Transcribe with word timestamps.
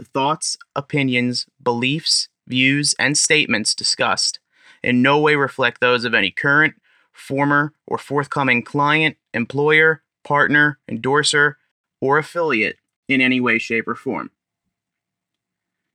The 0.00 0.06
thoughts, 0.06 0.56
opinions, 0.74 1.44
beliefs, 1.62 2.30
views, 2.46 2.94
and 2.98 3.18
statements 3.18 3.74
discussed 3.74 4.40
in 4.82 5.02
no 5.02 5.20
way 5.20 5.36
reflect 5.36 5.82
those 5.82 6.06
of 6.06 6.14
any 6.14 6.30
current, 6.30 6.72
former, 7.12 7.74
or 7.86 7.98
forthcoming 7.98 8.62
client, 8.62 9.18
employer, 9.34 10.02
partner, 10.24 10.78
endorser, 10.88 11.58
or 12.00 12.16
affiliate 12.16 12.78
in 13.08 13.20
any 13.20 13.42
way, 13.42 13.58
shape, 13.58 13.86
or 13.86 13.94
form. 13.94 14.30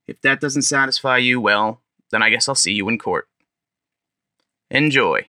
If 0.06 0.20
that 0.20 0.40
doesn't 0.40 0.62
satisfy 0.62 1.18
you, 1.18 1.40
well, 1.40 1.82
then 2.12 2.22
I 2.22 2.30
guess 2.30 2.48
I'll 2.48 2.54
see 2.54 2.74
you 2.74 2.88
in 2.88 2.98
court. 2.98 3.28
Enjoy. 4.70 5.26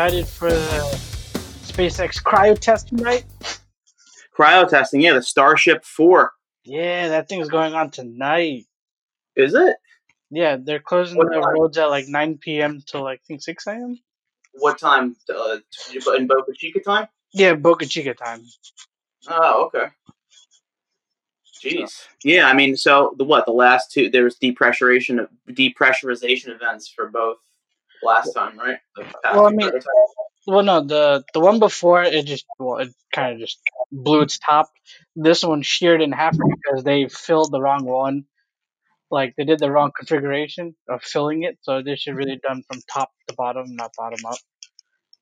Excited 0.00 0.26
for 0.26 0.48
the 0.48 0.98
SpaceX 1.66 2.22
cryo 2.22 2.58
test 2.58 2.88
tonight? 2.88 3.26
Cryo 4.34 4.66
testing, 4.66 5.02
yeah, 5.02 5.12
the 5.12 5.20
Starship 5.20 5.84
4. 5.84 6.32
Yeah, 6.64 7.08
that 7.08 7.28
thing's 7.28 7.50
going 7.50 7.74
on 7.74 7.90
tonight. 7.90 8.64
Is 9.36 9.52
it? 9.52 9.76
Yeah, 10.30 10.56
they're 10.58 10.78
closing 10.80 11.18
What 11.18 11.28
the 11.28 11.42
time? 11.42 11.52
roads 11.52 11.76
at 11.76 11.90
like 11.90 12.08
9 12.08 12.38
p.m. 12.38 12.82
till 12.86 13.02
like, 13.02 13.20
I 13.22 13.26
think 13.26 13.42
6 13.42 13.66
a.m. 13.66 13.98
What 14.54 14.78
time? 14.78 15.16
Uh, 15.28 15.58
in 16.16 16.26
Boca 16.26 16.52
Chica 16.56 16.80
time? 16.80 17.06
Yeah, 17.34 17.52
Boca 17.52 17.84
Chica 17.84 18.14
time. 18.14 18.42
Oh, 19.28 19.66
okay. 19.66 19.88
Jeez. 21.62 22.06
Yeah, 22.24 22.46
I 22.46 22.54
mean, 22.54 22.74
so 22.74 23.14
the 23.18 23.24
what? 23.24 23.44
The 23.44 23.52
last 23.52 23.92
two 23.92 24.08
there 24.08 24.24
was 24.24 24.36
depressurization 24.36 25.28
depressurization 25.50 26.48
events 26.48 26.88
for 26.88 27.10
both 27.10 27.36
last 28.02 28.32
time, 28.32 28.58
right? 28.58 28.78
Well, 29.24 29.46
I 29.46 29.50
mean-. 29.50 29.70
Well, 30.46 30.62
no, 30.62 30.80
the 30.84 31.24
the 31.34 31.40
one 31.40 31.58
before 31.58 32.02
it 32.02 32.24
just 32.26 32.46
well, 32.58 32.78
it 32.78 32.88
kind 33.14 33.34
of 33.34 33.38
just 33.40 33.58
blew 33.92 34.22
its 34.22 34.38
top. 34.38 34.70
This 35.14 35.42
one 35.42 35.62
sheared 35.62 36.02
in 36.02 36.12
half 36.12 36.32
because 36.36 36.82
they 36.84 37.08
filled 37.08 37.52
the 37.52 37.60
wrong 37.60 37.84
one. 37.84 38.24
Like 39.10 39.34
they 39.36 39.44
did 39.44 39.58
the 39.58 39.70
wrong 39.70 39.92
configuration 39.96 40.76
of 40.88 41.02
filling 41.02 41.42
it, 41.44 41.58
so 41.62 41.82
this 41.82 42.00
should 42.00 42.16
really 42.16 42.40
done 42.42 42.62
from 42.68 42.80
top 42.92 43.10
to 43.28 43.34
bottom, 43.34 43.76
not 43.76 43.92
bottom 43.98 44.20
up. 44.26 44.38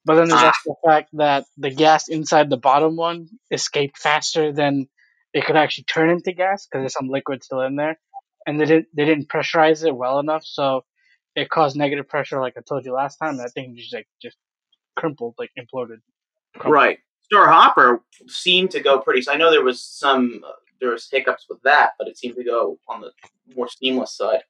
But 0.04 0.16
then 0.16 0.28
there's 0.28 0.42
Ah. 0.42 0.52
the 0.66 0.74
fact 0.86 1.10
that 1.14 1.44
the 1.56 1.70
gas 1.70 2.08
inside 2.08 2.50
the 2.50 2.56
bottom 2.56 2.96
one 2.96 3.28
escaped 3.50 3.98
faster 3.98 4.52
than 4.52 4.88
it 5.34 5.44
could 5.44 5.56
actually 5.56 5.84
turn 5.84 6.10
into 6.10 6.32
gas 6.32 6.66
because 6.66 6.82
there's 6.82 6.94
some 6.94 7.08
liquid 7.08 7.44
still 7.44 7.60
in 7.62 7.76
there, 7.76 7.98
and 8.46 8.60
they 8.60 8.66
didn't 8.66 8.88
they 8.96 9.04
didn't 9.04 9.28
pressurize 9.28 9.86
it 9.86 9.96
well 9.96 10.18
enough, 10.18 10.44
so 10.44 10.84
it 11.38 11.48
caused 11.50 11.76
negative 11.76 12.08
pressure. 12.08 12.40
Like 12.40 12.54
I 12.56 12.60
told 12.60 12.84
you 12.84 12.92
last 12.92 13.16
time, 13.16 13.36
that 13.36 13.52
thing 13.52 13.76
just 13.76 13.94
like 13.94 14.08
just 14.20 14.36
crumpled, 14.96 15.34
like 15.38 15.50
imploded. 15.58 16.00
Crumpled. 16.54 16.74
Right. 16.74 16.98
Star 17.22 17.50
Hopper 17.50 18.02
seemed 18.26 18.70
to 18.72 18.80
go 18.80 18.98
pretty. 19.00 19.22
So 19.22 19.32
I 19.32 19.36
know 19.36 19.50
there 19.50 19.62
was 19.62 19.82
some 19.82 20.42
uh, 20.46 20.52
there 20.80 20.90
was 20.90 21.08
hiccups 21.10 21.46
with 21.48 21.62
that, 21.62 21.90
but 21.98 22.08
it 22.08 22.18
seemed 22.18 22.36
to 22.36 22.44
go 22.44 22.78
on 22.88 23.00
the 23.00 23.12
more 23.54 23.68
seamless 23.68 24.16
side. 24.16 24.42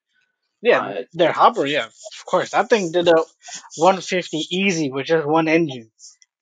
Yeah, 0.61 0.81
Uh, 0.81 1.03
their 1.13 1.31
hopper, 1.31 1.67
yeah, 1.67 1.87
of 1.87 2.27
course. 2.27 2.51
That 2.51 2.69
thing 2.69 2.91
did 2.91 3.07
a 3.07 3.15
150 3.77 4.39
easy 4.51 4.91
with 4.91 5.07
just 5.07 5.25
one 5.25 5.47
engine, 5.47 5.91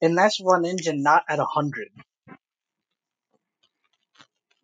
and 0.00 0.16
that's 0.16 0.40
one 0.40 0.64
engine 0.64 1.02
not 1.02 1.24
at 1.28 1.38
100. 1.38 1.88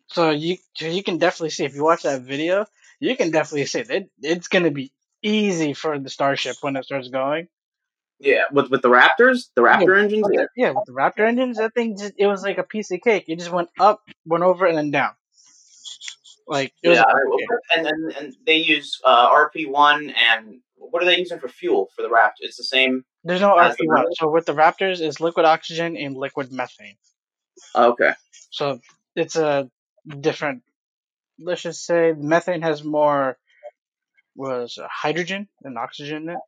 So 0.07 0.31
you 0.31 0.57
so 0.75 0.87
you 0.87 1.03
can 1.03 1.17
definitely 1.19 1.51
see 1.51 1.65
if 1.65 1.75
you 1.75 1.83
watch 1.83 2.03
that 2.03 2.21
video, 2.21 2.65
you 2.99 3.15
can 3.15 3.29
definitely 3.31 3.65
see 3.65 3.83
that 3.83 4.03
it's 4.21 4.47
gonna 4.47 4.71
be 4.71 4.91
easy 5.23 5.73
for 5.73 5.97
the 5.97 6.09
Starship 6.09 6.57
when 6.61 6.75
it 6.75 6.85
starts 6.85 7.07
going. 7.07 7.47
yeah, 8.19 8.43
with 8.51 8.69
with 8.69 8.81
the 8.81 8.89
Raptors, 8.89 9.49
the 9.55 9.61
Raptor 9.61 10.01
engines. 10.01 10.27
Yeah, 10.31 10.45
yeah, 10.55 10.71
with 10.71 10.85
the 10.85 10.93
Raptor 10.93 11.27
engines, 11.27 11.57
that 11.57 11.73
thing 11.73 11.97
just 11.97 12.13
it 12.17 12.27
was 12.27 12.43
like 12.43 12.57
a 12.57 12.63
piece 12.63 12.91
of 12.91 13.01
cake. 13.01 13.25
It 13.27 13.39
just 13.39 13.51
went 13.51 13.69
up, 13.79 14.01
went 14.25 14.43
over, 14.43 14.65
and 14.65 14.77
then 14.77 14.91
down. 14.91 15.11
Like 16.47 16.73
it 16.83 16.89
was 16.89 16.97
Yeah, 16.97 17.03
and, 17.75 17.87
and 17.87 18.11
and 18.17 18.35
they 18.45 18.57
use 18.57 18.99
uh, 19.03 19.29
RP 19.29 19.69
one 19.69 20.09
and 20.11 20.59
what 20.75 21.01
are 21.01 21.05
they 21.05 21.17
using 21.17 21.39
for 21.39 21.47
fuel 21.47 21.89
for 21.95 22.01
the 22.01 22.09
Raptor? 22.09 22.41
It's 22.41 22.57
the 22.57 22.63
same. 22.63 23.05
there's 23.23 23.41
no 23.41 23.55
RP1. 23.55 23.75
Raptor? 23.87 24.05
So 24.13 24.29
with 24.29 24.45
the 24.45 24.53
Raptors, 24.53 25.01
is 25.01 25.19
liquid 25.19 25.45
oxygen 25.45 25.95
and 25.97 26.15
liquid 26.15 26.51
methane. 26.51 26.97
Okay. 27.75 28.13
So 28.51 28.79
it's 29.15 29.35
a 29.35 29.69
different. 30.19 30.63
Let's 31.39 31.61
just 31.61 31.85
say 31.85 32.13
methane 32.15 32.61
has 32.61 32.83
more 32.83 33.37
was 34.35 34.77
uh, 34.77 34.87
hydrogen 34.91 35.47
and 35.63 35.77
oxygen 35.77 36.23
in 36.23 36.29
it. 36.29 36.39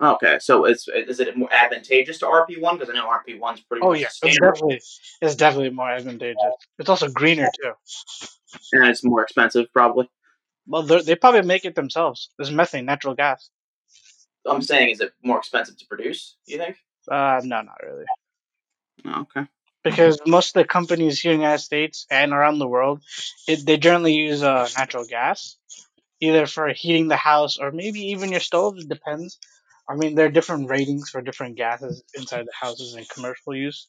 Okay, 0.00 0.38
so 0.40 0.64
it's 0.64 0.86
is 0.88 1.18
it 1.18 1.36
more 1.36 1.52
advantageous 1.52 2.18
to 2.20 2.26
RP 2.26 2.60
one 2.60 2.78
because 2.78 2.88
I 2.88 2.94
know 2.94 3.08
RP 3.08 3.38
one's 3.40 3.60
pretty 3.60 3.84
Oh 3.84 3.90
much 3.90 4.00
yeah, 4.00 4.08
the 4.22 4.28
it's 4.28 4.38
definitely 4.38 4.80
it's 5.20 5.34
definitely 5.34 5.70
more 5.70 5.90
advantageous. 5.90 6.38
It's 6.78 6.88
also 6.88 7.08
greener 7.08 7.50
too. 7.60 7.72
and 8.74 8.88
it's 8.88 9.02
more 9.02 9.22
expensive 9.22 9.66
probably. 9.72 10.08
Well, 10.68 10.82
they 10.82 11.16
probably 11.16 11.42
make 11.42 11.64
it 11.64 11.74
themselves. 11.74 12.30
There's 12.36 12.52
methane, 12.52 12.84
natural 12.84 13.14
gas. 13.14 13.50
I'm 14.46 14.62
saying, 14.62 14.90
is 14.90 15.00
it 15.00 15.12
more 15.22 15.38
expensive 15.38 15.78
to 15.78 15.86
produce? 15.86 16.36
You 16.46 16.58
think? 16.58 16.76
Uh, 17.10 17.40
no, 17.42 17.62
not 17.62 17.76
really. 17.82 18.04
Oh, 19.06 19.20
okay. 19.22 19.46
Because 19.82 20.18
most 20.26 20.48
of 20.48 20.60
the 20.60 20.68
companies 20.68 21.20
here 21.20 21.32
in 21.32 21.38
the 21.38 21.44
United 21.44 21.62
States 21.62 22.06
and 22.10 22.32
around 22.32 22.58
the 22.58 22.68
world, 22.68 23.02
it, 23.46 23.64
they 23.64 23.78
generally 23.78 24.14
use 24.14 24.42
uh, 24.42 24.68
natural 24.76 25.04
gas, 25.06 25.56
either 26.20 26.46
for 26.46 26.68
heating 26.68 27.08
the 27.08 27.16
house 27.16 27.58
or 27.58 27.72
maybe 27.72 28.00
even 28.00 28.30
your 28.30 28.40
stove. 28.40 28.76
It 28.78 28.88
depends. 28.88 29.38
I 29.88 29.94
mean, 29.94 30.14
there 30.14 30.26
are 30.26 30.30
different 30.30 30.68
ratings 30.68 31.08
for 31.08 31.22
different 31.22 31.56
gases 31.56 32.02
inside 32.14 32.44
the 32.44 32.52
houses 32.58 32.94
in 32.94 33.04
commercial 33.06 33.54
use. 33.54 33.88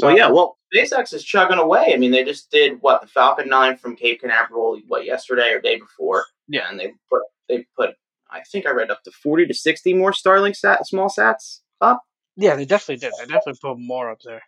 well, 0.00 0.16
yeah. 0.16 0.28
Well, 0.28 0.58
SpaceX 0.74 1.14
is 1.14 1.24
chugging 1.24 1.58
away. 1.58 1.92
I 1.94 1.96
mean, 1.96 2.10
they 2.10 2.24
just 2.24 2.50
did 2.50 2.78
what 2.82 3.00
the 3.00 3.06
Falcon 3.06 3.48
Nine 3.48 3.78
from 3.78 3.96
Cape 3.96 4.20
Canaveral 4.20 4.80
what 4.86 5.06
yesterday 5.06 5.52
or 5.52 5.60
day 5.60 5.78
before. 5.78 6.26
Yeah. 6.46 6.68
and 6.70 6.78
they 6.78 6.92
put 7.10 7.22
they 7.48 7.66
put 7.76 7.90
I 8.30 8.42
think 8.42 8.66
I 8.66 8.70
read 8.70 8.90
up 8.90 9.02
to 9.04 9.10
forty 9.10 9.46
to 9.46 9.54
sixty 9.54 9.94
more 9.94 10.12
Starlink 10.12 10.56
sat 10.56 10.86
small 10.86 11.08
sats 11.08 11.60
up. 11.80 12.02
Yeah, 12.36 12.54
they 12.54 12.66
definitely 12.66 13.00
did. 13.00 13.12
They 13.18 13.26
definitely 13.26 13.58
put 13.62 13.78
more 13.78 14.10
up 14.10 14.20
there. 14.24 14.42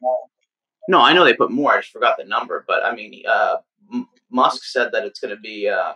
No, 0.88 1.00
I 1.00 1.12
know 1.12 1.24
they 1.24 1.34
put 1.34 1.50
more. 1.50 1.72
I 1.72 1.80
just 1.80 1.92
forgot 1.92 2.16
the 2.18 2.24
number. 2.24 2.64
But 2.66 2.84
I 2.84 2.94
mean, 2.94 3.22
uh, 3.26 3.56
M- 3.92 4.08
Musk 4.30 4.64
said 4.64 4.90
that 4.92 5.04
it's 5.04 5.20
going 5.20 5.34
to 5.34 5.40
be. 5.40 5.68
Uh, 5.68 5.94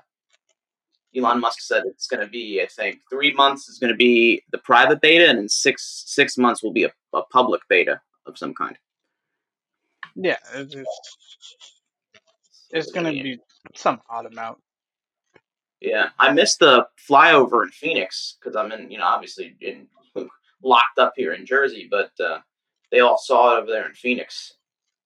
Elon 1.17 1.41
Musk 1.41 1.61
said 1.61 1.85
it's 1.87 2.09
going 2.09 2.21
to 2.21 2.27
be. 2.27 2.61
I 2.61 2.67
think 2.67 3.01
three 3.09 3.33
months 3.33 3.69
is 3.69 3.79
going 3.79 3.93
to 3.93 3.97
be 3.97 4.43
the 4.51 4.59
private 4.59 5.01
beta, 5.01 5.29
and 5.29 5.39
in 5.39 5.49
six 5.49 6.05
six 6.07 6.37
months 6.37 6.63
will 6.63 6.73
be 6.73 6.85
a, 6.85 6.93
a 7.13 7.23
public 7.23 7.63
beta 7.69 8.01
of 8.27 8.37
some 8.37 8.55
kind. 8.55 8.77
Yeah, 10.17 10.37
it's, 10.55 10.75
it's, 10.75 11.17
it's 12.71 12.93
gonna 12.93 13.13
be 13.13 13.39
some 13.75 14.01
odd 14.09 14.27
amount. 14.27 14.59
Yeah, 15.81 16.11
I 16.19 16.33
missed 16.33 16.61
the 16.61 16.87
flyover 17.11 17.63
in 17.65 17.71
Phoenix 17.71 18.37
because 18.41 18.57
I'm 18.57 18.73
in, 18.73 18.91
you 18.91 18.99
know, 18.99 19.05
obviously 19.05 19.57
in 19.61 19.87
locked 20.63 20.99
up 20.99 21.13
here 21.17 21.35
in 21.35 21.45
Jersey, 21.45 21.89
but 21.91 22.11
uh, 22.21 22.39
they 22.91 23.01
all 23.01 23.19
saw 23.19 23.57
it 23.57 23.63
over 23.63 23.71
there 23.71 23.87
in 23.87 23.95
Phoenix, 23.95 24.55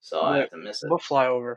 so 0.01 0.23
I 0.23 0.39
have 0.39 0.51
to 0.51 0.57
miss 0.57 0.83
it. 0.83 0.91
What 0.91 1.03
flyover? 1.03 1.57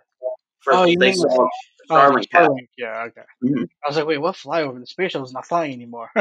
First, 0.61 0.77
Oh, 0.77 0.85
you 0.85 0.97
mean 0.97 1.15
saw 1.15 1.47
Oh, 1.89 2.17
Starlink. 2.33 2.67
Yeah, 2.77 3.03
okay. 3.07 3.23
Mhm. 3.43 3.67
I 3.83 3.87
was 3.87 3.97
like, 3.97 4.05
wait, 4.05 4.19
what 4.19 4.35
flyover? 4.35 4.79
The 4.79 4.87
space 4.87 5.11
shuttle's 5.11 5.33
not 5.33 5.45
flying 5.45 5.73
anymore. 5.73 6.09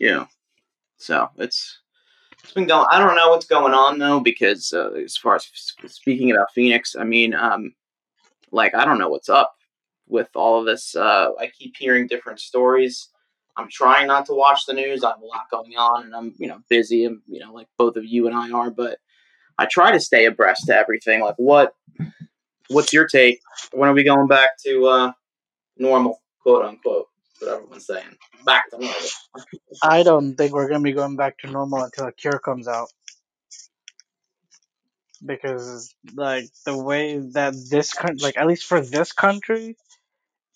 Yeah. 0.00 0.26
So 0.98 1.30
it's 1.36 1.78
it's 2.42 2.52
been 2.52 2.66
going. 2.66 2.86
I 2.90 2.98
don't 2.98 3.16
know 3.16 3.30
what's 3.30 3.46
going 3.46 3.74
on 3.74 3.98
though, 3.98 4.20
because 4.20 4.72
uh, 4.72 4.90
as 4.90 5.16
far 5.16 5.36
as 5.36 5.48
speaking 5.86 6.30
about 6.32 6.52
Phoenix, 6.52 6.96
I 6.96 7.04
mean, 7.04 7.32
um, 7.32 7.74
like 8.50 8.74
I 8.74 8.84
don't 8.84 8.98
know 8.98 9.08
what's 9.08 9.28
up 9.28 9.54
with 10.08 10.28
all 10.34 10.60
of 10.60 10.66
this. 10.66 10.94
Uh, 10.94 11.30
I 11.38 11.46
keep 11.46 11.76
hearing 11.78 12.06
different 12.06 12.40
stories. 12.40 13.08
I'm 13.56 13.68
trying 13.70 14.08
not 14.08 14.26
to 14.26 14.34
watch 14.34 14.66
the 14.66 14.72
news. 14.72 15.04
I 15.04 15.10
have 15.10 15.22
a 15.22 15.24
lot 15.26 15.50
going 15.50 15.76
on, 15.76 16.04
and 16.04 16.14
I'm 16.14 16.34
you 16.38 16.48
know 16.48 16.58
busy, 16.68 17.04
and 17.04 17.20
you 17.28 17.40
know 17.40 17.52
like 17.52 17.68
both 17.78 17.96
of 17.96 18.04
you 18.04 18.26
and 18.26 18.36
I 18.36 18.50
are. 18.50 18.70
But 18.70 18.98
I 19.58 19.66
try 19.66 19.92
to 19.92 20.00
stay 20.00 20.24
abreast 20.26 20.66
to 20.66 20.76
everything. 20.76 21.20
Like 21.20 21.36
what 21.36 21.74
what's 22.68 22.92
your 22.92 23.06
take? 23.06 23.40
When 23.72 23.88
are 23.88 23.94
we 23.94 24.04
going 24.04 24.26
back 24.26 24.50
to 24.64 24.86
uh, 24.86 25.12
normal, 25.76 26.20
quote 26.42 26.64
unquote? 26.64 27.06
What 27.40 27.52
everyone's 27.52 27.86
saying, 27.86 28.16
back 28.44 28.70
to 28.70 28.78
normal. 28.78 28.96
I 29.82 30.02
don't 30.02 30.36
think 30.36 30.52
we're 30.52 30.68
gonna 30.68 30.82
be 30.82 30.92
going 30.92 31.16
back 31.16 31.38
to 31.38 31.50
normal 31.50 31.82
until 31.82 32.06
a 32.06 32.12
cure 32.12 32.38
comes 32.38 32.68
out. 32.68 32.88
Because 35.24 35.94
like 36.14 36.46
the 36.66 36.76
way 36.76 37.18
that 37.32 37.54
this 37.70 37.92
country, 37.92 38.18
like 38.20 38.36
at 38.36 38.46
least 38.46 38.64
for 38.64 38.80
this 38.80 39.12
country, 39.12 39.76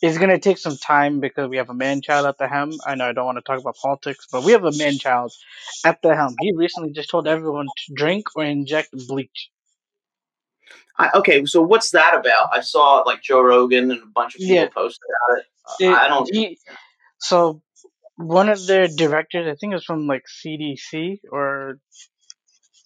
it's 0.00 0.18
gonna 0.18 0.38
take 0.38 0.58
some 0.58 0.76
time 0.76 1.20
because 1.20 1.48
we 1.48 1.56
have 1.56 1.70
a 1.70 1.74
man 1.74 2.02
child 2.02 2.26
at 2.26 2.38
the 2.38 2.48
helm. 2.48 2.72
I 2.86 2.94
know 2.94 3.08
I 3.08 3.12
don't 3.12 3.26
want 3.26 3.38
to 3.38 3.42
talk 3.42 3.60
about 3.60 3.76
politics, 3.76 4.26
but 4.30 4.44
we 4.44 4.52
have 4.52 4.64
a 4.64 4.72
man 4.72 4.98
child 4.98 5.32
at 5.84 6.00
the 6.02 6.14
helm. 6.14 6.34
He 6.40 6.52
recently 6.54 6.92
just 6.92 7.10
told 7.10 7.26
everyone 7.26 7.66
to 7.66 7.94
drink 7.94 8.26
or 8.36 8.44
inject 8.44 8.90
bleach. 9.08 9.50
I, 10.98 11.10
okay, 11.14 11.44
so 11.46 11.62
what's 11.62 11.90
that 11.92 12.14
about? 12.16 12.48
I 12.52 12.60
saw 12.60 12.98
like 13.06 13.22
Joe 13.22 13.40
Rogan 13.40 13.90
and 13.90 14.02
a 14.02 14.06
bunch 14.06 14.34
of 14.34 14.40
people 14.40 14.56
Yeah. 14.56 14.68
post 14.68 15.00
about 15.08 15.38
it. 15.38 15.46
Uh, 15.66 15.74
It- 15.80 15.98
I 15.98 16.08
don't. 16.08 16.28
he- 16.34 16.58
so 17.18 17.62
one 18.16 18.48
of 18.48 18.66
their 18.66 18.88
directors, 18.88 19.46
I 19.46 19.54
think 19.58 19.72
it 19.72 19.76
was 19.76 19.84
from 19.84 20.06
like 20.06 20.24
CDC 20.28 21.20
or 21.30 21.78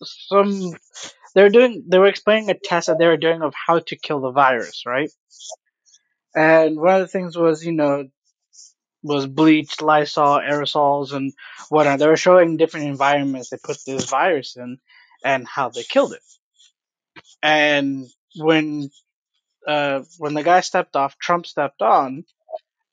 some. 0.02 0.72
They 1.34 1.42
were 1.42 1.48
doing. 1.48 1.84
They 1.88 1.98
were 1.98 2.06
explaining 2.06 2.50
a 2.50 2.54
test 2.58 2.88
that 2.88 2.98
they 2.98 3.06
were 3.06 3.16
doing 3.16 3.42
of 3.42 3.54
how 3.66 3.78
to 3.78 3.96
kill 3.96 4.20
the 4.20 4.30
virus, 4.32 4.82
right? 4.86 5.10
And 6.34 6.78
one 6.80 6.94
of 6.94 7.00
the 7.00 7.08
things 7.08 7.36
was, 7.36 7.64
you 7.64 7.72
know, 7.72 8.08
was 9.02 9.26
bleach, 9.26 9.80
Lysol, 9.80 10.40
aerosols, 10.40 11.12
and 11.12 11.32
whatnot. 11.68 11.98
They 11.98 12.06
were 12.06 12.16
showing 12.16 12.56
different 12.56 12.86
environments 12.86 13.50
they 13.50 13.56
put 13.62 13.78
this 13.84 14.08
virus 14.08 14.56
in 14.56 14.78
and 15.24 15.46
how 15.46 15.68
they 15.70 15.82
killed 15.82 16.12
it. 16.14 16.22
And 17.42 18.06
when 18.36 18.90
uh, 19.66 20.02
when 20.18 20.34
the 20.34 20.42
guy 20.42 20.60
stepped 20.60 20.96
off, 20.96 21.18
Trump 21.18 21.46
stepped 21.46 21.82
on, 21.82 22.24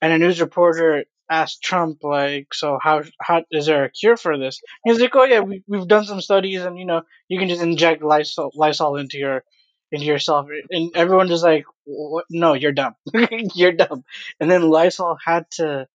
and 0.01 0.13
a 0.13 0.17
news 0.17 0.41
reporter 0.41 1.05
asked 1.29 1.63
Trump 1.63 2.03
like, 2.03 2.53
"So 2.53 2.79
how 2.81 3.03
how 3.21 3.43
is 3.51 3.67
there 3.67 3.85
a 3.85 3.91
cure 3.91 4.17
for 4.17 4.37
this?" 4.37 4.61
He's 4.85 4.99
like, 4.99 5.15
"Oh 5.15 5.25
yeah, 5.25 5.41
we 5.41 5.63
we've 5.67 5.87
done 5.87 6.05
some 6.05 6.21
studies, 6.21 6.63
and 6.63 6.77
you 6.79 6.85
know 6.85 7.03
you 7.27 7.39
can 7.39 7.49
just 7.49 7.61
inject 7.61 8.03
Lysol, 8.03 8.51
Lysol 8.55 8.97
into 8.97 9.17
your 9.17 9.43
into 9.91 10.05
yourself." 10.05 10.47
And 10.69 10.91
everyone 10.95 11.27
just 11.27 11.43
like, 11.43 11.65
what? 11.85 12.25
"No, 12.29 12.53
you're 12.53 12.71
dumb. 12.71 12.95
you're 13.55 13.73
dumb." 13.73 14.03
And 14.39 14.49
then 14.49 14.69
Lysol 14.69 15.17
had 15.23 15.45
to 15.51 15.87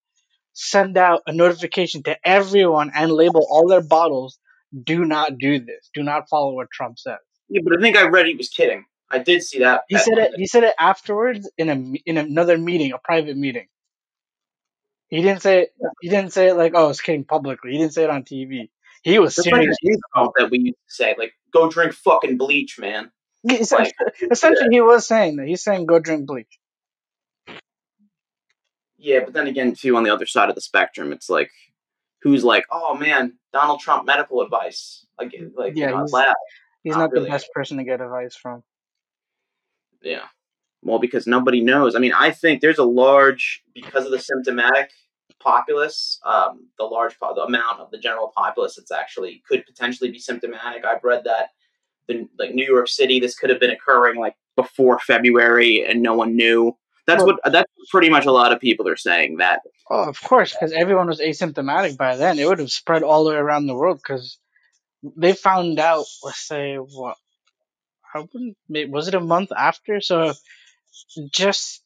send 0.52 0.96
out 0.96 1.22
a 1.26 1.32
notification 1.32 2.02
to 2.04 2.16
everyone 2.24 2.92
and 2.94 3.12
label 3.12 3.46
all 3.48 3.68
their 3.68 3.82
bottles. 3.82 4.38
Do 4.82 5.04
not 5.04 5.38
do 5.38 5.60
this. 5.60 5.90
Do 5.94 6.02
not 6.02 6.28
follow 6.28 6.54
what 6.54 6.70
Trump 6.72 6.98
says. 6.98 7.18
Yeah, 7.48 7.60
but 7.64 7.78
I 7.78 7.80
think 7.80 7.96
I 7.96 8.08
read 8.08 8.26
he 8.26 8.34
was 8.34 8.48
kidding. 8.48 8.84
I 9.10 9.18
did 9.18 9.42
see 9.42 9.60
that. 9.60 9.82
He 9.88 9.96
that 9.96 10.04
said 10.04 10.18
it. 10.18 10.32
He 10.36 10.46
said 10.46 10.64
it 10.64 10.74
afterwards 10.78 11.50
in 11.58 11.68
a 11.68 11.74
in 12.06 12.16
another 12.16 12.58
meeting, 12.58 12.92
a 12.92 12.98
private 12.98 13.36
meeting. 13.36 13.66
He 15.08 15.22
didn't 15.22 15.42
say 15.42 15.62
it. 15.62 15.74
He 16.00 16.08
didn't 16.08 16.32
say 16.32 16.48
it 16.48 16.54
like, 16.54 16.72
"Oh, 16.74 16.90
it's 16.90 17.00
kidding 17.00 17.24
publicly." 17.24 17.72
He 17.72 17.78
didn't 17.78 17.92
say 17.92 18.04
it 18.04 18.10
on 18.10 18.24
TV. 18.24 18.70
He 19.02 19.18
was 19.18 19.36
That's 19.36 19.48
serious. 19.48 19.76
insult 19.82 20.32
that 20.36 20.50
we 20.50 20.58
used 20.58 20.78
to 20.88 20.94
say, 20.94 21.14
like, 21.18 21.34
"Go 21.52 21.68
drink 21.68 21.92
fucking 21.92 22.38
bleach, 22.38 22.78
man." 22.78 23.12
Essentially, 23.48 23.94
essentially, 24.30 24.68
he 24.70 24.80
was 24.80 25.06
saying 25.06 25.36
that. 25.36 25.46
He's 25.46 25.62
saying, 25.62 25.86
"Go 25.86 25.98
drink 25.98 26.26
bleach." 26.26 26.58
Yeah, 28.98 29.20
but 29.24 29.34
then 29.34 29.46
again, 29.46 29.74
too, 29.74 29.96
on 29.96 30.02
the 30.04 30.10
other 30.12 30.26
side 30.26 30.48
of 30.48 30.54
the 30.54 30.60
spectrum, 30.60 31.12
it's 31.12 31.28
like, 31.28 31.50
who's 32.22 32.42
like, 32.44 32.64
"Oh 32.70 32.94
man, 32.94 33.34
Donald 33.52 33.80
Trump 33.80 34.06
medical 34.06 34.40
advice," 34.40 35.04
like, 35.18 35.34
like 35.56 35.74
Yeah, 35.76 35.88
you 35.88 35.92
know, 35.94 35.98
he's- 36.00 36.12
laugh. 36.12 36.34
He's 36.82 36.92
Not 36.92 36.98
not 37.00 37.12
really. 37.12 37.24
the 37.24 37.30
best 37.30 37.50
person 37.54 37.78
to 37.78 37.84
get 37.84 38.02
advice 38.02 38.36
from. 38.36 38.62
Yeah. 40.02 40.26
Well, 40.82 40.98
because 40.98 41.26
nobody 41.26 41.62
knows. 41.62 41.96
I 41.96 41.98
mean, 41.98 42.12
I 42.12 42.30
think 42.30 42.60
there's 42.60 42.76
a 42.78 42.84
large 42.84 43.62
because 43.74 44.04
of 44.04 44.10
the 44.10 44.18
symptomatic 44.18 44.90
populace, 45.40 46.20
um, 46.26 46.68
the 46.78 46.84
large 46.84 47.18
po- 47.18 47.34
the 47.34 47.40
amount 47.42 47.80
of 47.80 47.90
the 47.90 47.96
general 47.96 48.30
populace 48.36 48.76
that's 48.76 48.92
actually 48.92 49.42
could 49.48 49.64
potentially 49.64 50.10
be 50.10 50.18
symptomatic. 50.18 50.84
I've 50.84 51.02
read 51.04 51.24
that 51.24 51.50
the 52.08 52.26
like 52.38 52.54
New 52.54 52.66
York 52.66 52.88
City, 52.88 53.20
this 53.20 53.34
could 53.38 53.50
have 53.50 53.60
been 53.60 53.70
occurring 53.70 54.18
like 54.20 54.34
before 54.56 54.98
February, 55.00 55.84
and 55.84 56.02
no 56.02 56.14
one 56.14 56.36
knew. 56.36 56.76
That's 57.06 57.22
Well- 57.22 57.36
what 57.42 57.52
that's 57.52 57.70
pretty 57.90 58.08
much 58.10 58.24
a 58.26 58.32
lot 58.32 58.52
of 58.52 58.60
people 58.60 58.88
are 58.88 58.96
saying 58.96 59.36
that. 59.38 59.60
Oh, 59.90 60.08
of 60.08 60.20
course, 60.22 60.52
because 60.52 60.72
everyone 60.72 61.06
was 61.08 61.20
asymptomatic 61.20 61.96
by 61.98 62.16
then. 62.16 62.38
It 62.38 62.46
would 62.48 62.58
have 62.58 62.70
spread 62.70 63.02
all 63.02 63.24
the 63.24 63.30
way 63.30 63.36
around 63.36 63.66
the 63.66 63.74
world 63.74 63.98
because 63.98 64.38
they 65.16 65.34
found 65.34 65.78
out. 65.78 66.06
Let's 66.22 66.46
say 66.46 66.76
what? 66.76 67.16
How 68.00 68.26
wouldn't- 68.32 68.90
was 68.90 69.08
it 69.08 69.14
a 69.14 69.20
month 69.20 69.50
after? 69.56 70.00
So 70.00 70.32
just 71.30 71.82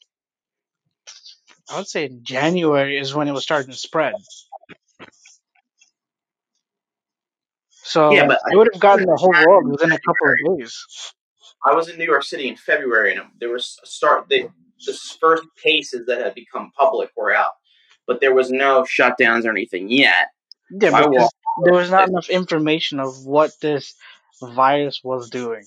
I 1.70 1.76
would 1.78 1.88
say 1.88 2.08
January 2.22 2.96
is 2.98 3.14
when 3.14 3.28
it 3.28 3.32
was 3.32 3.42
starting 3.42 3.72
to 3.72 3.76
spread. 3.78 4.14
So 7.88 8.12
Yeah, 8.12 8.26
but 8.26 8.38
it 8.50 8.56
would 8.56 8.68
have 8.72 8.80
gotten 8.80 9.06
the 9.06 9.16
whole 9.16 9.32
world 9.46 9.66
within 9.66 9.92
a 9.92 9.98
couple 9.98 10.28
of 10.28 10.58
days. 10.58 10.86
I 11.64 11.74
was 11.74 11.88
in 11.88 11.96
New 11.96 12.04
York 12.04 12.22
City 12.22 12.48
in 12.48 12.56
February, 12.56 13.14
and 13.14 13.22
there 13.40 13.48
was 13.48 13.78
a 13.82 13.86
start. 13.86 14.28
The 14.28 14.50
first 15.18 15.42
cases 15.62 16.06
that 16.06 16.20
had 16.20 16.34
become 16.34 16.70
public 16.78 17.10
were 17.16 17.34
out, 17.34 17.52
but 18.06 18.20
there 18.20 18.34
was 18.34 18.50
no 18.50 18.82
shutdowns 18.82 19.46
or 19.46 19.50
anything 19.50 19.88
yet. 19.88 20.28
Yeah, 20.70 20.94
I 20.94 21.08
because 21.08 21.30
there 21.64 21.72
was 21.72 21.90
not 21.90 22.08
enough 22.10 22.28
information 22.28 23.00
of 23.00 23.24
what 23.24 23.52
this 23.62 23.94
virus 24.42 25.00
was 25.02 25.30
doing. 25.30 25.64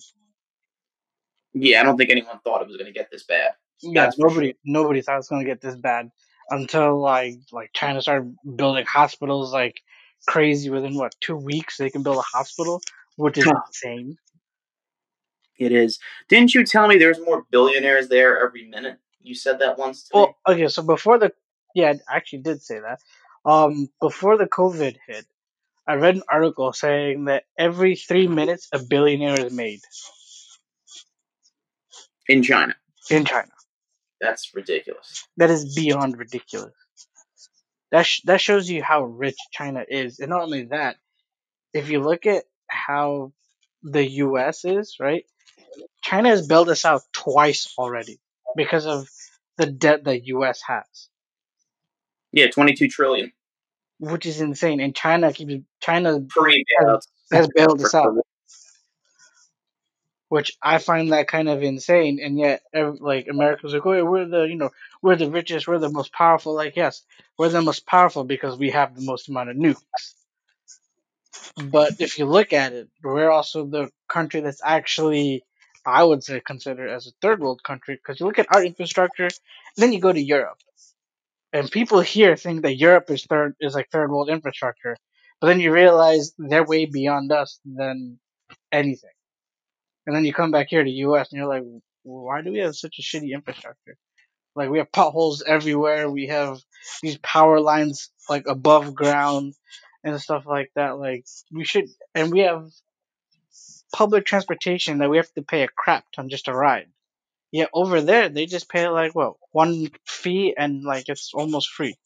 Yeah, 1.54 1.82
I 1.82 1.84
don't 1.84 1.98
think 1.98 2.12
anyone 2.12 2.40
thought 2.44 2.62
it 2.62 2.68
was 2.68 2.78
going 2.78 2.94
to 2.94 2.98
get 2.98 3.10
this 3.12 3.24
bad. 3.24 3.52
Yeah, 3.82 4.06
That's 4.06 4.20
nobody 4.20 4.54
nobody 4.64 5.02
thought 5.02 5.16
it 5.16 5.18
was 5.18 5.28
gonna 5.28 5.44
get 5.44 5.60
this 5.60 5.76
bad 5.76 6.12
until 6.52 7.00
like 7.00 7.40
like 7.52 7.72
China 7.74 8.00
started 8.00 8.36
building 8.56 8.86
hospitals 8.86 9.52
like 9.52 9.82
crazy 10.28 10.70
within 10.70 10.96
what 10.96 11.16
two 11.22 11.36
weeks 11.36 11.78
they 11.78 11.90
can 11.90 12.04
build 12.04 12.18
a 12.18 12.38
hospital, 12.38 12.82
which 13.16 13.38
is 13.38 13.48
insane. 13.68 14.18
It 15.58 15.72
is. 15.72 16.00
Didn't 16.28 16.54
you 16.54 16.66
tell 16.66 16.88
me 16.88 16.98
there's 16.98 17.20
more 17.20 17.46
billionaires 17.52 18.08
there 18.08 18.44
every 18.44 18.68
minute? 18.68 18.98
You 19.22 19.36
said 19.36 19.60
that 19.60 19.78
once. 19.78 20.10
Well, 20.14 20.36
okay, 20.48 20.68
so 20.68 20.82
before 20.82 21.20
the 21.20 21.32
yeah, 21.76 21.94
I 22.10 22.16
actually 22.16 22.40
did 22.40 22.62
say 22.62 22.80
that. 22.80 23.00
Um, 23.46 23.90
before 24.00 24.38
the 24.38 24.48
COVID 24.48 24.98
hit, 25.08 25.26
I 25.88 25.96
read 25.96 26.16
an 26.16 26.24
article 26.30 26.74
saying 26.74 27.26
that 27.26 27.44
every 27.58 27.96
three 27.96 28.28
minutes 28.28 28.70
a 28.72 28.80
billionaire 28.80 29.40
is 29.46 29.54
made 29.54 29.82
in 32.28 32.44
China. 32.44 32.76
in 33.10 33.26
China. 33.26 33.52
That's 34.20 34.52
ridiculous. 34.54 35.28
That 35.38 35.50
is 35.50 35.76
beyond 35.76 36.18
ridiculous. 36.18 36.74
That 37.92 38.06
sh- 38.06 38.22
that 38.26 38.42
shows 38.42 38.70
you 38.70 38.84
how 38.84 39.04
rich 39.04 39.38
China 39.52 39.84
is, 39.88 40.20
and 40.20 40.30
not 40.30 40.44
only 40.44 40.66
that, 40.66 40.98
if 41.74 41.90
you 41.90 42.02
look 42.02 42.26
at 42.26 42.44
how 42.68 43.34
the 43.84 44.06
U.S. 44.06 44.66
is, 44.66 44.98
right? 45.00 45.26
China 46.02 46.30
has 46.30 46.48
bailed 46.48 46.70
us 46.70 46.86
out 46.86 47.02
twice 47.14 47.74
already 47.78 48.20
because 48.56 48.86
of 48.86 49.08
the 49.58 49.66
debt 49.66 50.06
that 50.06 50.26
U.S. 50.28 50.62
has, 50.68 51.10
Yeah, 52.32 52.50
22 52.50 52.88
trillion 52.88 53.32
which 54.02 54.26
is 54.26 54.42
insane. 54.42 54.82
And 54.82 54.96
China 54.96 55.32
keeps 55.32 55.64
China 55.80 56.20
bailouts. 56.20 57.08
has 57.32 57.48
bailed 57.54 57.82
us 57.82 57.94
out, 57.94 58.14
which 60.30 60.58
I 60.62 60.80
find 60.80 61.14
that 61.14 61.28
kind 61.28 61.48
of 61.48 61.62
insane. 61.62 62.20
And 62.22 62.38
yet, 62.38 62.64
like 62.74 63.28
America's 63.30 63.74
like, 63.74 63.86
oh, 63.86 64.04
we're 64.04 64.28
the 64.28 64.44
you 64.44 64.56
know 64.56 64.72
we're 65.02 65.16
the 65.16 65.30
richest, 65.30 65.68
we're 65.68 65.80
the 65.80 65.90
most 65.90 66.14
powerful. 66.14 66.54
Like, 66.54 66.76
yes, 66.76 67.04
we're 67.38 67.50
the 67.50 67.62
most 67.62 67.86
powerful 67.86 68.24
because 68.24 68.58
we 68.58 68.72
have 68.72 68.96
the 68.96 69.02
most 69.02 69.30
amount 69.30 69.50
of 69.50 69.58
nukes. 69.58 69.82
But 71.64 72.00
if 72.00 72.20
you 72.20 72.26
look 72.26 72.54
at 72.54 72.74
it, 72.74 72.90
we're 73.04 73.30
also 73.30 73.66
the 73.66 73.90
country 74.08 74.42
that's 74.42 74.62
actually, 74.64 75.44
I 75.86 76.04
would 76.04 76.24
say, 76.24 76.40
considered 76.40 76.90
as 76.90 77.08
a 77.08 77.12
third 77.22 77.40
world 77.40 77.64
country 77.64 77.96
because 77.96 78.20
you 78.20 78.26
look 78.26 78.40
at 78.40 78.54
our 78.54 78.64
infrastructure, 78.64 79.30
then 79.78 79.94
you 79.94 80.00
go 80.00 80.14
to 80.14 80.22
Europe, 80.22 80.60
and 81.54 81.70
people 81.70 82.00
here 82.00 82.36
think 82.36 82.62
that 82.62 82.78
Europe 82.78 83.10
is 83.10 83.26
third 83.26 83.56
is 83.60 83.76
like 83.76 83.90
third 83.90 84.12
world 84.12 84.30
infrastructure, 84.30 84.96
but 85.40 85.48
then 85.48 85.60
you 85.60 85.72
realize 85.74 86.34
they're 86.38 86.64
way 86.64 86.86
beyond 86.86 87.32
us 87.32 87.60
than 87.66 88.20
anything. 88.72 89.10
And 90.06 90.16
then 90.16 90.26
you 90.26 90.34
come 90.34 90.52
back 90.52 90.68
here 90.70 90.84
to 90.84 90.90
U.S. 90.90 91.32
and 91.32 91.40
you're 91.40 91.48
like, 91.48 91.64
why 92.04 92.42
do 92.42 92.52
we 92.52 92.60
have 92.60 92.76
such 92.76 93.00
a 93.00 93.02
shitty 93.02 93.34
infrastructure? 93.34 93.98
Like 94.56 94.70
we 94.70 94.80
have 94.80 94.92
potholes 94.92 95.44
everywhere. 95.46 96.10
We 96.10 96.28
have 96.28 96.60
these 97.02 97.18
power 97.18 97.60
lines 97.60 98.10
like 98.30 98.48
above 98.48 98.94
ground 98.96 99.54
and 100.04 100.20
stuff 100.20 100.46
like 100.46 100.72
that. 100.76 100.98
Like 101.00 101.26
we 101.52 101.64
should, 101.64 101.90
and 102.14 102.32
we 102.32 102.40
have 102.40 102.70
public 103.94 104.26
transportation 104.26 105.00
that 105.00 105.10
we 105.10 105.18
have 105.18 105.32
to 105.34 105.42
pay 105.42 105.64
a 105.64 105.68
crap 105.68 106.06
ton 106.16 106.30
just 106.30 106.46
to 106.46 106.54
ride. 106.54 106.88
Yeah, 107.52 107.66
over 107.74 108.02
there 108.02 108.30
they 108.30 108.46
just 108.46 108.70
pay 108.70 108.88
like 108.88 109.14
what 109.14 109.34
one 109.52 109.90
fee 110.06 110.54
and 110.58 110.84
like 110.84 111.10
it's 111.10 111.34
almost 111.34 111.70
free. 111.70 111.98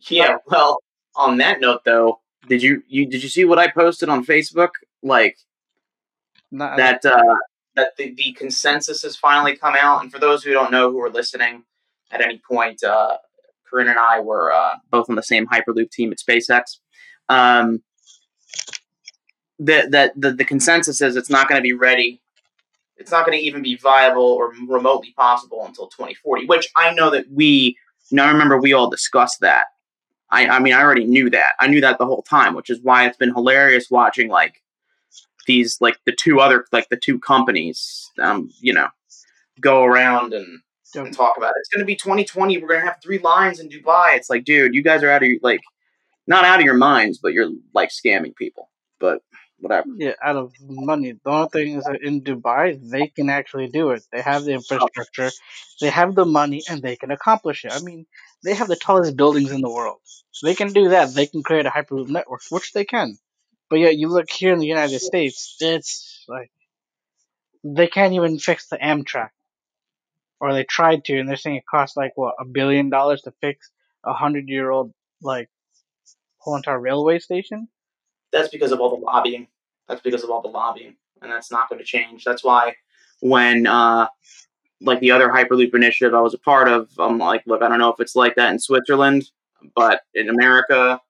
Yeah, 0.00 0.38
well, 0.46 0.78
on 1.14 1.38
that 1.38 1.60
note 1.60 1.84
though, 1.84 2.20
did 2.48 2.62
you 2.62 2.82
you 2.88 3.06
did 3.06 3.22
you 3.22 3.28
see 3.28 3.44
what 3.44 3.58
I 3.58 3.68
posted 3.70 4.08
on 4.08 4.24
Facebook? 4.24 4.70
Like 5.02 5.38
Not, 6.50 6.78
that 6.78 7.04
uh 7.04 7.36
that 7.78 7.96
the, 7.96 8.14
the 8.14 8.32
consensus 8.32 9.02
has 9.02 9.16
finally 9.16 9.56
come 9.56 9.74
out 9.74 10.02
and 10.02 10.12
for 10.12 10.18
those 10.18 10.42
who 10.44 10.52
don't 10.52 10.70
know 10.70 10.90
who 10.90 11.00
are 11.00 11.10
listening 11.10 11.64
at 12.10 12.20
any 12.20 12.40
point, 12.48 12.82
uh 12.84 13.16
Kuren 13.70 13.90
and 13.90 13.98
I 13.98 14.20
were 14.20 14.50
uh, 14.50 14.76
both 14.90 15.10
on 15.10 15.16
the 15.16 15.22
same 15.22 15.46
Hyperloop 15.46 15.90
team 15.90 16.10
at 16.10 16.18
SpaceX. 16.18 16.78
Um, 17.28 17.82
the, 19.58 19.86
the, 19.90 20.12
the, 20.16 20.32
the 20.32 20.44
consensus 20.46 21.02
is 21.02 21.16
it's 21.16 21.28
not 21.28 21.48
going 21.48 21.58
to 21.58 21.62
be 21.62 21.74
ready 21.74 22.22
it's 22.98 23.10
not 23.10 23.24
going 23.24 23.38
to 23.38 23.44
even 23.44 23.62
be 23.62 23.76
viable 23.76 24.22
or 24.22 24.52
remotely 24.66 25.12
possible 25.16 25.64
until 25.64 25.86
2040. 25.86 26.46
Which 26.46 26.68
I 26.76 26.92
know 26.92 27.10
that 27.10 27.26
we 27.30 27.78
now 28.10 28.26
I 28.26 28.30
remember 28.32 28.58
we 28.58 28.72
all 28.72 28.90
discussed 28.90 29.40
that. 29.40 29.66
I 30.30 30.46
I 30.48 30.58
mean 30.58 30.74
I 30.74 30.82
already 30.82 31.04
knew 31.04 31.30
that. 31.30 31.52
I 31.60 31.68
knew 31.68 31.80
that 31.80 31.98
the 31.98 32.06
whole 32.06 32.22
time, 32.22 32.54
which 32.54 32.70
is 32.70 32.80
why 32.82 33.06
it's 33.06 33.16
been 33.16 33.34
hilarious 33.34 33.90
watching 33.90 34.28
like 34.28 34.62
these 35.48 35.80
like 35.80 35.98
the 36.06 36.12
two 36.12 36.38
other 36.38 36.66
like 36.70 36.88
the 36.90 36.96
two 36.96 37.18
companies 37.18 38.12
um 38.20 38.48
you 38.60 38.72
know 38.72 38.88
go 39.60 39.82
around 39.82 40.32
and, 40.32 40.60
and 40.94 41.12
talk 41.14 41.36
about 41.36 41.50
it. 41.50 41.60
It's 41.60 41.68
going 41.68 41.80
to 41.80 41.86
be 41.86 41.96
2020. 41.96 42.58
We're 42.58 42.68
going 42.68 42.80
to 42.80 42.86
have 42.86 42.98
three 43.02 43.18
lines 43.18 43.58
in 43.58 43.68
Dubai. 43.68 44.16
It's 44.16 44.30
like, 44.30 44.44
dude, 44.44 44.74
you 44.74 44.82
guys 44.82 45.02
are 45.02 45.10
out 45.10 45.22
of 45.22 45.28
your 45.28 45.40
like 45.42 45.60
not 46.26 46.44
out 46.44 46.60
of 46.60 46.64
your 46.64 46.76
minds, 46.76 47.18
but 47.18 47.32
you're 47.32 47.50
like 47.74 47.90
scamming 47.90 48.36
people. 48.36 48.70
But 49.00 49.22
whatever. 49.58 49.88
Yeah, 49.96 50.12
out 50.22 50.36
of 50.36 50.52
money. 50.60 51.12
The 51.12 51.30
only 51.30 51.48
thing 51.48 51.74
is 51.74 51.84
that 51.84 52.02
in 52.02 52.22
Dubai, 52.22 52.78
they 52.80 53.08
can 53.08 53.28
actually 53.30 53.68
do 53.68 53.90
it. 53.90 54.02
They 54.12 54.20
have 54.20 54.44
the 54.44 54.52
infrastructure, 54.52 55.30
they 55.80 55.90
have 55.90 56.14
the 56.14 56.24
money, 56.24 56.62
and 56.70 56.82
they 56.82 56.96
can 56.96 57.10
accomplish 57.10 57.64
it. 57.64 57.72
I 57.72 57.80
mean, 57.80 58.06
they 58.44 58.54
have 58.54 58.68
the 58.68 58.76
tallest 58.76 59.16
buildings 59.16 59.50
in 59.50 59.60
the 59.60 59.70
world. 59.70 60.00
So 60.30 60.46
They 60.46 60.54
can 60.54 60.72
do 60.72 60.90
that. 60.90 61.14
They 61.14 61.26
can 61.26 61.42
create 61.42 61.66
a 61.66 61.70
hyperloop 61.70 62.08
network, 62.08 62.42
which 62.50 62.72
they 62.72 62.84
can. 62.84 63.18
But 63.70 63.80
yet, 63.80 63.96
you 63.96 64.08
look 64.08 64.30
here 64.30 64.52
in 64.52 64.58
the 64.58 64.66
United 64.66 65.00
States, 65.00 65.56
it's 65.60 66.24
like 66.28 66.50
they 67.62 67.86
can't 67.86 68.14
even 68.14 68.38
fix 68.38 68.68
the 68.68 68.78
Amtrak, 68.78 69.30
or 70.40 70.52
they 70.52 70.64
tried 70.64 71.04
to, 71.04 71.18
and 71.18 71.28
they're 71.28 71.36
saying 71.36 71.56
it 71.56 71.66
costs 71.70 71.96
like 71.96 72.12
what 72.16 72.34
a 72.40 72.44
billion 72.44 72.88
dollars 72.88 73.22
to 73.22 73.32
fix 73.40 73.70
a 74.04 74.12
hundred 74.12 74.48
year 74.48 74.70
old 74.70 74.92
like 75.22 75.50
whole 76.38 76.56
entire 76.56 76.80
railway 76.80 77.18
station. 77.18 77.68
That's 78.32 78.48
because 78.48 78.72
of 78.72 78.80
all 78.80 78.96
the 78.96 79.04
lobbying. 79.04 79.48
That's 79.88 80.00
because 80.00 80.24
of 80.24 80.30
all 80.30 80.42
the 80.42 80.48
lobbying, 80.48 80.96
and 81.22 81.30
that's 81.30 81.50
not 81.50 81.68
going 81.68 81.78
to 81.78 81.84
change. 81.84 82.24
That's 82.24 82.44
why 82.44 82.74
when 83.20 83.66
uh, 83.66 84.08
like 84.80 85.00
the 85.00 85.10
other 85.10 85.28
Hyperloop 85.28 85.74
initiative 85.74 86.14
I 86.14 86.20
was 86.20 86.34
a 86.34 86.38
part 86.38 86.68
of, 86.68 86.90
I'm 86.98 87.18
like, 87.18 87.42
look, 87.46 87.62
I 87.62 87.68
don't 87.68 87.78
know 87.78 87.92
if 87.92 88.00
it's 88.00 88.16
like 88.16 88.34
that 88.36 88.52
in 88.52 88.58
Switzerland, 88.58 89.30
but 89.74 90.02
in 90.14 90.28
America, 90.28 91.00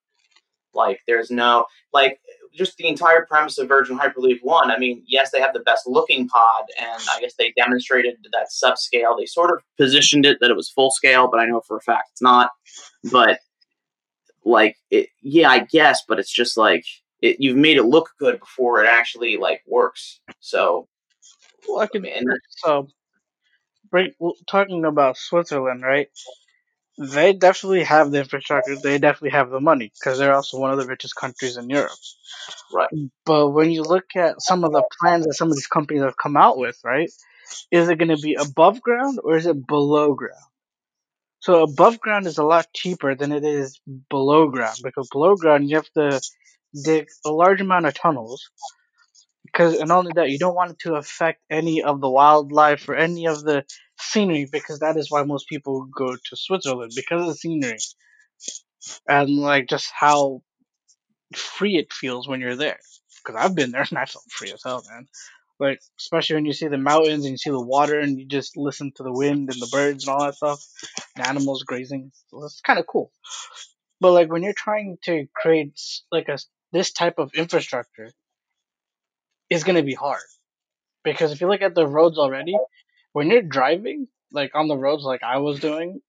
like 0.74 1.00
there's 1.06 1.30
no 1.30 1.66
like 1.92 2.20
just 2.58 2.76
the 2.76 2.88
entire 2.88 3.24
premise 3.24 3.56
of 3.58 3.68
Virgin 3.68 3.98
Hyperloop 3.98 4.40
One. 4.42 4.70
I 4.70 4.78
mean, 4.78 5.02
yes, 5.06 5.30
they 5.30 5.40
have 5.40 5.54
the 5.54 5.60
best 5.60 5.86
looking 5.86 6.28
pod, 6.28 6.64
and 6.78 7.00
I 7.10 7.20
guess 7.20 7.34
they 7.38 7.54
demonstrated 7.56 8.16
that 8.32 8.48
subscale. 8.50 9.16
They 9.18 9.26
sort 9.26 9.50
of 9.50 9.62
positioned 9.78 10.26
it 10.26 10.38
that 10.40 10.50
it 10.50 10.56
was 10.56 10.68
full 10.68 10.90
scale, 10.90 11.28
but 11.30 11.40
I 11.40 11.46
know 11.46 11.60
for 11.60 11.76
a 11.76 11.80
fact 11.80 12.10
it's 12.12 12.22
not. 12.22 12.50
But 13.10 13.38
like, 14.44 14.76
it, 14.90 15.08
yeah, 15.22 15.48
I 15.48 15.60
guess, 15.60 16.02
but 16.06 16.18
it's 16.18 16.32
just 16.32 16.56
like 16.56 16.84
it, 17.22 17.36
you've 17.38 17.56
made 17.56 17.76
it 17.76 17.84
look 17.84 18.10
good 18.18 18.40
before 18.40 18.82
it 18.82 18.88
actually 18.88 19.36
like 19.36 19.62
works. 19.66 20.20
So, 20.40 20.88
well, 21.68 21.80
I 21.80 21.86
can, 21.86 22.02
mean, 22.02 22.24
so 22.48 22.88
break, 23.90 24.14
talking 24.48 24.84
about 24.84 25.16
Switzerland, 25.16 25.82
right? 25.82 26.08
They 26.98 27.32
definitely 27.32 27.84
have 27.84 28.10
the 28.10 28.20
infrastructure. 28.20 28.76
They 28.76 28.98
definitely 28.98 29.30
have 29.30 29.50
the 29.50 29.60
money 29.60 29.92
because 29.94 30.18
they're 30.18 30.34
also 30.34 30.58
one 30.58 30.72
of 30.72 30.78
the 30.78 30.86
richest 30.86 31.14
countries 31.14 31.56
in 31.56 31.70
Europe. 31.70 31.92
Right. 32.72 32.88
But 33.24 33.50
when 33.50 33.70
you 33.70 33.82
look 33.82 34.06
at 34.16 34.42
some 34.42 34.64
of 34.64 34.72
the 34.72 34.84
plans 35.00 35.26
that 35.26 35.34
some 35.34 35.48
of 35.48 35.54
these 35.54 35.68
companies 35.68 36.02
have 36.02 36.16
come 36.16 36.36
out 36.36 36.58
with, 36.58 36.78
right? 36.84 37.10
Is 37.70 37.88
it 37.88 37.98
going 37.98 38.16
to 38.16 38.22
be 38.22 38.34
above 38.34 38.80
ground 38.82 39.20
or 39.22 39.36
is 39.36 39.46
it 39.46 39.66
below 39.66 40.14
ground? 40.14 40.42
So 41.40 41.62
above 41.62 42.00
ground 42.00 42.26
is 42.26 42.38
a 42.38 42.44
lot 42.44 42.66
cheaper 42.74 43.14
than 43.14 43.32
it 43.32 43.44
is 43.44 43.80
below 44.10 44.48
ground 44.48 44.78
because 44.82 45.08
below 45.10 45.36
ground 45.36 45.68
you 45.68 45.76
have 45.76 45.90
to 45.94 46.20
dig 46.84 47.08
a 47.24 47.30
large 47.30 47.60
amount 47.60 47.86
of 47.86 47.94
tunnels 47.94 48.50
because 49.52 49.78
and 49.78 49.90
only 49.90 50.12
that 50.14 50.30
you 50.30 50.38
don't 50.38 50.54
want 50.54 50.72
it 50.72 50.78
to 50.80 50.94
affect 50.94 51.42
any 51.50 51.82
of 51.82 52.00
the 52.00 52.10
wildlife 52.10 52.88
or 52.88 52.94
any 52.94 53.26
of 53.26 53.42
the 53.42 53.64
scenery 53.98 54.48
because 54.50 54.80
that 54.80 54.96
is 54.96 55.10
why 55.10 55.22
most 55.22 55.48
people 55.48 55.86
go 55.86 56.14
to 56.14 56.36
Switzerland 56.36 56.92
because 56.94 57.22
of 57.22 57.28
the 57.28 57.34
scenery. 57.34 57.78
And 59.08 59.30
like 59.36 59.68
just 59.68 59.90
how 59.94 60.42
free 61.34 61.76
it 61.76 61.92
feels 61.92 62.28
when 62.28 62.40
you're 62.40 62.56
there. 62.56 62.78
Because 63.24 63.42
I've 63.42 63.54
been 63.54 63.72
there 63.72 63.86
and 63.88 63.98
I 63.98 64.04
felt 64.04 64.24
free 64.30 64.52
as 64.52 64.62
hell 64.62 64.84
man. 64.90 65.08
Like 65.58 65.80
especially 65.98 66.36
when 66.36 66.46
you 66.46 66.52
see 66.52 66.68
the 66.68 66.78
mountains 66.78 67.24
and 67.24 67.32
you 67.32 67.38
see 67.38 67.50
the 67.50 67.60
water 67.60 67.98
and 67.98 68.18
you 68.18 68.26
just 68.26 68.56
listen 68.56 68.92
to 68.96 69.02
the 69.02 69.12
wind 69.12 69.50
and 69.50 69.60
the 69.60 69.68
birds 69.72 70.06
and 70.06 70.14
all 70.14 70.24
that 70.24 70.36
stuff 70.36 70.64
animals 71.16 71.64
grazing. 71.64 72.12
So 72.28 72.44
it's 72.44 72.60
kind 72.60 72.78
of 72.78 72.86
cool. 72.86 73.10
But 74.00 74.12
like 74.12 74.30
when 74.30 74.44
you're 74.44 74.52
trying 74.52 74.98
to 75.04 75.26
create 75.34 75.80
like 76.12 76.28
a 76.28 76.38
this 76.70 76.92
type 76.92 77.18
of 77.18 77.32
infrastructure 77.34 78.12
is 79.50 79.64
going 79.64 79.76
to 79.76 79.82
be 79.82 79.94
hard 79.94 80.22
because 81.04 81.32
if 81.32 81.40
you 81.40 81.48
look 81.48 81.62
at 81.62 81.74
the 81.74 81.86
roads 81.86 82.18
already, 82.18 82.56
when 83.12 83.30
you're 83.30 83.42
driving 83.42 84.08
like 84.32 84.54
on 84.54 84.68
the 84.68 84.76
roads 84.76 85.04
like 85.04 85.22
I 85.22 85.38
was 85.38 85.60
doing, 85.60 86.00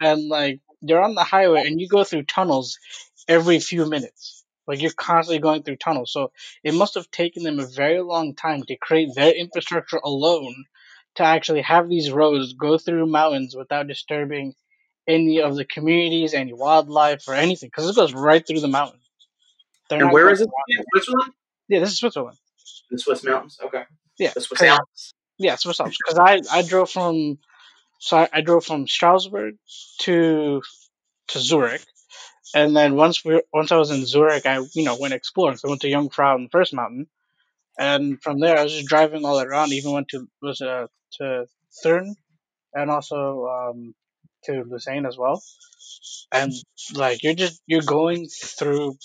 and 0.00 0.28
like 0.28 0.60
you're 0.80 1.02
on 1.02 1.14
the 1.14 1.24
highway 1.24 1.66
and 1.66 1.80
you 1.80 1.88
go 1.88 2.04
through 2.04 2.24
tunnels 2.24 2.78
every 3.28 3.60
few 3.60 3.88
minutes. 3.88 4.44
Like 4.66 4.82
you're 4.82 4.92
constantly 4.92 5.40
going 5.40 5.62
through 5.62 5.76
tunnels. 5.76 6.12
So 6.12 6.32
it 6.62 6.74
must 6.74 6.94
have 6.94 7.10
taken 7.10 7.42
them 7.42 7.58
a 7.58 7.66
very 7.66 8.00
long 8.00 8.34
time 8.34 8.62
to 8.62 8.76
create 8.76 9.14
their 9.14 9.32
infrastructure 9.32 10.00
alone 10.02 10.64
to 11.16 11.24
actually 11.24 11.62
have 11.62 11.88
these 11.88 12.12
roads 12.12 12.52
go 12.52 12.78
through 12.78 13.06
mountains 13.06 13.56
without 13.56 13.88
disturbing 13.88 14.54
any 15.08 15.40
of 15.40 15.56
the 15.56 15.64
communities, 15.64 16.34
any 16.34 16.52
wildlife, 16.52 17.26
or 17.26 17.34
anything. 17.34 17.68
Because 17.68 17.90
it 17.90 17.96
goes 17.96 18.14
right 18.14 18.46
through 18.46 18.60
the 18.60 18.68
mountains. 18.68 19.02
They're 19.88 20.04
and 20.04 20.12
where 20.12 20.30
is 20.30 20.40
it? 20.40 20.48
Switzerland? 20.92 21.32
Yeah, 21.68 21.80
this 21.80 21.90
is 21.90 21.98
Switzerland. 21.98 22.38
The 22.90 22.98
Swiss 22.98 23.24
mountains. 23.24 23.58
Okay. 23.62 23.84
Yeah. 24.18 24.32
The 24.34 24.40
Swiss 24.40 24.62
Alps. 24.62 25.14
Yeah, 25.38 25.56
Swiss 25.56 25.80
Alps. 25.80 25.96
Because 25.96 26.18
I 26.18 26.58
I 26.58 26.62
drove 26.62 26.90
from 26.90 27.38
so 27.98 28.16
I, 28.16 28.28
I, 28.32 28.40
drove 28.40 28.64
from 28.64 28.88
Strasbourg 28.88 29.56
to 30.00 30.62
to 31.28 31.38
Zurich, 31.38 31.84
and 32.54 32.74
then 32.74 32.96
once 32.96 33.24
we 33.24 33.42
once 33.52 33.72
I 33.72 33.76
was 33.76 33.90
in 33.90 34.04
Zurich, 34.06 34.46
I 34.46 34.58
you 34.74 34.84
know 34.84 34.96
went 34.98 35.14
exploring. 35.14 35.56
So 35.56 35.68
I 35.68 35.70
went 35.70 35.82
to 35.82 35.90
Jungfrau 35.90 36.34
and 36.34 36.50
First 36.50 36.74
Mountain, 36.74 37.06
and 37.78 38.20
from 38.22 38.40
there 38.40 38.58
I 38.58 38.64
was 38.64 38.72
just 38.72 38.88
driving 38.88 39.24
all 39.24 39.40
around. 39.40 39.72
Even 39.72 39.92
went 39.92 40.08
to 40.08 40.26
was 40.42 40.60
uh, 40.60 40.86
to 41.18 41.46
Thurn, 41.82 42.14
and 42.74 42.90
also 42.90 43.46
um, 43.46 43.94
to 44.44 44.64
Lucerne 44.64 45.06
as 45.06 45.18
well. 45.18 45.42
And 46.32 46.52
like 46.94 47.22
you're 47.22 47.34
just 47.34 47.60
you're 47.66 47.82
going 47.82 48.28
through 48.28 48.96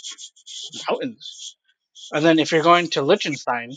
mountains, 0.90 1.58
and 2.14 2.26
then 2.26 2.40
if 2.40 2.52
you're 2.52 2.64
going 2.64 2.90
to 2.92 3.02
Liechtenstein, 3.02 3.72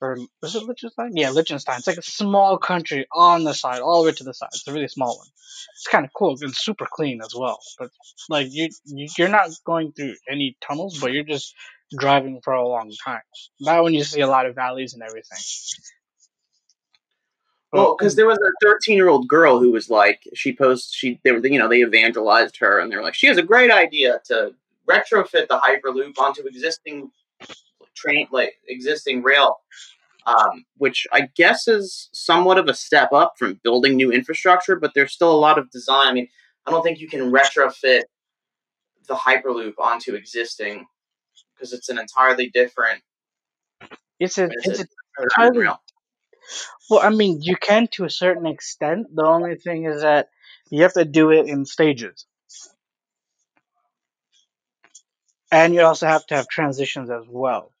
or 0.00 0.16
is 0.42 0.54
it 0.54 0.62
Liechtenstein? 0.62 1.16
Yeah, 1.16 1.30
Liechtenstein. 1.30 1.78
It's 1.78 1.86
like 1.86 1.98
a 1.98 2.02
small 2.02 2.56
country 2.58 3.06
on 3.12 3.44
the 3.44 3.52
side, 3.52 3.80
all 3.80 4.02
the 4.02 4.08
way 4.08 4.14
to 4.14 4.24
the 4.24 4.32
side. 4.32 4.48
It's 4.52 4.66
a 4.66 4.72
really 4.72 4.88
small 4.88 5.18
one. 5.18 5.28
It's 5.74 5.86
kind 5.86 6.04
of 6.04 6.12
cool 6.14 6.36
and 6.40 6.54
super 6.54 6.86
clean 6.90 7.20
as 7.22 7.34
well. 7.34 7.60
But 7.78 7.90
like 8.28 8.48
you, 8.50 8.70
you're 8.86 9.28
not 9.28 9.50
going 9.64 9.92
through 9.92 10.14
any 10.28 10.56
tunnels, 10.60 10.98
but 11.00 11.12
you're 11.12 11.24
just 11.24 11.54
driving 11.98 12.40
for 12.42 12.54
a 12.54 12.66
long 12.66 12.92
time. 13.04 13.22
That 13.60 13.82
one 13.82 13.94
you 13.94 14.04
see 14.04 14.20
a 14.20 14.26
lot 14.26 14.46
of 14.46 14.54
valleys 14.54 14.94
and 14.94 15.02
everything. 15.02 15.38
Well, 17.72 17.88
oh, 17.88 17.96
because 17.96 18.16
there 18.16 18.26
was 18.26 18.38
a 18.38 18.66
13 18.66 18.96
year 18.96 19.08
old 19.08 19.28
girl 19.28 19.60
who 19.60 19.70
was 19.70 19.88
like, 19.88 20.22
she 20.34 20.54
posted, 20.54 20.92
she, 20.92 21.20
they 21.22 21.30
were, 21.30 21.46
you 21.46 21.58
know, 21.58 21.68
they 21.68 21.82
evangelized 21.82 22.56
her 22.58 22.80
and 22.80 22.90
they're 22.90 23.02
like, 23.02 23.14
she 23.14 23.28
has 23.28 23.38
a 23.38 23.42
great 23.42 23.70
idea 23.70 24.20
to 24.24 24.54
retrofit 24.88 25.46
the 25.48 25.60
Hyperloop 25.60 26.18
onto 26.18 26.42
existing 26.46 27.12
train, 27.94 28.26
like 28.32 28.54
existing 28.68 29.22
rail, 29.22 29.58
um, 30.26 30.64
which 30.76 31.06
I 31.12 31.28
guess 31.34 31.68
is 31.68 32.08
somewhat 32.12 32.58
of 32.58 32.68
a 32.68 32.74
step 32.74 33.12
up 33.12 33.34
from 33.38 33.60
building 33.62 33.96
new 33.96 34.10
infrastructure, 34.10 34.76
but 34.76 34.92
there's 34.94 35.12
still 35.12 35.32
a 35.32 35.38
lot 35.38 35.58
of 35.58 35.70
design. 35.70 36.08
I 36.08 36.12
mean, 36.12 36.28
I 36.66 36.70
don't 36.70 36.82
think 36.82 37.00
you 37.00 37.08
can 37.08 37.32
retrofit 37.32 38.02
the 39.08 39.14
Hyperloop 39.14 39.74
onto 39.78 40.14
existing 40.14 40.86
because 41.54 41.72
it's 41.72 41.88
an 41.88 41.98
entirely 41.98 42.48
different. 42.48 43.02
It's 44.18 44.38
a, 44.38 44.48
it's, 44.50 44.80
a, 44.80 44.86
entirely. 45.18 45.66
Well, 46.88 47.00
I 47.00 47.10
mean, 47.10 47.40
you 47.42 47.56
can 47.56 47.88
to 47.92 48.04
a 48.04 48.10
certain 48.10 48.46
extent. 48.46 49.08
The 49.14 49.24
only 49.24 49.56
thing 49.56 49.84
is 49.84 50.02
that 50.02 50.28
you 50.70 50.82
have 50.82 50.92
to 50.94 51.04
do 51.04 51.30
it 51.30 51.46
in 51.46 51.64
stages. 51.64 52.26
And 55.50 55.74
you 55.74 55.82
also 55.82 56.06
have 56.06 56.26
to 56.26 56.36
have 56.36 56.48
transitions 56.48 57.10
as 57.10 57.24
well. 57.28 57.72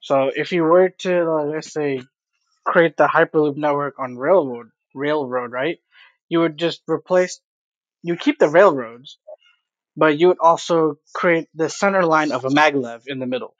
So 0.00 0.30
if 0.34 0.52
you 0.52 0.62
were 0.62 0.90
to, 1.00 1.32
let's 1.52 1.72
say, 1.72 2.02
create 2.64 2.96
the 2.96 3.06
Hyperloop 3.06 3.56
network 3.56 3.98
on 3.98 4.16
railroad, 4.16 4.70
railroad, 4.94 5.52
right? 5.52 5.78
You 6.28 6.40
would 6.40 6.56
just 6.56 6.82
replace, 6.88 7.40
you 8.02 8.16
keep 8.16 8.38
the 8.38 8.48
railroads, 8.48 9.18
but 9.96 10.18
you 10.18 10.28
would 10.28 10.38
also 10.40 10.98
create 11.14 11.48
the 11.54 11.68
center 11.68 12.04
line 12.04 12.32
of 12.32 12.44
a 12.44 12.48
maglev 12.48 13.02
in 13.06 13.18
the 13.18 13.26
middle. 13.26 13.54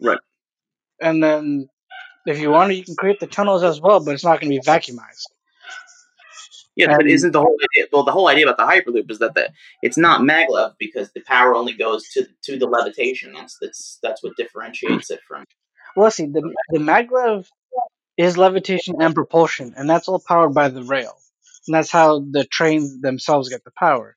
Right. 0.00 0.18
And 1.00 1.22
then 1.22 1.68
if 2.26 2.40
you 2.40 2.50
want 2.50 2.70
to, 2.70 2.76
you 2.76 2.84
can 2.84 2.96
create 2.96 3.20
the 3.20 3.26
tunnels 3.26 3.62
as 3.62 3.80
well, 3.80 4.04
but 4.04 4.14
it's 4.14 4.24
not 4.24 4.40
going 4.40 4.52
to 4.52 4.60
be 4.60 4.64
vacuumized. 4.64 5.26
Yeah, 6.78 6.96
but 6.96 7.08
isn't 7.08 7.32
the 7.32 7.40
whole 7.40 7.56
idea? 7.74 7.88
Well, 7.92 8.04
the 8.04 8.12
whole 8.12 8.28
idea 8.28 8.48
about 8.48 8.56
the 8.56 8.72
hyperloop 8.72 9.10
is 9.10 9.18
that 9.18 9.34
the 9.34 9.50
it's 9.82 9.98
not 9.98 10.20
maglev 10.20 10.74
because 10.78 11.10
the 11.12 11.20
power 11.20 11.54
only 11.54 11.72
goes 11.72 12.08
to 12.10 12.28
to 12.44 12.58
the 12.58 12.66
levitation. 12.66 13.32
That's 13.32 13.58
that's 13.60 13.98
that's 14.02 14.22
what 14.22 14.36
differentiates 14.36 15.10
it 15.10 15.20
from. 15.26 15.44
Well, 15.96 16.10
see, 16.10 16.26
the 16.26 16.54
the 16.70 16.78
maglev 16.78 17.46
is 18.16 18.38
levitation 18.38 18.96
and 19.00 19.14
propulsion, 19.14 19.74
and 19.76 19.90
that's 19.90 20.08
all 20.08 20.20
powered 20.20 20.54
by 20.54 20.68
the 20.68 20.84
rail. 20.84 21.16
And 21.66 21.74
that's 21.74 21.90
how 21.90 22.20
the 22.20 22.44
trains 22.44 23.00
themselves 23.00 23.48
get 23.48 23.64
the 23.64 23.72
power. 23.76 24.16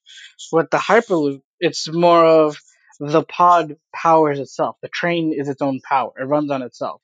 With 0.52 0.70
the 0.70 0.78
Hyperloop, 0.78 1.42
it's 1.60 1.92
more 1.92 2.26
of 2.26 2.58
the 3.00 3.24
pod 3.24 3.76
powers 3.94 4.40
itself. 4.40 4.78
The 4.82 4.88
train 4.88 5.34
is 5.36 5.50
its 5.50 5.62
own 5.62 5.82
power. 5.82 6.12
It 6.20 6.24
runs 6.24 6.52
on 6.52 6.62
itself. 6.62 7.02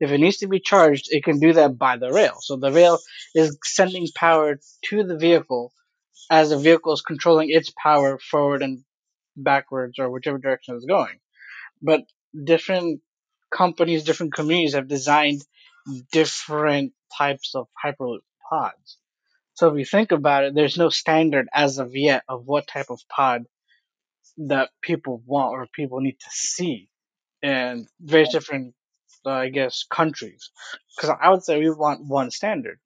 If 0.00 0.10
it 0.10 0.18
needs 0.18 0.38
to 0.38 0.48
be 0.48 0.60
charged, 0.60 1.08
it 1.10 1.24
can 1.24 1.38
do 1.38 1.52
that 1.54 1.78
by 1.78 1.96
the 1.96 2.12
rail. 2.12 2.36
So 2.40 2.56
the 2.56 2.72
rail 2.72 2.98
is 3.34 3.58
sending 3.64 4.06
power 4.14 4.58
to 4.86 5.04
the 5.04 5.16
vehicle 5.16 5.72
as 6.30 6.50
the 6.50 6.58
vehicle 6.58 6.92
is 6.92 7.02
controlling 7.02 7.50
its 7.50 7.72
power 7.82 8.18
forward 8.18 8.62
and 8.62 8.84
backwards 9.36 9.98
or 9.98 10.10
whichever 10.10 10.38
direction 10.38 10.76
it's 10.76 10.84
going. 10.84 11.18
But 11.80 12.02
different 12.44 13.00
companies, 13.50 14.04
different 14.04 14.34
communities 14.34 14.74
have 14.74 14.88
designed 14.88 15.42
different 16.12 16.92
types 17.16 17.54
of 17.54 17.68
Hyperloop 17.84 18.20
pods. 18.48 18.98
So 19.54 19.70
if 19.70 19.78
you 19.78 19.84
think 19.84 20.12
about 20.12 20.44
it, 20.44 20.54
there's 20.54 20.78
no 20.78 20.88
standard 20.88 21.48
as 21.52 21.78
of 21.78 21.94
yet 21.94 22.22
of 22.28 22.46
what 22.46 22.66
type 22.66 22.90
of 22.90 23.00
pod 23.08 23.44
that 24.38 24.70
people 24.80 25.22
want 25.26 25.52
or 25.52 25.66
people 25.74 26.00
need 26.00 26.18
to 26.20 26.30
see 26.30 26.88
And 27.42 27.86
various 28.00 28.30
different, 28.30 28.74
I 29.30 29.48
guess, 29.48 29.84
countries. 29.88 30.50
Because 30.96 31.16
I 31.20 31.30
would 31.30 31.44
say 31.44 31.58
we 31.58 31.70
want 31.70 32.06
one 32.06 32.30
standard. 32.30 32.78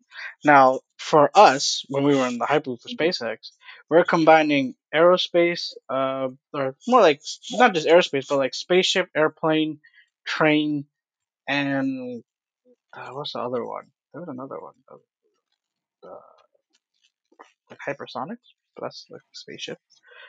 Now, 0.44 0.80
for 0.98 1.30
us, 1.34 1.84
when 1.88 2.04
we 2.04 2.16
were 2.16 2.26
in 2.26 2.38
the 2.38 2.46
Hyperloop 2.46 2.82
for 2.82 2.88
SpaceX, 2.88 3.50
we're 3.90 4.04
combining 4.04 4.74
aerospace, 4.94 5.72
uh, 5.90 6.28
or 6.54 6.74
more 6.88 7.00
like 7.00 7.20
not 7.52 7.74
just 7.74 7.86
aerospace, 7.86 8.26
but 8.28 8.38
like 8.38 8.54
spaceship, 8.54 9.08
airplane, 9.14 9.80
train, 10.24 10.86
and 11.46 12.22
uh, 12.94 13.10
what's 13.10 13.32
the 13.34 13.40
other 13.40 13.64
one? 13.64 13.86
There 14.12 14.20
was 14.20 14.28
another 14.28 14.58
one. 14.58 14.74
Uh, 14.90 14.96
like 17.70 17.78
hypersonics, 17.86 18.54
but 18.74 18.82
that's 18.82 19.06
like 19.10 19.22
spaceship. 19.32 19.78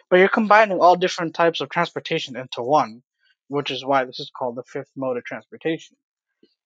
But 0.10 0.20
you're 0.20 0.30
combining 0.30 0.80
all 0.80 0.96
different 0.96 1.36
types 1.36 1.62
of 1.62 1.70
transportation 1.70 2.36
into 2.36 2.62
one, 2.62 3.04
which 3.48 3.72
is 3.72 3.86
why 3.86 4.06
this 4.06 4.20
is 4.20 4.32
called 4.36 4.56
the 4.56 4.63
fifth 4.63 4.92
mode 4.96 5.18
of 5.18 5.24
transportation. 5.24 5.96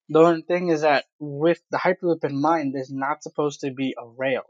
The 0.10 0.20
only 0.20 0.42
thing 0.42 0.70
is 0.70 0.82
that 0.82 1.06
with 1.20 1.62
the 1.72 1.78
Hyperloop 1.78 2.24
in 2.24 2.40
mind, 2.42 2.76
there's 2.76 2.92
not 2.92 3.24
supposed 3.24 3.62
to 3.62 3.72
be 3.72 3.96
a 3.98 4.06
rail. 4.06 4.44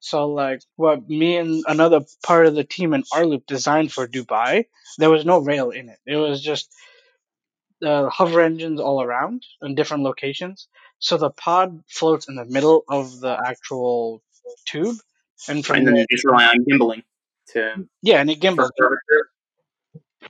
So 0.00 0.28
like 0.28 0.62
what 0.76 1.08
me 1.08 1.36
and 1.36 1.62
another 1.68 2.00
part 2.24 2.46
of 2.46 2.56
the 2.56 2.64
team 2.64 2.92
in 2.92 3.04
rLoop 3.14 3.46
designed 3.46 3.92
for 3.92 4.08
Dubai, 4.08 4.66
there 4.98 5.10
was 5.10 5.24
no 5.24 5.38
rail 5.38 5.70
in 5.70 5.88
it. 5.88 5.98
It 6.06 6.16
was 6.16 6.42
just 6.42 6.72
uh, 7.84 8.08
hover 8.08 8.40
engines 8.40 8.80
all 8.80 9.02
around 9.02 9.44
in 9.62 9.74
different 9.74 10.02
locations. 10.02 10.66
So 10.98 11.18
the 11.18 11.30
pod 11.30 11.82
floats 11.88 12.28
in 12.28 12.34
the 12.34 12.44
middle 12.44 12.84
of 12.88 13.20
the 13.20 13.40
actual 13.46 14.22
tube, 14.66 14.96
and 15.48 15.64
from 15.64 15.76
and 15.76 15.86
then 15.86 15.94
there, 15.94 16.06
you 16.08 16.16
just 16.16 16.24
rely 16.24 16.46
on 16.46 16.64
gimbaling 16.64 17.02
to 17.48 17.86
yeah, 18.02 18.20
and 18.20 18.30
it 18.30 18.40
gimbals 18.40 18.72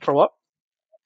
for 0.01 0.13
what? 0.13 0.33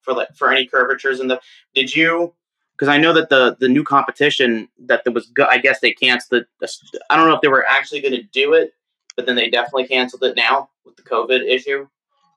for 0.08 0.14
like 0.14 0.34
for 0.36 0.52
any 0.52 0.66
curvatures 0.66 1.20
in 1.20 1.28
the. 1.28 1.40
Did 1.76 1.96
you? 1.96 2.34
Because 2.76 2.88
I 2.88 2.98
know 2.98 3.14
that 3.14 3.30
the 3.30 3.58
the 3.60 3.68
new 3.68 3.84
competition 3.84 4.70
that 4.80 5.04
there 5.04 5.14
was, 5.14 5.32
I 5.50 5.58
guess 5.58 5.80
they 5.80 5.94
canceled 5.94 6.46
the- 6.60 6.70
I 7.10 7.18
don't 7.18 7.28
know 7.28 7.36
if 7.36 7.42
they 7.42 7.48
were 7.48 7.68
actually 7.68 8.02
going 8.02 8.14
to 8.14 8.24
do 8.24 8.54
it, 8.54 8.72
but 9.16 9.26
then 9.26 9.36
they 9.36 9.50
definitely 9.50 9.88
canceled 9.88 10.24
it 10.24 10.36
now 10.36 10.70
with 10.86 10.96
the 10.96 11.04
COVID 11.04 11.46
issue. 11.48 11.88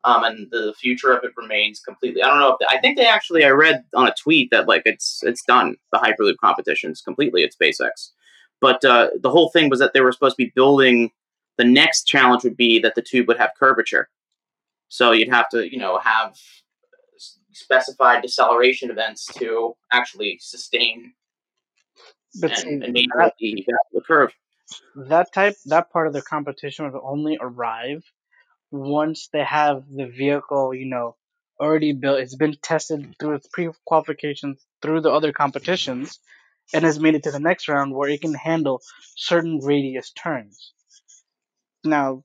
Um, 0.02 0.24
and 0.24 0.50
the 0.50 0.72
future 0.78 1.12
of 1.12 1.22
it 1.24 1.32
remains 1.36 1.78
completely. 1.80 2.22
I 2.22 2.28
don't 2.28 2.40
know 2.40 2.56
if 2.58 2.66
I 2.70 2.78
think 2.78 2.96
they 2.96 3.06
actually. 3.06 3.44
I 3.44 3.50
read 3.50 3.84
on 3.94 4.08
a 4.08 4.14
tweet 4.14 4.50
that 4.50 4.66
like 4.66 4.82
it's 4.86 5.22
it's 5.22 5.44
done. 5.44 5.76
The 5.92 5.98
Hyperloop 5.98 6.36
competitions 6.42 7.02
completely 7.02 7.44
at 7.44 7.54
SpaceX, 7.54 8.10
but 8.60 8.82
uh, 8.84 9.10
the 9.20 9.30
whole 9.30 9.50
thing 9.50 9.68
was 9.68 9.78
that 9.78 9.92
they 9.92 10.00
were 10.00 10.12
supposed 10.12 10.36
to 10.36 10.44
be 10.44 10.52
building. 10.54 11.10
The 11.58 11.64
next 11.64 12.04
challenge 12.04 12.44
would 12.44 12.56
be 12.56 12.78
that 12.78 12.94
the 12.94 13.02
tube 13.02 13.28
would 13.28 13.36
have 13.36 13.50
curvature, 13.58 14.08
so 14.90 15.12
you'd 15.12 15.30
have 15.30 15.48
to 15.48 15.70
you 15.72 15.78
know 15.78 15.98
have 15.98 16.36
specified 17.52 18.22
deceleration 18.22 18.90
events 18.90 19.26
to 19.26 19.74
actually 19.92 20.38
sustain 20.42 21.14
But 22.40 22.58
and, 22.64 22.84
and 22.84 22.96
that, 23.18 23.34
the, 23.40 23.64
the 23.92 24.02
curve. 24.06 24.32
that 25.08 25.32
type, 25.32 25.56
that 25.66 25.90
part 25.90 26.06
of 26.06 26.12
the 26.12 26.22
competition 26.22 26.84
would 26.84 27.00
only 27.02 27.38
arrive 27.40 28.04
once 28.70 29.28
they 29.32 29.44
have 29.44 29.84
the 29.90 30.06
vehicle, 30.06 30.74
you 30.74 30.86
know, 30.86 31.16
already 31.60 31.92
built. 31.92 32.20
It's 32.20 32.36
been 32.36 32.56
tested 32.62 33.14
through 33.18 33.36
its 33.36 33.48
pre-qualifications 33.52 34.64
through 34.82 35.00
the 35.02 35.10
other 35.10 35.32
competitions, 35.32 36.20
and 36.72 36.84
has 36.84 37.00
made 37.00 37.16
it 37.16 37.24
to 37.24 37.32
the 37.32 37.40
next 37.40 37.68
round 37.68 37.94
where 37.94 38.08
it 38.08 38.22
can 38.22 38.34
handle 38.34 38.80
certain 39.16 39.58
radius 39.62 40.12
turns. 40.12 40.72
Now, 41.84 42.22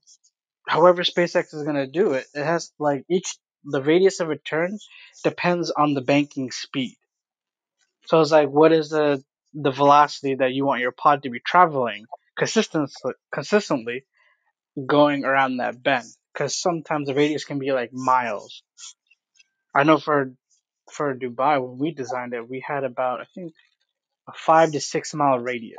however 0.68 1.04
SpaceX 1.04 1.54
is 1.54 1.64
gonna 1.64 1.88
do 1.88 2.14
it, 2.14 2.26
it 2.34 2.44
has 2.44 2.72
like 2.80 3.06
each 3.10 3.36
the 3.64 3.82
radius 3.82 4.20
of 4.20 4.28
return 4.28 4.78
depends 5.24 5.72
on 5.72 5.94
the 5.94 6.02
banking 6.02 6.52
speed. 6.52 6.98
So 8.06 8.22
it's 8.22 8.32
like, 8.32 8.50
what 8.50 8.72
is 8.72 8.90
the 8.90 9.24
the 9.54 9.72
velocity 9.72 10.36
that 10.36 10.54
you 10.54 10.66
want 10.66 10.82
your 10.82 10.92
pod 10.92 11.24
to 11.24 11.30
be 11.30 11.40
traveling 11.40 12.06
consistently, 12.38 13.14
consistently 13.34 14.06
going 14.86 15.26
around 15.26 15.58
that 15.58 15.82
bend? 15.82 16.06
Because 16.34 16.56
sometimes 16.56 17.08
the 17.08 17.16
radius 17.16 17.46
can 17.46 17.60
be 17.60 17.72
like 17.72 17.94
miles. 17.94 18.64
I 19.74 19.84
know 19.84 19.98
for 19.98 20.34
for 20.92 21.16
Dubai 21.16 21.62
when 21.62 21.80
we 21.80 21.92
designed 21.92 22.34
it, 22.34 22.48
we 22.48 22.64
had 22.66 22.84
about 22.84 23.22
I 23.22 23.26
think 23.34 23.54
a 24.28 24.34
five 24.34 24.72
to 24.74 24.80
six 24.80 25.14
mile 25.14 25.40
radius, 25.40 25.78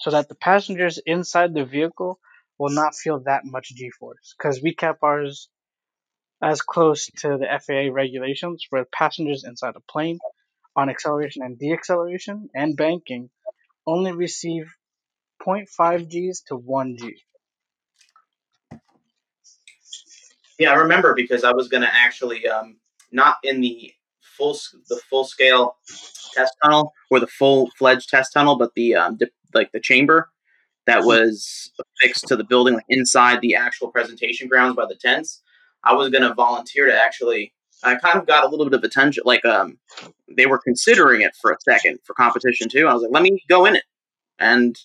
so 0.00 0.10
that 0.10 0.28
the 0.28 0.34
passengers 0.34 0.98
inside 1.04 1.54
the 1.54 1.64
vehicle 1.64 2.20
will 2.58 2.70
not 2.70 2.94
feel 2.94 3.20
that 3.20 3.44
much 3.44 3.74
G-force. 3.74 4.34
Because 4.36 4.62
we 4.62 4.74
kept 4.74 5.02
ours 5.02 5.48
as 6.42 6.60
close 6.60 7.06
to 7.18 7.38
the 7.38 7.46
FAA 7.60 7.92
regulations, 7.92 8.66
where 8.70 8.84
passengers 8.84 9.44
inside 9.44 9.74
a 9.76 9.80
plane 9.80 10.18
on 10.76 10.88
acceleration 10.88 11.42
and 11.42 11.58
deceleration 11.58 12.48
and 12.54 12.76
banking 12.76 13.30
only 13.86 14.12
receive 14.12 14.72
0.5 15.46 16.08
Gs 16.08 16.42
to 16.48 16.56
1 16.56 16.96
G. 16.98 17.16
Yeah, 20.58 20.70
I 20.70 20.74
remember 20.74 21.14
because 21.14 21.44
I 21.44 21.52
was 21.52 21.68
going 21.68 21.82
to 21.82 21.92
actually 21.92 22.46
um, 22.46 22.76
not 23.10 23.36
in 23.42 23.60
the 23.60 23.92
full 24.20 24.56
the 24.88 25.00
full 25.10 25.24
scale 25.24 25.76
test 26.32 26.54
tunnel 26.62 26.92
or 27.10 27.20
the 27.20 27.26
full 27.26 27.70
fledged 27.76 28.08
test 28.08 28.32
tunnel, 28.32 28.56
but 28.56 28.72
the 28.74 28.94
um, 28.94 29.18
like 29.52 29.72
the 29.72 29.80
chamber 29.80 30.30
that 30.86 31.04
was 31.04 31.72
affixed 31.80 32.28
to 32.28 32.36
the 32.36 32.44
building, 32.44 32.74
like 32.74 32.84
inside 32.88 33.40
the 33.40 33.54
actual 33.54 33.88
presentation 33.88 34.48
grounds 34.48 34.76
by 34.76 34.86
the 34.86 34.96
tents. 34.96 35.42
I 35.82 35.94
was 35.94 36.10
going 36.10 36.22
to 36.22 36.34
volunteer 36.34 36.86
to 36.86 36.94
actually. 36.94 37.52
I 37.82 37.96
kind 37.96 38.18
of 38.18 38.26
got 38.26 38.44
a 38.44 38.48
little 38.48 38.64
bit 38.64 38.72
of 38.78 38.82
attention, 38.82 39.24
like 39.26 39.44
um, 39.44 39.78
they 40.34 40.46
were 40.46 40.58
considering 40.58 41.20
it 41.20 41.32
for 41.40 41.52
a 41.52 41.60
second 41.60 41.98
for 42.04 42.14
competition 42.14 42.68
too. 42.68 42.86
I 42.86 42.94
was 42.94 43.02
like, 43.02 43.12
let 43.12 43.22
me 43.22 43.42
go 43.48 43.66
in 43.66 43.76
it 43.76 43.84
and 44.38 44.78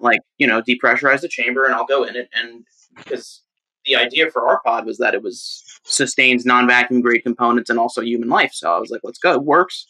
like 0.00 0.20
you 0.38 0.46
know 0.46 0.62
depressurize 0.62 1.20
the 1.20 1.28
chamber 1.28 1.64
and 1.64 1.74
I'll 1.74 1.86
go 1.86 2.04
in 2.04 2.16
it 2.16 2.28
and 2.32 2.64
because 2.96 3.42
the 3.84 3.96
idea 3.96 4.30
for 4.30 4.48
our 4.48 4.60
pod 4.64 4.84
was 4.84 4.98
that 4.98 5.14
it 5.14 5.22
was 5.22 5.64
sustains 5.84 6.44
non-vacuum 6.44 7.00
grade 7.00 7.22
components 7.22 7.70
and 7.70 7.78
also 7.78 8.02
human 8.02 8.28
life. 8.28 8.50
So 8.52 8.70
I 8.70 8.78
was 8.78 8.90
like, 8.90 9.00
let's 9.02 9.18
go, 9.18 9.32
it 9.34 9.44
works. 9.44 9.86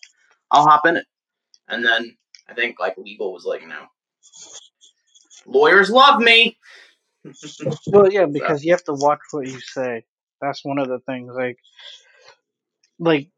I'll 0.50 0.66
hop 0.66 0.86
in 0.86 0.96
it. 0.96 1.06
And 1.68 1.84
then 1.84 2.16
I 2.48 2.54
think 2.54 2.78
like 2.78 2.96
legal 2.96 3.32
was 3.32 3.44
like, 3.44 3.66
no. 3.66 3.86
Lawyers 5.48 5.90
love 5.90 6.20
me. 6.20 6.58
Well, 7.86 8.10
yeah, 8.12 8.26
because 8.26 8.64
you 8.64 8.72
have 8.72 8.84
to 8.84 8.94
watch 8.94 9.20
what 9.32 9.46
you 9.46 9.60
say. 9.60 10.04
That's 10.40 10.64
one 10.64 10.78
of 10.78 10.88
the 10.88 11.00
things. 11.00 11.32
Like, 11.34 11.58
like 12.98 13.28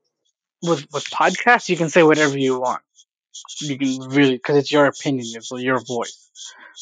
with 0.62 0.87
with 0.92 1.05
podcasts, 1.11 1.68
you 1.68 1.77
can 1.77 1.88
say 1.88 2.03
whatever 2.03 2.38
you 2.38 2.61
want. 2.61 2.83
You 3.62 3.79
can 3.79 3.99
really 4.11 4.37
because 4.37 4.57
it's 4.59 4.73
your 4.73 4.87
opinion, 4.87 5.27
it's 5.37 5.51
your 5.53 5.81
voice. 5.81 6.31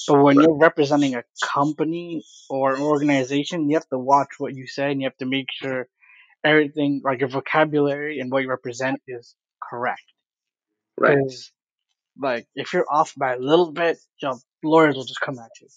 But 0.08 0.22
when 0.22 0.36
Right. 0.36 0.44
you're 0.44 0.56
representing 0.56 1.14
a 1.14 1.24
company 1.42 2.24
or 2.50 2.74
an 2.74 2.82
organization, 2.82 3.68
you 3.68 3.76
have 3.76 3.88
to 3.90 3.98
watch 3.98 4.30
what 4.38 4.54
you 4.54 4.66
say, 4.66 4.90
and 4.92 5.00
you 5.00 5.06
have 5.08 5.16
to 5.18 5.26
make 5.26 5.46
sure 5.52 5.88
everything, 6.44 7.02
like 7.04 7.20
your 7.20 7.28
vocabulary 7.28 8.20
and 8.20 8.30
what 8.32 8.42
you 8.42 8.48
represent, 8.50 9.00
is 9.08 9.34
correct. 9.62 10.02
Right. 10.96 11.16
Because, 11.16 11.52
like, 12.18 12.46
if 12.54 12.72
you're 12.72 12.86
off 12.90 13.14
by 13.16 13.34
a 13.34 13.38
little 13.38 13.72
bit, 13.72 13.98
you 14.20 14.28
know, 14.28 14.38
lawyers 14.62 14.96
will 14.96 15.04
just 15.04 15.20
come 15.20 15.38
at 15.38 15.50
you. 15.60 15.68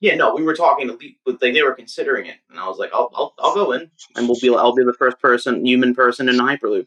Yeah, 0.00 0.14
no, 0.14 0.34
we 0.34 0.44
were 0.44 0.54
talking 0.54 0.86
to 0.86 0.92
le- 0.92 1.16
but 1.26 1.40
they, 1.40 1.50
they 1.50 1.62
were 1.62 1.74
considering 1.74 2.26
it, 2.26 2.36
and 2.50 2.58
I 2.58 2.68
was 2.68 2.78
like, 2.78 2.90
I'll, 2.92 3.10
I'll, 3.14 3.34
I'll 3.38 3.54
go 3.54 3.72
in, 3.72 3.90
and 4.14 4.28
we'll 4.28 4.38
be, 4.40 4.48
I'll 4.48 4.74
be 4.74 4.84
the 4.84 4.92
first 4.92 5.18
person, 5.20 5.66
human 5.66 5.94
person 5.94 6.28
in 6.28 6.36
the 6.36 6.42
Hyperloop. 6.44 6.86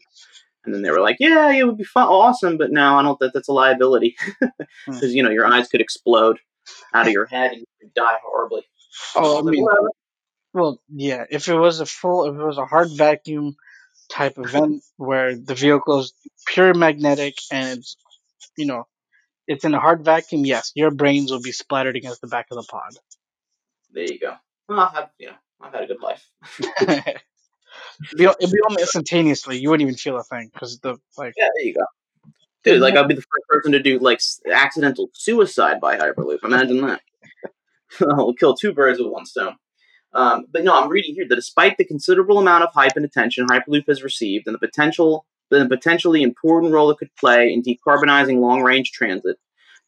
And 0.64 0.72
then 0.72 0.82
they 0.82 0.90
were 0.90 1.00
like, 1.00 1.16
yeah, 1.18 1.50
it 1.52 1.66
would 1.66 1.76
be 1.76 1.84
fun, 1.84 2.06
awesome, 2.06 2.56
but 2.56 2.70
no, 2.70 2.96
I 2.96 3.02
don't 3.02 3.18
think 3.18 3.32
that's 3.34 3.48
a 3.48 3.52
liability 3.52 4.16
hmm. 4.40 4.46
because 4.86 5.14
you 5.14 5.22
know 5.22 5.30
your 5.30 5.46
eyes 5.46 5.68
could 5.68 5.80
explode 5.80 6.38
out 6.94 7.06
of 7.06 7.12
your 7.12 7.26
head 7.26 7.52
and 7.52 7.60
you 7.60 7.66
could 7.80 7.94
die 7.94 8.18
horribly. 8.24 8.62
Oh, 9.16 9.40
I 9.40 9.42
mean, 9.42 9.66
well, 10.54 10.80
yeah. 10.88 11.24
If 11.30 11.48
it 11.48 11.56
was 11.56 11.80
a 11.80 11.86
full, 11.86 12.26
if 12.26 12.34
it 12.34 12.44
was 12.44 12.58
a 12.58 12.66
hard 12.66 12.90
vacuum 12.92 13.56
type 14.12 14.34
event 14.36 14.82
where 14.96 15.34
the 15.34 15.54
vehicle 15.54 16.00
is 16.00 16.12
pure 16.46 16.74
magnetic 16.74 17.34
and 17.50 17.78
it's 17.78 17.96
you 18.56 18.66
know 18.66 18.86
it's 19.46 19.64
in 19.64 19.74
a 19.74 19.80
hard 19.80 20.04
vacuum, 20.04 20.44
yes, 20.44 20.72
your 20.74 20.90
brains 20.90 21.30
will 21.30 21.40
be 21.40 21.52
splattered 21.52 21.96
against 21.96 22.20
the 22.20 22.26
back 22.26 22.46
of 22.50 22.56
the 22.56 22.62
pod. 22.62 22.92
There 23.92 24.04
you 24.04 24.18
go. 24.18 24.34
Well, 24.68 24.80
I've 24.80 24.94
had, 24.94 25.10
you 25.18 25.26
know, 25.28 25.34
I've 25.60 25.72
had 25.72 25.84
a 25.84 25.86
good 25.86 26.00
life. 26.00 26.26
it'd, 26.60 26.88
be, 28.16 28.24
it'd 28.24 28.52
be 28.52 28.60
almost 28.64 28.80
instantaneously. 28.80 29.58
You 29.58 29.70
wouldn't 29.70 29.86
even 29.86 29.96
feel 29.96 30.16
a 30.16 30.22
thing 30.22 30.50
because 30.52 30.78
the 30.78 30.96
like. 31.16 31.34
Yeah, 31.36 31.48
there 31.56 31.66
you 31.66 31.74
go. 31.74 31.84
Dude, 32.64 32.80
like 32.80 32.94
I'll 32.94 33.08
be 33.08 33.14
the 33.14 33.22
first 33.22 33.48
person 33.48 33.72
to 33.72 33.82
do 33.82 33.98
like 33.98 34.20
accidental 34.50 35.10
suicide 35.14 35.80
by 35.80 35.98
hyperloop. 35.98 36.44
Imagine 36.44 36.80
that. 36.82 37.00
I'll 38.00 38.34
kill 38.34 38.54
two 38.54 38.72
birds 38.72 39.00
with 39.00 39.08
one 39.08 39.26
stone. 39.26 39.56
Um, 40.14 40.46
but 40.52 40.64
no, 40.64 40.78
I'm 40.78 40.90
reading 40.90 41.14
here 41.14 41.26
that 41.28 41.36
despite 41.36 41.78
the 41.78 41.84
considerable 41.84 42.38
amount 42.38 42.64
of 42.64 42.70
hype 42.74 42.96
and 42.96 43.04
attention 43.04 43.46
Hyperloop 43.46 43.88
has 43.88 44.02
received 44.02 44.46
and 44.46 44.54
the 44.54 44.58
potential 44.58 45.26
the 45.50 45.68
potentially 45.68 46.22
important 46.22 46.72
role 46.72 46.90
it 46.90 46.96
could 46.96 47.14
play 47.16 47.52
in 47.52 47.62
decarbonizing 47.62 48.38
long 48.38 48.62
range 48.62 48.90
transit, 48.90 49.36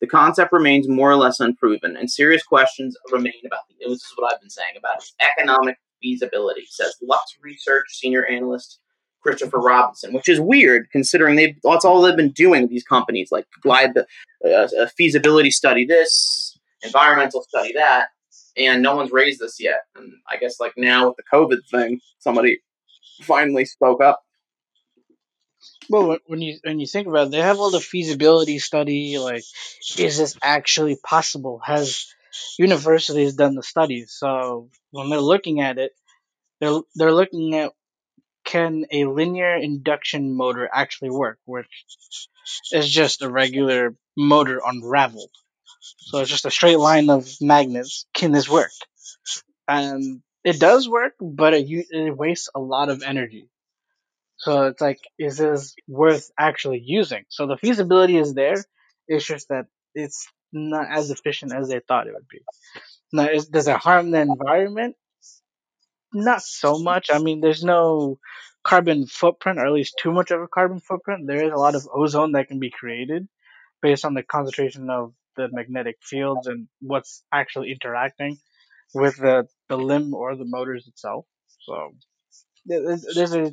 the 0.01 0.07
concept 0.07 0.53
remains 0.53 0.87
more 0.89 1.11
or 1.11 1.17
less 1.17 1.41
unproven, 1.41 1.97
and 1.97 2.11
serious 2.11 2.43
questions 2.43 2.97
remain 3.11 3.33
about 3.47 3.61
the. 3.69 3.75
This 3.87 4.03
is 4.03 4.13
what 4.17 4.33
I've 4.33 4.41
been 4.41 4.51
saying 4.51 4.75
about 4.77 4.97
its 4.97 5.15
economic 5.21 5.79
feasibility, 6.03 6.67
says 6.69 6.95
Lux 7.03 7.37
Research 7.43 7.87
senior 7.89 8.27
analyst 8.27 8.79
Christopher 9.23 9.59
Robinson, 9.59 10.13
which 10.13 10.29
is 10.29 10.39
weird 10.39 10.91
considering 10.91 11.37
they 11.37 11.57
that's 11.65 11.85
all 11.85 12.03
they've 12.03 12.17
been 12.17 12.33
doing 12.33 12.69
these 12.69 12.85
companies, 12.85 13.31
like 13.33 13.47
glide 13.63 13.95
the 13.95 14.07
uh, 14.47 14.87
feasibility 14.97 15.51
study 15.51 15.87
this, 15.87 16.59
environmental 16.83 17.43
study 17.43 17.73
that, 17.73 18.09
and 18.57 18.83
no 18.83 18.97
one's 18.97 19.13
raised 19.13 19.41
this 19.41 19.61
yet. 19.61 19.83
And 19.97 20.15
I 20.29 20.37
guess 20.37 20.61
like 20.61 20.75
now 20.77 21.09
with 21.09 21.17
the 21.17 21.23
COVID 21.33 21.69
thing, 21.71 22.01
somebody 22.19 22.61
finally 23.23 23.65
spoke 23.65 24.03
up. 24.03 24.23
Well, 25.89 26.19
when 26.27 26.41
you 26.41 26.59
when 26.63 26.81
you 26.81 26.87
think 26.87 27.07
about 27.07 27.29
it, 27.29 27.31
they 27.31 27.41
have 27.41 27.59
all 27.59 27.71
the 27.71 27.81
feasibility 27.81 28.59
study. 28.59 29.19
Like, 29.19 29.45
is 29.99 30.19
this 30.19 30.37
actually 30.43 30.97
possible? 30.97 31.61
Has 31.65 32.07
universities 32.59 33.35
done 33.35 33.55
the 33.55 33.63
studies? 33.63 34.15
So 34.17 34.71
when 34.91 35.11
they're 35.11 35.21
looking 35.21 35.61
at 35.61 35.79
it, 35.79 35.93
they're 36.61 36.81
they're 36.95 37.13
looking 37.13 37.55
at 37.55 37.73
can 38.45 38.85
a 38.91 39.05
linear 39.07 39.57
induction 39.57 40.37
motor 40.37 40.69
actually 40.73 41.11
work, 41.11 41.39
which 41.47 41.67
is 42.73 42.89
just 42.89 43.23
a 43.23 43.31
regular 43.31 43.95
motor 44.17 44.61
unraveled. 44.65 45.31
So 45.99 46.19
it's 46.19 46.31
just 46.31 46.47
a 46.47 46.51
straight 46.51 46.79
line 46.79 47.11
of 47.11 47.29
magnets. 47.41 48.07
Can 48.15 48.33
this 48.33 48.49
work? 48.49 48.71
And 49.69 50.23
it 50.45 50.61
does 50.61 50.89
work, 50.89 51.15
but 51.21 51.55
it, 51.55 51.67
it 51.69 52.17
wastes 52.17 52.49
a 52.55 52.61
lot 52.61 52.89
of 52.89 53.03
energy. 53.03 53.49
So 54.37 54.67
it's 54.67 54.81
like, 54.81 55.01
is 55.19 55.39
this 55.39 55.75
worth 55.89 56.31
actually 56.39 56.83
using? 56.85 57.25
So 57.29 57.47
the 57.47 57.57
feasibility 57.57 58.19
is 58.19 58.35
there. 58.35 58.63
It's 59.09 59.25
just 59.25 59.49
that 59.49 59.67
it's 59.95 60.27
not 60.53 60.87
as 60.91 61.11
efficient 61.11 61.55
as 61.55 61.69
they 61.69 61.81
thought 61.81 62.07
it 62.07 62.15
would 62.15 62.29
be. 62.29 62.41
Now, 63.13 63.29
is, 63.29 63.47
does 63.47 63.69
it 63.69 63.77
harm 63.77 64.11
the 64.11 64.21
environment? 64.21 64.97
Not 66.13 66.43
so 66.43 66.79
much. 66.79 67.11
I 67.13 67.19
mean, 67.19 67.41
there's 67.41 67.65
no 67.65 68.19
carbon 68.65 69.07
footprint, 69.07 69.59
or 69.59 69.67
at 69.67 69.73
least 69.73 69.99
too 70.01 70.13
much 70.13 70.31
of 70.31 70.41
a 70.41 70.49
carbon 70.49 70.81
footprint. 70.81 71.27
There 71.27 71.45
is 71.45 71.53
a 71.53 71.57
lot 71.57 71.75
of 71.75 71.89
ozone 71.93 72.33
that 72.33 72.49
can 72.49 72.61
be 72.61 72.71
created 72.71 73.29
based 73.83 74.05
on 74.05 74.15
the 74.15 74.23
concentration 74.23 74.91
of 74.91 75.13
the 75.37 75.49
magnetic 75.53 75.97
fields 76.03 76.47
and 76.47 76.69
what's 76.81 77.23
actually 77.33 77.73
interacting 77.73 78.39
with 78.95 79.17
the, 79.17 79.47
the 79.69 79.77
LIM 79.77 80.15
or 80.15 80.37
the 80.37 80.45
motors 80.45 80.87
itself. 80.87 81.27
So 81.61 81.91
there's, 82.67 83.07
there's 83.15 83.35
a 83.35 83.53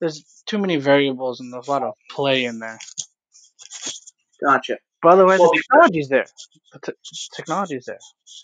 there's 0.00 0.42
too 0.46 0.58
many 0.58 0.76
variables 0.76 1.40
and 1.40 1.52
there's 1.52 1.68
a 1.68 1.70
lot 1.70 1.82
of 1.82 1.94
play 2.10 2.44
in 2.44 2.60
there. 2.60 2.78
Gotcha. 4.44 4.78
But 5.02 5.12
otherwise, 5.12 5.38
well, 5.38 5.50
the 5.50 5.62
technology's 5.62 6.08
there. 6.08 6.26
The 6.72 6.80
t- 6.80 6.92
technology's 7.34 7.84
there. 7.86 7.98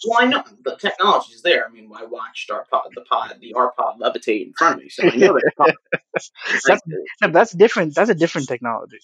Well, 0.07 0.19
I 0.21 0.27
know 0.27 0.45
the 0.65 0.77
technology's 0.77 1.43
there. 1.43 1.67
I 1.67 1.71
mean, 1.71 1.91
I 1.95 2.05
watched 2.05 2.51
our 2.51 2.65
pod, 2.71 2.91
the 2.95 3.03
pod, 3.03 3.37
the 3.41 3.55
rPod 3.57 3.99
levitate 3.99 4.47
in 4.47 4.53
front 4.57 4.77
of 4.77 4.83
me, 4.83 4.89
so 4.89 5.09
I 5.09 5.17
know 5.17 5.35
that. 5.35 5.77
that's, 7.21 7.33
that's 7.33 7.53
different. 7.53 7.95
That's 7.97 8.11
a 8.11 8.15
different 8.15 8.47
technology. 8.47 8.99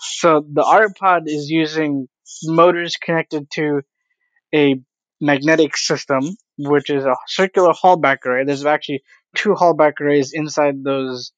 So 0.00 0.44
the 0.50 0.64
R 0.64 0.88
pod 0.98 1.24
is 1.26 1.50
using 1.50 2.08
motors 2.44 2.96
connected 2.96 3.50
to 3.52 3.82
a 4.54 4.80
magnetic 5.20 5.76
system, 5.76 6.22
which 6.58 6.90
is 6.90 7.04
a 7.04 7.16
circular 7.26 7.72
Halbach 7.72 8.24
array. 8.26 8.44
There's 8.44 8.64
actually 8.64 9.02
two 9.36 9.50
Halbach 9.50 10.00
arrays 10.00 10.32
inside 10.32 10.82
those, 10.82 11.32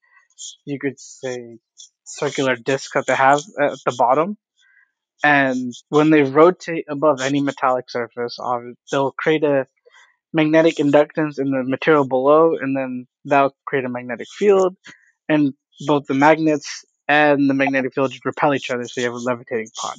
you 0.65 0.79
could 0.79 0.99
say, 0.99 1.57
circular 2.05 2.55
discs 2.55 2.93
that 2.93 3.05
they 3.05 3.15
have 3.15 3.41
at 3.61 3.77
the 3.85 3.95
bottom. 3.97 4.37
And 5.23 5.71
when 5.89 6.09
they 6.09 6.23
rotate 6.23 6.85
above 6.89 7.21
any 7.21 7.41
metallic 7.41 7.89
surface, 7.89 8.37
uh, 8.43 8.59
they'll 8.91 9.11
create 9.11 9.43
a 9.43 9.67
magnetic 10.33 10.75
inductance 10.75 11.39
in 11.39 11.51
the 11.51 11.63
material 11.63 12.05
below, 12.05 12.55
and 12.59 12.75
then 12.75 13.07
that'll 13.23 13.55
create 13.65 13.85
a 13.85 13.89
magnetic 13.89 14.27
field. 14.27 14.75
And 15.29 15.53
both 15.87 16.05
the 16.07 16.13
magnets 16.13 16.83
and 17.07 17.49
the 17.49 17.53
magnetic 17.53 17.93
field 17.93 18.11
just 18.11 18.25
repel 18.25 18.53
each 18.53 18.69
other, 18.69 18.83
so 18.85 19.01
you 19.01 19.07
have 19.07 19.13
a 19.13 19.17
levitating 19.17 19.69
pod. 19.79 19.95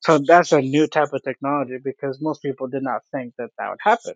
So 0.00 0.18
that's 0.18 0.52
a 0.52 0.60
new 0.60 0.86
type 0.86 1.12
of 1.12 1.22
technology 1.22 1.78
because 1.82 2.20
most 2.20 2.42
people 2.42 2.66
did 2.68 2.82
not 2.82 3.02
think 3.12 3.34
that 3.38 3.50
that 3.58 3.70
would 3.70 3.80
happen. 3.82 4.14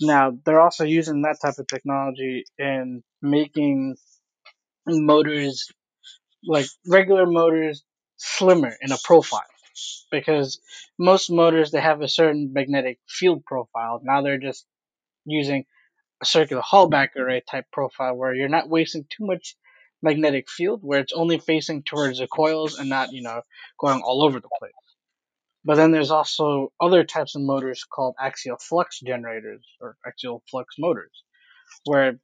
Now, 0.00 0.38
they're 0.44 0.60
also 0.60 0.84
using 0.84 1.22
that 1.22 1.38
type 1.42 1.58
of 1.58 1.66
technology 1.68 2.44
in 2.58 3.02
making 3.22 3.96
motors, 4.86 5.70
like 6.44 6.66
regular 6.86 7.26
motors, 7.26 7.84
slimmer 8.16 8.74
in 8.82 8.92
a 8.92 8.98
profile. 9.04 9.42
Because 10.10 10.60
most 10.98 11.30
motors, 11.30 11.70
they 11.72 11.80
have 11.80 12.02
a 12.02 12.08
certain 12.08 12.52
magnetic 12.52 12.98
field 13.08 13.44
profile. 13.44 14.00
Now 14.04 14.22
they're 14.22 14.38
just 14.38 14.66
using 15.26 15.66
a 16.22 16.26
circular 16.26 16.62
Halbach 16.62 17.16
array 17.16 17.42
type 17.50 17.66
profile 17.72 18.14
where 18.16 18.34
you're 18.34 18.48
not 18.48 18.68
wasting 18.70 19.06
too 19.10 19.26
much 19.26 19.56
magnetic 20.02 20.50
field, 20.50 20.80
where 20.82 21.00
it's 21.00 21.12
only 21.14 21.38
facing 21.38 21.82
towards 21.84 22.18
the 22.20 22.28
coils 22.28 22.78
and 22.78 22.88
not, 22.90 23.12
you 23.12 23.22
know, 23.22 23.42
going 23.80 24.02
all 24.02 24.24
over 24.24 24.40
the 24.40 24.50
place. 24.60 24.72
But 25.64 25.76
then 25.76 25.92
there's 25.92 26.10
also 26.10 26.72
other 26.80 27.04
types 27.04 27.34
of 27.34 27.42
motors 27.42 27.84
called 27.84 28.16
axial 28.20 28.58
flux 28.58 29.00
generators 29.00 29.64
or 29.80 29.96
axial 30.06 30.42
flux 30.50 30.74
motors, 30.78 31.22
where 31.86 32.18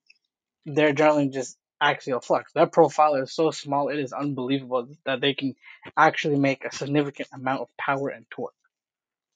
they're 0.66 0.92
generally 0.92 1.29
just 1.29 1.57
axial 1.81 2.20
flux. 2.20 2.53
Their 2.53 2.66
profile 2.66 3.14
is 3.14 3.35
so 3.35 3.50
small, 3.50 3.88
it 3.88 3.98
is 3.98 4.12
unbelievable 4.12 4.88
that 5.07 5.20
they 5.20 5.33
can 5.33 5.55
actually 5.96 6.38
make 6.38 6.64
a 6.64 6.74
significant 6.74 7.29
amount 7.33 7.62
of 7.62 7.68
power 7.79 8.09
and 8.09 8.26
torque, 8.31 8.53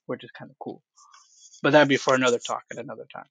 which 0.07 0.23
is 0.23 0.31
kind 0.31 0.51
of 0.51 0.59
cool. 0.59 0.83
But 1.63 1.71
that'd 1.71 1.89
be 1.89 1.97
for 1.97 2.15
another 2.15 2.39
talk 2.39 2.65
at 2.71 2.79
another 2.79 3.07
time. 3.11 3.25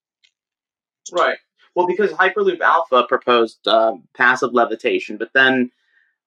Right. 1.12 1.38
Well, 1.76 1.86
because 1.88 2.12
Hyperloop 2.12 2.62
Alpha 2.62 3.06
proposed 3.08 3.68
uh, 3.68 3.96
passive 4.16 4.54
levitation, 4.54 5.18
but 5.18 5.30
then 5.34 5.72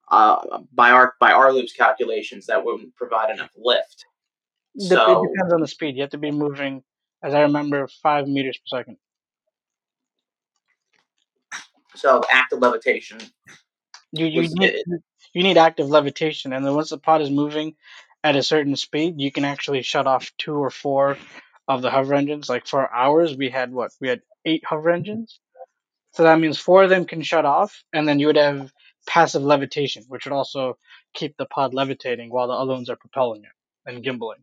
uh, 0.08 0.60
by 0.72 0.90
our 0.90 1.14
by 1.20 1.32
rLoop's 1.32 1.72
calculations, 1.72 2.46
that 2.46 2.64
wouldn't 2.64 2.94
provide 2.94 3.30
enough 3.30 3.50
lift. 3.56 4.06
So, 4.78 5.24
it 5.24 5.28
depends 5.32 5.52
on 5.52 5.60
the 5.60 5.68
speed. 5.68 5.96
You 5.96 6.02
have 6.02 6.10
to 6.10 6.18
be 6.18 6.30
moving, 6.30 6.82
as 7.22 7.34
I 7.34 7.42
remember, 7.42 7.88
five 8.02 8.28
meters 8.28 8.58
per 8.58 8.78
second. 8.78 8.98
So 11.94 12.22
active 12.30 12.60
levitation. 12.60 13.18
You 14.12 14.26
you 14.26 14.48
need, 14.54 14.74
you 15.32 15.42
need 15.42 15.58
active 15.58 15.88
levitation, 15.88 16.52
and 16.52 16.64
then 16.64 16.74
once 16.74 16.90
the 16.90 16.98
pod 16.98 17.22
is 17.22 17.30
moving 17.30 17.74
at 18.24 18.36
a 18.36 18.42
certain 18.42 18.76
speed, 18.76 19.20
you 19.20 19.32
can 19.32 19.44
actually 19.44 19.82
shut 19.82 20.06
off 20.06 20.30
two 20.38 20.54
or 20.54 20.70
four 20.70 21.16
of 21.68 21.82
the 21.82 21.90
hover 21.90 22.14
engines. 22.14 22.48
Like 22.48 22.66
for 22.66 22.92
hours, 22.92 23.36
we 23.36 23.50
had 23.50 23.72
what? 23.72 23.92
We 24.00 24.08
had 24.08 24.22
eight 24.44 24.64
hover 24.64 24.90
engines. 24.90 25.40
So 26.12 26.22
that 26.24 26.40
means 26.40 26.58
four 26.58 26.84
of 26.84 26.90
them 26.90 27.04
can 27.04 27.22
shut 27.22 27.44
off, 27.44 27.82
and 27.92 28.08
then 28.08 28.18
you 28.20 28.28
would 28.28 28.36
have 28.36 28.72
passive 29.06 29.42
levitation, 29.42 30.04
which 30.08 30.24
would 30.26 30.32
also 30.34 30.78
keep 31.14 31.36
the 31.36 31.46
pod 31.46 31.74
levitating 31.74 32.30
while 32.30 32.48
the 32.48 32.54
other 32.54 32.72
ones 32.72 32.90
are 32.90 32.96
propelling 32.96 33.44
it 33.44 33.50
and 33.90 34.04
gimbaling. 34.04 34.42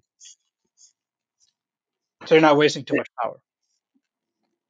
So 2.26 2.36
you're 2.36 2.42
not 2.42 2.58
wasting 2.58 2.86
too 2.86 2.96
much 2.96 3.10
power. 3.22 3.40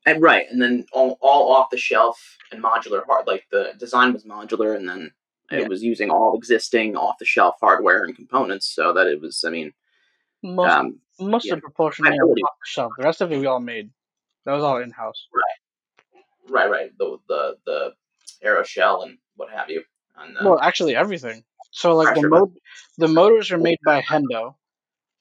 And 0.05 0.21
right, 0.21 0.45
and 0.51 0.61
then 0.61 0.85
all, 0.91 1.17
all 1.21 1.53
off 1.53 1.69
the 1.69 1.77
shelf 1.77 2.37
and 2.51 2.61
modular 2.61 3.05
hard. 3.05 3.25
Like 3.25 3.45
the 3.51 3.73
design 3.79 4.11
was 4.11 4.23
modular, 4.25 4.75
and 4.75 4.87
then 4.87 5.11
it 5.49 5.61
yeah. 5.61 5.67
was 5.67 5.81
using 5.81 6.09
all 6.09 6.37
existing 6.37 6.97
off 6.97 7.17
the 7.19 7.25
shelf 7.25 7.55
hardware 7.61 8.03
and 8.03 8.15
components, 8.15 8.67
so 8.67 8.91
that 8.93 9.07
it 9.07 9.21
was. 9.21 9.43
I 9.47 9.49
mean, 9.49 9.71
most 10.41 10.71
um, 10.71 10.99
most 11.19 11.45
yeah, 11.45 11.53
of 11.53 11.59
the 11.59 11.61
propulsion 11.61 12.05
off 12.05 12.35
the 12.35 12.47
shelf. 12.65 12.91
The 12.97 13.05
rest 13.05 13.21
of 13.21 13.31
it 13.31 13.39
we 13.39 13.45
all 13.45 13.61
made. 13.61 13.91
That 14.45 14.53
was 14.53 14.63
all 14.63 14.81
in 14.81 14.91
house. 14.91 15.27
Right, 15.33 16.23
right, 16.49 16.69
right. 16.69 16.97
The 16.97 17.17
the 17.29 17.57
the 17.65 17.93
aero 18.41 18.63
shell 18.63 19.03
and 19.03 19.17
what 19.37 19.51
have 19.51 19.69
you. 19.69 19.83
And, 20.17 20.35
well, 20.43 20.59
actually 20.59 20.95
everything. 20.95 21.43
So 21.71 21.95
like 21.95 22.15
the 22.15 22.27
mo- 22.27 22.53
the 22.97 23.07
motors 23.07 23.51
are 23.51 23.57
made 23.57 23.79
by 23.85 24.01
Hendo, 24.01 24.55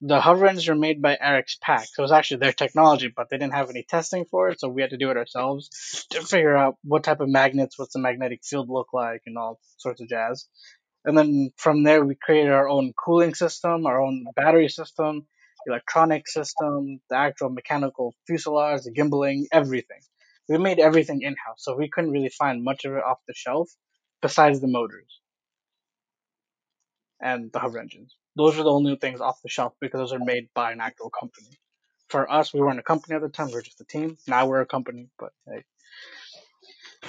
the 0.04 0.20
hover 0.20 0.46
engines 0.46 0.68
were 0.68 0.74
made 0.74 1.00
by 1.00 1.16
Arx 1.16 1.56
Pax. 1.60 1.94
So 1.94 2.02
it 2.02 2.02
was 2.02 2.12
actually 2.12 2.38
their 2.38 2.52
technology, 2.52 3.06
but 3.06 3.30
they 3.30 3.38
didn't 3.38 3.54
have 3.54 3.70
any 3.70 3.84
testing 3.84 4.24
for 4.24 4.48
it, 4.48 4.58
so 4.58 4.68
we 4.68 4.82
had 4.82 4.90
to 4.90 4.96
do 4.96 5.10
it 5.10 5.16
ourselves 5.16 6.06
to 6.10 6.22
figure 6.22 6.56
out 6.56 6.76
what 6.82 7.04
type 7.04 7.20
of 7.20 7.28
magnets, 7.28 7.78
what's 7.78 7.92
the 7.92 8.00
magnetic 8.00 8.40
field 8.44 8.68
look 8.68 8.88
like, 8.92 9.22
and 9.26 9.38
all 9.38 9.60
sorts 9.76 10.00
of 10.00 10.08
jazz. 10.08 10.48
And 11.04 11.16
then 11.16 11.52
from 11.56 11.84
there, 11.84 12.04
we 12.04 12.16
created 12.16 12.50
our 12.50 12.68
own 12.68 12.92
cooling 12.98 13.34
system, 13.34 13.86
our 13.86 14.02
own 14.02 14.24
battery 14.34 14.68
system, 14.68 15.28
electronic 15.68 16.26
system, 16.26 17.00
the 17.08 17.16
actual 17.16 17.50
mechanical 17.50 18.12
fuselage, 18.26 18.82
the 18.82 18.92
gimbaling, 18.92 19.44
everything. 19.52 20.00
We 20.48 20.58
made 20.58 20.80
everything 20.80 21.22
in 21.22 21.36
house, 21.46 21.58
so 21.58 21.76
we 21.76 21.88
couldn't 21.88 22.10
really 22.10 22.28
find 22.28 22.64
much 22.64 22.84
of 22.84 22.94
it 22.94 23.04
off 23.04 23.18
the 23.28 23.34
shelf 23.34 23.70
besides 24.20 24.60
the 24.60 24.66
motors 24.66 25.20
and 27.20 27.52
the 27.52 27.60
hover 27.60 27.78
engines. 27.78 28.16
Those 28.36 28.58
are 28.58 28.62
the 28.62 28.70
only 28.70 28.96
things 28.96 29.20
off 29.20 29.42
the 29.42 29.48
shelf 29.48 29.74
because 29.80 29.98
those 29.98 30.12
are 30.12 30.24
made 30.24 30.48
by 30.54 30.72
an 30.72 30.80
actual 30.80 31.10
company. 31.10 31.58
For 32.08 32.30
us, 32.30 32.52
we 32.52 32.60
weren't 32.60 32.78
a 32.78 32.82
company 32.82 33.14
at 33.14 33.22
the 33.22 33.28
time; 33.28 33.48
we 33.48 33.54
were 33.54 33.62
just 33.62 33.80
a 33.80 33.84
team. 33.84 34.18
Now 34.26 34.46
we're 34.46 34.60
a 34.60 34.66
company, 34.66 35.08
but 35.18 35.32
hey, 35.46 35.64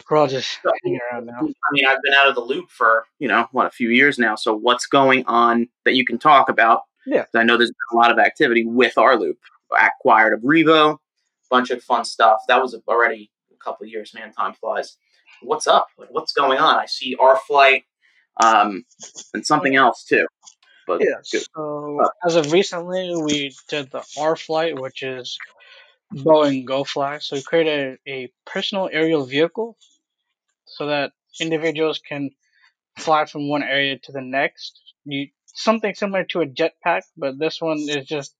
we're 0.10 0.18
all 0.18 0.28
just 0.28 0.60
hanging 0.84 1.00
around 1.12 1.26
now. 1.26 1.40
I 1.40 1.72
mean, 1.72 1.86
I've 1.86 2.02
been 2.02 2.14
out 2.14 2.28
of 2.28 2.36
the 2.36 2.42
loop 2.42 2.70
for 2.70 3.06
you 3.20 3.28
know 3.28 3.48
what 3.52 3.66
a 3.66 3.72
few 3.72 3.90
years 3.90 4.18
now. 4.18 4.36
So 4.36 4.54
what's 4.54 4.86
going 4.86 5.26
on 5.26 5.68
that 5.86 5.96
you 5.96 6.06
can 6.06 6.20
talk 6.20 6.50
about? 6.50 6.82
Yeah. 7.06 7.26
I 7.36 7.44
know 7.44 7.58
there's 7.58 7.72
been 7.72 7.98
a 7.98 8.02
lot 8.02 8.12
of 8.12 8.20
activity 8.20 8.66
with 8.66 8.96
rLoop. 8.96 9.36
Acquired 9.76 10.34
of 10.34 10.42
Revo, 10.42 10.98
bunch 11.50 11.72
of 11.72 11.82
fun 11.84 12.06
stuff. 12.06 12.42
That 12.48 12.62
was 12.62 12.76
already 12.88 13.32
a 13.52 13.58
couple 13.64 13.86
of 13.86 13.90
years, 13.90 14.14
man. 14.14 14.32
Time 14.32 14.54
flies. 14.54 14.98
What's 15.42 15.66
up? 15.66 15.88
Like, 15.98 16.10
what's 16.12 16.32
going 16.32 16.60
on? 16.60 16.76
I 16.76 16.86
see 16.86 17.16
our 17.20 17.38
flight, 17.38 17.84
um, 18.42 18.86
and 19.34 19.46
something 19.46 19.76
else 19.76 20.04
too. 20.04 20.28
But 20.88 21.02
Yeah. 21.02 21.22
good. 21.32 21.46
So 21.56 22.10
as 22.26 22.36
of 22.36 22.52
recently, 22.52 23.16
we 23.16 23.56
did 23.70 23.92
the 23.92 24.02
rFlight, 24.18 24.80
which 24.80 25.04
is 25.04 25.38
Boeing 26.14 26.66
GoFly. 26.66 27.22
So 27.22 27.36
we 27.36 27.44
created 27.44 28.00
a 28.08 28.32
personal 28.46 28.90
aerial 28.92 29.26
vehicle 29.26 29.78
so 30.66 30.88
that 30.88 31.14
individuals 31.40 32.00
can 32.00 32.32
fly 32.98 33.26
from 33.26 33.50
one 33.50 33.64
area 33.64 33.98
to 33.98 34.12
the 34.12 34.22
next. 34.22 34.80
You 35.06 35.28
something 35.46 35.94
similar 35.96 36.24
to 36.26 36.42
a 36.42 36.46
jetpack, 36.46 37.04
but 37.18 37.38
this 37.38 37.62
one 37.62 37.80
is 37.80 38.06
just 38.06 38.36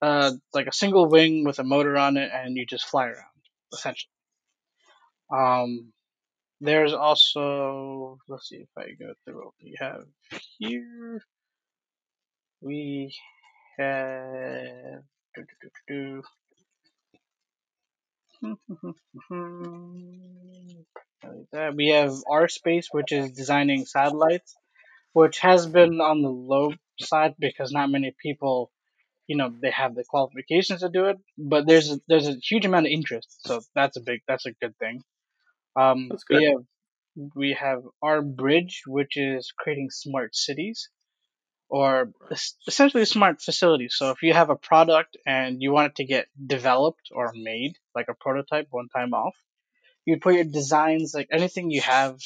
uh, 0.00 0.32
like 0.52 0.66
a 0.66 0.72
single 0.72 1.08
wing 1.08 1.44
with 1.44 1.58
a 1.58 1.64
motor 1.64 1.96
on 1.96 2.16
it, 2.16 2.30
and 2.32 2.56
you 2.56 2.66
just 2.66 2.86
fly 2.86 3.06
around 3.06 3.26
essentially. 3.72 4.10
Um, 5.32 5.92
there's 6.60 6.92
also 6.92 8.18
let's 8.28 8.48
see 8.48 8.56
if 8.56 8.68
I 8.76 8.92
go 8.98 9.14
through 9.24 9.44
what 9.44 9.54
we 9.62 9.76
have 9.78 10.04
here. 10.58 11.22
We 12.62 13.14
have 13.78 15.02
do, 15.34 15.44
do, 15.60 15.70
do. 15.88 16.22
We 21.74 21.88
have 21.88 22.12
R 22.28 22.48
Space, 22.48 22.88
which 22.92 23.12
is 23.12 23.32
designing 23.32 23.84
satellites, 23.86 24.54
which 25.12 25.38
has 25.40 25.66
been 25.66 26.00
on 26.00 26.22
the 26.22 26.30
low 26.30 26.72
side 27.00 27.34
because 27.38 27.72
not 27.72 27.90
many 27.90 28.14
people, 28.22 28.70
you 29.28 29.36
know, 29.36 29.50
they 29.62 29.70
have 29.70 29.94
the 29.94 30.04
qualifications 30.04 30.80
to 30.80 30.88
do 30.90 31.06
it. 31.06 31.18
But 31.38 31.66
there's 31.66 31.90
a, 31.92 32.00
there's 32.08 32.28
a 32.28 32.36
huge 32.36 32.66
amount 32.66 32.86
of 32.86 32.92
interest, 32.92 33.40
so 33.46 33.60
that's 33.74 33.96
a 33.96 34.00
big 34.00 34.20
that's 34.28 34.46
a 34.46 34.52
good 34.52 34.76
thing. 34.78 35.02
Um, 35.76 36.08
That's 36.10 36.24
good. 36.24 36.38
We 36.38 36.44
have 36.46 36.64
we 37.36 37.52
have 37.54 37.82
our 38.02 38.22
bridge, 38.22 38.82
which 38.86 39.16
is 39.16 39.52
creating 39.58 39.90
smart 39.90 40.34
cities, 40.36 40.88
or 41.72 42.12
es- 42.30 42.54
essentially 42.68 43.06
smart 43.06 43.40
facilities. 43.40 43.94
So 43.96 44.10
if 44.10 44.22
you 44.22 44.34
have 44.34 44.50
a 44.50 44.56
product 44.56 45.16
and 45.24 45.62
you 45.62 45.72
want 45.72 45.92
it 45.92 45.96
to 45.96 46.04
get 46.04 46.26
developed 46.46 47.08
or 47.10 47.32
made, 47.34 47.78
like 47.94 48.08
a 48.10 48.14
prototype, 48.14 48.66
one 48.70 48.90
time 48.90 49.14
off, 49.14 49.34
you'd 50.04 50.20
put 50.20 50.34
your 50.34 50.44
designs, 50.44 51.14
like 51.14 51.28
anything 51.32 51.70
you 51.70 51.80
have, 51.80 52.18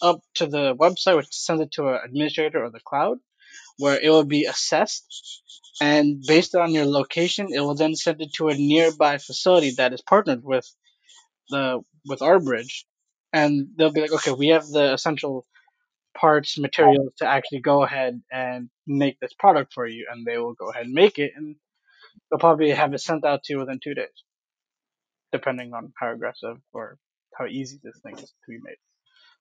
up 0.00 0.20
to 0.36 0.46
the 0.46 0.74
website, 0.74 1.16
which 1.16 1.28
sends 1.30 1.60
it 1.60 1.72
to 1.72 1.88
an 1.88 2.00
administrator 2.06 2.64
or 2.64 2.70
the 2.70 2.80
cloud, 2.80 3.18
where 3.76 4.00
it 4.00 4.08
will 4.08 4.24
be 4.24 4.46
assessed, 4.46 5.42
and 5.82 6.22
based 6.26 6.54
on 6.54 6.72
your 6.72 6.86
location, 6.86 7.48
it 7.52 7.60
will 7.60 7.74
then 7.74 7.94
send 7.94 8.22
it 8.22 8.32
to 8.32 8.48
a 8.48 8.54
nearby 8.54 9.18
facility 9.18 9.72
that 9.72 9.92
is 9.92 10.00
partnered 10.00 10.42
with 10.42 10.66
the 11.50 11.82
with 12.06 12.22
our 12.22 12.40
bridge, 12.40 12.86
and 13.30 13.68
they'll 13.76 13.92
be 13.92 14.00
like, 14.00 14.12
okay, 14.12 14.32
we 14.32 14.48
have 14.48 14.66
the 14.68 14.94
essential 14.94 15.44
parts, 16.14 16.58
materials 16.58 17.12
to 17.18 17.26
actually 17.26 17.60
go 17.60 17.82
ahead 17.82 18.20
and 18.30 18.70
make 18.86 19.18
this 19.20 19.32
product 19.32 19.72
for 19.72 19.86
you, 19.86 20.06
and 20.10 20.26
they 20.26 20.38
will 20.38 20.54
go 20.54 20.70
ahead 20.70 20.84
and 20.86 20.94
make 20.94 21.18
it, 21.18 21.32
and 21.36 21.56
they'll 22.30 22.38
probably 22.38 22.70
have 22.70 22.92
it 22.94 23.00
sent 23.00 23.24
out 23.24 23.42
to 23.44 23.52
you 23.52 23.58
within 23.58 23.80
two 23.82 23.94
days, 23.94 24.08
depending 25.32 25.72
on 25.74 25.92
how 25.98 26.12
aggressive 26.12 26.56
or 26.72 26.98
how 27.36 27.46
easy 27.46 27.78
this 27.82 27.98
thing 28.02 28.14
is 28.14 28.22
to 28.30 28.48
be 28.48 28.58
made. 28.62 28.76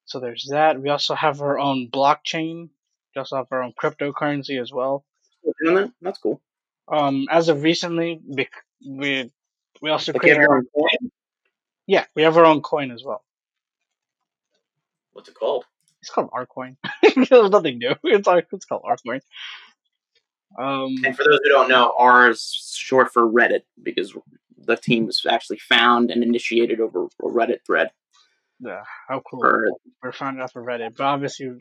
So 0.06 0.20
there's 0.20 0.48
that. 0.52 0.82
We 0.82 0.90
also 0.90 1.16
have 1.16 1.42
our 1.42 1.60
own 1.60 1.90
blockchain. 1.92 2.70
We 3.16 3.20
also 3.20 3.38
have 3.38 3.48
our 3.52 3.64
own 3.64 3.74
cryptocurrency 3.82 4.60
as 4.62 4.72
well. 4.72 5.06
Still 5.42 5.54
doing 5.64 5.76
that? 5.76 5.92
That's 6.02 6.18
cool. 6.20 6.42
Um, 6.88 7.28
as 7.30 7.50
of 7.50 7.62
recently, 7.64 8.20
we 8.28 9.32
we 9.82 9.90
also 9.90 10.12
Like 10.14 10.22
created 10.22 10.42
our, 10.46 10.58
own 10.58 10.66
coin? 10.76 11.12
yeah 11.86 12.06
we 12.16 12.24
have 12.24 12.38
our 12.38 12.46
own 12.46 12.62
coin 12.62 12.92
as 12.92 13.04
well. 13.04 13.24
What's 15.14 15.30
it 15.30 15.36
called? 15.36 15.66
It's 16.02 16.12
called 16.12 16.30
our 16.34 16.46
coin. 16.46 16.78
There's 17.16 17.30
nothing 17.50 17.80
new. 17.80 17.96
It's 18.04 18.28
it's 18.54 18.66
called 18.66 18.84
our 18.86 18.98
coin. 18.98 19.20
Um, 20.58 20.96
And 21.06 21.16
for 21.16 21.24
those 21.24 21.40
who 21.44 21.50
don't 21.50 21.70
know, 21.70 21.94
R 21.98 22.30
is 22.30 22.74
short 22.76 23.12
for 23.14 23.24
Reddit 23.24 23.62
because 23.82 24.16
the 24.58 24.76
team 24.76 25.06
was 25.06 25.26
actually 25.30 25.60
found 25.60 26.12
and 26.12 26.24
initiated 26.24 26.80
over 26.80 27.06
a 27.06 27.26
Reddit 27.26 27.60
thread. 27.66 27.92
yeah, 28.60 28.84
how 29.08 29.22
cool. 29.30 29.46
Or 29.46 29.68
We're 30.02 30.12
found 30.12 30.42
out 30.42 30.52
for 30.54 30.64
Reddit, 30.64 30.96
but 30.98 31.06
obviously, 31.06 31.52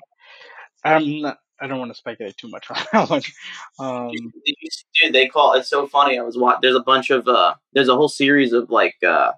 I'm 0.84 1.20
not. 1.22 1.38
I 1.60 1.66
don't 1.66 1.80
want 1.80 1.90
to 1.90 1.98
speculate 1.98 2.36
too 2.36 2.48
much 2.48 2.70
on 2.70 2.76
how 2.92 3.06
much. 3.06 3.32
Um, 3.80 4.10
dude, 4.12 5.12
they 5.12 5.26
call 5.26 5.54
it's 5.54 5.68
so 5.68 5.86
funny. 5.88 6.18
I 6.18 6.22
was 6.22 6.38
watching. 6.38 6.60
There's 6.62 6.76
a 6.76 6.80
bunch 6.80 7.10
of 7.10 7.26
uh, 7.26 7.54
there's 7.72 7.88
a 7.88 7.96
whole 7.96 8.08
series 8.08 8.52
of 8.52 8.70
like 8.70 8.94
uh, 9.06 9.32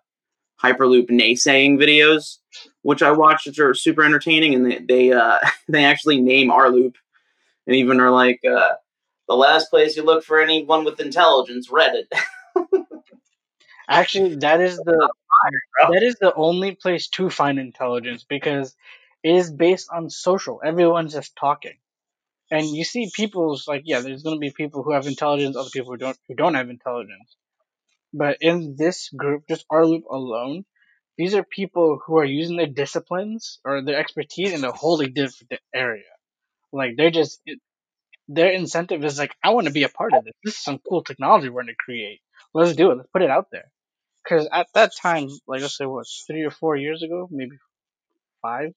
Hyperloop 0.62 1.10
naysaying 1.10 1.78
videos, 1.78 2.38
which 2.82 3.02
I 3.02 3.12
watched, 3.12 3.46
which 3.46 3.58
are 3.58 3.74
super 3.74 4.02
entertaining, 4.02 4.54
and 4.54 4.70
they 4.70 4.78
they 4.78 5.12
uh, 5.12 5.38
they 5.68 5.84
actually 5.84 6.20
name 6.20 6.50
rLoop, 6.50 6.94
and 7.66 7.76
even 7.76 8.00
are 8.00 8.10
like 8.10 8.40
uh, 8.44 8.74
the 9.28 9.36
last 9.36 9.70
place 9.70 9.96
you 9.96 10.02
look 10.02 10.24
for 10.24 10.40
anyone 10.40 10.84
with 10.84 11.00
intelligence, 11.00 11.68
Reddit. 11.68 12.06
Actually, 13.88 14.36
that 14.36 14.60
is 14.60 14.76
the 14.76 15.10
that 15.90 16.02
is 16.02 16.16
the 16.20 16.34
only 16.34 16.74
place 16.74 17.08
to 17.08 17.30
find 17.30 17.58
intelligence 17.58 18.24
because 18.28 18.74
it 19.22 19.34
is 19.34 19.50
based 19.50 19.88
on 19.92 20.10
social. 20.10 20.60
Everyone's 20.64 21.12
just 21.12 21.34
talking, 21.36 21.76
and 22.50 22.66
you 22.66 22.84
see 22.84 23.10
people's 23.14 23.66
like 23.66 23.82
yeah. 23.84 24.00
There's 24.00 24.22
going 24.22 24.36
to 24.36 24.40
be 24.40 24.52
people 24.52 24.82
who 24.82 24.92
have 24.92 25.06
intelligence, 25.06 25.56
other 25.56 25.70
people 25.72 25.92
who 25.92 25.98
don't 25.98 26.18
who 26.28 26.34
don't 26.34 26.54
have 26.54 26.70
intelligence. 26.70 27.36
But 28.12 28.38
in 28.40 28.76
this 28.76 29.08
group, 29.10 29.44
just 29.48 29.66
rLoop 29.68 30.04
alone, 30.10 30.64
these 31.18 31.34
are 31.34 31.44
people 31.44 32.00
who 32.04 32.18
are 32.18 32.24
using 32.24 32.56
their 32.56 32.66
disciplines 32.66 33.60
or 33.64 33.82
their 33.82 33.98
expertise 33.98 34.52
in 34.52 34.64
a 34.64 34.72
wholly 34.72 35.08
different 35.08 35.60
area. 35.74 36.04
Like 36.72 36.96
they're 36.96 37.10
just 37.10 37.40
their 38.28 38.52
incentive 38.52 39.04
is 39.04 39.18
like 39.18 39.34
I 39.42 39.50
want 39.50 39.66
to 39.66 39.72
be 39.72 39.84
a 39.84 39.88
part 39.88 40.14
of 40.14 40.24
this. 40.24 40.34
This 40.44 40.54
is 40.54 40.62
some 40.62 40.78
cool 40.88 41.02
technology 41.02 41.48
we're 41.48 41.62
going 41.62 41.74
to 41.74 41.84
create. 41.84 42.20
Let's 42.54 42.76
do 42.76 42.90
it. 42.90 42.96
Let's 42.96 43.10
put 43.12 43.22
it 43.22 43.30
out 43.30 43.48
there. 43.52 43.70
Because 44.24 44.48
at 44.52 44.68
that 44.74 44.92
time, 44.96 45.28
like 45.46 45.62
let's 45.62 45.76
say 45.76 45.86
what 45.86 46.06
three 46.26 46.44
or 46.44 46.50
four 46.50 46.76
years 46.76 47.02
ago, 47.02 47.28
maybe 47.30 47.56
five, 48.42 48.74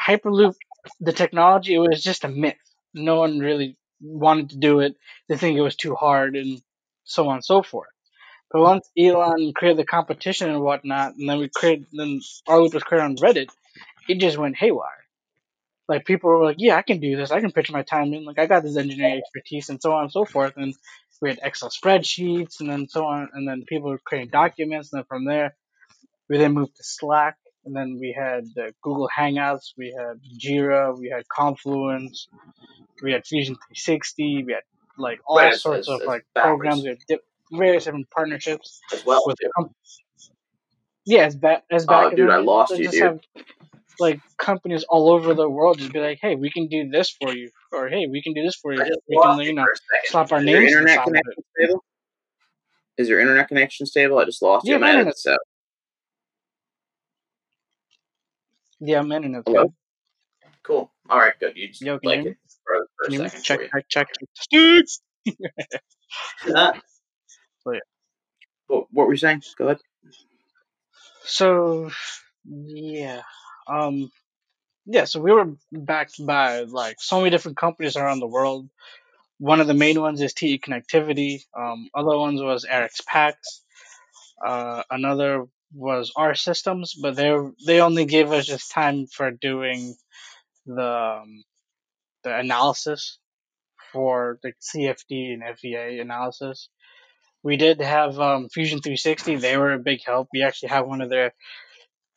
Hyperloop, 0.00 0.54
the 1.00 1.12
technology, 1.12 1.74
it 1.74 1.78
was 1.78 2.02
just 2.02 2.24
a 2.24 2.28
myth. 2.28 2.56
No 2.94 3.16
one 3.16 3.38
really 3.38 3.76
wanted 4.00 4.50
to 4.50 4.56
do 4.56 4.80
it. 4.80 4.96
They 5.28 5.36
think 5.36 5.56
it 5.58 5.62
was 5.62 5.76
too 5.76 5.94
hard 5.94 6.36
and 6.36 6.60
so 7.04 7.28
on 7.28 7.36
and 7.36 7.44
so 7.44 7.62
forth. 7.62 7.88
But 8.50 8.62
once 8.62 8.88
Elon 8.98 9.52
created 9.54 9.78
the 9.78 9.84
competition 9.84 10.48
and 10.50 10.60
whatnot, 10.62 11.16
and 11.16 11.28
then 11.28 11.38
we 11.38 11.48
created, 11.54 11.86
then 11.92 12.20
rLoop 12.48 12.72
was 12.74 12.82
created 12.82 13.04
on 13.04 13.16
Reddit, 13.16 13.48
it 14.08 14.18
just 14.20 14.38
went 14.38 14.56
haywire. 14.56 14.88
Like 15.86 16.04
people 16.04 16.30
were 16.30 16.44
like, 16.44 16.56
"Yeah, 16.58 16.76
I 16.76 16.82
can 16.82 17.00
do 17.00 17.16
this. 17.16 17.30
I 17.30 17.40
can 17.40 17.52
pitch 17.52 17.70
my 17.70 17.82
time 17.82 18.12
in. 18.14 18.24
Like 18.24 18.38
I 18.38 18.46
got 18.46 18.62
this 18.62 18.76
engineering 18.76 19.18
expertise, 19.18 19.68
and 19.70 19.80
so 19.80 19.92
on 19.92 20.04
and 20.04 20.12
so 20.12 20.24
forth." 20.24 20.54
And 20.56 20.74
we 21.20 21.30
had 21.30 21.40
Excel 21.42 21.70
spreadsheets, 21.70 22.60
and 22.60 22.68
then 22.70 22.88
so 22.88 23.04
on, 23.06 23.28
and 23.32 23.48
then 23.48 23.64
people 23.66 23.90
were 23.90 23.98
creating 23.98 24.30
documents, 24.30 24.92
and 24.92 25.00
then 25.00 25.06
from 25.06 25.24
there, 25.24 25.56
we 26.28 26.36
then 26.38 26.52
moved 26.52 26.76
to 26.76 26.84
Slack, 26.84 27.36
and 27.64 27.74
then 27.74 27.98
we 28.00 28.12
had 28.18 28.44
uh, 28.58 28.70
Google 28.82 29.08
Hangouts, 29.14 29.72
we 29.78 29.94
had 29.98 30.20
Jira, 30.38 30.96
we 30.98 31.08
had 31.08 31.26
Confluence, 31.28 32.28
we 33.02 33.12
had 33.12 33.26
Fusion 33.26 33.54
360, 33.56 34.44
we 34.44 34.52
had 34.52 34.62
like 34.98 35.20
all 35.26 35.38
Right, 35.38 35.54
sorts 35.54 35.88
it's- 35.88 35.94
of 35.94 36.00
it's 36.02 36.06
like 36.08 36.26
backwards. 36.34 36.58
programs, 36.60 36.82
we 36.82 36.88
had 36.90 36.98
dip, 37.08 37.24
various 37.52 37.84
different 37.84 38.08
partnerships 38.10 38.80
as 38.92 39.04
well. 39.04 39.22
with 39.26 39.36
too. 39.40 39.50
com- 39.56 39.74
yeah, 41.06 41.26
it's 41.26 41.36
back. 41.36 41.64
It's 41.70 41.84
Oh, 41.88 42.08
back. 42.08 42.16
dude, 42.16 42.30
I 42.30 42.36
lost 42.38 42.76
you, 42.78 42.88
dude. 42.88 43.02
have- 43.02 43.20
like 44.00 44.20
companies 44.36 44.84
all 44.88 45.10
over 45.10 45.34
the 45.34 45.48
world 45.50 45.78
just 45.78 45.92
be 45.92 45.98
like, 45.98 46.18
"Hey, 46.22 46.36
we 46.36 46.50
can 46.52 46.68
do 46.68 46.88
this 46.88 47.10
for 47.10 47.34
you," 47.34 47.50
or 47.72 47.88
"Hey, 47.88 48.06
we 48.06 48.22
can 48.22 48.32
do 48.32 48.42
this 48.42 48.54
for 48.54 48.72
you." 48.72 48.78
We 49.08 49.20
can, 49.20 49.38
you 49.40 49.46
you 49.46 49.52
know, 49.54 49.66
slap 50.04 50.30
our 50.30 50.38
Is 50.38 50.44
your 50.44 50.60
names 50.60 50.72
the 50.72 50.78
internet 50.78 50.94
side 50.98 51.08
of 51.08 51.14
it. 51.14 51.22
connection 51.24 51.44
stable? 51.56 51.84
Is 52.98 53.08
your 53.08 53.20
internet 53.20 53.48
connection 53.48 53.86
stable? 53.86 54.18
I 54.18 54.24
just 54.24 54.40
lost 54.40 54.66
you. 54.66 54.70
Yeah, 54.72 54.76
I 54.76 54.80
my 54.80 54.86
might 54.86 54.90
edit 54.90 55.00
internet- 55.00 55.14
this 55.14 55.26
out. 55.26 55.38
Yeah, 58.80 59.00
and 59.00 59.36
it's 59.36 59.42
Hello? 59.46 59.62
good. 59.64 59.72
Cool. 60.62 60.92
All 61.10 61.18
right, 61.18 61.32
good. 61.40 61.56
You 61.56 61.68
just 61.68 61.80
Yo, 61.82 61.94
you 62.00 62.08
like 62.08 62.20
it 62.26 62.36
for, 62.64 62.86
for 62.96 63.04
a 63.04 63.04
Can 63.06 63.12
you 63.14 63.18
hear 63.18 63.24
me? 63.24 63.28
second 63.30 63.42
check, 63.44 63.60
check, 63.72 63.88
check, 63.88 64.08
check. 64.08 64.28
Sticks! 64.36 65.00
Uh, 66.54 66.72
So, 67.64 67.72
yeah. 67.72 67.80
what, 68.66 68.86
what 68.90 69.06
were 69.06 69.12
you 69.12 69.18
saying? 69.18 69.42
Go 69.56 69.66
ahead. 69.66 69.78
So, 71.24 71.90
yeah, 72.44 73.22
um, 73.66 74.10
yeah. 74.86 75.04
So 75.04 75.20
we 75.20 75.32
were 75.32 75.52
backed 75.70 76.24
by 76.24 76.60
like 76.60 76.96
so 77.00 77.18
many 77.18 77.30
different 77.30 77.58
companies 77.58 77.96
around 77.96 78.20
the 78.20 78.26
world. 78.26 78.68
One 79.38 79.60
of 79.60 79.66
the 79.66 79.74
main 79.74 80.00
ones 80.00 80.20
is 80.20 80.32
TE 80.32 80.58
Connectivity. 80.58 81.44
Um, 81.56 81.88
other 81.94 82.16
ones 82.18 82.40
was 82.40 82.64
Arx 82.64 83.00
Pax. 83.06 83.62
Uh, 84.44 84.82
another 84.90 85.44
was 85.74 86.12
R 86.16 86.34
Systems, 86.34 86.94
but 86.94 87.16
they 87.16 87.36
they 87.66 87.80
only 87.80 88.06
gave 88.06 88.32
us 88.32 88.46
just 88.46 88.70
time 88.70 89.06
for 89.06 89.30
doing 89.30 89.94
the 90.66 91.20
um, 91.22 91.44
the 92.24 92.36
analysis 92.36 93.18
for 93.92 94.38
the 94.42 94.52
CFD 94.60 95.34
and 95.34 95.58
FEA 95.58 96.00
analysis. 96.00 96.68
We 97.42 97.56
did 97.56 97.80
have 97.80 98.18
um, 98.18 98.48
Fusion 98.48 98.80
360. 98.80 99.36
They 99.36 99.56
were 99.56 99.72
a 99.72 99.78
big 99.78 100.00
help. 100.04 100.28
We 100.32 100.42
actually 100.42 100.70
have 100.70 100.86
one 100.86 101.00
of 101.00 101.10
their 101.10 101.32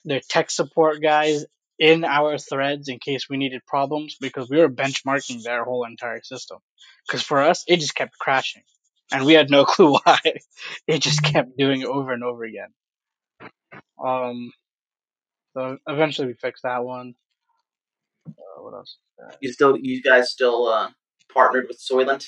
their 0.03 0.21
tech 0.27 0.49
support 0.49 1.01
guys 1.01 1.45
in 1.77 2.03
our 2.03 2.37
threads 2.37 2.87
in 2.89 2.99
case 2.99 3.27
we 3.29 3.37
needed 3.37 3.61
problems 3.65 4.17
because 4.19 4.49
we 4.49 4.57
were 4.57 4.69
benchmarking 4.69 5.43
their 5.43 5.63
whole 5.63 5.85
entire 5.85 6.21
system. 6.23 6.57
Because 7.07 7.21
for 7.21 7.41
us, 7.41 7.63
it 7.67 7.77
just 7.77 7.95
kept 7.95 8.17
crashing, 8.17 8.63
and 9.11 9.25
we 9.25 9.33
had 9.33 9.49
no 9.49 9.65
clue 9.73 9.93
why. 10.03 10.19
It 10.87 10.99
just 10.99 11.23
kept 11.23 11.57
doing 11.57 11.81
it 11.81 11.87
over 11.87 12.13
and 12.13 12.23
over 12.23 12.43
again. 12.43 12.69
Um, 14.03 14.51
so 15.53 15.77
eventually 15.87 16.27
we 16.27 16.33
fixed 16.33 16.63
that 16.63 16.83
one. 16.83 17.13
Uh, 18.27 18.61
what 18.61 18.73
else? 18.73 18.97
You 19.39 19.51
still, 19.51 19.77
you 19.77 20.01
guys 20.01 20.31
still 20.31 20.67
uh, 20.67 20.89
partnered 21.33 21.67
with 21.67 21.79
Soylent? 21.79 22.27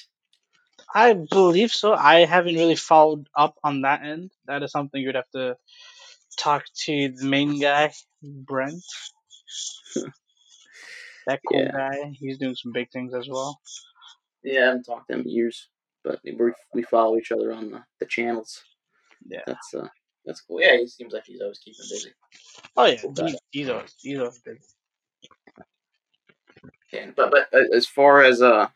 I 0.94 1.14
believe 1.14 1.72
so. 1.72 1.94
I 1.94 2.26
haven't 2.26 2.56
really 2.56 2.76
followed 2.76 3.28
up 3.36 3.56
on 3.64 3.82
that 3.82 4.04
end. 4.04 4.32
That 4.46 4.64
is 4.64 4.72
something 4.72 5.02
you'd 5.02 5.16
have 5.16 5.30
to 5.32 5.58
talk 6.38 6.64
to 6.86 7.10
the 7.10 7.26
main 7.26 7.60
guy, 7.60 7.92
Brent. 8.22 8.84
that 11.28 11.40
cool 11.50 11.62
Yeah. 11.62 11.72
guy. 11.72 12.12
He's 12.20 12.38
doing 12.38 12.56
some 12.56 12.72
big 12.74 12.92
things 12.92 13.14
as 13.14 13.28
well. 13.28 13.60
Yeah, 14.44 14.62
I 14.62 14.66
haven't 14.68 14.84
talked 14.84 15.08
to 15.08 15.14
him 15.16 15.22
in 15.22 15.30
years, 15.30 15.70
but 16.04 16.20
we 16.24 16.36
we 16.74 16.84
follow 16.84 17.18
each 17.18 17.32
other 17.32 17.54
on 17.54 17.72
the, 17.72 17.84
the 18.00 18.06
channels. 18.06 18.62
Yeah. 19.26 19.42
That's 19.48 19.74
uh, 19.74 19.88
that's 20.26 20.42
cool. 20.42 20.62
Yeah, 20.62 20.78
he 20.78 20.88
seems 20.88 21.14
like 21.14 21.24
he's 21.26 21.42
always 21.42 21.60
keeping 21.60 21.86
busy. 21.90 22.12
Oh 22.76 22.86
yeah, 22.86 22.98
Cool 23.02 23.12
guy. 23.14 23.28
he, 23.30 23.40
he's 23.52 23.70
always 23.70 23.96
he's 24.02 24.20
always 24.20 24.40
big. 24.40 24.60
Yeah, 26.92 27.08
but 27.16 27.32
but 27.32 27.48
uh, 27.54 27.76
as 27.76 27.88
far 27.88 28.22
as 28.22 28.42
uh, 28.42 28.68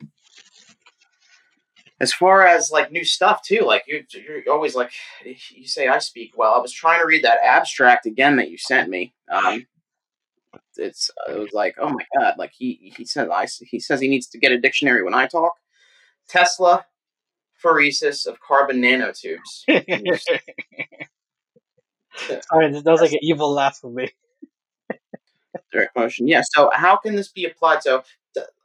as 2.00 2.14
far 2.14 2.46
as 2.46 2.72
like 2.72 2.92
new 2.92 3.04
stuff 3.04 3.42
too, 3.42 3.62
like 3.62 3.84
you 3.88 4.04
you're 4.12 4.44
always 4.52 4.76
like 4.76 4.92
you 5.26 5.68
say 5.68 5.88
I 5.88 6.00
speak 6.00 6.34
well. 6.38 6.54
I 6.54 6.60
was 6.60 6.72
trying 6.72 7.00
to 7.00 7.08
read 7.08 7.24
that 7.24 7.40
abstract 7.44 8.06
again 8.06 8.36
that 8.38 8.52
you 8.52 8.58
sent 8.58 8.90
me. 8.90 9.14
Um, 9.32 9.66
it's 10.76 11.10
it 11.28 11.38
was 11.38 11.54
like 11.54 11.76
oh 11.80 11.90
my 11.90 12.06
god, 12.18 12.36
like 12.38 12.52
he 12.54 12.94
he 12.96 13.06
says 13.06 13.30
I 13.32 13.48
he 13.66 13.80
says 13.80 14.00
he 14.00 14.08
needs 14.08 14.28
to 14.28 14.38
get 14.38 14.52
a 14.52 14.60
dictionary 14.60 15.04
when 15.04 15.16
I 15.16 15.28
talk. 15.28 15.54
Tesla 16.28 16.86
phoresis 17.64 18.28
of 18.28 18.40
carbon 18.40 18.82
nanotubes. 18.82 19.64
Sorry, 22.18 22.72
that 22.72 22.84
was 22.86 23.02
like 23.02 23.14
an 23.14 23.20
evil 23.22 23.52
laugh 23.52 23.78
for 23.78 23.90
me. 23.90 24.10
direct 25.72 25.96
motion. 25.96 26.28
Yeah. 26.28 26.42
So 26.54 26.70
how 26.74 26.98
can 26.98 27.16
this 27.16 27.30
be 27.30 27.46
applied? 27.46 27.84
So 27.84 28.04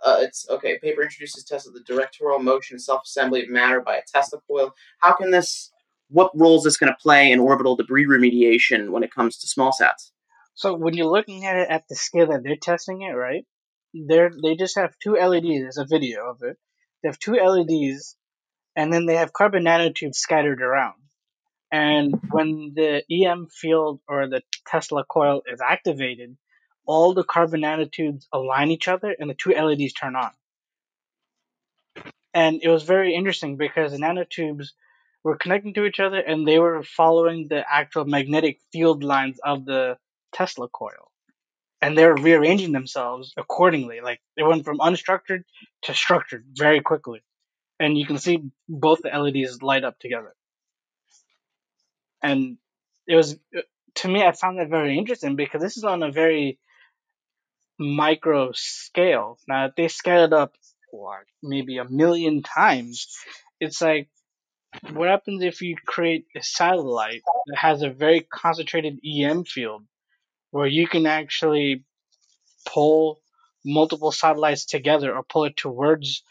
uh, 0.04 0.18
it's 0.20 0.48
okay. 0.48 0.78
Paper 0.78 1.02
introduces 1.02 1.44
Tesla 1.44 1.72
the 1.72 1.80
directorial 1.80 2.38
motion 2.38 2.78
self-assembly 2.78 3.44
of 3.44 3.50
matter 3.50 3.80
by 3.80 3.96
a 3.96 4.02
Tesla 4.06 4.40
coil. 4.46 4.74
How 4.98 5.14
can 5.14 5.30
this? 5.30 5.70
What 6.08 6.30
role 6.34 6.58
is 6.58 6.64
this 6.64 6.76
going 6.76 6.92
to 6.92 6.98
play 7.00 7.32
in 7.32 7.40
orbital 7.40 7.74
debris 7.74 8.06
remediation 8.06 8.90
when 8.90 9.02
it 9.02 9.14
comes 9.14 9.38
to 9.38 9.48
small 9.48 9.72
sats? 9.72 10.10
So 10.54 10.74
when 10.74 10.94
you're 10.94 11.06
looking 11.06 11.46
at 11.46 11.56
it 11.56 11.68
at 11.70 11.84
the 11.88 11.94
scale 11.94 12.26
that 12.28 12.42
they're 12.42 12.56
testing 12.56 13.02
it, 13.02 13.12
right? 13.12 13.46
They're 13.94 14.30
they 14.42 14.56
just 14.56 14.76
have 14.76 14.94
two 15.02 15.14
LEDs. 15.14 15.60
There's 15.60 15.78
a 15.78 15.86
video 15.86 16.28
of 16.30 16.42
it. 16.42 16.58
They 17.02 17.08
have 17.08 17.18
two 17.18 17.34
LEDs, 17.34 18.16
and 18.76 18.92
then 18.92 19.06
they 19.06 19.16
have 19.16 19.32
carbon 19.32 19.64
nanotubes 19.64 20.16
scattered 20.16 20.62
around. 20.62 20.94
And 21.70 22.20
when 22.30 22.72
the 22.74 23.02
EM 23.10 23.48
field 23.48 24.00
or 24.06 24.28
the 24.28 24.42
Tesla 24.66 25.04
coil 25.04 25.42
is 25.50 25.62
activated, 25.62 26.36
all 26.86 27.14
the 27.14 27.24
carbon 27.24 27.62
nanotubes 27.62 28.26
align 28.32 28.70
each 28.70 28.88
other, 28.88 29.14
and 29.18 29.30
the 29.30 29.34
two 29.34 29.50
LEDs 29.50 29.92
turn 29.92 30.16
on. 30.16 30.30
And 32.34 32.60
it 32.62 32.68
was 32.68 32.82
very 32.82 33.14
interesting 33.14 33.56
because 33.56 33.92
the 33.92 33.98
nanotubes 33.98 34.68
were 35.22 35.36
connecting 35.36 35.74
to 35.74 35.84
each 35.84 36.00
other, 36.00 36.18
and 36.18 36.46
they 36.46 36.58
were 36.58 36.82
following 36.82 37.48
the 37.48 37.62
actual 37.68 38.04
magnetic 38.04 38.60
field 38.72 39.04
lines 39.04 39.38
of 39.44 39.64
the 39.64 39.98
Tesla 40.32 40.68
coil. 40.68 41.10
And 41.80 41.98
they 41.98 42.06
were 42.06 42.14
rearranging 42.14 42.72
themselves 42.72 43.32
accordingly. 43.36 44.00
Like 44.00 44.20
they 44.36 44.42
went 44.42 44.64
from 44.64 44.78
unstructured 44.78 45.42
to 45.82 45.94
structured 45.94 46.44
very 46.56 46.80
quickly. 46.80 47.22
And 47.80 47.98
you 47.98 48.06
can 48.06 48.18
see 48.18 48.44
both 48.68 49.00
the 49.02 49.08
LEDs 49.08 49.62
light 49.62 49.82
up 49.82 49.98
together. 49.98 50.32
And 52.22 52.58
it 53.08 53.16
was, 53.16 53.36
to 53.96 54.08
me, 54.08 54.22
I 54.22 54.30
found 54.30 54.60
that 54.60 54.68
very 54.68 54.96
interesting 54.96 55.34
because 55.34 55.60
this 55.60 55.76
is 55.76 55.82
on 55.82 56.04
a 56.04 56.12
very 56.12 56.60
micro 57.78 58.52
scale. 58.52 59.38
Now, 59.48 59.66
if 59.66 59.74
they 59.76 59.88
scale 59.88 60.24
it 60.24 60.32
up 60.32 60.54
what, 60.90 61.24
maybe 61.42 61.78
a 61.78 61.88
million 61.88 62.42
times, 62.42 63.08
it's 63.60 63.80
like, 63.80 64.08
what 64.92 65.08
happens 65.08 65.42
if 65.42 65.60
you 65.60 65.76
create 65.86 66.26
a 66.36 66.42
satellite 66.42 67.22
that 67.46 67.56
has 67.56 67.82
a 67.82 67.90
very 67.90 68.20
concentrated 68.20 68.98
EM 69.04 69.44
field 69.44 69.84
where 70.50 70.66
you 70.66 70.86
can 70.86 71.06
actually 71.06 71.84
pull 72.66 73.20
multiple 73.64 74.12
satellites 74.12 74.64
together 74.64 75.14
or 75.14 75.22
pull 75.22 75.44
it 75.44 75.56
towards 75.56 76.22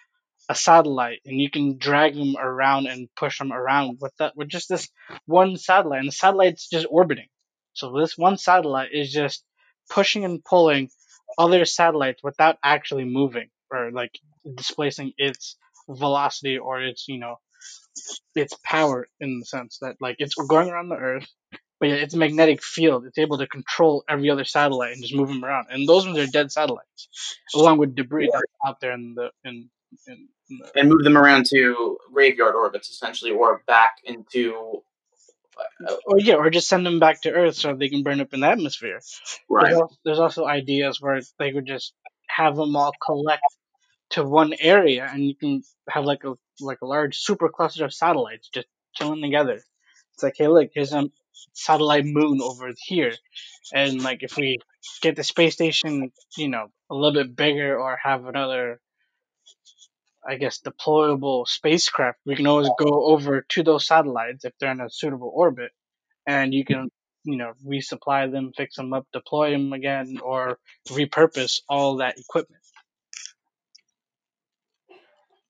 a 0.50 0.56
satellite 0.56 1.20
and 1.26 1.40
you 1.40 1.50
can 1.50 1.78
drag 1.78 2.16
them 2.16 2.36
around 2.38 2.88
and 2.88 3.08
push 3.16 3.38
them 3.38 3.54
around 3.54 4.00
with 4.02 4.14
that 4.18 4.36
with 4.36 4.50
just 4.50 4.68
this 4.70 4.90
one 5.26 5.56
satellite 5.56 6.00
and 6.00 6.08
the 6.08 6.14
satellite's 6.14 6.68
just 6.68 6.88
orbiting 6.90 7.28
so 7.74 7.94
this 7.94 8.18
one 8.18 8.38
satellite 8.38 8.90
is 8.92 9.12
just 9.12 9.44
pushing 9.90 10.26
and 10.26 10.44
pulling 10.44 10.90
other 11.38 11.66
satellites 11.66 12.22
without 12.24 12.58
actually 12.64 13.06
moving 13.06 13.50
or 13.72 13.92
like 13.92 14.18
displacing 14.56 15.14
its 15.18 15.58
velocity 15.90 16.58
or 16.58 16.82
its 16.82 17.08
you 17.08 17.20
know 17.20 17.36
its 18.36 18.56
power 18.64 19.08
in 19.20 19.40
the 19.40 19.46
sense 19.46 19.80
that 19.82 19.96
like 20.00 20.16
it's 20.20 20.36
going 20.36 20.70
around 20.70 20.90
the 20.90 20.96
earth 20.96 21.28
but 21.80 21.90
yeah, 21.90 21.96
its 21.96 22.16
magnetic 22.16 22.64
field 22.64 23.06
it's 23.06 23.18
able 23.18 23.38
to 23.38 23.48
control 23.48 24.04
every 24.08 24.30
other 24.30 24.46
satellite 24.46 24.94
and 24.94 25.02
just 25.02 25.16
move 25.16 25.28
them 25.28 25.44
around 25.44 25.68
and 25.70 25.88
those 25.88 26.06
ones 26.06 26.18
are 26.18 26.28
dead 26.28 26.52
satellites 26.52 27.10
along 27.56 27.78
with 27.78 27.96
debris 27.96 28.30
that's 28.32 28.44
out 28.66 28.80
there 28.80 28.94
in 28.94 29.14
the 29.16 29.30
in, 29.44 29.70
in, 30.08 30.28
in 30.50 30.60
the 30.60 30.72
And 30.76 30.90
move 30.90 31.04
them 31.04 31.18
around 31.18 31.46
to 31.48 31.98
graveyard 32.14 32.56
orbits, 32.56 32.90
essentially, 32.90 33.32
or 33.32 33.62
back 33.68 33.98
into. 34.04 34.84
Uh, 35.88 35.96
or 36.06 36.20
yeah 36.20 36.36
or 36.36 36.50
just 36.50 36.68
send 36.68 36.86
them 36.86 37.00
back 37.00 37.22
to 37.22 37.32
earth 37.32 37.56
so 37.56 37.76
they 37.76 37.90
can 37.90 38.04
burn 38.04 38.22
up 38.22 38.34
in 38.34 38.40
the 38.42 38.48
atmosphere 38.48 39.00
right. 39.50 39.66
There's, 39.66 39.78
al- 39.78 39.98
there's 40.06 40.20
also 40.20 40.46
ideas 40.46 41.00
where 41.02 41.22
they 41.40 41.52
could 41.52 41.68
just 41.68 41.94
have 42.28 42.56
them 42.56 42.76
all 42.76 42.94
collect 43.06 43.44
to 44.12 44.24
one 44.24 44.54
area, 44.60 45.10
and 45.12 45.26
you 45.26 45.36
can 45.36 45.64
have 45.90 46.06
like 46.06 46.24
a 46.24 46.34
like 46.60 46.80
a 46.82 46.86
large 46.86 47.18
super 47.18 47.50
cluster 47.50 47.86
of 47.86 47.94
satellites 47.94 48.50
just 48.54 48.68
chilling 48.96 49.22
together. 49.22 49.60
It's 50.14 50.24
like, 50.24 50.36
hey, 50.38 50.48
look, 50.48 50.70
here's 50.74 50.94
a 50.94 51.10
satellite 51.54 52.06
moon 52.06 52.40
over 52.42 52.72
here, 52.78 53.14
and 53.74 54.02
like 54.04 54.24
if 54.24 54.38
we 54.38 54.60
get 55.02 55.16
the 55.16 55.24
space 55.24 55.54
station, 55.54 56.12
you 56.38 56.50
know, 56.50 56.68
a 56.90 56.96
little 56.96 57.24
bit 57.24 57.36
bigger, 57.36 57.78
or 57.80 57.98
have 58.04 58.26
another, 58.26 58.80
I 60.28 60.36
guess, 60.36 60.60
deployable 60.60 61.48
spacecraft, 61.48 62.20
we 62.26 62.36
can 62.36 62.48
always 62.48 62.70
go 62.78 63.06
over 63.08 63.42
to 63.50 63.64
those 63.64 63.88
satellites 63.88 64.46
if 64.46 64.54
they're 64.60 64.72
in 64.72 64.82
a 64.82 64.90
suitable 64.90 65.32
orbit, 65.34 65.72
and 66.28 66.54
you 66.54 66.64
can 66.66 66.90
you 67.24 67.38
know 67.38 67.54
resupply 67.66 68.32
them, 68.32 68.52
fix 68.56 68.76
them 68.76 68.94
up, 68.94 69.08
deploy 69.14 69.52
them 69.52 69.74
again, 69.74 70.20
or 70.24 70.60
repurpose 70.90 71.62
all 71.68 71.98
that 71.98 72.20
equipment. 72.20 72.62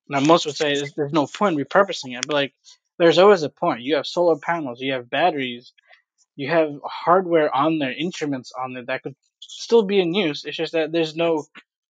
Now, 0.08 0.20
most 0.20 0.45
would 0.45 0.58
say 0.58 0.76
there's, 0.95 1.14
no 1.14 1.26
point 1.26 1.58
repurposing 1.58 2.18
it, 2.18 2.28
but 2.28 2.34
like, 2.34 2.54
there's 3.00 3.18
always 3.18 3.43
a 3.43 3.50
point. 3.50 3.82
You 3.82 3.95
have 3.95 4.06
solar 4.06 4.38
panels, 4.38 4.82
you 4.82 4.93
have 4.93 5.10
batteries, 5.10 5.72
you 6.36 6.50
have 6.50 6.74
hardware 6.84 7.54
on 7.56 7.80
there, 7.80 7.93
instruments 7.93 8.52
on 8.52 8.74
there 8.74 8.86
that 8.86 9.04
could 9.04 9.16
still 9.39 9.84
be 9.84 10.02
in 10.02 10.14
use. 10.14 10.43
It's 10.43 10.58
just 10.58 10.74
that 10.74 10.91
there's 10.91 11.16
no 11.16 11.45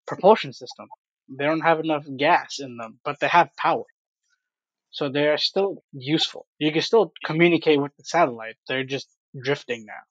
propulsion 0.08 0.53
system. 0.53 0.88
They 1.32 1.45
don't 1.45 1.61
have 1.61 1.79
enough 1.79 2.05
gas 2.17 2.59
in 2.59 2.77
them, 2.77 2.99
but 3.03 3.19
they 3.19 3.27
have 3.27 3.55
power. 3.55 3.86
So 4.91 5.09
they're 5.09 5.38
still 5.38 5.84
useful. 5.93 6.45
You 6.59 6.71
can 6.71 6.82
still 6.82 7.13
communicate 7.23 7.82
with 7.82 7.95
the 7.95 8.03
satellite. 8.03 8.57
They're 8.67 8.84
just 8.84 9.07
drifting 9.41 9.86
now. 9.86 10.03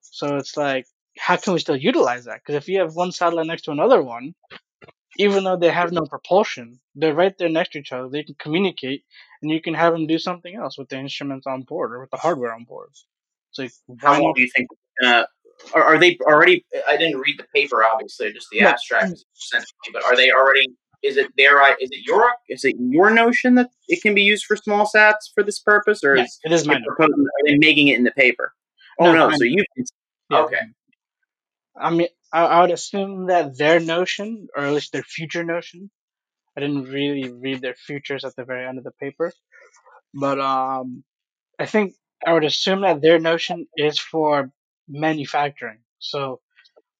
So 0.00 0.36
it's 0.36 0.56
like, 0.56 0.86
how 1.18 1.36
can 1.36 1.52
we 1.52 1.60
still 1.60 1.76
utilize 1.76 2.24
that? 2.24 2.40
Because 2.40 2.56
if 2.56 2.68
you 2.68 2.80
have 2.80 2.94
one 2.94 3.12
satellite 3.12 3.46
next 3.46 3.62
to 3.62 3.70
another 3.70 4.02
one, 4.02 4.34
even 5.18 5.44
though 5.44 5.56
they 5.56 5.70
have 5.70 5.92
no 5.92 6.02
propulsion, 6.02 6.80
they're 6.94 7.14
right 7.14 7.36
there 7.38 7.48
next 7.48 7.72
to 7.72 7.78
each 7.78 7.92
other. 7.92 8.08
They 8.08 8.24
can 8.24 8.36
communicate, 8.38 9.04
and 9.42 9.50
you 9.50 9.60
can 9.60 9.74
have 9.74 9.92
them 9.92 10.06
do 10.06 10.18
something 10.18 10.54
else 10.54 10.78
with 10.78 10.88
the 10.88 10.98
instruments 10.98 11.46
on 11.46 11.62
board 11.62 11.92
or 11.92 12.00
with 12.00 12.10
the 12.10 12.16
hardware 12.16 12.52
on 12.52 12.64
board. 12.64 12.90
So 13.52 13.68
how 13.98 14.20
long 14.20 14.32
do 14.34 14.42
you 14.42 14.48
think? 14.54 14.68
Uh, 15.04 15.24
are, 15.74 15.82
are, 15.82 15.98
they 15.98 16.18
already? 16.22 16.64
I 16.88 16.96
didn't 16.96 17.18
read 17.18 17.38
the 17.38 17.46
paper, 17.54 17.84
obviously, 17.84 18.32
just 18.32 18.48
the 18.50 18.60
no. 18.60 18.68
abstract 18.68 19.14
sent 19.34 19.64
to 19.64 19.72
me. 19.86 19.92
But 19.92 20.04
are 20.04 20.16
they 20.16 20.30
already? 20.30 20.66
Is 21.02 21.16
it 21.16 21.28
their? 21.36 21.62
Is 21.80 21.90
it 21.90 22.06
your? 22.06 22.30
Is 22.48 22.64
it 22.64 22.76
your 22.78 23.10
notion 23.10 23.54
that 23.56 23.70
it 23.88 24.02
can 24.02 24.14
be 24.14 24.22
used 24.22 24.44
for 24.44 24.56
small 24.56 24.86
sats 24.86 25.32
for 25.34 25.42
this 25.42 25.58
purpose, 25.58 26.04
or 26.04 26.16
is 26.16 26.38
it 26.44 26.52
is 26.52 26.66
my 26.66 26.80
proposal? 26.86 27.20
Are 27.20 27.46
they 27.46 27.56
making 27.56 27.88
it 27.88 27.98
in 27.98 28.04
the 28.04 28.10
paper? 28.12 28.52
Oh 28.98 29.12
no! 29.12 29.28
no 29.28 29.36
so 29.36 29.44
you. 29.44 29.64
Yeah. 30.30 30.40
Okay. 30.40 30.60
I 31.76 31.90
mean, 31.90 32.08
I, 32.32 32.44
I 32.44 32.60
would 32.60 32.70
assume 32.70 33.26
that 33.26 33.56
their 33.56 33.80
notion, 33.80 34.48
or 34.54 34.64
at 34.64 34.72
least 34.72 34.92
their 34.92 35.02
future 35.02 35.44
notion, 35.44 35.90
I 36.56 36.60
didn't 36.60 36.84
really 36.84 37.30
read 37.30 37.62
their 37.62 37.74
futures 37.74 38.24
at 38.24 38.36
the 38.36 38.44
very 38.44 38.66
end 38.66 38.78
of 38.78 38.84
the 38.84 38.92
paper, 38.92 39.32
but 40.12 40.38
um, 40.38 41.04
I 41.58 41.66
think 41.66 41.94
I 42.26 42.32
would 42.32 42.44
assume 42.44 42.82
that 42.82 43.00
their 43.00 43.18
notion 43.18 43.66
is 43.76 43.98
for 43.98 44.50
manufacturing. 44.90 45.78
So 45.98 46.40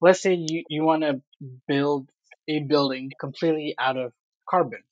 let's 0.00 0.22
say 0.22 0.34
you, 0.34 0.64
you 0.68 0.84
want 0.84 1.02
to 1.02 1.20
build 1.66 2.08
a 2.48 2.60
building 2.60 3.10
completely 3.18 3.74
out 3.78 3.96
of 3.96 4.12
carbon, 4.48 4.82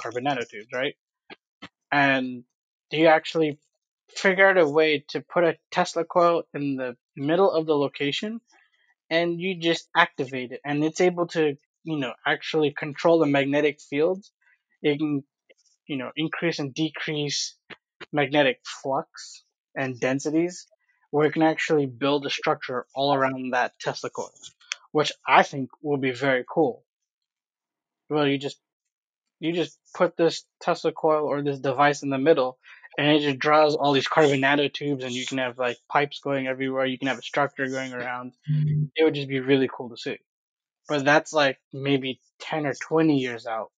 carbon 0.00 0.24
nanotubes, 0.24 0.72
right? 0.72 0.94
And 1.90 2.44
you 2.90 3.06
actually 3.06 3.58
figure 4.08 4.48
out 4.48 4.58
a 4.58 4.68
way 4.68 5.04
to 5.08 5.20
put 5.20 5.44
a 5.44 5.56
Tesla 5.70 6.04
coil 6.04 6.44
in 6.54 6.76
the 6.76 6.96
middle 7.16 7.50
of 7.50 7.66
the 7.66 7.76
location 7.76 8.40
and 9.10 9.40
you 9.40 9.56
just 9.58 9.88
activate 9.96 10.52
it 10.52 10.60
and 10.64 10.84
it's 10.84 11.00
able 11.00 11.26
to, 11.28 11.56
you 11.84 11.96
know, 11.98 12.12
actually 12.26 12.72
control 12.72 13.18
the 13.18 13.26
magnetic 13.26 13.80
fields. 13.80 14.30
It 14.82 14.98
can, 14.98 15.24
you 15.86 15.96
know, 15.96 16.10
increase 16.16 16.58
and 16.58 16.74
decrease 16.74 17.56
magnetic 18.12 18.60
flux 18.64 19.44
and 19.74 19.98
densities 19.98 20.66
where 21.12 21.26
it 21.26 21.34
can 21.34 21.42
actually 21.42 21.84
build 21.84 22.24
a 22.24 22.30
structure 22.30 22.86
all 22.94 23.14
around 23.14 23.52
that 23.52 23.78
Tesla 23.78 24.08
coil, 24.08 24.32
which 24.92 25.12
I 25.28 25.42
think 25.42 25.68
will 25.82 25.98
be 25.98 26.10
very 26.10 26.42
cool. 26.48 26.84
Well, 28.08 28.26
you 28.26 28.38
just 28.38 28.58
you 29.38 29.52
just 29.52 29.78
put 29.94 30.16
this 30.16 30.44
Tesla 30.60 30.90
coil 30.90 31.26
or 31.26 31.42
this 31.42 31.58
device 31.58 32.02
in 32.02 32.08
the 32.08 32.18
middle, 32.18 32.58
and 32.96 33.08
it 33.08 33.20
just 33.20 33.38
draws 33.38 33.74
all 33.76 33.92
these 33.92 34.08
carbon 34.08 34.40
nanotubes, 34.40 35.04
and 35.04 35.12
you 35.12 35.26
can 35.26 35.36
have 35.36 35.58
like 35.58 35.76
pipes 35.86 36.20
going 36.20 36.46
everywhere. 36.46 36.86
You 36.86 36.98
can 36.98 37.08
have 37.08 37.18
a 37.18 37.22
structure 37.22 37.66
going 37.66 37.92
around. 37.92 38.32
Mm-hmm. 38.50 38.84
It 38.96 39.04
would 39.04 39.14
just 39.14 39.28
be 39.28 39.40
really 39.40 39.68
cool 39.70 39.90
to 39.90 39.98
see. 39.98 40.16
But 40.88 41.04
that's 41.04 41.34
like 41.34 41.58
maybe 41.74 42.20
ten 42.40 42.64
or 42.64 42.72
twenty 42.72 43.18
years 43.18 43.46
out. 43.46 43.70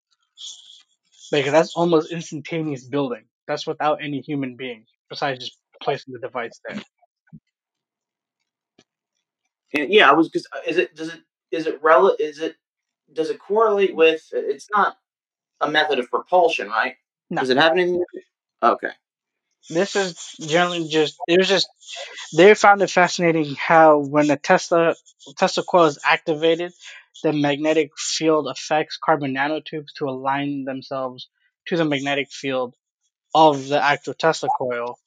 Like 1.31 1.45
that's 1.45 1.75
almost 1.75 2.11
instantaneous 2.11 2.83
building. 2.83 3.23
That's 3.47 3.65
without 3.65 4.03
any 4.03 4.21
human 4.21 4.55
being 4.55 4.85
besides 5.09 5.39
just 5.43 5.57
placing 5.81 6.13
the 6.13 6.19
device 6.19 6.59
there. 6.63 6.79
Yeah, 9.73 10.09
I 10.09 10.13
was 10.13 10.29
because 10.29 10.47
uh, 10.53 10.59
is 10.67 10.77
it 10.77 10.95
does 10.95 11.09
it 11.09 11.21
is 11.51 11.67
it 11.67 11.81
rel 11.81 12.15
is 12.19 12.39
it 12.39 12.55
does 13.11 13.29
it 13.29 13.39
correlate 13.39 13.95
with 13.95 14.23
it's 14.31 14.69
not 14.71 14.97
a 15.61 15.69
method 15.69 15.99
of 15.99 16.09
propulsion, 16.09 16.67
right? 16.69 16.95
No. 17.29 17.41
Does 17.41 17.49
it 17.49 17.57
have 17.57 17.73
anything? 17.73 18.03
Okay. 18.61 18.91
This 19.69 19.95
is 19.95 20.35
generally 20.39 20.87
just 20.87 21.17
it 21.27 21.37
was 21.37 21.47
just 21.47 21.67
they 22.35 22.53
found 22.53 22.81
it 22.81 22.89
fascinating 22.89 23.55
how 23.55 23.99
when 23.99 24.29
a 24.29 24.37
Tesla 24.37 24.95
Tesla 25.37 25.63
coil 25.63 25.85
is 25.85 25.99
activated, 26.03 26.73
the 27.23 27.33
magnetic 27.33 27.91
field 27.97 28.47
affects 28.47 28.97
carbon 28.97 29.33
nanotubes 29.33 29.93
to 29.97 30.05
align 30.05 30.65
themselves 30.65 31.29
to 31.67 31.77
the 31.77 31.85
magnetic 31.85 32.29
field 32.29 32.75
of 33.33 33.67
the 33.67 33.81
actual 33.81 34.13
Tesla 34.13 34.49
coil 34.57 34.99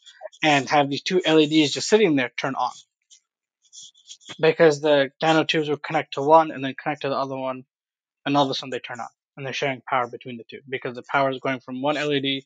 and 0.43 0.69
have 0.69 0.89
these 0.89 1.03
two 1.03 1.21
LEDs 1.27 1.73
just 1.73 1.89
sitting 1.89 2.17
there 2.17 2.33
turn 2.41 2.55
on. 2.55 2.73
Because 4.41 4.81
the 4.81 5.11
nanotubes 5.23 5.69
would 5.69 5.83
connect 5.83 6.15
to 6.15 6.23
one 6.23 6.51
and 6.51 6.65
then 6.65 6.75
connect 6.81 7.03
to 7.03 7.09
the 7.09 7.17
other 7.17 7.37
one, 7.37 7.65
and 8.25 8.37
all 8.37 8.45
of 8.45 8.51
a 8.51 8.55
sudden 8.55 8.71
they 8.71 8.81
turn 8.81 9.01
on. 9.01 9.09
And 9.37 9.45
they're 9.45 9.53
sharing 9.53 9.83
power 9.83 10.09
between 10.09 10.39
the 10.39 10.45
two 10.45 10.61
because 10.69 10.95
the 10.95 11.03
power 11.03 11.31
is 11.31 11.41
going 11.41 11.61
from 11.61 11.83
one 11.83 11.97
LED 11.97 12.43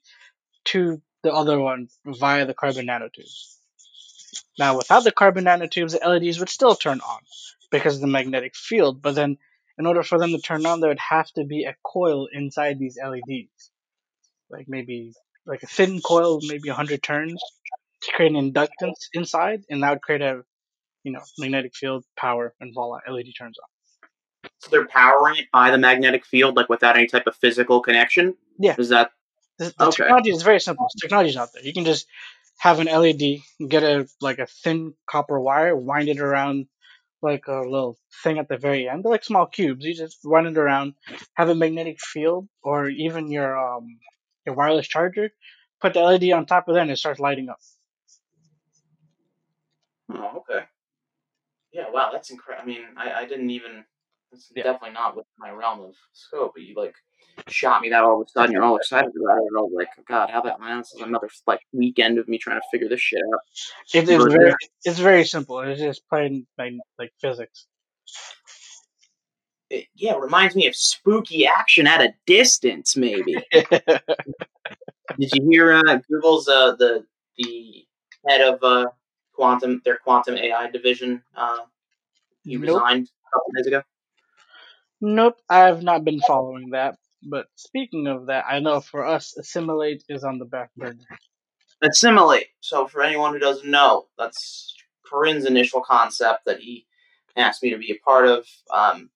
to 0.66 1.00
the 1.22 1.32
other 1.32 1.58
one 1.58 1.88
via 2.04 2.46
the 2.46 2.54
carbon 2.54 2.86
nanotubes. 2.86 3.56
Now, 4.58 4.76
without 4.76 5.04
the 5.04 5.12
carbon 5.12 5.44
nanotubes, 5.44 5.98
the 5.98 6.06
LEDs 6.06 6.38
would 6.38 6.48
still 6.48 6.74
turn 6.74 7.00
on 7.00 7.20
because 7.70 7.94
of 7.94 8.00
the 8.00 8.06
magnetic 8.08 8.56
field, 8.56 9.00
but 9.00 9.14
then 9.14 9.38
in 9.78 9.86
order 9.86 10.02
for 10.02 10.18
them 10.18 10.32
to 10.32 10.38
turn 10.38 10.66
on, 10.66 10.80
there 10.80 10.90
would 10.90 10.98
have 10.98 11.30
to 11.32 11.44
be 11.44 11.64
a 11.64 11.76
coil 11.82 12.28
inside 12.30 12.78
these 12.78 12.98
LEDs. 13.02 13.70
Like 14.50 14.66
maybe 14.68 15.14
like 15.46 15.62
a 15.62 15.66
thin 15.66 16.00
coil, 16.00 16.40
maybe 16.42 16.68
100 16.68 17.02
turns, 17.02 17.40
to 18.02 18.12
create 18.12 18.34
an 18.34 18.52
inductance 18.52 19.08
inside, 19.14 19.64
and 19.70 19.82
that 19.82 19.90
would 19.90 20.02
create 20.02 20.22
a 20.22 20.42
you 21.04 21.12
know 21.12 21.20
magnetic 21.38 21.74
field 21.74 22.04
power, 22.16 22.54
and 22.60 22.72
voila, 22.74 22.98
LED 23.08 23.26
turns 23.36 23.56
on. 23.58 24.50
So 24.58 24.70
they're 24.70 24.86
powering 24.86 25.36
it 25.36 25.46
by 25.52 25.70
the 25.70 25.78
magnetic 25.78 26.24
field, 26.24 26.56
like 26.56 26.68
without 26.68 26.96
any 26.96 27.06
type 27.06 27.26
of 27.26 27.36
physical 27.36 27.80
connection. 27.80 28.36
Yeah. 28.58 28.76
Is 28.78 28.90
that 28.90 29.12
the, 29.58 29.74
the 29.78 29.86
okay. 29.86 30.04
technology 30.04 30.30
is 30.30 30.42
very 30.42 30.60
simple. 30.60 30.86
The 30.94 31.00
technology 31.00 31.30
is 31.30 31.36
out 31.36 31.50
there. 31.52 31.62
You 31.62 31.72
can 31.72 31.84
just 31.84 32.06
have 32.58 32.78
an 32.78 32.86
LED, 32.86 33.40
get 33.68 33.82
a 33.82 34.06
like 34.20 34.38
a 34.38 34.46
thin 34.46 34.94
copper 35.08 35.38
wire, 35.40 35.74
wind 35.76 36.08
it 36.08 36.20
around 36.20 36.66
like 37.22 37.46
a 37.48 37.60
little 37.60 37.98
thing 38.22 38.38
at 38.38 38.48
the 38.48 38.56
very 38.56 38.88
end. 38.88 39.04
They're 39.04 39.12
like 39.12 39.24
small 39.24 39.46
cubes. 39.46 39.84
You 39.84 39.94
just 39.94 40.18
run 40.24 40.46
it 40.46 40.56
around, 40.56 40.94
have 41.34 41.48
a 41.48 41.54
magnetic 41.54 42.00
field, 42.00 42.48
or 42.62 42.88
even 42.88 43.30
your 43.30 43.58
um 43.58 43.98
your 44.46 44.54
wireless 44.54 44.88
charger. 44.88 45.30
Put 45.80 45.94
the 45.94 46.00
LED 46.00 46.30
on 46.32 46.46
top 46.46 46.68
of 46.68 46.74
that, 46.74 46.82
and 46.82 46.90
it 46.90 46.98
starts 46.98 47.20
lighting 47.20 47.48
up. 47.48 47.58
Oh, 50.12 50.38
okay. 50.38 50.66
Yeah, 51.72 51.90
wow, 51.90 52.10
that's 52.12 52.30
incredible. 52.30 52.64
I 52.64 52.74
mean, 52.74 52.84
I, 52.96 53.22
I 53.22 53.26
didn't 53.26 53.50
even. 53.50 53.84
It's 54.32 54.52
yeah. 54.54 54.62
definitely 54.62 54.92
not 54.92 55.16
within 55.16 55.26
my 55.38 55.50
realm 55.50 55.80
of 55.80 55.94
scope. 56.12 56.52
But 56.54 56.62
you 56.62 56.74
like 56.76 56.94
shot 57.48 57.82
me 57.82 57.90
that 57.90 58.02
all 58.02 58.20
of 58.20 58.26
a 58.26 58.30
sudden. 58.30 58.52
You're 58.52 58.62
all 58.62 58.76
excited 58.76 59.10
about 59.10 59.38
it. 59.38 59.48
And 59.52 59.62
was 59.62 59.72
like, 59.74 59.88
oh, 59.98 60.02
God, 60.08 60.30
how 60.30 60.40
that 60.42 60.60
man? 60.60 60.78
This 60.78 60.92
is 60.94 61.00
another 61.00 61.28
like 61.46 61.60
weekend 61.72 62.18
of 62.18 62.28
me 62.28 62.38
trying 62.38 62.60
to 62.60 62.66
figure 62.70 62.88
this 62.88 63.00
shit 63.00 63.20
out. 63.34 63.40
It 63.94 64.08
is 64.08 64.24
very, 64.24 64.54
it's 64.84 64.98
very 64.98 65.24
simple. 65.24 65.60
It's 65.60 65.80
just 65.80 66.08
playing 66.08 66.46
like, 66.58 66.74
like 66.98 67.12
physics. 67.20 67.66
It, 69.68 69.86
yeah, 69.94 70.14
it 70.14 70.20
reminds 70.20 70.56
me 70.56 70.66
of 70.66 70.74
spooky 70.74 71.46
action 71.46 71.86
at 71.86 72.00
a 72.00 72.12
distance, 72.26 72.96
maybe. 72.96 73.36
Did 73.52 75.32
you 75.32 75.48
hear 75.50 75.72
uh, 75.74 75.98
Google's 76.10 76.48
uh, 76.48 76.74
the 76.76 77.04
the 77.36 77.84
head 78.28 78.40
of 78.40 78.62
uh, 78.62 78.86
quantum 79.40 79.80
their 79.86 79.96
quantum 79.96 80.36
AI 80.36 80.70
division? 80.70 81.22
Uh, 81.34 81.60
he 82.44 82.56
nope. 82.56 82.62
resigned 82.62 83.08
a 83.08 83.30
couple 83.32 83.52
days 83.56 83.66
ago. 83.66 83.82
Nope, 85.00 85.38
I 85.48 85.60
have 85.60 85.82
not 85.82 86.04
been 86.04 86.20
following 86.20 86.70
that. 86.70 86.98
But 87.22 87.46
speaking 87.54 88.06
of 88.06 88.26
that, 88.26 88.44
I 88.46 88.58
know 88.60 88.80
for 88.80 89.06
us, 89.06 89.34
assimilate 89.38 90.04
is 90.10 90.24
on 90.24 90.38
the 90.38 90.44
back 90.44 90.70
burner. 90.76 91.06
Assimilate. 91.82 92.48
So 92.60 92.86
for 92.86 93.02
anyone 93.02 93.32
who 93.32 93.38
doesn't 93.38 93.70
know, 93.70 94.08
that's 94.18 94.74
Kuren's 95.10 95.46
initial 95.46 95.80
concept 95.80 96.44
that 96.44 96.60
he 96.60 96.86
asked 97.36 97.62
me 97.62 97.70
to 97.70 97.78
be 97.78 97.92
a 97.92 98.04
part 98.04 98.26
of. 98.26 98.46
Um, 98.74 99.08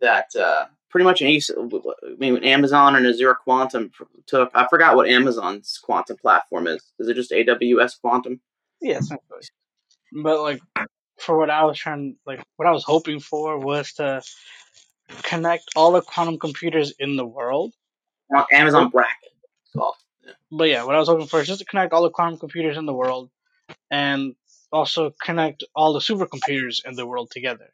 that 0.00 0.34
uh, 0.38 0.66
pretty 0.88 1.04
much 1.04 1.20
any, 1.20 1.40
I 1.58 2.14
mean, 2.18 2.42
Amazon 2.44 2.96
and 2.96 3.06
Azure 3.06 3.34
Quantum 3.34 3.90
took. 4.26 4.50
I 4.54 4.66
forgot 4.68 4.96
what 4.96 5.08
Amazon's 5.08 5.78
quantum 5.82 6.16
platform 6.16 6.66
is. 6.66 6.92
Is 6.98 7.08
it 7.08 7.14
just 7.14 7.30
AWS 7.30 8.00
Quantum? 8.00 8.40
Yes, 8.80 9.08
yeah, 9.10 9.16
but 10.22 10.40
like 10.40 10.60
for 11.18 11.38
what 11.38 11.50
I 11.50 11.64
was 11.64 11.78
trying, 11.78 12.16
like 12.26 12.42
what 12.56 12.68
I 12.68 12.72
was 12.72 12.84
hoping 12.84 13.20
for 13.20 13.58
was 13.58 13.92
to 13.94 14.22
connect 15.22 15.70
all 15.76 15.92
the 15.92 16.02
quantum 16.02 16.38
computers 16.38 16.92
in 16.98 17.16
the 17.16 17.26
world. 17.26 17.72
Amazon 18.52 18.90
Braket. 18.90 19.04
Well, 19.74 19.96
yeah. 20.24 20.32
But 20.50 20.68
yeah, 20.68 20.84
what 20.84 20.94
I 20.94 20.98
was 20.98 21.08
hoping 21.08 21.26
for 21.26 21.40
is 21.40 21.46
just 21.46 21.60
to 21.60 21.64
connect 21.64 21.92
all 21.92 22.02
the 22.02 22.10
quantum 22.10 22.38
computers 22.38 22.76
in 22.76 22.86
the 22.86 22.94
world, 22.94 23.30
and 23.90 24.34
also 24.72 25.12
connect 25.22 25.64
all 25.74 25.92
the 25.92 26.00
supercomputers 26.00 26.84
in 26.84 26.94
the 26.94 27.06
world 27.06 27.30
together. 27.30 27.70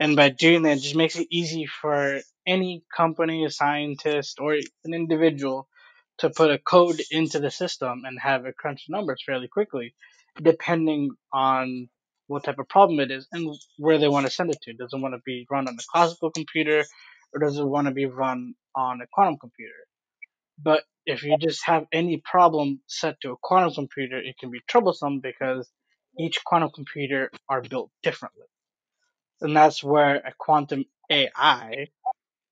And 0.00 0.14
by 0.14 0.28
doing 0.28 0.62
that, 0.62 0.78
it 0.78 0.82
just 0.82 0.94
makes 0.94 1.16
it 1.16 1.26
easy 1.30 1.66
for 1.66 2.20
any 2.46 2.84
company, 2.94 3.44
a 3.44 3.50
scientist, 3.50 4.38
or 4.40 4.54
an 4.54 4.94
individual 4.94 5.68
to 6.18 6.30
put 6.30 6.50
a 6.50 6.58
code 6.58 7.00
into 7.10 7.38
the 7.38 7.50
system 7.50 8.02
and 8.04 8.18
have 8.20 8.46
it 8.46 8.56
crunch 8.56 8.86
numbers 8.88 9.22
fairly 9.24 9.48
quickly. 9.48 9.94
Depending 10.42 11.10
on 11.32 11.88
what 12.28 12.44
type 12.44 12.58
of 12.58 12.68
problem 12.68 13.00
it 13.00 13.10
is 13.10 13.26
and 13.32 13.54
where 13.78 13.98
they 13.98 14.08
want 14.08 14.26
to 14.26 14.32
send 14.32 14.50
it 14.50 14.58
to. 14.62 14.74
Does 14.74 14.92
it 14.92 15.00
want 15.00 15.14
to 15.14 15.20
be 15.24 15.46
run 15.50 15.68
on 15.68 15.74
a 15.74 15.92
classical 15.92 16.30
computer 16.30 16.84
or 17.34 17.40
does 17.40 17.58
it 17.58 17.64
want 17.64 17.88
to 17.88 17.94
be 17.94 18.06
run 18.06 18.54
on 18.76 19.00
a 19.00 19.06
quantum 19.12 19.38
computer? 19.38 19.74
But 20.62 20.84
if 21.06 21.22
you 21.24 21.36
just 21.38 21.66
have 21.66 21.86
any 21.92 22.18
problem 22.18 22.80
set 22.86 23.20
to 23.22 23.32
a 23.32 23.36
quantum 23.42 23.74
computer, 23.74 24.18
it 24.18 24.36
can 24.38 24.50
be 24.50 24.60
troublesome 24.68 25.20
because 25.20 25.68
each 26.18 26.44
quantum 26.44 26.70
computer 26.74 27.30
are 27.48 27.62
built 27.62 27.90
differently. 28.02 28.46
And 29.40 29.56
that's 29.56 29.84
where 29.84 30.16
a 30.16 30.32
quantum 30.38 30.84
AI, 31.10 31.88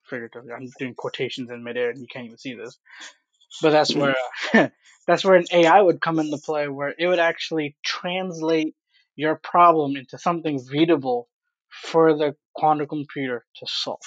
figuratively, 0.09 0.53
I'm 0.53 0.69
doing 0.79 0.95
quotations 0.95 1.51
in 1.51 1.65
midair 1.65 1.91
and 1.91 2.01
you 2.01 2.07
can't 2.13 2.27
even 2.27 2.39
see 2.39 2.55
this, 2.55 2.79
but 3.63 3.71
that's 3.71 3.95
where 3.95 4.15
mm. 4.53 4.65
uh, 4.65 4.69
that's 5.07 5.25
where 5.25 5.37
an 5.37 5.47
AI 5.53 5.81
would 5.81 6.01
come 6.01 6.19
into 6.19 6.39
play, 6.39 6.69
where 6.69 6.95
it 6.99 7.07
would 7.07 7.19
actually 7.19 7.77
translate 7.85 8.75
your 9.15 9.37
problem 9.37 9.97
into 9.97 10.19
something 10.19 10.61
readable 10.71 11.29
for 11.71 12.17
the 12.17 12.35
quantum 12.55 12.87
computer 12.87 13.45
to 13.57 13.67
solve. 13.69 14.01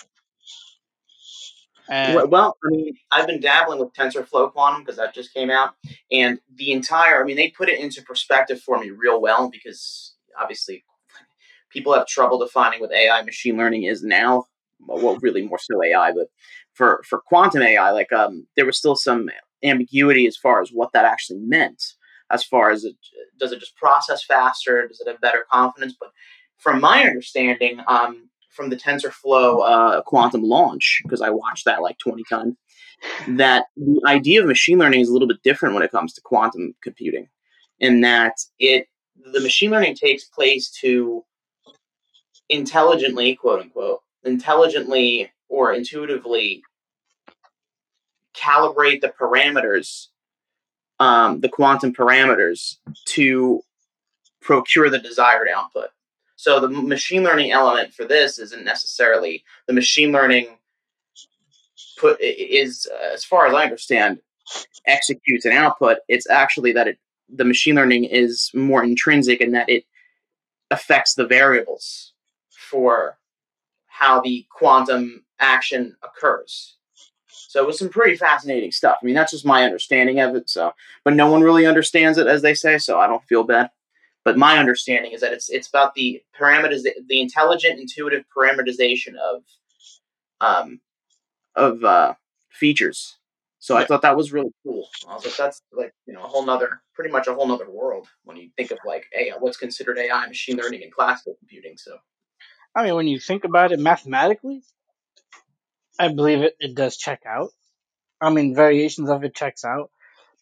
And 1.90 2.30
well, 2.30 2.56
I 2.64 2.70
mean, 2.70 2.94
I've 3.12 3.26
been 3.26 3.40
dabbling 3.40 3.80
with 3.80 3.94
TensorFlow 3.94 4.54
Quantum 4.54 4.84
because 4.84 4.98
that 4.98 5.16
just 5.16 5.34
came 5.34 5.50
out, 5.50 5.74
and 6.12 6.40
the 6.54 6.72
entire, 6.72 7.22
I 7.22 7.26
mean, 7.26 7.36
they 7.36 7.50
put 7.50 7.68
it 7.68 7.80
into 7.80 8.04
perspective 8.04 8.62
for 8.62 8.80
me 8.80 8.92
real 8.92 9.20
well 9.20 9.50
because 9.50 10.14
obviously 10.40 10.84
people 11.72 11.94
have 11.94 12.06
trouble 12.06 12.38
defining 12.38 12.80
what 12.80 12.92
AI 12.92 13.24
machine 13.24 13.58
learning 13.58 13.84
is 13.84 14.04
now. 14.04 14.46
Well, 14.86 15.18
really 15.18 15.42
more 15.42 15.60
so 15.60 15.84
AI, 15.84 16.12
but 16.12 16.28
for 16.80 17.04
for 17.06 17.20
quantum 17.20 17.62
AI, 17.62 17.92
like 17.92 18.12
um, 18.14 18.48
there 18.56 18.66
was 18.66 18.78
still 18.78 18.96
some 18.96 19.30
ambiguity 19.64 20.26
as 20.28 20.38
far 20.38 20.62
as 20.62 20.70
what 20.70 20.94
that 20.94 21.04
actually 21.04 21.40
meant. 21.40 21.84
As 22.32 22.44
far 22.44 22.72
as 22.72 22.86
it, 22.86 22.96
does 23.38 23.52
it 23.52 23.60
just 23.60 23.76
process 23.76 24.24
faster? 24.24 24.88
Does 24.88 25.02
it 25.02 25.10
have 25.10 25.20
better 25.20 25.46
confidence? 25.52 25.96
But 26.00 26.12
from 26.58 26.80
my 26.80 27.04
understanding, 27.04 27.82
um, 27.88 28.30
from 28.50 28.70
the 28.70 28.78
TensorFlow 28.78 29.62
uh, 29.66 30.02
quantum 30.04 30.44
launch, 30.44 31.02
because 31.04 31.22
I 31.22 31.32
watched 31.32 31.66
that 31.66 31.82
like 31.82 31.98
20 31.98 32.24
times, 32.30 32.56
that 33.30 33.66
the 33.76 34.02
idea 34.06 34.42
of 34.42 34.48
machine 34.48 34.80
learning 34.80 35.02
is 35.02 35.10
a 35.10 35.14
little 35.14 35.28
bit 35.28 35.44
different 35.44 35.74
when 35.74 35.84
it 35.84 35.92
comes 35.92 36.14
to 36.14 36.22
quantum 36.22 36.76
computing, 36.82 37.28
in 37.80 38.02
that 38.02 38.36
it 38.58 38.88
the 39.34 39.42
machine 39.42 39.72
learning 39.72 39.96
takes 39.96 40.24
place 40.24 40.70
to 40.82 41.26
intelligently, 42.48 43.36
quote 43.36 43.60
unquote, 43.62 44.00
intelligently 44.24 45.30
or 45.50 45.74
intuitively 45.74 46.64
calibrate 48.40 49.02
the 49.02 49.14
parameters, 49.20 50.08
um, 51.00 51.42
the 51.42 51.50
quantum 51.50 51.94
parameters, 51.94 52.78
to 53.06 53.62
procure 54.42 54.90
the 54.90 55.00
desired 55.00 55.48
output. 55.54 55.90
So 56.36 56.60
the 56.60 56.70
machine 56.70 57.24
learning 57.24 57.52
element 57.52 57.94
for 57.94 58.06
this 58.06 58.40
isn't 58.40 58.64
necessarily 58.64 59.44
the 59.68 59.74
machine 59.74 60.12
learning 60.12 60.48
put 61.98 62.20
is 62.22 62.88
uh, 62.92 63.14
as 63.14 63.26
far 63.26 63.46
as 63.48 63.54
I 63.54 63.64
understand 63.64 64.20
executes 64.88 65.46
an 65.46 65.52
output. 65.52 65.98
It's 66.08 66.30
actually 66.30 66.72
that 66.74 66.88
it 66.88 66.98
the 67.28 67.46
machine 67.46 67.76
learning 67.76 68.06
is 68.06 68.50
more 68.54 68.84
intrinsic 68.84 69.42
in 69.42 69.52
that 69.52 69.70
it 69.70 69.84
affects 70.72 71.14
the 71.14 71.28
variables 71.28 72.14
for 72.50 73.18
how 73.88 74.22
the 74.22 74.46
quantum 74.50 75.26
action 75.40 75.96
occurs. 76.04 76.76
So 77.50 77.60
it 77.64 77.66
was 77.66 77.80
some 77.80 77.90
pretty 77.90 78.16
fascinating 78.16 78.72
stuff. 78.72 79.00
I 79.02 79.06
mean, 79.08 79.16
that's 79.16 79.32
just 79.32 79.44
my 79.44 79.64
understanding 79.64 80.20
of 80.20 80.36
it. 80.36 80.48
So, 80.52 80.72
but 81.04 81.16
no 81.16 81.32
one 81.32 81.42
really 81.42 81.66
understands 81.66 82.20
it, 82.20 82.28
as 82.28 82.44
they 82.44 82.54
say. 82.54 82.78
So 82.78 83.00
I 83.00 83.08
don't 83.08 83.24
feel 83.24 83.44
bad. 83.44 83.72
But 84.24 84.38
my 84.38 84.60
understanding 84.60 85.14
is 85.14 85.22
that 85.22 85.34
it's 85.34 85.50
it's 85.50 85.68
about 85.68 85.96
the 85.96 86.22
parameters, 86.40 86.84
the 86.84 87.20
intelligent, 87.20 87.80
intuitive 87.80 88.24
parameterization 88.38 89.16
of 89.16 89.42
um, 90.40 90.80
of 91.56 91.84
uh, 91.84 92.14
features. 92.52 93.18
So 93.58 93.74
yeah. 93.74 93.82
I 93.82 93.86
thought 93.86 94.04
that 94.04 94.16
was 94.16 94.32
really 94.32 94.52
cool. 94.64 94.88
I 95.10 95.16
was 95.16 95.26
like, 95.26 95.36
that's 95.36 95.64
like 95.74 95.94
you 96.06 96.14
know 96.14 96.24
a 96.24 96.28
whole 96.28 96.46
nother, 96.46 96.84
pretty 96.94 97.10
much 97.10 97.26
a 97.26 97.34
whole 97.34 97.48
nother 97.48 97.68
world 97.68 98.08
when 98.26 98.38
you 98.38 98.52
think 98.58 98.70
of 98.70 98.78
like 98.86 99.06
AI, 99.20 99.34
what's 99.40 99.58
considered 99.58 99.98
AI, 99.98 100.28
machine 100.28 100.58
learning, 100.58 100.84
and 100.84 100.92
classical 100.92 101.34
computing. 101.40 101.78
So, 101.78 101.98
I 102.76 102.84
mean, 102.84 102.94
when 102.94 103.08
you 103.08 103.20
think 103.20 103.44
about 103.44 103.72
it 103.72 103.80
mathematically, 103.80 104.62
I 106.00 106.08
believe 106.08 106.42
it, 106.42 106.56
it 106.60 106.76
does 106.76 106.98
check 106.98 107.24
out. 107.28 107.50
I 108.22 108.30
mean, 108.30 108.56
variations 108.56 109.10
of 109.10 109.24
it 109.24 109.36
checks 109.36 109.66
out. 109.66 109.92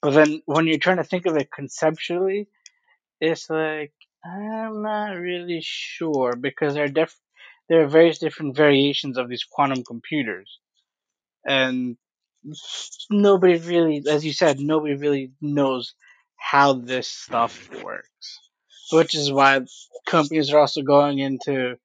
But 0.01 0.11
then 0.11 0.41
when 0.45 0.67
you're 0.67 0.77
trying 0.77 0.97
to 0.97 1.03
think 1.03 1.25
of 1.25 1.35
it 1.35 1.51
conceptually, 1.51 2.47
it's 3.19 3.49
like 3.49 3.93
I'm 4.23 4.83
not 4.83 5.17
really 5.17 5.59
sure 5.63 6.35
because 6.35 6.75
there 6.75 6.83
are 6.83 6.89
def- 6.89 7.19
there 7.67 7.83
are 7.83 7.87
various 7.87 8.19
different 8.19 8.55
variations 8.55 9.17
of 9.17 9.27
these 9.27 9.43
quantum 9.43 9.83
computers, 9.83 10.59
and 11.45 11.97
nobody 13.09 13.57
really, 13.57 14.03
as 14.09 14.23
you 14.23 14.33
said, 14.33 14.59
nobody 14.59 14.95
really 14.95 15.31
knows 15.41 15.95
how 16.35 16.73
this 16.73 17.07
stuff 17.07 17.69
works. 17.83 18.39
Which 18.91 19.15
is 19.15 19.31
why 19.31 19.61
companies 20.05 20.53
are 20.53 20.59
also 20.59 20.81
going 20.81 21.19
into 21.19 21.77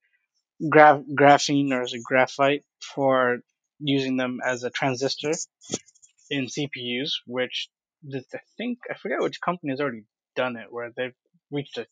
graph 0.68 1.00
graphene 1.18 1.72
or 1.72 1.82
is 1.82 1.94
it 1.94 2.02
graphite 2.04 2.64
for 2.94 3.40
using 3.82 4.16
them 4.16 4.40
as 4.44 4.64
a 4.64 4.70
transistor 4.70 5.32
in 6.30 6.46
CPUs, 6.46 7.10
which 7.26 7.68
I 8.14 8.38
think 8.56 8.78
I 8.90 8.94
forget 8.94 9.20
which 9.20 9.40
company 9.40 9.70
has 9.70 9.80
already 9.80 10.04
done 10.34 10.56
it, 10.56 10.72
where 10.72 10.90
they've 10.96 11.14
reached 11.50 11.78
a 11.78 11.86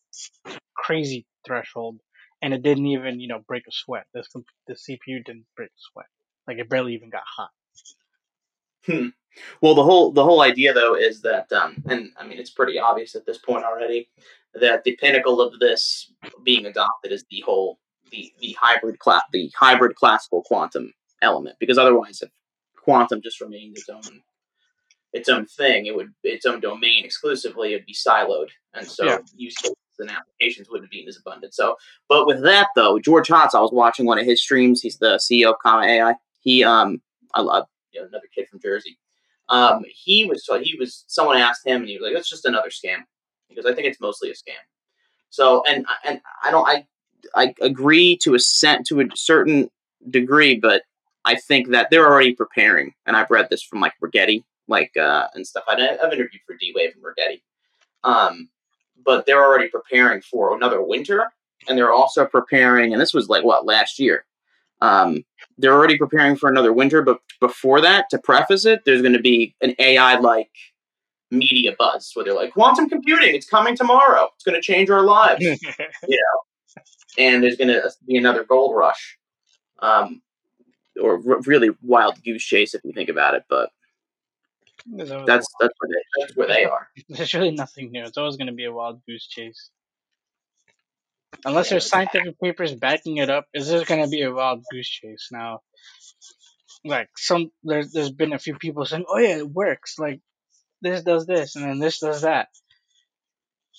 crazy 0.75 1.25
threshold 1.45 1.99
and 2.41 2.53
it 2.53 2.63
didn't 2.63 2.87
even 2.87 3.19
you 3.19 3.27
know 3.27 3.39
break 3.47 3.67
a 3.67 3.71
sweat. 3.71 4.05
This 4.13 4.27
the 4.67 4.73
CPU 4.73 5.23
didn't 5.23 5.45
break 5.55 5.69
a 5.69 5.81
sweat, 5.91 6.07
like 6.47 6.57
it 6.57 6.69
barely 6.69 6.93
even 6.93 7.09
got 7.09 7.23
hot. 7.25 7.49
Hmm. 8.85 9.09
Well, 9.61 9.75
the 9.75 9.83
whole 9.83 10.11
the 10.11 10.23
whole 10.23 10.41
idea 10.41 10.73
though 10.73 10.95
is 10.95 11.21
that, 11.21 11.51
um, 11.53 11.81
and 11.87 12.09
I 12.17 12.25
mean 12.25 12.39
it's 12.39 12.49
pretty 12.49 12.79
obvious 12.79 13.15
at 13.15 13.25
this 13.25 13.37
point 13.37 13.63
already 13.63 14.09
that 14.53 14.83
the 14.83 14.97
pinnacle 14.97 15.39
of 15.39 15.59
this 15.59 16.11
being 16.43 16.65
adopted 16.65 17.11
is 17.11 17.23
the 17.29 17.41
whole 17.41 17.79
the 18.11 18.31
the 18.39 18.55
hybrid 18.59 18.99
class 18.99 19.23
the 19.31 19.51
hybrid 19.55 19.95
classical 19.95 20.41
quantum 20.41 20.93
element 21.21 21.55
because 21.59 21.77
otherwise 21.77 22.21
if 22.21 22.29
quantum 22.75 23.21
just 23.21 23.41
remained 23.41 23.77
its 23.77 23.89
own 23.89 24.21
its 25.13 25.29
own 25.29 25.45
thing 25.45 25.85
it 25.85 25.95
would 25.95 26.13
its 26.23 26.45
own 26.45 26.59
domain 26.59 27.03
exclusively 27.05 27.73
it 27.73 27.77
would 27.77 27.85
be 27.85 27.93
siloed 27.93 28.49
and 28.73 28.87
so 28.87 29.05
yeah. 29.05 29.17
use 29.35 29.55
cases 29.55 29.75
and 29.99 30.09
applications 30.09 30.69
wouldn't 30.69 30.89
be 30.89 31.05
as 31.07 31.17
abundant. 31.17 31.53
So 31.53 31.75
but 32.09 32.25
with 32.25 32.41
that 32.43 32.67
though 32.75 32.99
george 32.99 33.27
hotz 33.27 33.53
i 33.53 33.59
was 33.59 33.71
watching 33.71 34.05
one 34.05 34.19
of 34.19 34.25
his 34.25 34.41
streams 34.41 34.81
he's 34.81 34.97
the 34.97 35.17
ceo 35.17 35.51
of 35.51 35.55
comma 35.63 35.85
ai 35.85 36.15
he 36.39 36.63
um 36.63 37.01
i 37.33 37.41
love 37.41 37.67
you 37.91 38.01
know, 38.01 38.07
another 38.07 38.27
kid 38.33 38.47
from 38.47 38.59
jersey. 38.59 38.97
Um 39.49 39.83
he 39.87 40.25
was 40.25 40.45
so 40.45 40.59
he 40.59 40.75
was 40.79 41.03
someone 41.07 41.37
asked 41.37 41.65
him 41.65 41.81
and 41.81 41.89
he 41.89 41.97
was 41.97 42.03
like 42.03 42.13
that's 42.13 42.29
just 42.29 42.45
another 42.45 42.69
scam 42.69 42.99
because 43.49 43.65
i 43.65 43.73
think 43.73 43.87
it's 43.87 44.01
mostly 44.01 44.29
a 44.29 44.33
scam. 44.33 44.61
So 45.29 45.63
and 45.67 45.85
and 46.05 46.21
i 46.43 46.51
don't 46.51 46.67
i 46.67 46.85
i 47.35 47.53
agree 47.61 48.17
to 48.17 48.33
a 48.33 48.39
cent 48.39 48.87
to 48.87 49.01
a 49.01 49.05
certain 49.13 49.69
degree 50.09 50.55
but 50.55 50.83
I 51.25 51.35
think 51.35 51.69
that 51.69 51.89
they're 51.89 52.05
already 52.05 52.33
preparing, 52.33 52.93
and 53.05 53.15
I've 53.15 53.29
read 53.29 53.49
this 53.49 53.61
from 53.61 53.79
like 53.79 53.93
Rigetti, 54.01 54.43
like 54.67 54.95
uh, 54.97 55.27
and 55.33 55.45
stuff. 55.45 55.63
I, 55.67 55.79
have 55.79 56.13
interviewed 56.13 56.41
for 56.45 56.55
D 56.55 56.73
Wave 56.75 56.93
and 56.95 57.03
Rigetti, 57.03 57.41
um, 58.03 58.49
but 59.05 59.25
they're 59.25 59.43
already 59.43 59.69
preparing 59.69 60.21
for 60.21 60.55
another 60.55 60.81
winter, 60.81 61.31
and 61.67 61.77
they're 61.77 61.91
also 61.91 62.25
preparing. 62.25 62.91
And 62.91 63.01
this 63.01 63.13
was 63.13 63.29
like 63.29 63.43
what 63.43 63.65
last 63.65 63.99
year. 63.99 64.25
Um, 64.81 65.23
they're 65.59 65.73
already 65.73 65.97
preparing 65.97 66.35
for 66.35 66.49
another 66.49 66.73
winter, 66.73 67.03
but 67.03 67.19
before 67.39 67.81
that, 67.81 68.09
to 68.09 68.17
preface 68.17 68.65
it, 68.65 68.81
there's 68.83 69.01
going 69.01 69.13
to 69.13 69.19
be 69.19 69.53
an 69.61 69.75
AI 69.77 70.17
like 70.17 70.49
media 71.29 71.75
buzz 71.77 72.11
where 72.15 72.25
they're 72.25 72.33
like, 72.33 72.53
"Quantum 72.53 72.89
computing, 72.89 73.35
it's 73.35 73.47
coming 73.47 73.75
tomorrow. 73.75 74.29
It's 74.35 74.43
going 74.43 74.59
to 74.59 74.61
change 74.61 74.89
our 74.89 75.03
lives," 75.03 75.41
you 75.43 75.57
know. 76.09 76.83
And 77.17 77.43
there's 77.43 77.57
going 77.57 77.67
to 77.67 77.91
be 78.07 78.17
another 78.17 78.43
gold 78.43 78.75
rush. 78.75 79.17
Um, 79.79 80.21
or 81.01 81.15
r- 81.15 81.41
really 81.45 81.69
wild 81.81 82.23
goose 82.23 82.43
chase 82.43 82.73
if 82.73 82.83
you 82.83 82.93
think 82.93 83.09
about 83.09 83.35
it. 83.35 83.43
But 83.49 83.69
that's 84.85 85.27
that's 85.27 85.47
where 85.59 85.89
they 85.89 86.03
that's 86.19 86.35
where 86.35 86.47
they 86.47 86.65
are. 86.65 86.87
There's 87.09 87.33
really 87.33 87.51
nothing 87.51 87.91
new. 87.91 88.03
It's 88.03 88.17
always 88.17 88.37
going 88.37 88.47
to 88.47 88.53
be 88.53 88.65
a 88.65 88.73
wild 88.73 89.01
goose 89.05 89.27
chase. 89.27 89.69
Unless 91.45 91.67
yeah. 91.67 91.69
there's 91.71 91.89
scientific 91.89 92.39
papers 92.39 92.75
backing 92.75 93.17
it 93.17 93.29
up, 93.29 93.47
is 93.53 93.69
there 93.69 93.85
going 93.85 94.03
to 94.03 94.09
be 94.09 94.21
a 94.21 94.33
wild 94.33 94.63
goose 94.69 94.89
chase 94.89 95.29
now? 95.31 95.61
Like 96.83 97.09
some, 97.15 97.51
there's 97.63 97.91
there's 97.91 98.11
been 98.11 98.33
a 98.33 98.39
few 98.39 98.55
people 98.55 98.85
saying, 98.85 99.05
"Oh 99.07 99.17
yeah, 99.17 99.37
it 99.37 99.49
works." 99.49 99.97
Like 99.97 100.19
this 100.81 101.03
does 101.03 101.25
this, 101.25 101.55
and 101.55 101.65
then 101.65 101.79
this 101.79 101.99
does 101.99 102.21
that. 102.21 102.47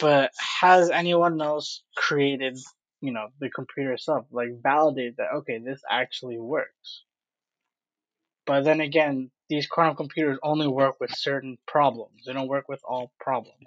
But 0.00 0.30
has 0.60 0.90
anyone 0.90 1.40
else 1.40 1.82
created, 1.96 2.58
you 3.02 3.12
know, 3.12 3.28
the 3.40 3.50
computer 3.50 3.92
itself, 3.92 4.24
like 4.30 4.62
validate 4.62 5.18
that 5.18 5.32
okay, 5.34 5.58
this 5.58 5.82
actually 5.90 6.38
works? 6.38 7.02
But 8.46 8.62
then 8.64 8.80
again, 8.80 9.30
these 9.50 9.66
quantum 9.66 9.96
computers 9.96 10.38
only 10.42 10.66
work 10.66 10.96
with 11.00 11.10
certain 11.14 11.58
problems. 11.66 12.22
They 12.26 12.32
don't 12.32 12.48
work 12.48 12.68
with 12.68 12.80
all 12.88 13.12
problems. 13.20 13.66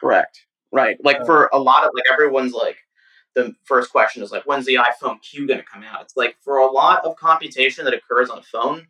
Correct. 0.00 0.46
right? 0.72 0.96
Like 1.04 1.20
Uh. 1.20 1.24
for 1.26 1.50
a 1.52 1.58
lot 1.58 1.84
of 1.84 1.90
like 1.94 2.04
everyone's 2.10 2.54
like 2.54 2.78
the 3.34 3.54
first 3.64 3.90
question 3.90 4.22
is 4.22 4.32
like 4.32 4.44
when's 4.44 4.64
the 4.66 4.76
iPhone 4.76 5.20
Q 5.22 5.46
going 5.46 5.60
to 5.60 5.66
come 5.66 5.82
out? 5.84 6.00
It's 6.02 6.16
like 6.16 6.36
for 6.40 6.56
a 6.58 6.70
lot 6.70 7.04
of 7.04 7.14
computation 7.16 7.84
that 7.84 7.94
occurs 7.94 8.30
on 8.30 8.38
a 8.38 8.42
phone, 8.42 8.86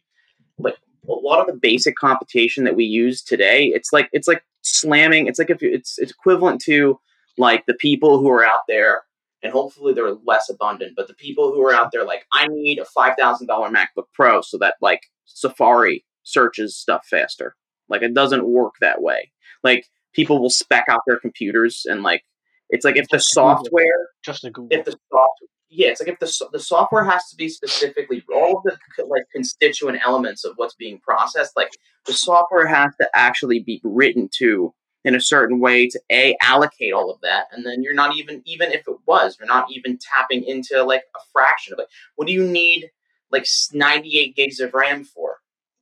like 0.58 0.76
a 1.08 1.12
lot 1.12 1.40
of 1.40 1.46
the 1.52 1.58
basic 1.60 1.96
computation 1.96 2.62
that 2.64 2.76
we 2.76 2.84
use 2.84 3.22
today, 3.22 3.66
it's 3.66 3.92
like 3.92 4.08
it's 4.12 4.28
like 4.28 4.44
slamming. 4.62 5.26
It's 5.26 5.38
like 5.40 5.50
if 5.50 5.60
you- 5.62 5.72
it's 5.72 5.98
it's 5.98 6.12
equivalent 6.12 6.60
to 6.62 7.00
like 7.36 7.66
the 7.66 7.74
people 7.74 8.18
who 8.20 8.30
are 8.30 8.44
out 8.44 8.62
there, 8.68 9.02
and 9.42 9.52
hopefully 9.52 9.92
they're 9.92 10.14
less 10.24 10.48
abundant, 10.48 10.92
but 10.96 11.08
the 11.08 11.14
people 11.14 11.52
who 11.52 11.62
are 11.66 11.74
out 11.74 11.90
there 11.92 12.04
like 12.04 12.24
I 12.32 12.46
need 12.48 12.78
a 12.78 12.84
five 12.84 13.14
thousand 13.18 13.46
dollar 13.46 13.70
MacBook 13.70 14.06
Pro 14.14 14.40
so 14.42 14.58
that 14.58 14.74
like 14.80 15.00
Safari 15.24 16.04
searches 16.22 16.76
stuff 16.76 17.06
faster. 17.08 17.56
Like 17.88 18.02
it 18.02 18.14
doesn't 18.14 18.46
work 18.46 18.74
that 18.80 19.02
way. 19.02 19.32
Like 19.64 19.86
people 20.12 20.40
will 20.40 20.50
spec 20.50 20.84
out 20.88 21.00
their 21.06 21.18
computers 21.18 21.82
and 21.86 22.02
like 22.02 22.22
it's 22.70 22.84
like 22.84 22.96
if 22.96 23.08
the 23.08 23.16
Just 23.18 23.34
Google. 23.34 23.56
software 23.56 24.08
Just 24.24 24.44
a 24.44 24.50
Google. 24.50 24.78
if 24.78 24.84
the 24.84 24.92
software 25.10 25.48
yeah 25.74 25.88
it's 25.88 26.00
like 26.00 26.08
if 26.10 26.18
the, 26.18 26.48
the 26.52 26.60
software 26.60 27.04
has 27.04 27.28
to 27.30 27.36
be 27.36 27.48
specifically 27.48 28.22
all 28.34 28.58
of 28.58 28.62
the 28.64 29.04
like 29.04 29.24
constituent 29.34 29.98
elements 30.04 30.44
of 30.44 30.52
what's 30.56 30.74
being 30.74 30.98
processed 31.00 31.52
like 31.56 31.70
the 32.06 32.12
software 32.12 32.66
has 32.66 32.92
to 33.00 33.08
actually 33.14 33.58
be 33.60 33.80
written 33.84 34.28
to 34.38 34.72
in 35.04 35.14
a 35.14 35.20
certain 35.20 35.58
way 35.58 35.88
to 35.88 36.00
a 36.10 36.36
allocate 36.40 36.92
all 36.92 37.10
of 37.10 37.20
that 37.22 37.46
and 37.52 37.66
then 37.66 37.82
you're 37.82 37.94
not 37.94 38.16
even 38.16 38.40
even 38.44 38.70
if 38.70 38.86
it 38.86 38.96
was 39.06 39.36
you're 39.38 39.48
not 39.48 39.70
even 39.70 39.98
tapping 39.98 40.44
into 40.44 40.82
like 40.82 41.02
a 41.16 41.20
fraction 41.32 41.72
of 41.72 41.78
it. 41.78 41.88
What 42.16 42.26
do 42.26 42.32
you 42.32 42.46
need 42.46 42.90
like 43.30 43.46
98 43.72 44.36
gigs 44.36 44.60
of 44.60 44.74
ram 44.74 45.04
for 45.04 45.38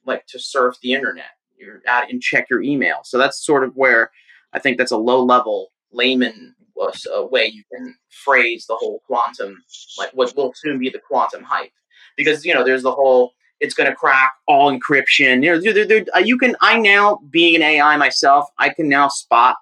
like 0.06 0.26
to 0.28 0.38
surf 0.38 0.76
the 0.82 0.92
internet? 0.92 1.32
You're 1.58 1.82
at 1.86 2.10
and 2.10 2.22
check 2.22 2.48
your 2.48 2.62
email. 2.62 3.00
So 3.04 3.18
that's 3.18 3.44
sort 3.44 3.64
of 3.64 3.76
where 3.76 4.10
i 4.52 4.58
think 4.58 4.78
that's 4.78 4.90
a 4.90 4.96
low 4.96 5.22
level 5.22 5.70
layman 5.92 6.54
uh, 6.80 6.86
was 6.86 7.06
way 7.30 7.46
you 7.46 7.62
can 7.72 7.94
phrase 8.08 8.66
the 8.66 8.76
whole 8.76 9.00
quantum 9.06 9.62
like 9.98 10.10
what 10.12 10.34
will 10.36 10.52
soon 10.54 10.78
be 10.78 10.88
the 10.88 10.98
quantum 10.98 11.42
hype. 11.42 11.72
Because 12.16 12.44
you 12.44 12.54
know 12.54 12.64
there's 12.64 12.82
the 12.82 12.92
whole 12.92 13.32
it's 13.60 13.74
going 13.74 13.88
to 13.90 13.94
crack 13.94 14.32
all 14.48 14.70
encryption. 14.72 15.42
You 15.44 15.52
know 15.52 15.72
there, 15.72 15.86
there- 15.86 16.06
uh, 16.14 16.18
you 16.20 16.38
can 16.38 16.56
i 16.60 16.78
now 16.78 17.20
being 17.30 17.54
an 17.56 17.62
ai 17.62 17.96
myself 17.96 18.46
i 18.58 18.68
can 18.70 18.88
now 18.88 19.08
spot 19.08 19.56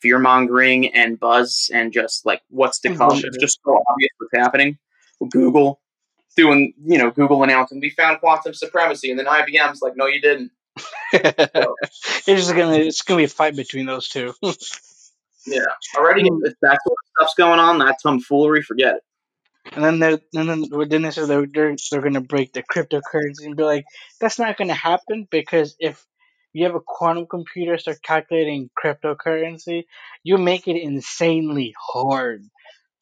fear 0.00 0.18
mongering 0.18 0.94
and 0.94 1.18
buzz 1.18 1.70
and 1.72 1.92
just 1.92 2.24
like 2.26 2.40
what's 2.50 2.78
to 2.80 2.88
And 2.88 2.98
come. 2.98 3.12
it's 3.12 3.36
just 3.38 3.58
so 3.64 3.82
obvious 3.90 4.10
what's 4.18 4.36
happening. 4.44 4.78
Google 5.30 5.80
doing 6.36 6.74
you 6.84 6.98
know 6.98 7.10
google 7.10 7.42
announcing 7.42 7.80
we 7.80 7.88
found 7.88 8.20
quantum 8.20 8.52
supremacy 8.52 9.10
and 9.10 9.18
then 9.18 9.24
ibm's 9.26 9.80
like 9.80 9.96
no 9.96 10.06
you 10.06 10.20
didn't. 10.20 10.50
It's 11.12 12.24
just 12.26 12.54
gonna 12.54 12.76
it's 12.76 13.02
gonna 13.02 13.18
be 13.18 13.24
a 13.24 13.28
fight 13.28 13.56
between 13.56 13.86
those 13.86 14.08
two. 14.08 14.34
yeah. 15.46 15.60
Already 15.96 16.28
Hmm. 16.28 16.44
if 16.44 16.54
that 16.60 16.78
sort 16.84 16.96
of 16.98 17.08
stuff's 17.18 17.34
going 17.36 17.58
on 17.60 17.78
that 17.78 17.96
tomfoolery 18.02 18.62
forget 18.62 18.96
it 18.96 19.02
And 19.72 19.84
then 19.84 19.98
they're 19.98 20.20
and 20.34 20.48
then 20.90 21.02
they 21.02 21.10
said 21.10 21.28
they're, 21.28 21.46
they're 21.46 21.76
they're 21.90 22.00
gonna 22.02 22.20
break 22.20 22.52
the 22.52 22.62
cryptocurrency 22.62 23.44
and 23.44 23.56
be 23.56 23.62
like, 23.62 23.84
that's 24.20 24.38
not 24.38 24.56
gonna 24.56 24.74
happen 24.74 25.28
because 25.30 25.76
if 25.78 26.04
you 26.52 26.64
have 26.64 26.74
a 26.74 26.80
quantum 26.80 27.26
computer 27.26 27.76
start 27.78 28.02
calculating 28.02 28.70
cryptocurrency, 28.82 29.84
you 30.24 30.38
make 30.38 30.66
it 30.68 30.80
insanely 30.80 31.74
hard 31.78 32.42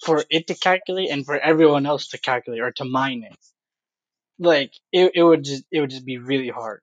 for 0.04 0.24
it 0.30 0.48
to 0.48 0.54
calculate 0.54 1.10
and 1.10 1.24
for 1.26 1.38
everyone 1.38 1.86
else 1.86 2.08
to 2.08 2.18
calculate 2.18 2.60
or 2.60 2.72
to 2.72 2.84
mine 2.84 3.24
it. 3.24 3.36
Like 4.38 4.72
it, 4.92 5.12
it 5.16 5.22
would 5.24 5.42
just 5.44 5.64
it 5.72 5.80
would 5.80 5.90
just 5.90 6.06
be 6.06 6.18
really 6.18 6.48
hard. 6.50 6.80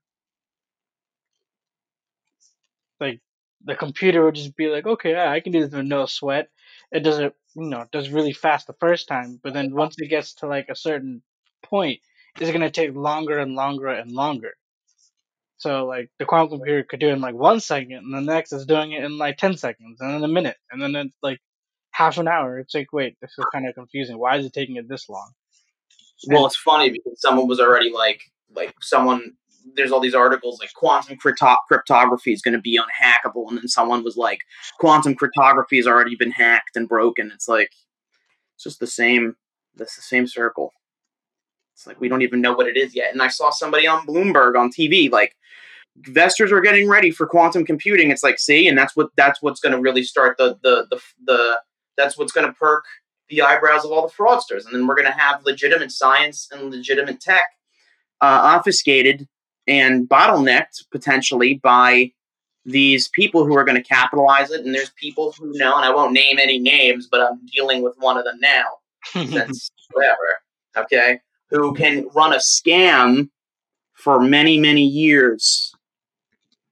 Like 2.99 3.19
the 3.63 3.75
computer 3.75 4.23
would 4.23 4.35
just 4.35 4.55
be 4.55 4.67
like, 4.67 4.85
okay, 4.85 5.11
yeah, 5.11 5.29
I 5.31 5.39
can 5.41 5.51
do 5.51 5.61
this 5.61 5.73
with 5.73 5.85
no 5.85 6.05
sweat. 6.05 6.49
It 6.91 7.01
does 7.01 7.19
it, 7.19 7.35
you 7.55 7.69
know, 7.69 7.81
it 7.81 7.91
does 7.91 8.09
really 8.09 8.33
fast 8.33 8.67
the 8.67 8.73
first 8.79 9.07
time, 9.07 9.39
but 9.43 9.53
then 9.53 9.73
once 9.73 9.95
it 9.97 10.07
gets 10.07 10.35
to 10.35 10.47
like 10.47 10.67
a 10.69 10.75
certain 10.75 11.21
point, 11.63 11.99
it's 12.39 12.51
gonna 12.51 12.71
take 12.71 12.95
longer 12.95 13.39
and 13.39 13.55
longer 13.55 13.87
and 13.87 14.11
longer. 14.11 14.53
So 15.57 15.85
like 15.85 16.09
the 16.17 16.25
quantum 16.25 16.57
computer 16.57 16.83
could 16.83 16.99
do 16.99 17.09
it 17.09 17.13
in 17.13 17.21
like 17.21 17.35
one 17.35 17.59
second, 17.59 17.93
and 17.93 18.13
the 18.13 18.21
next 18.21 18.51
is 18.51 18.65
doing 18.65 18.93
it 18.93 19.03
in 19.03 19.17
like 19.17 19.37
ten 19.37 19.57
seconds, 19.57 20.01
and 20.01 20.11
then 20.11 20.23
a 20.23 20.27
minute, 20.27 20.57
and 20.71 20.81
then 20.81 20.95
it's 20.95 21.15
like 21.21 21.39
half 21.91 22.17
an 22.17 22.27
hour. 22.27 22.57
It's 22.57 22.73
like, 22.73 22.91
wait, 22.91 23.15
this 23.21 23.31
is 23.37 23.45
kind 23.53 23.67
of 23.67 23.75
confusing. 23.75 24.17
Why 24.17 24.37
is 24.37 24.45
it 24.45 24.53
taking 24.53 24.77
it 24.77 24.89
this 24.89 25.07
long? 25.07 25.31
Well, 26.27 26.45
it's 26.45 26.55
funny 26.55 26.89
because 26.89 27.19
someone 27.19 27.47
was 27.47 27.59
already 27.59 27.91
like, 27.91 28.21
like 28.55 28.73
someone. 28.81 29.33
There's 29.75 29.91
all 29.91 29.99
these 29.99 30.15
articles 30.15 30.59
like 30.59 30.73
quantum 30.73 31.17
crypto- 31.17 31.57
cryptography 31.67 32.33
is 32.33 32.41
going 32.41 32.53
to 32.53 32.61
be 32.61 32.79
unhackable, 32.79 33.47
and 33.47 33.57
then 33.57 33.67
someone 33.67 34.03
was 34.03 34.17
like, 34.17 34.39
quantum 34.79 35.15
cryptography 35.15 35.77
has 35.77 35.87
already 35.87 36.15
been 36.15 36.31
hacked 36.31 36.75
and 36.75 36.89
broken. 36.89 37.31
It's 37.33 37.47
like, 37.47 37.69
it's 38.55 38.63
just 38.63 38.79
the 38.79 38.87
same. 38.87 39.35
That's 39.75 39.95
the 39.95 40.01
same 40.01 40.27
circle. 40.27 40.73
It's 41.73 41.87
like 41.87 42.01
we 42.01 42.09
don't 42.09 42.21
even 42.21 42.41
know 42.41 42.53
what 42.53 42.67
it 42.67 42.77
is 42.77 42.95
yet. 42.95 43.13
And 43.13 43.21
I 43.21 43.27
saw 43.27 43.49
somebody 43.49 43.87
on 43.87 44.05
Bloomberg 44.05 44.59
on 44.59 44.71
TV 44.71 45.11
like, 45.11 45.35
investors 46.05 46.51
are 46.51 46.61
getting 46.61 46.87
ready 46.87 47.11
for 47.11 47.27
quantum 47.27 47.65
computing. 47.65 48.11
It's 48.11 48.23
like, 48.23 48.39
see, 48.39 48.67
and 48.67 48.77
that's 48.77 48.95
what 48.95 49.09
that's 49.15 49.41
what's 49.41 49.59
going 49.59 49.73
to 49.73 49.81
really 49.81 50.03
start 50.03 50.37
the 50.37 50.57
the 50.63 50.87
the 50.89 51.01
the 51.25 51.59
that's 51.97 52.17
what's 52.17 52.31
going 52.31 52.47
to 52.47 52.53
perk 52.53 52.83
the 53.29 53.41
eyebrows 53.41 53.85
of 53.85 53.91
all 53.91 54.07
the 54.07 54.13
fraudsters, 54.13 54.65
and 54.65 54.73
then 54.73 54.87
we're 54.87 54.95
going 54.95 55.11
to 55.11 55.17
have 55.17 55.45
legitimate 55.45 55.91
science 55.91 56.47
and 56.51 56.69
legitimate 56.69 57.19
tech 57.19 57.45
uh, 58.21 58.41
obfuscated 58.43 59.27
and 59.71 60.09
bottlenecked 60.09 60.83
potentially 60.91 61.53
by 61.63 62.11
these 62.65 63.07
people 63.07 63.45
who 63.45 63.55
are 63.55 63.63
going 63.63 63.81
to 63.81 63.87
capitalize 63.87 64.51
it. 64.51 64.65
And 64.65 64.75
there's 64.75 64.91
people 64.91 65.33
who 65.39 65.57
know, 65.57 65.77
and 65.77 65.85
I 65.85 65.95
won't 65.95 66.11
name 66.11 66.39
any 66.39 66.59
names, 66.59 67.07
but 67.09 67.21
I'm 67.21 67.39
dealing 67.45 67.81
with 67.81 67.95
one 67.97 68.17
of 68.17 68.25
them 68.25 68.37
now 68.41 68.65
since 69.05 69.71
whatever, 69.93 70.17
okay, 70.75 71.21
who 71.49 71.73
can 71.73 72.05
run 72.13 72.33
a 72.33 72.37
scam 72.37 73.29
for 73.93 74.19
many, 74.19 74.59
many 74.59 74.85
years. 74.85 75.73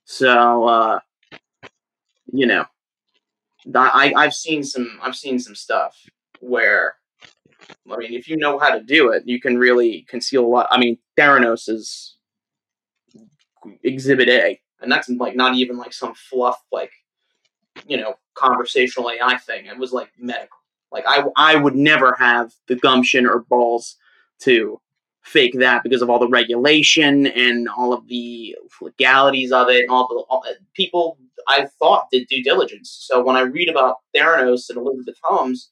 So, 0.04 0.66
uh, 0.66 1.00
you 2.34 2.47
know, 2.47 2.66
I, 3.74 4.12
I've 4.16 4.34
seen 4.34 4.62
some, 4.62 5.00
I've 5.02 5.16
seen 5.16 5.39
some 5.39 5.56
stuff 5.56 5.95
where, 6.41 6.95
I 7.89 7.95
mean, 7.95 8.14
if 8.14 8.28
you 8.28 8.36
know 8.36 8.60
how 8.60 8.72
to 8.72 8.84
do 8.84 9.12
it, 9.12 9.24
you 9.26 9.39
can 9.39 9.58
really 9.58 10.06
conceal 10.10 10.45
a 10.45 10.47
lot. 10.47 10.68
I 10.70 10.78
mean, 10.78 10.97
Theranos 11.18 11.70
is 11.70 12.18
exhibit 13.84 14.30
A, 14.30 14.60
and 14.82 14.91
that's 14.91 15.10
like 15.10 15.36
not 15.36 15.55
even 15.55 15.78
like 15.78 15.93
some 15.93 16.14
fluff, 16.14 16.62
like, 16.72 16.91
you 17.88 17.97
know, 17.97 18.16
conversational 18.36 19.12
AI 19.12 19.38
thing. 19.38 19.66
It 19.66 19.78
was 19.78 19.91
like 19.91 20.12
medical. 20.18 20.57
Like 20.91 21.05
I, 21.07 21.24
I 21.36 21.55
would 21.55 21.76
never 21.76 22.16
have 22.18 22.53
the 22.68 22.76
gumption 22.76 23.26
or 23.26 23.39
balls 23.39 23.97
to 24.39 24.80
fake 25.22 25.53
that 25.60 25.84
because 25.84 26.01
of 26.01 26.10
all 26.10 26.20
the 26.20 26.28
regulation 26.28 27.28
and 27.28 27.68
all 27.70 27.93
of 27.93 28.07
the 28.07 28.55
legalities 28.82 29.51
of 29.51 29.70
it 29.70 29.82
and 29.82 29.89
all 29.89 30.07
the 30.07 30.16
all, 30.30 30.43
uh, 30.47 30.53
people 30.74 31.18
I 31.47 31.68
thought 31.80 32.10
did 32.12 32.28
due 32.28 32.43
diligence. 32.43 32.89
So 32.89 33.24
when 33.24 33.36
I 33.36 33.41
read 33.41 33.70
about 33.70 33.97
Theranos 34.16 34.70
and 34.70 34.78
Elizabeth 34.78 35.18
Holmes, 35.24 35.70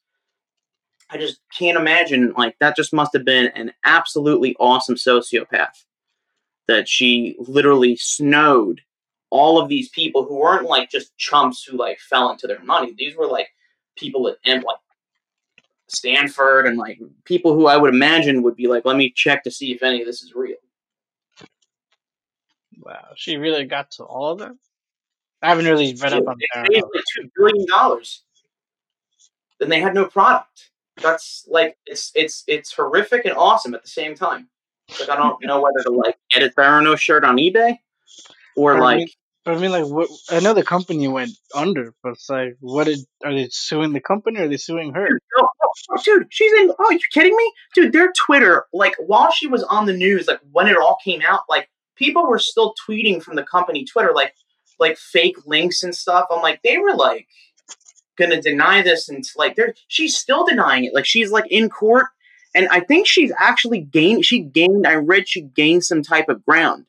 I 1.10 1.18
just 1.18 1.40
can't 1.58 1.78
imagine 1.78 2.34
like 2.38 2.56
that 2.60 2.76
just 2.76 2.94
must 2.94 3.14
have 3.14 3.26
been 3.26 3.48
an 3.56 3.72
absolutely 3.84 4.56
awesome 4.60 4.96
sociopath 4.96 5.86
that 6.68 6.88
she 6.88 7.36
literally 7.40 7.96
snowed 7.96 8.82
all 9.30 9.60
of 9.62 9.70
these 9.70 9.90
people 9.90 10.26
who 10.26 10.36
weren't 10.36 10.66
like 10.66 10.90
just 10.90 11.16
chumps 11.18 11.64
who 11.64 11.78
like 11.78 12.00
fell 12.00 12.32
into 12.32 12.48
their 12.48 12.62
money. 12.64 12.94
These 12.98 13.16
were 13.16 13.28
like 13.28 13.50
people 13.96 14.28
at 14.28 14.38
M 14.46 14.62
like 14.62 14.78
Stanford 15.88 16.68
and 16.68 16.78
like 16.78 17.00
people 17.24 17.54
who 17.54 17.68
I 17.68 17.78
would 17.78 17.94
imagine 17.94 18.44
would 18.44 18.56
be 18.56 18.68
like, 18.68 18.86
let 18.86 18.98
me 18.98 19.12
check 19.16 19.44
to 19.44 19.52
see 19.52 19.72
if 19.72 19.84
any 19.84 20.02
of 20.02 20.08
this 20.08 20.22
is 20.22 20.34
real. 20.36 20.58
wow, 22.80 23.10
she 23.16 23.38
really 23.38 23.66
got 23.66 23.92
to 23.92 24.04
all 24.04 24.32
of 24.32 24.40
them. 24.40 24.60
I 25.42 25.50
haven't 25.50 25.66
really 25.66 25.96
read 26.02 26.14
up 26.14 26.28
on 26.28 26.38
They 26.40 26.76
paid 26.76 26.84
like 26.84 27.04
two 27.16 27.30
billion 27.36 27.68
dollars, 27.68 28.24
and 29.62 29.72
they 29.72 29.80
had 29.80 29.94
no 29.94 30.06
product. 30.06 30.72
That's 30.98 31.46
like 31.48 31.78
it's 31.86 32.12
it's 32.16 32.44
it's 32.48 32.74
horrific 32.74 33.26
and 33.26 33.36
awesome 33.36 33.76
at 33.76 33.84
the 33.84 33.90
same 33.90 34.16
time. 34.16 34.50
Like 35.00 35.10
I 35.10 35.16
don't 35.16 35.44
know 35.44 35.62
whether 35.62 35.84
to 35.84 35.92
like 35.92 36.18
get 36.32 36.44
a 36.44 36.50
Theranos 36.50 37.00
shirt 37.00 37.24
on 37.24 37.38
eBay 37.38 37.78
or 38.56 38.78
I 38.78 38.80
like 38.80 38.98
mean, 38.98 39.08
I 39.48 39.56
mean, 39.56 39.72
like, 39.72 39.86
what? 39.86 40.10
I 40.30 40.42
know 40.42 40.54
the 40.54 40.64
company 40.64 41.08
went 41.08 41.32
under, 41.56 41.94
but 42.04 42.14
it's 42.14 42.30
like, 42.30 42.58
what 42.60 42.84
did? 42.84 43.00
Are 43.24 43.34
they 43.34 43.48
suing 43.50 43.94
the 43.94 44.02
company 44.02 44.40
or 44.40 44.44
are 44.44 44.48
they 44.50 44.58
suing 44.58 44.94
her? 44.94 45.08
Oh, 45.38 45.48
dude, 46.04 46.28
she's 46.30 46.52
in. 46.54 46.74
Oh, 46.78 46.92
you 46.92 47.00
kidding 47.14 47.36
me, 47.36 47.54
dude? 47.74 47.94
Their 47.94 48.12
Twitter, 48.12 48.66
like, 48.74 48.96
while 49.00 49.32
she 49.32 49.48
was 49.48 49.64
on 49.64 49.86
the 49.86 49.96
news, 49.96 50.28
like 50.28 50.42
when 50.52 50.68
it 50.68 50.76
all 50.76 50.98
came 51.02 51.22
out, 51.22 51.42
like 51.48 51.70
people 51.96 52.28
were 52.28 52.40
still 52.40 52.74
tweeting 52.88 53.24
from 53.24 53.36
the 53.36 53.44
company 53.44 53.86
Twitter, 53.86 54.12
like, 54.14 54.34
like 54.80 54.98
fake 54.98 55.38
links 55.46 55.82
and 55.82 55.96
stuff. 55.96 56.26
I'm 56.30 56.42
like, 56.42 56.62
they 56.64 56.78
were 56.78 56.94
like 56.94 57.28
gonna 58.18 58.42
deny 58.42 58.82
this, 58.82 59.08
and 59.08 59.24
like, 59.38 59.56
they're 59.56 59.76
she's 59.88 60.18
still 60.18 60.46
denying 60.46 60.84
it. 60.84 60.94
Like, 60.94 61.06
she's 61.06 61.32
like 61.32 61.50
in 61.50 61.70
court, 61.70 62.08
and 62.58 62.68
I 62.70 62.82
think 62.82 63.08
she's 63.08 63.32
actually 63.40 63.82
gained. 63.82 64.26
She 64.26 64.42
gained. 64.42 64.88
I 64.88 64.96
read 64.96 65.30
she 65.30 65.42
gained 65.42 65.86
some 65.86 66.02
type 66.02 66.28
of 66.30 66.44
ground. 66.46 66.86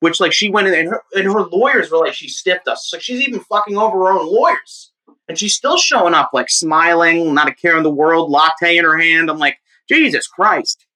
Which 0.00 0.20
like 0.20 0.32
she 0.32 0.48
went 0.48 0.68
in 0.68 0.74
and 0.74 0.88
her 0.88 1.02
and 1.14 1.24
her 1.24 1.42
lawyers 1.42 1.90
were 1.90 1.98
like 1.98 2.14
she 2.14 2.28
stiffed 2.28 2.68
us. 2.68 2.90
Like 2.92 3.02
she's 3.02 3.26
even 3.26 3.40
fucking 3.40 3.76
over 3.76 3.98
her 3.98 4.12
own 4.12 4.32
lawyers 4.32 4.92
and 5.28 5.38
she's 5.38 5.54
still 5.54 5.76
showing 5.76 6.14
up 6.14 6.30
like 6.32 6.48
smiling, 6.50 7.34
not 7.34 7.48
a 7.48 7.54
care 7.54 7.76
in 7.76 7.82
the 7.82 7.90
world, 7.90 8.30
latte 8.30 8.78
in 8.78 8.84
her 8.84 8.98
hand. 8.98 9.30
I'm 9.30 9.38
like, 9.38 9.58
Jesus 9.88 10.26
Christ, 10.26 10.86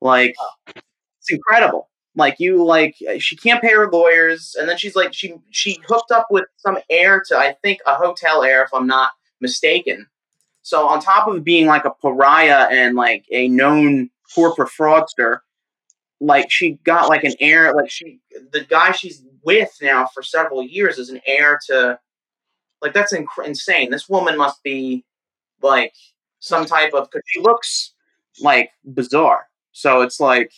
like 0.00 0.34
it's 0.74 1.30
incredible. 1.30 1.88
Like 2.16 2.36
you, 2.38 2.64
like 2.64 2.96
she 3.18 3.36
can't 3.36 3.62
pay 3.62 3.72
her 3.72 3.90
lawyers, 3.90 4.56
and 4.58 4.68
then 4.68 4.76
she's 4.76 4.96
like, 4.96 5.14
she 5.14 5.34
she 5.50 5.78
hooked 5.86 6.10
up 6.10 6.26
with 6.30 6.44
some 6.56 6.78
heir 6.90 7.22
to 7.28 7.36
I 7.36 7.56
think 7.62 7.80
a 7.86 7.94
hotel 7.94 8.42
heir, 8.42 8.62
if 8.62 8.74
I'm 8.74 8.86
not 8.86 9.12
mistaken. 9.40 10.06
So 10.62 10.86
on 10.86 11.00
top 11.00 11.26
of 11.28 11.42
being 11.44 11.66
like 11.66 11.84
a 11.84 11.90
pariah 11.90 12.68
and 12.70 12.94
like 12.94 13.24
a 13.30 13.48
known 13.48 14.10
corporate 14.34 14.70
fraudster, 14.70 15.40
like 16.20 16.50
she 16.50 16.72
got 16.84 17.08
like 17.08 17.24
an 17.24 17.34
heir, 17.40 17.72
like 17.74 17.90
she 17.90 18.20
the 18.52 18.64
guy 18.64 18.92
she's 18.92 19.22
with 19.42 19.70
now 19.80 20.06
for 20.06 20.22
several 20.22 20.62
years 20.62 20.98
is 20.98 21.08
an 21.08 21.20
heir 21.26 21.58
to, 21.68 21.98
like 22.82 22.92
that's 22.92 23.12
inc- 23.14 23.46
insane. 23.46 23.90
This 23.90 24.08
woman 24.08 24.36
must 24.36 24.62
be 24.62 25.04
like 25.62 25.94
some 26.40 26.66
type 26.66 26.92
of 26.94 27.10
because 27.10 27.22
she 27.26 27.40
looks 27.40 27.94
like 28.40 28.70
bizarre. 28.84 29.46
So 29.72 30.02
it's 30.02 30.20
like 30.20 30.52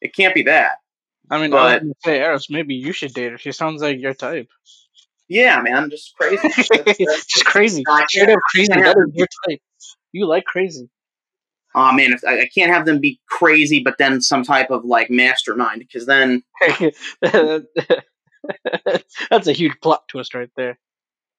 it 0.00 0.14
can't 0.14 0.34
be 0.34 0.42
that. 0.44 0.78
I 1.30 1.40
mean, 1.40 1.52
I 1.52 1.56
But- 1.56 1.72
was 1.72 1.80
gonna 1.82 1.94
say, 2.04 2.20
Eros, 2.20 2.50
maybe 2.50 2.74
you 2.74 2.92
should 2.92 3.14
date 3.14 3.32
her. 3.32 3.38
She 3.38 3.52
sounds 3.52 3.82
like 3.82 3.98
your 4.00 4.14
type. 4.14 4.48
Yeah, 5.28 5.60
man, 5.60 5.90
just 5.90 6.14
crazy. 6.16 6.36
That's- 6.42 6.68
that's- 6.98 7.26
Just 7.26 7.44
crazy. 7.46 7.82
Straight 8.08 8.28
up 8.30 8.38
crazy. 8.54 8.68
That 8.72 8.96
is 8.96 9.14
your 9.14 9.26
type. 9.48 9.60
You 10.12 10.26
like 10.26 10.44
crazy. 10.44 10.88
oh 11.74 11.92
man, 11.92 12.12
if 12.12 12.22
I, 12.26 12.40
I 12.42 12.48
can't 12.54 12.72
have 12.72 12.86
them 12.86 13.00
be 13.00 13.20
crazy, 13.28 13.80
but 13.82 13.96
then 13.98 14.20
some 14.22 14.42
type 14.44 14.70
of 14.70 14.84
like 14.84 15.10
mastermind, 15.10 15.80
because 15.80 16.06
then 16.06 16.42
That's 19.30 19.46
a 19.46 19.52
huge 19.52 19.74
plot 19.82 20.06
twist 20.08 20.34
right 20.34 20.50
there. 20.56 20.78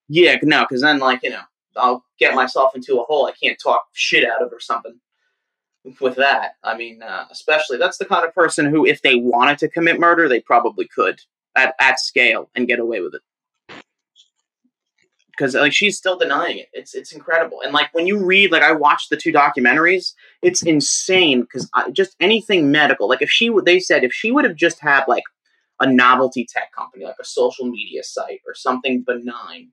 yeah, 0.09 0.37
no, 0.43 0.61
because 0.63 0.81
then 0.81 0.99
like 0.99 1.21
you 1.23 1.29
know 1.31 1.41
I'll 1.75 2.03
get 2.19 2.35
myself 2.35 2.75
into 2.75 2.99
a 2.99 3.03
hole 3.03 3.25
I 3.27 3.31
can't 3.41 3.57
talk 3.61 3.85
shit 3.93 4.27
out 4.29 4.41
of 4.41 4.51
or 4.51 4.59
something. 4.59 4.99
With 6.01 6.15
that, 6.17 6.53
I 6.63 6.75
mean, 6.75 7.01
uh, 7.01 7.25
especially 7.31 7.77
that's 7.77 7.97
the 7.97 8.03
kind 8.05 8.25
of 8.25 8.33
person 8.35 8.65
who, 8.65 8.85
if 8.85 9.01
they 9.03 9.15
wanted 9.15 9.57
to 9.59 9.69
commit 9.69 9.99
murder, 10.01 10.27
they 10.27 10.41
probably 10.41 10.85
could 10.93 11.21
at 11.55 11.75
at 11.79 11.99
scale 11.99 12.49
and 12.55 12.67
get 12.67 12.79
away 12.79 12.99
with 12.99 13.15
it. 13.15 13.21
Because 15.37 15.53
like 15.53 15.73
she's 15.73 15.97
still 15.97 16.17
denying 16.17 16.57
it. 16.57 16.67
It's 16.73 16.95
it's 16.95 17.11
incredible. 17.11 17.61
And 17.63 17.71
like 17.71 17.93
when 17.93 18.07
you 18.07 18.17
read, 18.17 18.51
like 18.51 18.63
I 18.63 18.71
watched 18.71 19.09
the 19.09 19.17
two 19.17 19.31
documentaries, 19.31 20.13
it's 20.41 20.63
insane. 20.63 21.41
Because 21.41 21.69
just 21.91 22.15
anything 22.19 22.71
medical, 22.71 23.07
like 23.07 23.21
if 23.21 23.29
she 23.29 23.49
would, 23.49 23.65
they 23.65 23.79
said 23.79 24.03
if 24.03 24.13
she 24.13 24.31
would 24.31 24.45
have 24.45 24.55
just 24.55 24.79
had 24.79 25.03
like 25.07 25.23
a 25.79 25.87
novelty 25.87 26.45
tech 26.45 26.71
company, 26.71 27.05
like 27.05 27.15
a 27.21 27.25
social 27.25 27.67
media 27.67 28.03
site 28.03 28.41
or 28.47 28.55
something 28.55 29.03
benign, 29.05 29.71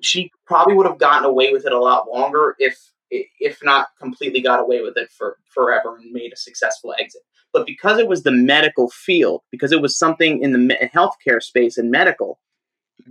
she 0.00 0.30
probably 0.46 0.74
would 0.74 0.86
have 0.86 0.98
gotten 0.98 1.24
away 1.24 1.50
with 1.52 1.64
it 1.64 1.72
a 1.72 1.80
lot 1.80 2.10
longer 2.10 2.54
if 2.58 2.92
if 3.10 3.58
not 3.62 3.88
completely 3.98 4.42
got 4.42 4.60
away 4.60 4.82
with 4.82 4.98
it 4.98 5.10
for 5.10 5.38
forever 5.46 5.96
and 5.96 6.12
made 6.12 6.32
a 6.32 6.36
successful 6.36 6.94
exit. 7.00 7.22
But 7.54 7.66
because 7.66 7.98
it 7.98 8.06
was 8.06 8.22
the 8.22 8.32
medical 8.32 8.90
field, 8.90 9.40
because 9.50 9.72
it 9.72 9.80
was 9.80 9.98
something 9.98 10.42
in 10.42 10.52
the 10.52 10.74
healthcare 10.94 11.42
space 11.42 11.78
and 11.78 11.90
medical, 11.90 12.38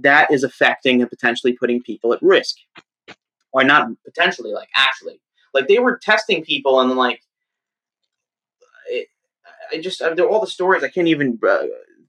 that 0.02 0.32
is 0.32 0.44
affecting 0.44 1.02
and 1.02 1.10
potentially 1.10 1.54
putting 1.54 1.82
people 1.82 2.14
at 2.14 2.22
risk. 2.22 2.58
Or 3.54 3.64
not 3.64 3.90
potentially, 4.06 4.52
like 4.52 4.70
actually. 4.76 5.20
Like 5.54 5.68
they 5.68 5.80
were 5.80 5.98
testing 5.98 6.44
people 6.44 6.80
and 6.82 6.92
like, 6.92 7.22
it, 8.90 9.08
I 9.72 9.80
just, 9.80 10.02
I, 10.02 10.14
they're 10.14 10.30
all 10.30 10.42
the 10.42 10.48
stories, 10.48 10.84
I 10.84 10.90
can't 10.90 11.08
even 11.08 11.40
uh, 11.48 11.64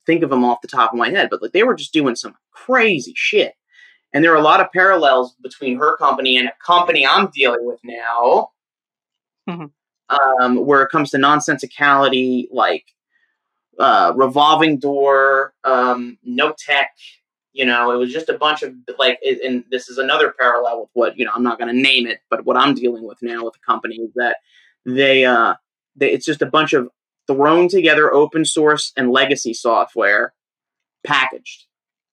think 0.04 0.22
of 0.22 0.30
them 0.30 0.44
off 0.44 0.60
the 0.60 0.68
top 0.68 0.92
of 0.92 0.98
my 0.98 1.08
head, 1.10 1.28
but 1.30 1.40
like 1.40 1.52
they 1.52 1.62
were 1.62 1.74
just 1.74 1.92
doing 1.92 2.16
some 2.16 2.34
crazy 2.50 3.12
shit. 3.16 3.54
And 4.12 4.24
there 4.24 4.32
are 4.32 4.36
a 4.36 4.42
lot 4.42 4.60
of 4.60 4.72
parallels 4.72 5.34
between 5.42 5.78
her 5.78 5.96
company 5.96 6.38
and 6.38 6.48
a 6.48 6.52
company 6.64 7.06
I'm 7.06 7.30
dealing 7.30 7.64
with 7.64 7.78
now, 7.84 8.50
Mhm. 9.48 9.70
um, 10.08 10.66
where 10.66 10.82
it 10.82 10.90
comes 10.90 11.10
to 11.10 11.18
nonsensicality, 11.18 12.48
like 12.50 12.84
uh, 13.78 14.12
revolving 14.16 14.78
door, 14.78 15.54
um, 15.64 16.18
no 16.24 16.52
tech. 16.58 16.90
You 17.58 17.66
know, 17.66 17.90
it 17.90 17.96
was 17.96 18.12
just 18.12 18.28
a 18.28 18.38
bunch 18.38 18.62
of 18.62 18.72
like, 19.00 19.18
and 19.44 19.64
this 19.68 19.88
is 19.88 19.98
another 19.98 20.32
parallel 20.38 20.82
with 20.82 20.90
what 20.92 21.18
you 21.18 21.24
know. 21.24 21.32
I'm 21.34 21.42
not 21.42 21.58
going 21.58 21.74
to 21.74 21.80
name 21.80 22.06
it, 22.06 22.20
but 22.30 22.44
what 22.44 22.56
I'm 22.56 22.72
dealing 22.72 23.04
with 23.04 23.18
now 23.20 23.44
with 23.44 23.54
the 23.54 23.66
company 23.66 23.96
is 23.96 24.12
that 24.14 24.36
they, 24.86 25.24
uh, 25.24 25.54
they, 25.96 26.12
it's 26.12 26.24
just 26.24 26.40
a 26.40 26.46
bunch 26.46 26.72
of 26.72 26.88
thrown 27.26 27.66
together 27.66 28.14
open 28.14 28.44
source 28.44 28.92
and 28.96 29.10
legacy 29.10 29.52
software 29.52 30.34
packaged 31.04 31.64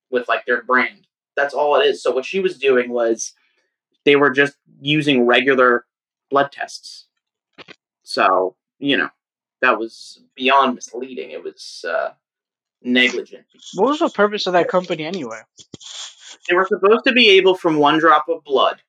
with 0.10 0.28
like 0.28 0.48
their 0.48 0.64
brand. 0.64 1.06
That's 1.36 1.54
all 1.54 1.80
it 1.80 1.86
is. 1.86 2.02
So 2.02 2.10
what 2.10 2.26
she 2.26 2.40
was 2.40 2.58
doing 2.58 2.90
was 2.90 3.34
they 4.04 4.16
were 4.16 4.32
just 4.32 4.56
using 4.82 5.28
regular 5.28 5.86
blood 6.32 6.52
tests. 6.52 7.06
So, 8.02 8.56
you 8.80 8.98
know, 8.98 9.10
that 9.62 9.78
was 9.78 10.24
beyond 10.36 10.74
misleading. 10.74 11.30
It 11.30 11.44
was 11.44 11.86
uh, 11.88 12.14
negligent. 12.86 13.46
What 13.74 13.90
was 13.90 14.00
the 14.00 14.10
purpose 14.10 14.48
of 14.48 14.54
that 14.54 14.68
company 14.68 15.06
anyway? 15.06 15.42
They 16.48 16.56
were 16.56 16.68
supposed 16.68 17.04
to 17.06 17.14
be 17.14 17.30
able, 17.32 17.56
from 17.56 17.78
one 17.78 18.00
drop 18.00 18.26
of 18.30 18.44
blood, 18.44 18.82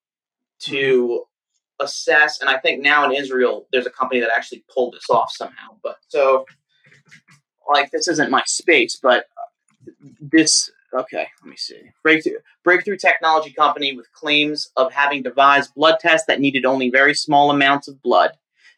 to 0.60 0.74
mm-hmm. 0.74 1.84
assess. 1.84 2.40
And 2.40 2.50
I 2.50 2.58
think 2.58 2.82
now 2.82 3.04
in 3.04 3.12
Israel, 3.12 3.66
there's 3.72 3.86
a 3.86 3.90
company 3.90 4.20
that 4.20 4.30
actually 4.36 4.64
pulled 4.72 4.94
this 4.94 5.08
off 5.10 5.30
somehow. 5.32 5.76
But 5.82 5.96
so, 6.08 6.46
like, 7.72 7.90
this 7.90 8.08
isn't 8.08 8.30
my 8.30 8.42
space, 8.46 8.98
but 9.02 9.24
uh, 9.36 10.10
this. 10.20 10.70
Okay, 10.94 11.26
let 11.42 11.50
me 11.50 11.56
see. 11.56 11.80
Breakthrough 12.02 12.38
breakthrough 12.62 12.96
technology 12.96 13.52
company 13.52 13.96
with 13.96 14.10
claims 14.12 14.70
of 14.76 14.92
having 14.92 15.22
devised 15.22 15.74
blood 15.74 15.96
tests 16.00 16.26
that 16.26 16.40
needed 16.40 16.64
only 16.64 16.90
very 16.90 17.12
small 17.12 17.50
amounts 17.50 17.88
of 17.88 18.00
blood 18.02 18.32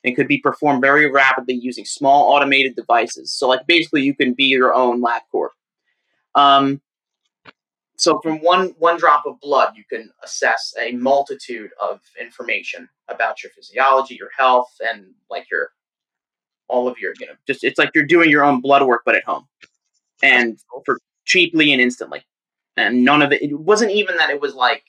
and 0.08 0.16
could 0.16 0.28
be 0.28 0.38
performed 0.38 0.80
very 0.80 1.10
rapidly 1.10 1.54
using 1.54 1.84
small 1.84 2.32
automated 2.32 2.74
devices. 2.74 3.32
So, 3.32 3.48
like, 3.48 3.66
basically, 3.66 4.02
you 4.02 4.14
can 4.14 4.34
be 4.34 4.44
your 4.44 4.74
own 4.74 5.00
LabCorp. 5.00 5.50
Um, 6.34 6.80
so, 7.96 8.20
from 8.20 8.38
one 8.38 8.74
one 8.78 8.98
drop 8.98 9.24
of 9.26 9.40
blood, 9.40 9.74
you 9.76 9.84
can 9.88 10.10
assess 10.24 10.74
a 10.80 10.92
multitude 10.92 11.70
of 11.80 12.00
information 12.20 12.88
about 13.08 13.42
your 13.42 13.50
physiology, 13.52 14.16
your 14.16 14.30
health, 14.36 14.70
and 14.80 15.06
like 15.30 15.50
your 15.50 15.70
all 16.68 16.86
of 16.86 16.98
your 16.98 17.14
you 17.18 17.26
know 17.26 17.32
just 17.46 17.64
it's 17.64 17.78
like 17.78 17.90
you're 17.94 18.04
doing 18.04 18.30
your 18.30 18.44
own 18.44 18.60
blood 18.60 18.82
work 18.82 19.02
but 19.04 19.14
at 19.14 19.24
home 19.24 19.46
and 20.22 20.58
for 20.84 20.98
cheaply 21.24 21.72
and 21.72 21.80
instantly 21.80 22.22
and 22.76 23.04
none 23.04 23.22
of 23.22 23.32
it 23.32 23.42
it 23.42 23.58
wasn't 23.58 23.90
even 23.90 24.16
that 24.16 24.30
it 24.30 24.40
was 24.40 24.54
like 24.54 24.84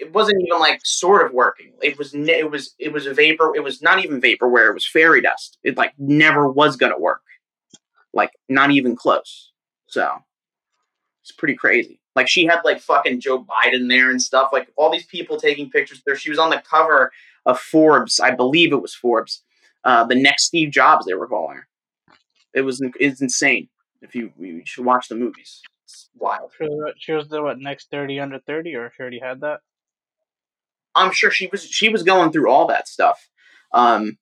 it 0.00 0.12
wasn't 0.12 0.42
even 0.42 0.58
like 0.58 0.80
sort 0.84 1.26
of 1.26 1.32
working. 1.32 1.72
It 1.82 1.98
was 1.98 2.14
it 2.14 2.50
was 2.50 2.74
it 2.78 2.92
was 2.92 3.06
a 3.06 3.14
vapor 3.14 3.52
it 3.54 3.62
was 3.62 3.82
not 3.82 4.02
even 4.04 4.20
vaporware 4.20 4.70
it 4.70 4.74
was 4.74 4.86
fairy 4.86 5.20
dust. 5.20 5.58
It 5.62 5.76
like 5.76 5.92
never 5.98 6.48
was 6.50 6.76
gonna 6.76 6.98
work. 6.98 7.22
Like 8.12 8.32
not 8.48 8.70
even 8.70 8.96
close. 8.96 9.52
So 9.86 10.10
it's 11.22 11.32
pretty 11.32 11.54
crazy. 11.54 12.00
Like 12.14 12.28
she 12.28 12.46
had 12.46 12.60
like 12.64 12.80
fucking 12.80 13.20
joe 13.20 13.44
biden 13.44 13.88
there 13.88 14.10
and 14.10 14.20
stuff. 14.20 14.50
Like 14.52 14.68
all 14.76 14.90
these 14.90 15.06
people 15.06 15.36
taking 15.36 15.70
pictures 15.70 16.02
there. 16.06 16.16
She 16.16 16.30
was 16.30 16.38
on 16.38 16.50
the 16.50 16.62
cover 16.68 17.12
of 17.44 17.60
forbes. 17.60 18.20
I 18.20 18.30
believe 18.30 18.72
it 18.72 18.82
was 18.82 18.94
forbes. 18.94 19.42
Uh, 19.84 20.04
the 20.04 20.14
next 20.16 20.44
steve 20.46 20.70
jobs 20.70 21.06
they 21.06 21.14
were 21.14 21.28
calling 21.28 21.58
her. 21.58 21.68
It 22.54 22.62
was 22.62 22.82
it's 22.98 23.20
insane. 23.20 23.68
If 24.02 24.14
you 24.14 24.32
you 24.38 24.62
should 24.64 24.84
watch 24.84 25.08
the 25.08 25.14
movies 25.14 25.62
wild 26.14 26.52
She 26.58 26.64
was, 26.66 26.94
she 26.98 27.12
was 27.12 27.28
the 27.28 27.42
what 27.42 27.58
next 27.58 27.90
thirty 27.90 28.18
under 28.20 28.38
thirty, 28.38 28.74
or 28.74 28.92
she 28.96 29.00
already 29.02 29.20
had 29.20 29.40
that. 29.40 29.60
I'm 30.94 31.12
sure 31.12 31.30
she 31.30 31.48
was 31.48 31.64
she 31.64 31.88
was 31.88 32.02
going 32.02 32.32
through 32.32 32.50
all 32.50 32.66
that 32.68 32.88
stuff. 32.88 33.28
Um, 33.72 34.18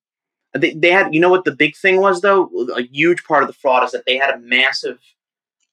they, 0.53 0.73
they 0.73 0.91
had 0.91 1.15
you 1.15 1.21
know 1.21 1.31
what 1.31 1.45
the 1.45 1.55
big 1.55 1.77
thing 1.77 2.01
was 2.01 2.21
though 2.21 2.51
a 2.77 2.83
huge 2.83 3.25
part 3.25 3.43
of 3.43 3.49
the 3.49 3.55
fraud 3.55 3.85
is 3.85 3.93
that 3.93 4.07
they 4.07 4.17
had 4.17 4.35
a 4.35 4.39
massive 4.39 4.99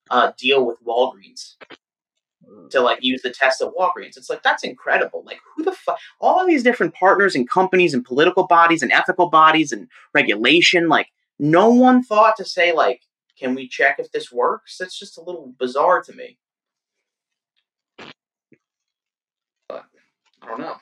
uh, 0.10 0.32
deal 0.38 0.66
with 0.66 0.84
Walgreens 0.86 1.56
to 2.70 2.82
like 2.82 3.04
use 3.04 3.22
the 3.22 3.30
test 3.30 3.62
at 3.62 3.72
Walgreens. 3.74 4.18
It's 4.18 4.30
like 4.30 4.44
that's 4.44 4.64
incredible. 4.64 5.24
Like 5.26 5.40
who 5.56 5.64
the 5.64 5.72
fuck? 5.72 6.00
All 6.20 6.40
of 6.40 6.48
these 6.48 6.64
different 6.64 6.94
partners 6.94 7.36
and 7.36 7.50
companies 7.50 7.94
and 7.94 8.04
political 8.04 8.48
bodies 8.48 8.82
and 8.82 8.92
ethical 8.92 9.30
bodies 9.30 9.72
and 9.72 9.88
regulation. 10.14 10.90
Like 10.90 11.10
no 11.40 11.70
one 11.70 12.04
thought 12.04 12.36
to 12.38 12.46
say 12.46 12.74
like, 12.74 13.02
can 13.42 13.56
we 13.56 13.68
check 13.68 13.96
if 13.98 14.12
this 14.12 14.32
works? 14.32 14.78
That's 14.78 14.98
just 14.98 15.18
a 15.18 15.22
little 15.22 15.56
bizarre 15.58 16.04
to 16.04 16.14
me. 16.14 16.38
But 19.68 19.86
I 20.44 20.48
don't 20.48 20.60
know. 20.60 20.76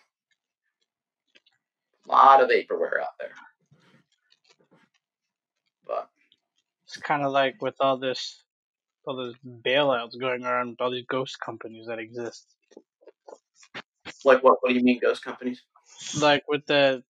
A 2.08 2.12
lot 2.12 2.44
of 2.44 2.50
vaporware 2.50 3.00
out 3.02 3.16
there. 3.18 3.32
But 5.88 6.10
It's 6.86 6.98
kind 6.98 7.24
of 7.24 7.32
like 7.32 7.62
with 7.62 7.76
all 7.80 7.98
this, 7.98 8.44
all 9.08 9.16
this 9.16 9.36
bailouts 9.66 10.20
going 10.20 10.44
around, 10.44 10.76
all 10.82 10.92
these 10.92 11.06
ghost 11.10 11.40
companies 11.40 11.88
that 11.88 12.00
exist. 12.00 12.46
like 14.26 14.44
what? 14.44 14.58
What 14.60 14.70
do 14.70 14.76
you 14.76 14.84
mean, 14.84 15.00
ghost 15.02 15.24
companies? 15.24 15.62
Like 16.20 16.44
with 16.50 16.66
the 16.66 17.04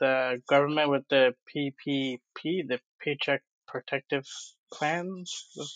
the 0.00 0.42
government 0.48 0.90
with 0.90 1.06
the 1.08 1.34
PPP, 1.54 2.18
the 2.66 2.80
Paycheck 3.00 3.42
Protective 3.68 4.26
Plan. 4.72 5.24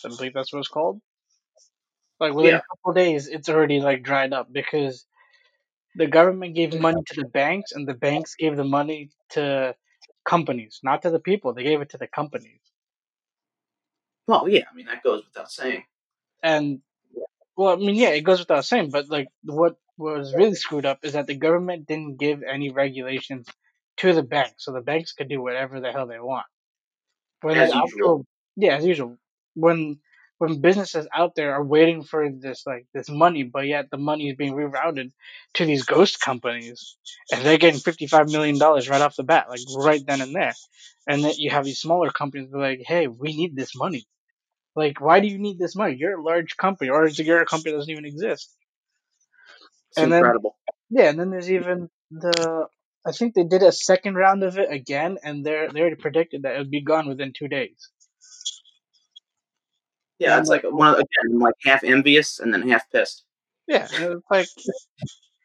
I 0.05 0.07
believe 0.09 0.33
that's 0.33 0.53
what 0.53 0.59
it's 0.59 0.67
called. 0.67 1.01
Like 2.19 2.33
within 2.33 2.51
Yeah. 2.51 2.57
a 2.57 2.77
couple 2.77 2.93
days, 2.93 3.27
it's 3.27 3.49
already 3.49 3.79
like 3.79 4.03
dried 4.03 4.33
up 4.33 4.51
because 4.51 5.05
the 5.95 6.07
government 6.07 6.55
gave 6.55 6.79
money 6.79 7.01
to 7.07 7.21
the 7.21 7.27
banks, 7.27 7.71
and 7.71 7.87
the 7.87 7.93
banks 7.93 8.35
gave 8.35 8.55
the 8.55 8.63
money 8.63 9.11
to 9.31 9.75
companies, 10.25 10.79
not 10.83 11.01
to 11.03 11.09
the 11.11 11.19
people. 11.19 11.53
They 11.53 11.63
gave 11.63 11.81
it 11.81 11.89
to 11.91 11.97
the 11.97 12.07
companies. 12.07 12.61
Well, 14.27 14.47
yeah. 14.47 14.63
I 14.71 14.75
mean, 14.75 14.85
that 14.85 15.03
goes 15.03 15.23
without 15.25 15.51
saying. 15.51 15.83
And 16.41 16.81
well, 17.55 17.73
I 17.73 17.75
mean, 17.75 17.95
yeah, 17.95 18.09
it 18.09 18.21
goes 18.21 18.39
without 18.39 18.65
saying, 18.65 18.89
but 18.91 19.09
like 19.09 19.27
what 19.43 19.75
was 19.97 20.33
really 20.33 20.55
screwed 20.55 20.85
up 20.85 20.99
is 21.03 21.13
that 21.13 21.27
the 21.27 21.35
government 21.35 21.87
didn't 21.87 22.17
give 22.17 22.41
any 22.41 22.71
regulations 22.71 23.47
to 23.97 24.13
the 24.13 24.23
banks, 24.23 24.65
so 24.65 24.71
the 24.71 24.81
banks 24.81 25.13
could 25.13 25.29
do 25.29 25.41
whatever 25.41 25.79
the 25.79 25.91
hell 25.91 26.07
they 26.07 26.19
want. 26.19 26.45
When 27.41 27.57
As 27.57 27.69
the 27.69 27.75
usual. 27.75 27.83
actual, 27.83 28.25
yeah, 28.55 28.75
as 28.77 28.85
usual, 28.85 29.17
when 29.55 29.99
when 30.39 30.59
businesses 30.61 31.07
out 31.13 31.35
there 31.35 31.53
are 31.53 31.63
waiting 31.63 32.03
for 32.03 32.29
this 32.29 32.63
like 32.65 32.85
this 32.93 33.09
money, 33.09 33.43
but 33.43 33.65
yet 33.67 33.89
the 33.91 33.97
money 33.97 34.29
is 34.29 34.35
being 34.35 34.53
rerouted 34.53 35.11
to 35.55 35.65
these 35.65 35.83
ghost 35.83 36.19
companies, 36.19 36.97
and 37.31 37.43
they're 37.43 37.57
getting 37.57 37.79
fifty 37.79 38.07
five 38.07 38.29
million 38.29 38.57
dollars 38.57 38.89
right 38.89 39.01
off 39.01 39.15
the 39.15 39.23
bat, 39.23 39.47
like 39.49 39.59
right 39.77 40.03
then 40.05 40.21
and 40.21 40.35
there, 40.35 40.53
and 41.07 41.23
then 41.23 41.33
you 41.37 41.49
have 41.51 41.65
these 41.65 41.79
smaller 41.79 42.09
companies 42.11 42.49
be 42.49 42.57
like, 42.57 42.81
hey, 42.85 43.07
we 43.07 43.35
need 43.35 43.55
this 43.55 43.75
money. 43.75 44.05
Like, 44.75 44.99
why 44.99 45.19
do 45.19 45.27
you 45.27 45.37
need 45.37 45.59
this 45.59 45.75
money? 45.75 45.95
You're 45.95 46.19
a 46.19 46.23
large 46.23 46.57
company, 46.57 46.89
or 46.89 47.07
you're 47.07 47.41
a 47.41 47.45
company 47.45 47.71
that 47.71 47.77
doesn't 47.77 47.91
even 47.91 48.05
exist. 48.05 48.55
It's 49.89 49.97
And 49.99 50.11
then- 50.11 50.19
incredible. 50.19 50.57
Yeah, 50.89 51.09
and 51.09 51.19
then 51.19 51.29
there's 51.31 51.51
even 51.51 51.89
the. 52.11 52.67
I 53.05 53.11
think 53.11 53.33
they 53.33 53.43
did 53.43 53.63
a 53.63 53.71
second 53.71 54.15
round 54.15 54.43
of 54.43 54.57
it 54.57 54.71
again, 54.71 55.17
and 55.23 55.45
they're 55.45 55.69
they 55.71 55.81
already 55.81 55.95
predicted 55.97 56.43
that 56.43 56.55
it 56.55 56.59
would 56.59 56.71
be 56.71 56.81
gone 56.81 57.07
within 57.07 57.33
two 57.33 57.47
days. 57.47 57.89
Yeah, 60.23 60.39
it's 60.39 60.49
like 60.49 60.63
one 60.63 60.89
of, 60.89 60.95
again, 60.95 61.39
like 61.39 61.55
half 61.63 61.83
envious 61.83 62.39
and 62.39 62.53
then 62.53 62.67
half 62.67 62.89
pissed. 62.91 63.23
Yeah, 63.67 63.87
it's 63.91 64.23
like 64.29 64.47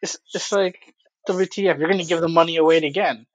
it's 0.02 0.18
it's 0.34 0.52
like 0.52 0.94
WTF. 1.28 1.78
You're 1.78 1.88
gonna 1.88 2.04
give 2.04 2.20
the 2.20 2.28
money 2.28 2.56
away 2.56 2.78
again. 2.78 3.26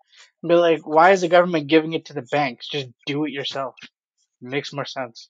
Be 0.45 0.55
like, 0.55 0.85
why 0.85 1.11
is 1.11 1.21
the 1.21 1.29
government 1.29 1.67
giving 1.67 1.93
it 1.93 2.05
to 2.05 2.13
the 2.13 2.23
banks? 2.23 2.67
Just 2.67 2.89
do 3.05 3.25
it 3.25 3.31
yourself. 3.31 3.75
makes 4.41 4.73
more 4.73 4.85
sense. 4.85 5.29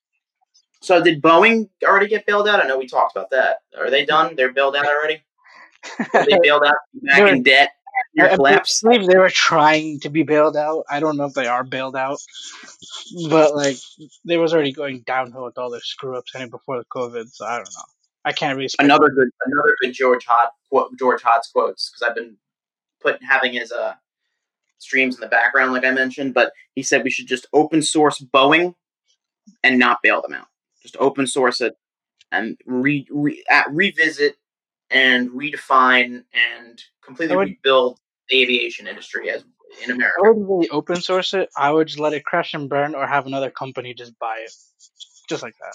So 0.81 1.01
did 1.01 1.21
Boeing 1.21 1.69
already 1.83 2.07
get 2.07 2.25
bailed 2.25 2.47
out? 2.47 2.63
I 2.63 2.67
know 2.67 2.77
we 2.77 2.87
talked 2.87 3.15
about 3.15 3.29
that. 3.29 3.59
Are 3.77 3.89
they 3.89 4.05
done? 4.05 4.35
They're 4.35 4.51
bailed 4.51 4.75
out 4.75 4.85
already. 4.85 5.21
Are 6.13 6.25
they 6.29 6.39
bailed 6.41 6.63
out 6.65 6.75
back 6.93 7.31
in 7.31 7.43
debt? 7.43 7.71
Your 8.13 8.29
I 8.29 8.35
collapse. 8.35 8.81
believe 8.81 9.07
they 9.07 9.17
were 9.17 9.29
trying 9.29 9.99
to 10.01 10.09
be 10.09 10.23
bailed 10.23 10.55
out. 10.55 10.85
I 10.89 10.99
don't 10.99 11.17
know 11.17 11.25
if 11.25 11.33
they 11.33 11.47
are 11.47 11.63
bailed 11.63 11.95
out, 11.95 12.19
but 13.29 13.55
like 13.55 13.77
they 14.25 14.37
was 14.37 14.53
already 14.53 14.71
going 14.71 15.01
downhill 15.05 15.45
with 15.45 15.57
all 15.57 15.69
their 15.69 15.81
screw 15.81 16.17
ups 16.17 16.33
anyway 16.35 16.49
before 16.51 16.77
the 16.77 16.85
COVID. 16.85 17.29
So 17.31 17.45
I 17.45 17.57
don't 17.57 17.69
know. 17.75 17.83
I 18.25 18.31
can't 18.31 18.57
really. 18.57 18.69
Another 18.79 19.09
good, 19.09 19.29
another 19.45 19.75
good 19.81 19.93
George 19.93 20.25
Hotz 20.25 20.51
quote, 20.69 20.97
George 20.97 21.21
Hot's 21.21 21.49
quotes 21.51 21.89
because 21.89 22.07
I've 22.07 22.15
been 22.15 22.37
putting 23.01 23.25
having 23.27 23.53
his 23.53 23.71
uh 23.71 23.93
streams 24.77 25.15
in 25.15 25.21
the 25.21 25.27
background, 25.27 25.73
like 25.73 25.85
I 25.85 25.91
mentioned. 25.91 26.33
But 26.33 26.53
he 26.75 26.83
said 26.83 27.03
we 27.03 27.09
should 27.09 27.27
just 27.27 27.47
open 27.53 27.81
source 27.81 28.19
Boeing 28.19 28.75
and 29.63 29.79
not 29.79 29.99
bail 30.03 30.21
them 30.21 30.33
out. 30.33 30.47
Just 30.81 30.97
open 30.99 31.27
source 31.27 31.61
it 31.61 31.75
and 32.31 32.57
re, 32.65 33.07
re 33.09 33.43
uh, 33.49 33.63
revisit 33.69 34.35
and 34.93 35.29
redefine 35.31 36.23
and 36.33 36.81
completely 37.03 37.35
would- 37.35 37.47
rebuild 37.49 37.99
the 38.29 38.41
aviation 38.41 38.87
industry 38.87 39.29
as 39.29 39.43
in 39.83 39.91
America. 39.91 40.15
I 40.23 40.27
wouldn't 40.29 40.47
really 40.47 40.69
open 40.69 41.01
source 41.01 41.33
it. 41.33 41.49
I 41.57 41.71
would 41.71 41.87
just 41.87 41.99
let 41.99 42.13
it 42.13 42.23
crash 42.23 42.53
and 42.53 42.69
burn, 42.69 42.93
or 42.95 43.07
have 43.07 43.25
another 43.25 43.49
company 43.49 43.93
just 43.93 44.17
buy 44.19 44.37
it, 44.45 44.53
just 45.27 45.41
like 45.43 45.55
that. 45.59 45.73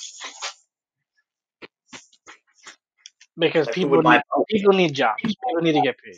Because 3.36 3.66
Like, 3.66 3.74
people 3.74 4.02
need, 4.02 4.22
people 4.48 4.72
need 4.72 4.94
jobs. 4.94 5.22
People 5.22 5.62
need 5.62 5.72
to 5.72 5.80
get 5.82 5.96
paid. 5.98 6.16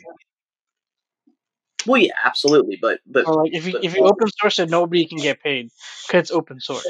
Well, 1.87 2.01
yeah, 2.01 2.13
absolutely, 2.23 2.77
but 2.79 2.99
but 3.07 3.25
So 3.25 3.31
like 3.33 3.53
if 3.53 3.65
you 3.65 3.73
but- 3.73 3.83
if 3.83 3.95
you 3.95 4.03
open 4.05 4.27
source 4.39 4.59
it, 4.59 4.69
nobody 4.69 5.05
can 5.05 5.17
get 5.17 5.41
paid 5.41 5.69
because 6.07 6.21
it's 6.21 6.31
open 6.31 6.59
source. 6.59 6.85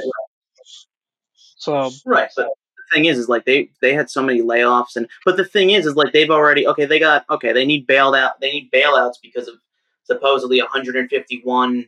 So 1.58 1.92
Right, 2.06 2.30
but 2.36 2.50
thing 2.94 3.06
is, 3.06 3.18
is 3.18 3.30
like 3.30 3.46
they 3.46 3.70
they 3.82 3.94
had 3.94 4.10
so 4.10 4.22
many 4.22 4.42
layoffs, 4.42 4.96
and 4.96 5.08
but 5.26 5.38
the 5.38 5.46
thing 5.46 5.72
is, 5.72 5.86
is 5.86 5.96
like 5.96 6.14
they've 6.14 6.30
already 6.30 6.68
okay, 6.68 6.86
they 6.86 7.00
got 7.00 7.26
okay, 7.30 7.54
they 7.54 7.66
need 7.66 7.88
bailed 7.88 8.16
out, 8.16 8.40
they 8.42 8.52
need 8.52 8.72
bailouts 8.72 9.16
because 9.22 9.48
of 9.48 9.56
supposedly 10.04 10.60
151. 10.60 11.88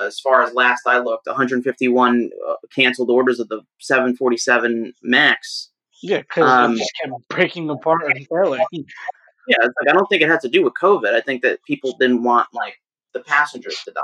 As 0.00 0.18
far 0.20 0.42
as 0.42 0.54
last 0.54 0.86
I 0.86 0.98
looked, 1.00 1.26
151 1.26 2.30
uh, 2.48 2.54
canceled 2.74 3.10
orders 3.10 3.38
of 3.40 3.48
the 3.48 3.60
747 3.78 4.94
Max. 5.02 5.68
yeah, 6.02 6.18
because 6.20 6.50
Um, 6.50 6.72
it 6.74 6.78
just 6.78 6.92
kept 7.04 7.28
breaking 7.28 7.68
apart 7.68 8.02
failing. 8.30 8.64
Yeah, 8.72 9.56
it's 9.60 9.74
like 9.80 9.90
I 9.90 9.92
don't 9.92 10.06
think 10.08 10.22
it 10.22 10.28
has 10.28 10.40
to 10.42 10.48
do 10.48 10.62
with 10.64 10.72
COVID. 10.80 11.12
I 11.12 11.20
think 11.20 11.42
that 11.42 11.62
people 11.64 11.94
didn't 11.98 12.22
want 12.22 12.48
like 12.54 12.80
the 13.12 13.20
passengers 13.20 13.76
to 13.84 13.90
die. 13.90 14.00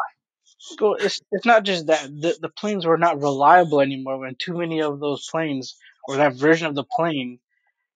Well, 0.81 0.95
it's 0.95 1.21
it's 1.33 1.47
not 1.47 1.63
just 1.63 1.87
that 1.87 2.03
the 2.05 2.37
the 2.41 2.49
planes 2.49 2.85
were 2.85 2.99
not 2.99 3.23
reliable 3.23 3.81
anymore 3.81 4.19
when 4.19 4.35
too 4.35 4.59
many 4.59 4.83
of 4.83 4.99
those 5.01 5.29
planes 5.31 5.77
or 6.09 6.19
that 6.19 6.35
version 6.37 6.69
of 6.69 6.77
the 6.77 6.85
plane 6.85 7.41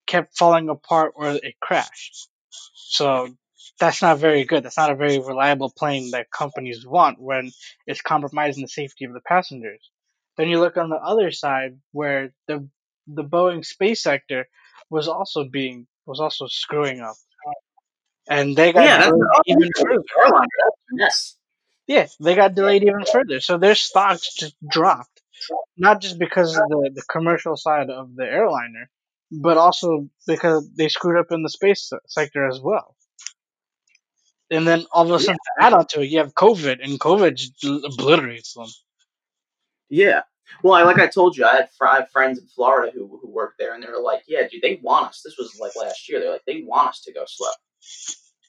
kept 0.06 0.36
falling 0.38 0.68
apart 0.68 1.12
or 1.16 1.30
it 1.30 1.54
crashed. 1.60 2.28
So 2.74 3.28
that's 3.80 4.02
not 4.02 4.18
very 4.18 4.44
good. 4.44 4.64
That's 4.64 4.76
not 4.76 4.92
a 4.92 4.96
very 4.96 5.18
reliable 5.18 5.70
plane 5.76 6.10
that 6.12 6.30
companies 6.30 6.86
want 6.86 7.20
when 7.20 7.50
it's 7.86 8.02
compromising 8.02 8.62
the 8.62 8.68
safety 8.68 9.04
of 9.06 9.14
the 9.14 9.20
passengers. 9.20 9.90
Then 10.36 10.48
you 10.48 10.60
look 10.60 10.76
on 10.76 10.90
the 10.90 10.96
other 10.96 11.30
side 11.30 11.78
where 11.92 12.32
the 12.48 12.68
the 13.06 13.24
Boeing 13.24 13.64
space 13.64 14.02
sector 14.02 14.48
was 14.90 15.08
also 15.08 15.44
being 15.44 15.86
was 16.06 16.20
also 16.20 16.46
screwing 16.48 17.00
up. 17.00 17.16
And 18.28 18.56
they 18.56 18.72
got 18.72 18.84
Yeah, 18.84 18.98
that's 18.98 19.12
even 19.46 19.70
further. 19.76 20.04
Yes. 20.96 21.36
Yeah, 21.86 22.06
they 22.20 22.34
got 22.34 22.54
delayed 22.54 22.82
even 22.84 23.04
further. 23.10 23.40
So 23.40 23.58
their 23.58 23.74
stocks 23.74 24.34
just 24.34 24.56
dropped. 24.66 25.11
Not 25.76 26.00
just 26.00 26.18
because 26.18 26.56
of 26.56 26.68
the, 26.68 26.90
the 26.94 27.02
commercial 27.10 27.56
side 27.56 27.90
of 27.90 28.14
the 28.14 28.24
airliner, 28.24 28.90
but 29.30 29.56
also 29.56 30.08
because 30.26 30.70
they 30.74 30.88
screwed 30.88 31.18
up 31.18 31.32
in 31.32 31.42
the 31.42 31.50
space 31.50 31.92
sector 32.06 32.46
as 32.46 32.60
well. 32.60 32.96
And 34.50 34.68
then 34.68 34.84
all 34.92 35.06
of 35.06 35.10
a 35.12 35.18
sudden, 35.18 35.36
to 35.36 35.64
add 35.64 35.72
on 35.72 35.86
to 35.86 36.02
it, 36.02 36.10
you 36.10 36.18
have 36.18 36.34
COVID, 36.34 36.84
and 36.84 37.00
COVID 37.00 37.36
just 37.36 37.64
obliterates 37.64 38.52
them. 38.52 38.66
Yeah. 39.88 40.22
Well, 40.62 40.74
I, 40.74 40.82
like 40.82 40.98
I 40.98 41.06
told 41.06 41.36
you, 41.36 41.46
I 41.46 41.54
had, 41.54 41.68
have 41.80 42.10
friends 42.10 42.38
in 42.38 42.46
Florida 42.46 42.92
who 42.94 43.18
who 43.22 43.30
work 43.30 43.54
there, 43.58 43.74
and 43.74 43.82
they 43.82 43.88
were 43.88 44.02
like, 44.02 44.22
"Yeah, 44.28 44.46
dude, 44.48 44.60
they 44.60 44.78
want 44.82 45.06
us." 45.06 45.22
This 45.24 45.36
was 45.38 45.58
like 45.58 45.72
last 45.76 46.08
year. 46.08 46.20
They're 46.20 46.32
like, 46.32 46.44
"They 46.46 46.62
want 46.66 46.90
us 46.90 47.00
to 47.02 47.12
go 47.12 47.24
slow. 47.26 47.48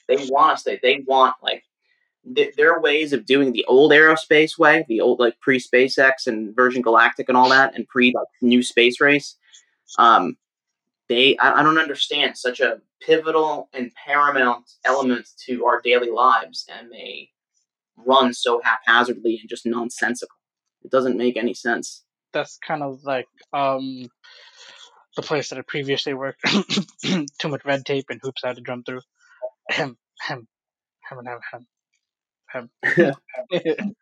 They 0.10 0.18
want 0.30 0.54
us. 0.54 0.64
They 0.64 0.80
they 0.82 1.04
want 1.08 1.36
like 1.42 1.64
th- 2.36 2.56
their 2.56 2.80
ways 2.80 3.14
of 3.14 3.26
doing 3.26 3.52
the 3.52 3.66
old 3.66 3.92
aerospace 3.92 4.58
way, 4.58 4.86
the 4.88 5.02
old 5.02 5.20
like 5.20 5.40
pre 5.40 5.60
SpaceX 5.60 6.28
and 6.28 6.56
Virgin 6.56 6.82
Galactic 6.82 7.30
and 7.30 7.38
all 7.38 7.50
that, 7.50 7.76
and 7.76 7.88
pre 7.88 8.14
like 8.14 8.28
new 8.42 8.64
space 8.64 9.00
race. 9.02 9.36
Um, 9.98 10.38
they 11.10 11.38
I, 11.38 11.60
I 11.60 11.64
don't 11.64 11.78
understand 11.78 12.38
such 12.38 12.60
a 12.60 12.82
pivotal 13.02 13.70
and 13.74 13.92
paramount 14.06 14.70
element 14.86 15.28
to 15.46 15.66
our 15.66 15.82
daily 15.82 16.10
lives, 16.10 16.66
and 16.70 16.92
they 16.92 17.30
run 17.98 18.34
so 18.34 18.62
haphazardly 18.64 19.40
and 19.40 19.50
just 19.50 19.66
nonsensical. 19.66 20.36
It 20.84 20.92
doesn't 20.92 21.18
make 21.18 21.38
any 21.38 21.54
sense. 21.54 22.04
That's 22.34 22.58
kind 22.58 22.82
of 22.82 23.04
like 23.04 23.28
um, 23.54 24.10
the 25.16 25.22
place 25.22 25.50
that 25.50 25.60
I 25.60 25.62
previously 25.62 26.14
worked. 26.14 26.42
Too 27.04 27.48
much 27.48 27.64
red 27.64 27.86
tape 27.86 28.06
and 28.10 28.20
hoops 28.22 28.44
I 28.44 28.48
had 28.48 28.56
to 28.58 28.64
jump 28.64 28.86
through. 28.86 29.02
Ahem. 32.54 32.70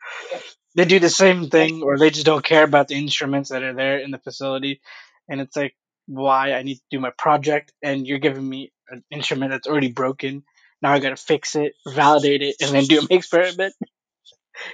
they 0.75 0.85
do 0.85 0.99
the 0.99 1.09
same 1.09 1.49
thing, 1.49 1.83
or 1.83 1.97
they 1.97 2.09
just 2.09 2.25
don't 2.25 2.43
care 2.43 2.63
about 2.63 2.87
the 2.87 2.95
instruments 2.95 3.49
that 3.49 3.63
are 3.63 3.73
there 3.73 3.99
in 3.99 4.11
the 4.11 4.19
facility, 4.19 4.81
and 5.29 5.41
it's 5.41 5.55
like, 5.55 5.75
why 6.07 6.53
I 6.53 6.63
need 6.63 6.75
to 6.75 6.81
do 6.91 6.99
my 6.99 7.11
project, 7.11 7.73
and 7.83 8.05
you're 8.07 8.19
giving 8.19 8.47
me 8.47 8.71
an 8.89 9.03
instrument 9.11 9.51
that's 9.51 9.67
already 9.67 9.91
broken. 9.91 10.43
Now 10.81 10.93
I 10.93 10.99
gotta 10.99 11.15
fix 11.15 11.55
it, 11.55 11.73
validate 11.87 12.41
it, 12.41 12.55
and 12.61 12.71
then 12.73 12.85
do 12.85 13.01
my 13.01 13.07
experiment 13.11 13.73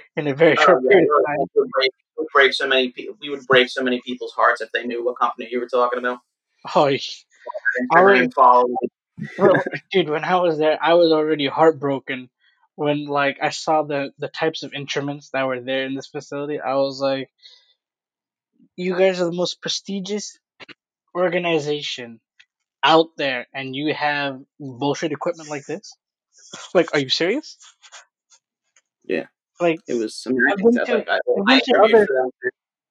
in 0.16 0.26
a 0.26 0.34
very 0.34 0.56
oh, 0.58 0.62
short 0.62 0.78
Oh, 0.78 0.80
yeah, 0.84 0.90
period 0.90 1.08
of 1.18 1.26
time. 1.26 1.36
it 1.40 1.50
would 1.54 1.68
break, 1.70 1.88
it 1.90 2.18
would 2.18 2.26
break 2.34 2.52
so 2.54 2.66
many 2.66 2.90
people. 2.90 3.16
We 3.20 3.30
would 3.30 3.46
break 3.46 3.68
so 3.68 3.82
many 3.82 4.00
people's 4.04 4.32
hearts 4.32 4.60
if 4.60 4.72
they 4.72 4.84
knew 4.84 5.04
what 5.04 5.18
company 5.18 5.48
you 5.50 5.60
were 5.60 5.68
talking 5.68 5.98
about. 5.98 6.18
Oh, 6.74 6.86
And 6.86 6.98
I 7.92 8.00
try 8.00 8.12
and 8.14 8.20
would- 8.22 8.34
follow. 8.34 8.68
well, 9.38 9.62
dude, 9.92 10.08
when 10.08 10.24
I 10.24 10.36
was 10.36 10.58
there, 10.58 10.78
I 10.80 10.94
was 10.94 11.12
already 11.12 11.46
heartbroken 11.46 12.30
when 12.78 13.06
like 13.06 13.38
I 13.42 13.50
saw 13.50 13.82
the 13.82 14.12
the 14.18 14.28
types 14.28 14.62
of 14.62 14.72
instruments 14.72 15.30
that 15.32 15.48
were 15.48 15.60
there 15.60 15.84
in 15.84 15.96
this 15.96 16.06
facility. 16.06 16.60
I 16.60 16.74
was 16.76 17.00
like, 17.00 17.28
you 18.76 18.96
guys 18.96 19.20
are 19.20 19.24
the 19.24 19.32
most 19.32 19.60
prestigious 19.60 20.38
organization 21.12 22.20
out 22.84 23.08
there, 23.16 23.48
and 23.52 23.74
you 23.74 23.92
have 23.94 24.40
bullshit 24.60 25.10
equipment 25.10 25.50
like 25.50 25.66
this. 25.66 25.92
Like, 26.72 26.94
are 26.94 27.00
you 27.00 27.08
serious? 27.08 27.58
Yeah. 29.04 29.26
Like, 29.60 29.80
It 29.88 29.94
was. 29.94 30.24
I 30.26 30.30
mean, 30.30 30.42
I 30.48 30.52
I've 30.52 30.58
been 30.58 30.72
to- 30.86 30.94
like, 30.94 31.08
I, 31.08 31.18
I've 31.18 31.46
been 31.46 31.60
to 31.60 31.80
other- 31.82 32.06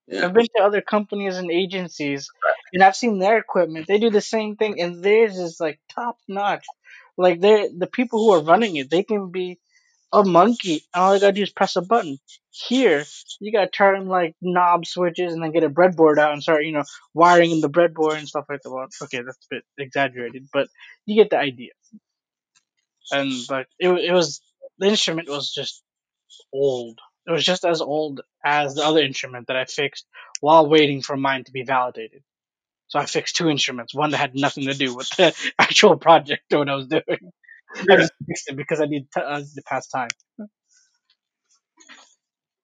Yeah. 0.09 0.25
I've 0.25 0.33
been 0.33 0.47
to 0.57 0.63
other 0.63 0.81
companies 0.81 1.37
and 1.37 1.49
agencies, 1.49 2.29
and 2.73 2.83
I've 2.83 2.95
seen 2.97 3.19
their 3.19 3.37
equipment. 3.37 3.87
They 3.87 3.99
do 3.99 4.09
the 4.09 4.21
same 4.35 4.57
thing, 4.57 4.81
and 4.81 5.01
theirs 5.01 5.37
is 5.37 5.61
like 5.61 5.79
top 5.95 6.17
notch. 6.27 6.65
Like 7.17 7.39
they're 7.39 7.69
the 7.83 7.87
people 7.87 8.19
who 8.19 8.33
are 8.33 8.43
running 8.43 8.75
it, 8.75 8.89
they 8.89 9.03
can 9.03 9.31
be 9.31 9.59
a 10.13 10.23
monkey, 10.23 10.83
and 10.93 11.03
all 11.03 11.13
you 11.13 11.21
gotta 11.21 11.33
do 11.33 11.43
is 11.43 11.49
press 11.49 11.75
a 11.75 11.81
button. 11.81 12.17
Here, 12.51 13.03
you 13.39 13.51
gotta 13.51 13.69
turn 13.69 14.07
like 14.07 14.35
knob 14.41 14.85
switches 14.85 15.33
and 15.33 15.43
then 15.43 15.51
get 15.51 15.63
a 15.63 15.69
breadboard 15.69 16.17
out 16.17 16.33
and 16.33 16.41
start, 16.41 16.65
you 16.65 16.71
know, 16.71 16.83
wiring 17.13 17.51
in 17.51 17.61
the 17.61 17.69
breadboard 17.69 18.17
and 18.17 18.27
stuff 18.27 18.45
like 18.49 18.61
that. 18.61 18.89
Okay, 19.03 19.21
that's 19.21 19.47
a 19.51 19.55
bit 19.55 19.63
exaggerated, 19.77 20.47
but 20.51 20.67
you 21.05 21.15
get 21.15 21.29
the 21.29 21.37
idea. 21.37 21.71
And 23.11 23.31
like 23.49 23.67
it, 23.79 23.89
it 23.89 24.13
was 24.13 24.41
the 24.79 24.87
instrument 24.87 25.29
was 25.29 25.51
just 25.51 25.83
old. 26.53 26.99
It 27.27 27.31
was 27.31 27.43
just 27.43 27.65
as 27.65 27.81
old 27.81 28.21
as 28.43 28.75
the 28.75 28.85
other 28.85 29.01
instrument 29.01 29.47
that 29.47 29.57
I 29.57 29.65
fixed 29.65 30.05
while 30.39 30.67
waiting 30.67 31.01
for 31.01 31.17
mine 31.17 31.43
to 31.45 31.51
be 31.51 31.63
validated. 31.63 32.23
So 32.87 32.99
I 32.99 33.05
fixed 33.05 33.35
two 33.35 33.49
instruments, 33.49 33.93
one 33.93 34.11
that 34.11 34.17
had 34.17 34.35
nothing 34.35 34.65
to 34.67 34.73
do 34.73 34.95
with 34.95 35.09
the 35.11 35.35
actual 35.59 35.97
project 35.97 36.53
or 36.53 36.59
what 36.59 36.69
I 36.69 36.75
was 36.75 36.87
doing. 36.87 37.31
I 37.75 37.95
just 37.97 38.13
fixed 38.27 38.49
it 38.49 38.55
because 38.55 38.81
I 38.81 38.85
need 38.85 39.07
to, 39.13 39.21
uh, 39.21 39.39
to 39.39 39.61
pass 39.65 39.87
time. 39.87 40.09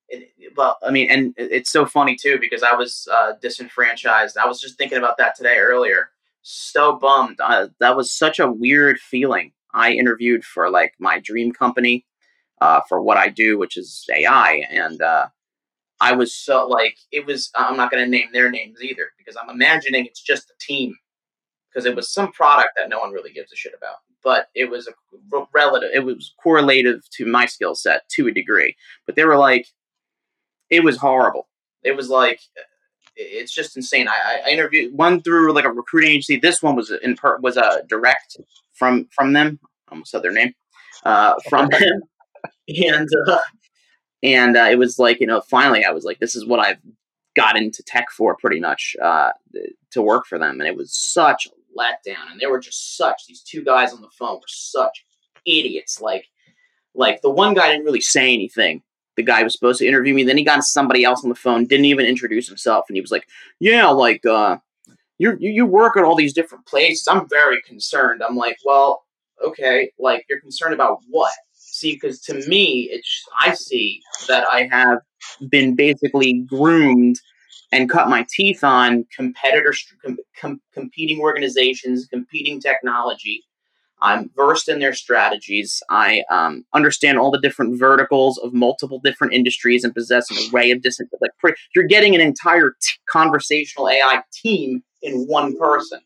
It, 0.10 0.54
well, 0.56 0.78
I 0.86 0.92
mean, 0.92 1.10
and 1.10 1.34
it's 1.38 1.72
so 1.72 1.86
funny 1.86 2.16
too 2.16 2.38
because 2.40 2.64
I 2.64 2.74
was 2.76 3.08
uh, 3.12 3.34
disenfranchised. 3.42 4.38
I 4.38 4.48
was 4.48 4.62
just 4.62 4.78
thinking 4.78 4.98
about 4.98 5.18
that 5.18 5.36
today 5.36 5.58
earlier. 5.58 6.10
So 6.42 6.98
bummed. 6.98 7.40
Uh, 7.40 7.68
that 7.80 7.96
was 7.96 8.12
such 8.12 8.40
a 8.40 8.52
weird 8.52 9.00
feeling. 9.00 9.54
I 9.74 9.94
interviewed 9.94 10.44
for 10.44 10.70
like 10.70 10.94
my 11.00 11.20
dream 11.20 11.52
company 11.52 12.06
uh, 12.62 12.82
for 12.88 13.02
what 13.02 13.18
I 13.18 13.30
do, 13.30 13.58
which 13.58 13.78
is 13.78 14.06
AI, 14.14 14.66
and 14.70 15.02
uh, 15.02 15.28
I 16.00 16.14
was 16.14 16.34
so 16.36 16.68
like 16.68 16.98
it 17.12 17.26
was. 17.26 17.50
I'm 17.56 17.78
not 17.78 17.92
going 17.92 18.04
to 18.04 18.10
name 18.10 18.30
their 18.32 18.52
names 18.52 18.82
either 18.82 19.10
because 19.18 19.36
I'm 19.42 19.50
imagining 19.50 20.06
it's 20.06 20.22
just 20.22 20.50
a 20.52 20.54
team 20.60 20.96
because 21.70 21.86
it 21.86 21.96
was 21.96 22.14
some 22.14 22.32
product 22.32 22.70
that 22.78 22.90
no 22.90 23.00
one 23.00 23.12
really 23.12 23.32
gives 23.32 23.52
a 23.52 23.56
shit 23.56 23.74
about. 23.76 23.98
But 24.24 24.48
it 24.56 24.70
was 24.70 24.88
a 24.88 24.92
relative. 25.54 25.90
It 25.94 26.06
was 26.06 26.34
correlative 26.42 27.02
to 27.18 27.26
my 27.26 27.46
skill 27.46 27.76
set 27.76 28.08
to 28.10 28.28
a 28.28 28.32
degree. 28.32 28.76
But 29.06 29.16
they 29.16 29.26
were 29.26 29.38
like, 29.38 29.68
it 30.70 30.84
was 30.84 30.98
horrible. 30.98 31.48
It 31.84 31.96
was 31.96 32.10
like 32.10 32.40
it's 33.16 33.54
just 33.54 33.78
insane. 33.78 34.08
I, 34.08 34.42
I 34.46 34.50
interviewed 34.50 34.94
one 34.94 35.22
through 35.22 35.54
like 35.54 35.66
a 35.66 35.72
recruiting 35.72 36.12
agency. 36.12 36.38
This 36.38 36.62
one 36.64 36.76
was 36.76 36.92
in 36.92 37.16
per, 37.16 37.38
was 37.40 37.58
a 37.58 37.84
direct 37.88 38.38
from 38.74 39.08
from 39.12 39.34
them. 39.34 39.60
I 39.88 39.92
almost 39.92 40.12
said 40.12 40.24
their 40.24 40.32
name 40.32 40.54
uh, 41.04 41.36
from 41.50 41.68
them, 41.72 42.02
and 42.68 43.10
uh, 43.28 43.40
and 44.22 44.58
uh, 44.58 44.68
it 44.72 44.78
was 44.78 44.98
like 45.00 45.20
you 45.20 45.28
know 45.28 45.42
finally 45.42 45.84
I 45.86 45.92
was 45.92 46.04
like 46.04 46.20
this 46.20 46.36
is 46.36 46.46
what 46.46 46.60
I've 46.60 46.80
got 47.36 47.58
into 47.58 47.84
tech 47.84 48.10
for 48.12 48.36
pretty 48.36 48.60
much 48.60 48.96
uh, 49.02 49.32
to 49.92 50.02
work 50.02 50.26
for 50.26 50.40
them, 50.40 50.60
and 50.60 50.68
it 50.68 50.76
was 50.76 50.94
such 50.96 51.48
a 51.48 51.50
letdown. 51.78 52.32
And 52.32 52.40
they 52.40 52.48
were 52.48 52.60
just 52.60 52.98
such 52.98 53.26
these 53.28 53.42
two 53.42 53.64
guys 53.64 53.94
on 53.94 54.02
the 54.02 54.10
phone 54.18 54.36
were 54.36 54.42
such 54.48 55.06
idiots. 55.46 56.02
Like 56.02 56.26
like 56.96 57.22
the 57.22 57.30
one 57.30 57.54
guy 57.54 57.72
didn't 57.72 57.86
really 57.86 58.02
say 58.02 58.34
anything 58.34 58.84
the 59.16 59.24
guy 59.24 59.44
was 59.44 59.54
supposed 59.54 59.80
to 59.80 59.88
interview 59.88 60.14
me. 60.14 60.24
Then 60.24 60.38
he 60.38 60.44
got 60.44 60.64
somebody 60.64 61.04
else 61.04 61.24
on 61.24 61.30
the 61.30 61.36
phone, 61.36 61.66
didn't 61.66 61.86
even 61.86 62.06
introduce 62.06 62.48
himself, 62.48 62.86
and 62.88 62.96
he 62.96 63.02
was 63.02 63.12
like, 63.12 63.28
"Yeah, 63.60 63.88
like 63.88 64.26
uh, 64.26 64.58
you 65.18 65.38
you 65.40 65.66
work 65.66 65.98
at 65.98 66.04
all 66.04 66.16
these 66.16 66.34
different 66.34 66.66
places. 66.66 67.08
I'm 67.08 67.28
very 67.30 67.62
concerned." 67.62 68.24
I'm 68.24 68.36
like, 68.36 68.58
"Well, 68.66 69.04
okay, 69.46 69.92
like 70.00 70.26
you're 70.30 70.42
concerned 70.42 70.74
about 70.74 71.00
what?" 71.10 71.34
See, 71.54 71.94
because 71.94 72.20
to 72.22 72.36
me, 72.48 72.90
it's 72.92 73.24
I 73.40 73.54
see 73.54 74.02
that 74.28 74.48
I 74.52 74.68
have 74.72 75.00
been 75.50 75.76
basically 75.76 76.46
groomed 76.48 77.20
and 77.74 77.90
cut 77.90 78.08
my 78.08 78.26
teeth 78.30 78.64
on 78.64 79.06
competitor 79.16 79.74
com- 80.04 80.18
com- 80.40 80.62
competing 80.74 81.20
organizations, 81.20 82.06
competing 82.06 82.62
technology 82.62 83.44
I'm 84.04 84.30
versed 84.36 84.68
in 84.68 84.80
their 84.80 84.94
strategies. 84.94 85.82
I 85.90 86.24
um, 86.30 86.66
understand 86.74 87.18
all 87.18 87.32
the 87.32 87.40
different 87.40 87.80
verticals 87.80 88.38
of 88.38 88.54
multiple 88.54 89.00
different 89.00 89.34
industries 89.34 89.86
and 89.86 89.94
possess 89.96 90.30
an 90.30 90.38
array 90.54 90.72
of 90.72 90.82
different. 90.82 91.10
Like 91.22 91.56
you're 91.74 91.86
getting 91.86 92.14
an 92.14 92.20
entire 92.20 92.72
t- 92.82 92.96
conversational 93.10 93.90
AI 93.90 94.22
team 94.34 94.84
in 95.02 95.26
one 95.26 95.58
person, 95.58 96.02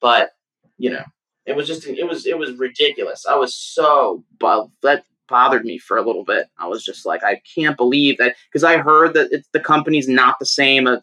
but 0.00 0.30
you 0.78 0.90
know, 0.90 1.04
it 1.44 1.56
was 1.56 1.66
just 1.66 1.86
it 1.86 2.08
was 2.08 2.24
it 2.24 2.38
was 2.38 2.52
ridiculous. 2.52 3.26
I 3.28 3.34
was 3.34 3.54
so 3.54 4.24
but 4.38 4.68
that 4.82 5.04
bothered 5.28 5.64
me 5.64 5.78
for 5.78 5.96
a 5.96 6.02
little 6.02 6.24
bit. 6.24 6.48
I 6.58 6.66
was 6.66 6.84
just 6.84 7.06
like, 7.06 7.24
I 7.24 7.40
can't 7.54 7.76
believe 7.76 8.18
that 8.18 8.36
because 8.50 8.64
I 8.64 8.78
heard 8.78 9.14
that 9.14 9.28
it's, 9.32 9.48
the 9.52 9.60
company's 9.60 10.08
not 10.08 10.38
the 10.38 10.46
same 10.46 10.86
as 10.86 11.00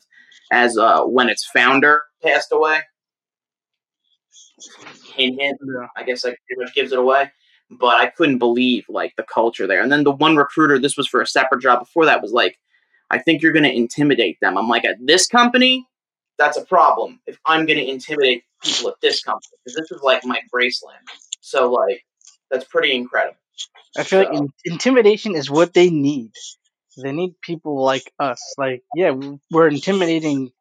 as 0.51 0.77
uh, 0.77 1.03
when 1.03 1.29
its 1.29 1.45
founder 1.45 2.03
passed 2.21 2.51
away 2.51 2.81
hint, 5.15 5.39
hint. 5.39 5.57
Yeah. 5.61 5.87
I 5.95 6.03
guess 6.03 6.23
like 6.23 6.37
pretty 6.47 6.63
much 6.63 6.73
gives 6.75 6.91
it 6.91 6.99
away. 6.99 7.31
But 7.69 8.01
I 8.01 8.07
couldn't 8.07 8.39
believe 8.39 8.85
like 8.89 9.15
the 9.15 9.23
culture 9.23 9.65
there. 9.65 9.81
And 9.81 9.91
then 9.91 10.03
the 10.03 10.11
one 10.11 10.35
recruiter, 10.35 10.77
this 10.77 10.97
was 10.97 11.07
for 11.07 11.21
a 11.21 11.27
separate 11.27 11.61
job 11.61 11.79
before 11.79 12.05
that, 12.05 12.21
was 12.21 12.33
like, 12.33 12.57
I 13.09 13.17
think 13.17 13.41
you're 13.41 13.53
going 13.53 13.63
to 13.63 13.73
intimidate 13.73 14.37
them. 14.41 14.57
I'm 14.57 14.67
like, 14.67 14.83
at 14.83 14.97
this 15.01 15.25
company, 15.25 15.85
that's 16.37 16.57
a 16.57 16.65
problem. 16.65 17.21
If 17.27 17.39
I'm 17.45 17.65
going 17.65 17.79
to 17.79 17.89
intimidate 17.89 18.43
people 18.61 18.89
at 18.89 18.95
this 19.01 19.23
company, 19.23 19.57
because 19.63 19.77
this 19.77 19.91
is 19.91 20.03
like 20.03 20.25
my 20.25 20.41
Graceland. 20.53 21.07
So 21.39 21.71
like, 21.71 22.03
that's 22.49 22.65
pretty 22.65 22.93
incredible. 22.93 23.37
I 23.97 24.03
feel 24.03 24.19
like 24.19 24.33
in- 24.33 24.53
intimidation 24.65 25.35
is 25.35 25.49
what 25.49 25.73
they 25.73 25.89
need. 25.89 26.31
They 27.01 27.11
need 27.11 27.39
people 27.41 27.81
like 27.83 28.11
us. 28.19 28.41
Like, 28.57 28.83
yeah, 28.95 29.13
we're 29.49 29.67
intimidating 29.67 30.51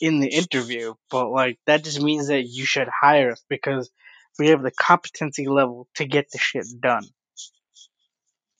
in 0.00 0.20
the 0.20 0.28
interview, 0.28 0.94
but 1.10 1.30
like 1.30 1.58
that 1.66 1.84
just 1.84 2.02
means 2.02 2.28
that 2.28 2.42
you 2.42 2.64
should 2.64 2.88
hire 2.88 3.32
us 3.32 3.42
because 3.48 3.90
we 4.38 4.48
have 4.48 4.62
the 4.62 4.70
competency 4.70 5.46
level 5.46 5.88
to 5.94 6.04
get 6.04 6.30
the 6.30 6.38
shit 6.38 6.66
done. 6.80 7.04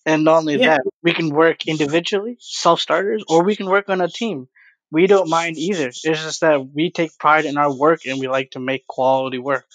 And 0.07 0.25
not 0.25 0.39
only 0.39 0.57
yeah. 0.57 0.77
that, 0.77 0.83
we 1.03 1.13
can 1.13 1.31
work 1.31 1.67
individually, 1.67 2.37
self 2.39 2.81
starters, 2.81 3.25
or 3.29 3.43
we 3.43 3.57
can 3.57 3.67
work 3.67 3.89
on 3.89 4.01
a 4.01 4.09
team. 4.09 4.49
We 4.91 5.07
don't 5.07 5.31
mind 5.31 5.57
either. 5.57 5.89
It's 5.89 6.03
just 6.03 6.43
that 6.43 6.69
we 6.73 6.91
take 6.91 7.19
pride 7.19 7.47
in 7.47 7.57
our 7.57 7.75
work 7.75 8.01
and 8.07 8.21
we 8.21 8.29
like 8.29 8.51
to 8.51 8.61
make 8.61 8.87
quality 8.87 9.39
work. 9.39 9.67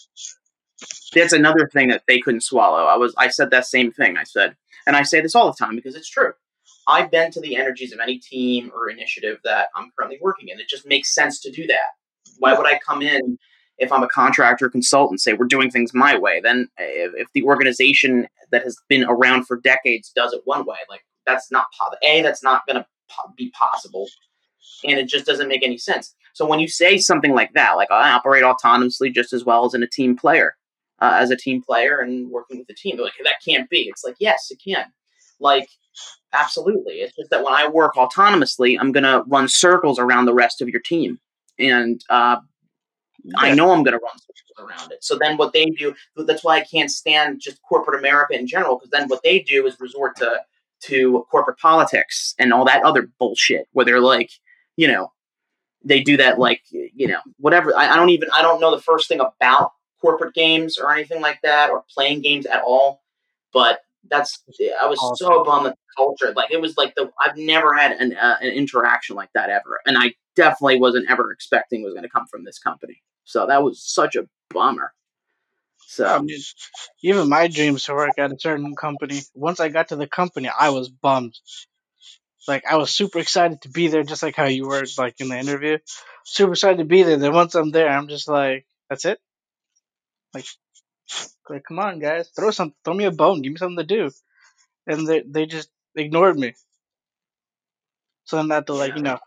That's 1.14 1.34
another 1.34 1.68
thing 1.72 1.89
that 1.89 2.03
they 2.07 2.20
couldn't 2.20 2.43
swallow. 2.43 2.86
I 2.86 2.95
was 2.97 3.14
I 3.18 3.30
said 3.30 3.51
that 3.51 3.66
same 3.66 3.91
thing. 3.91 4.18
I 4.18 4.24
said, 4.24 4.55
and 4.86 4.95
I 4.95 5.03
say 5.03 5.22
this 5.22 5.36
all 5.36 5.47
the 5.47 5.57
time 5.57 5.76
because 5.76 5.95
it's 5.95 6.10
true. 6.10 6.34
I've 6.88 7.12
been 7.12 7.32
to 7.32 7.41
the 7.41 7.55
energies 7.55 7.93
of 7.93 7.99
any 7.99 8.18
team 8.18 8.72
or 8.74 8.89
initiative 8.89 9.38
that 9.43 9.70
I'm 9.76 9.91
currently 9.97 10.20
working 10.22 10.49
in. 10.49 10.60
It 10.60 10.68
just 10.68 10.88
makes 10.88 11.14
sense 11.14 11.39
to 11.41 11.51
do 11.51 11.68
that. 11.68 11.78
Why 12.39 12.53
would 12.53 12.66
I 12.66 12.80
come 12.80 13.01
in 13.01 13.38
if 13.78 13.91
I'm 13.91 14.03
a 14.03 14.07
contractor 14.10 14.70
consultant, 14.70 15.22
say 15.22 15.34
we're 15.34 15.45
doing 15.45 15.70
things 15.70 15.93
my 15.93 16.18
way? 16.18 16.41
Then 16.41 16.68
if, 16.78 17.12
if 17.16 17.28
the 17.34 17.43
organization 17.43 18.28
that 18.51 18.64
has 18.64 18.78
been 18.88 19.03
around 19.03 19.45
for 19.45 19.57
decades 19.57 20.12
does 20.16 20.34
it 20.34 20.41
one 20.45 20.66
way, 20.66 20.78
like 20.89 21.05
that's 21.28 21.51
not 21.51 21.66
a 22.03 22.22
that's 22.22 22.43
not 22.43 22.66
going 22.68 22.78
to 22.82 22.86
be 23.38 23.51
possible, 23.51 24.07
and 24.84 24.99
it 24.99 25.07
just 25.07 25.26
doesn't 25.26 25.47
make 25.47 25.64
any 25.64 25.78
sense. 25.78 26.16
So 26.34 26.47
when 26.47 26.60
you 26.60 26.68
say 26.68 26.97
something 26.97 27.34
like 27.34 27.53
that, 27.53 27.74
like 27.74 27.91
I 27.91 28.12
operate 28.12 28.43
autonomously 28.43 29.14
just 29.14 29.34
as 29.34 29.45
well 29.45 29.66
as 29.66 29.74
in 29.74 29.84
a 29.84 29.88
team 29.88 30.16
player, 30.16 30.55
uh, 31.02 31.18
as 31.20 31.32
a 31.32 31.36
team 31.36 31.62
player 31.62 32.00
and 32.00 32.30
working 32.30 32.58
with 32.58 32.68
the 32.68 32.74
team, 32.74 32.97
they're 32.97 33.06
like 33.06 33.14
that 33.24 33.41
can't 33.45 33.70
be. 33.70 33.88
It's 33.89 34.04
like 34.04 34.16
yes, 34.20 34.52
it 34.52 34.60
can. 34.64 34.86
Like 35.39 35.70
Absolutely. 36.34 36.95
It's 36.95 37.16
just 37.16 37.32
that 37.32 37.43
when 37.43 37.54
I 37.54 37.68
work 37.68 37.95
autonomously, 37.95 38.78
I'm 38.80 38.91
going 38.91 39.04
to 39.04 39.24
run 39.28 39.47
circles 39.47 39.97
around 39.97 40.26
the 40.26 40.34
rest 40.34 40.62
of 40.62 40.70
your 40.70 40.82
team. 40.82 41.20
And 41.58 42.04
uh, 42.10 42.38
yeah. 43.24 43.34
I 43.38 43.54
know 43.56 43.72
I'm 43.72 43.84
going 43.84 43.97
to 43.97 44.04
run 44.04 44.18
circles 44.20 44.70
around 44.70 44.91
it. 44.91 45.04
So 45.04 45.18
then 45.18 45.38
what 45.38 45.54
they 45.54 45.66
do, 45.66 45.95
that's 46.16 46.43
why 46.43 46.58
I 46.58 46.62
can't 46.62 46.91
stand 46.91 47.41
just 47.41 47.62
corporate 47.64 48.00
America 48.00 48.36
in 48.36 48.45
general, 48.45 48.78
because 48.78 48.91
then 48.91 49.08
what 49.08 49.24
they 49.24 49.39
do 49.39 49.66
is 49.66 49.80
resort 49.80 50.18
to, 50.18 50.39
to 50.84 51.26
corporate 51.32 51.58
politics 51.58 52.36
and 52.38 52.54
all 52.54 52.66
that 52.66 52.84
other 52.84 53.10
bullshit 53.18 53.68
where 53.74 53.86
they're 53.86 54.00
like, 54.00 54.30
you 54.78 54.88
know, 54.88 55.12
they 55.84 56.02
do 56.02 56.18
that 56.18 56.38
like, 56.38 56.62
you 56.72 57.08
know, 57.08 57.20
whatever. 57.39 57.76
I, 57.76 57.89
I 57.89 57.95
don't 57.95 58.10
even, 58.10 58.30
I 58.36 58.41
don't 58.41 58.62
know 58.62 58.76
the 58.76 58.82
first 58.82 59.08
thing 59.08 59.20
about 59.20 59.72
corporate 60.02 60.34
games 60.34 60.78
or 60.78 60.91
anything 60.91 61.22
like 61.22 61.39
that 61.43 61.70
or 61.70 61.84
playing 61.93 62.22
games 62.22 62.45
at 62.45 62.62
all. 62.62 63.02
But 63.54 63.82
that's 64.10 64.43
I 64.82 64.88
was 64.88 65.00
awesome. 65.00 65.28
so 65.28 65.43
bummed 65.43 65.66
the 65.68 65.76
culture 65.95 66.34
like 66.36 66.52
it 66.52 66.62
was 66.62 66.78
like 66.78 66.95
the 66.95 67.12
I've 67.20 67.38
never 67.38 67.74
had 67.74 67.91
an 67.91 68.16
uh, 68.16 68.38
an 68.41 68.50
interaction 68.50 69.16
like 69.16 69.30
that 69.34 69.50
ever, 69.50 69.80
and 69.86 69.97
I 69.97 70.14
definitely 70.36 70.80
wasn't 70.80 71.10
ever 71.10 71.32
expecting 71.32 71.84
was 71.84 71.93
going 71.93 72.04
to 72.04 72.10
come 72.10 72.26
from 72.28 72.43
this 72.43 72.60
company. 72.60 73.02
So 73.26 73.47
that 73.47 73.64
was 73.64 73.84
such 73.84 74.16
a 74.16 74.28
bummer. 74.50 74.93
So 75.88 76.06
I 76.06 76.20
mean, 76.20 76.39
even 77.04 77.30
my 77.30 77.47
dreams 77.47 77.84
to 77.86 77.93
work 77.93 78.18
at 78.18 78.32
a 78.32 78.39
certain 78.39 78.76
company. 78.76 79.22
Once 79.34 79.60
I 79.60 79.70
got 79.70 79.89
to 79.89 79.95
the 79.95 80.08
company, 80.08 80.50
I 80.50 80.70
was 80.70 80.89
bummed. 80.89 81.36
Like 82.47 82.64
I 82.70 82.78
was 82.78 82.91
super 82.91 83.20
excited 83.20 83.62
to 83.62 83.70
be 83.70 83.88
there, 83.88 84.04
just 84.04 84.24
like 84.24 84.36
how 84.36 84.45
you 84.45 84.68
were, 84.68 84.84
like 84.97 85.16
in 85.20 85.30
the 85.30 85.38
interview. 85.38 85.78
Super 86.26 86.54
excited 86.54 86.78
to 86.78 86.86
be 86.86 87.04
there. 87.04 87.18
Then 87.18 87.34
once 87.34 87.56
I'm 87.56 87.72
there, 87.72 87.89
I'm 87.89 88.08
just 88.08 88.28
like, 88.28 88.66
that's 88.89 89.06
it. 89.06 89.20
Like 90.34 90.45
like, 91.49 91.63
come 91.63 91.80
on, 91.80 91.99
guys, 91.99 92.30
throw 92.30 92.51
some, 92.51 92.73
throw 92.86 92.93
me 92.93 93.05
a 93.05 93.11
bone, 93.11 93.41
give 93.41 93.51
me 93.51 93.57
something 93.57 93.77
to 93.77 93.84
do, 93.84 94.11
and 94.88 95.07
they 95.07 95.21
they 95.21 95.45
just 95.45 95.69
ignored 95.95 96.38
me. 96.39 96.53
So 98.25 98.38
then 98.38 98.51
I 98.51 98.55
had 98.55 98.67
to 98.67 98.73
like 98.73 98.95
you 98.95 99.01
know, 99.03 99.19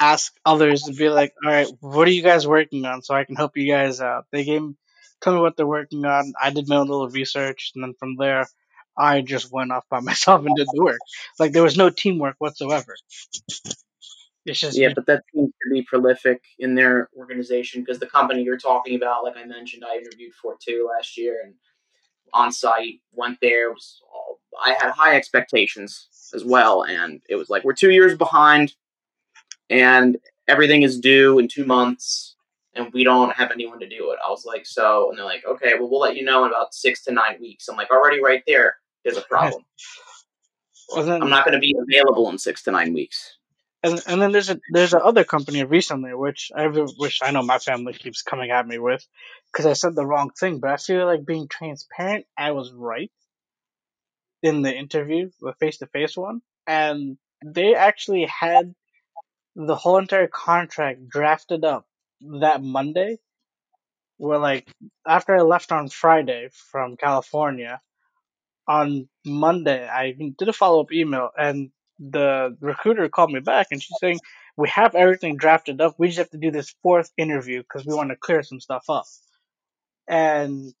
ask 0.00 0.34
others 0.44 0.82
to 0.84 0.92
be 0.92 1.08
like, 1.08 1.34
all 1.44 1.50
right, 1.50 1.68
what 1.80 2.08
are 2.08 2.12
you 2.12 2.22
guys 2.22 2.46
working 2.46 2.84
on, 2.84 3.02
so 3.02 3.14
I 3.14 3.24
can 3.24 3.36
help 3.36 3.56
you 3.56 3.70
guys 3.70 4.00
out. 4.00 4.26
They 4.30 4.44
gave, 4.44 4.62
me 4.62 4.74
told 5.20 5.36
me 5.36 5.42
what 5.42 5.56
they're 5.56 5.66
working 5.66 6.04
on. 6.04 6.32
I 6.40 6.50
did 6.50 6.68
my 6.68 6.76
own 6.76 6.88
little 6.88 7.08
research, 7.08 7.72
and 7.74 7.84
then 7.84 7.94
from 7.98 8.16
there, 8.16 8.46
I 8.96 9.22
just 9.22 9.52
went 9.52 9.72
off 9.72 9.84
by 9.88 10.00
myself 10.10 10.44
and 10.44 10.56
did 10.56 10.68
the 10.70 10.82
work. 10.82 11.00
Like 11.38 11.52
there 11.52 11.62
was 11.62 11.76
no 11.76 11.90
teamwork 11.90 12.36
whatsoever. 12.38 12.96
It's 14.46 14.60
just 14.60 14.76
yeah, 14.76 14.90
but 14.94 15.06
that 15.06 15.24
seems 15.34 15.52
to 15.62 15.70
be 15.70 15.82
prolific 15.82 16.42
in 16.58 16.74
their 16.74 17.08
organization 17.16 17.82
because 17.82 17.98
the 17.98 18.06
company 18.06 18.42
you're 18.42 18.58
talking 18.58 18.94
about, 18.94 19.24
like 19.24 19.36
I 19.36 19.44
mentioned, 19.44 19.84
I 19.86 19.96
interviewed 19.96 20.34
for 20.34 20.56
too 20.62 20.90
last 20.94 21.16
year 21.16 21.40
and 21.44 21.54
on 22.34 22.52
site 22.52 23.00
went 23.12 23.38
there. 23.40 23.70
Was 23.70 24.02
all, 24.12 24.40
I 24.62 24.76
had 24.78 24.90
high 24.90 25.16
expectations 25.16 26.08
as 26.34 26.44
well, 26.44 26.82
and 26.82 27.22
it 27.28 27.36
was 27.36 27.48
like 27.48 27.64
we're 27.64 27.72
two 27.72 27.90
years 27.90 28.18
behind, 28.18 28.74
and 29.70 30.18
everything 30.46 30.82
is 30.82 31.00
due 31.00 31.38
in 31.38 31.48
two 31.48 31.64
months, 31.64 32.36
and 32.74 32.92
we 32.92 33.04
don't 33.04 33.34
have 33.34 33.50
anyone 33.50 33.78
to 33.80 33.88
do 33.88 34.10
it. 34.10 34.18
I 34.24 34.30
was 34.30 34.44
like, 34.44 34.66
so, 34.66 35.08
and 35.08 35.18
they're 35.18 35.24
like, 35.24 35.44
okay, 35.46 35.74
well, 35.78 35.88
we'll 35.88 36.00
let 36.00 36.16
you 36.16 36.24
know 36.24 36.44
in 36.44 36.50
about 36.50 36.74
six 36.74 37.02
to 37.04 37.12
nine 37.12 37.38
weeks. 37.40 37.68
I'm 37.68 37.76
like, 37.76 37.90
already 37.90 38.22
right 38.22 38.42
there, 38.46 38.76
there's 39.04 39.16
a 39.16 39.22
problem. 39.22 39.64
well, 40.94 41.04
then, 41.04 41.22
I'm 41.22 41.30
not 41.30 41.44
going 41.44 41.54
to 41.54 41.60
be 41.60 41.74
available 41.80 42.28
in 42.30 42.38
six 42.38 42.62
to 42.64 42.72
nine 42.72 42.92
weeks. 42.92 43.38
And 43.84 44.02
and 44.06 44.22
then 44.22 44.32
there's 44.32 44.48
a 44.50 44.58
there's 44.70 44.94
another 44.94 45.24
company 45.24 45.62
recently 45.62 46.14
which 46.14 46.50
I 46.56 46.66
which 46.66 47.20
I 47.22 47.30
know 47.30 47.42
my 47.42 47.58
family 47.58 47.92
keeps 47.92 48.22
coming 48.22 48.50
at 48.50 48.66
me 48.66 48.78
with 48.78 49.06
because 49.52 49.66
I 49.66 49.74
said 49.74 49.94
the 49.94 50.06
wrong 50.06 50.30
thing, 50.30 50.58
but 50.58 50.70
I 50.70 50.76
feel 50.78 51.04
like 51.06 51.26
being 51.26 51.48
transparent, 51.48 52.26
I 52.36 52.52
was 52.52 52.72
right 52.72 53.12
in 54.42 54.62
the 54.62 54.74
interview, 54.74 55.30
the 55.40 55.52
face 55.60 55.78
to 55.78 55.86
face 55.86 56.16
one, 56.16 56.40
and 56.66 57.18
they 57.44 57.74
actually 57.74 58.24
had 58.24 58.74
the 59.54 59.76
whole 59.76 59.98
entire 59.98 60.28
contract 60.28 61.08
drafted 61.08 61.64
up 61.64 61.86
that 62.40 62.62
Monday. 62.62 63.18
Where 64.16 64.38
like 64.38 64.66
after 65.06 65.36
I 65.36 65.42
left 65.42 65.72
on 65.72 65.88
Friday 65.90 66.48
from 66.70 66.96
California, 66.96 67.82
on 68.66 69.08
Monday 69.26 69.86
I 69.86 70.12
did 70.12 70.48
a 70.48 70.52
follow 70.54 70.80
up 70.80 70.92
email 70.92 71.30
and 71.36 71.70
the 71.98 72.56
recruiter 72.60 73.08
called 73.08 73.30
me 73.30 73.40
back 73.40 73.68
and 73.70 73.82
she's 73.82 73.96
saying 74.00 74.18
we 74.56 74.68
have 74.68 74.94
everything 74.94 75.36
drafted 75.36 75.80
up. 75.80 75.94
We 75.98 76.08
just 76.08 76.18
have 76.18 76.30
to 76.30 76.38
do 76.38 76.50
this 76.50 76.74
fourth 76.82 77.10
interview 77.16 77.60
because 77.62 77.86
we 77.86 77.94
want 77.94 78.10
to 78.10 78.16
clear 78.16 78.42
some 78.42 78.60
stuff 78.60 78.84
up. 78.88 79.04
And 80.08 80.72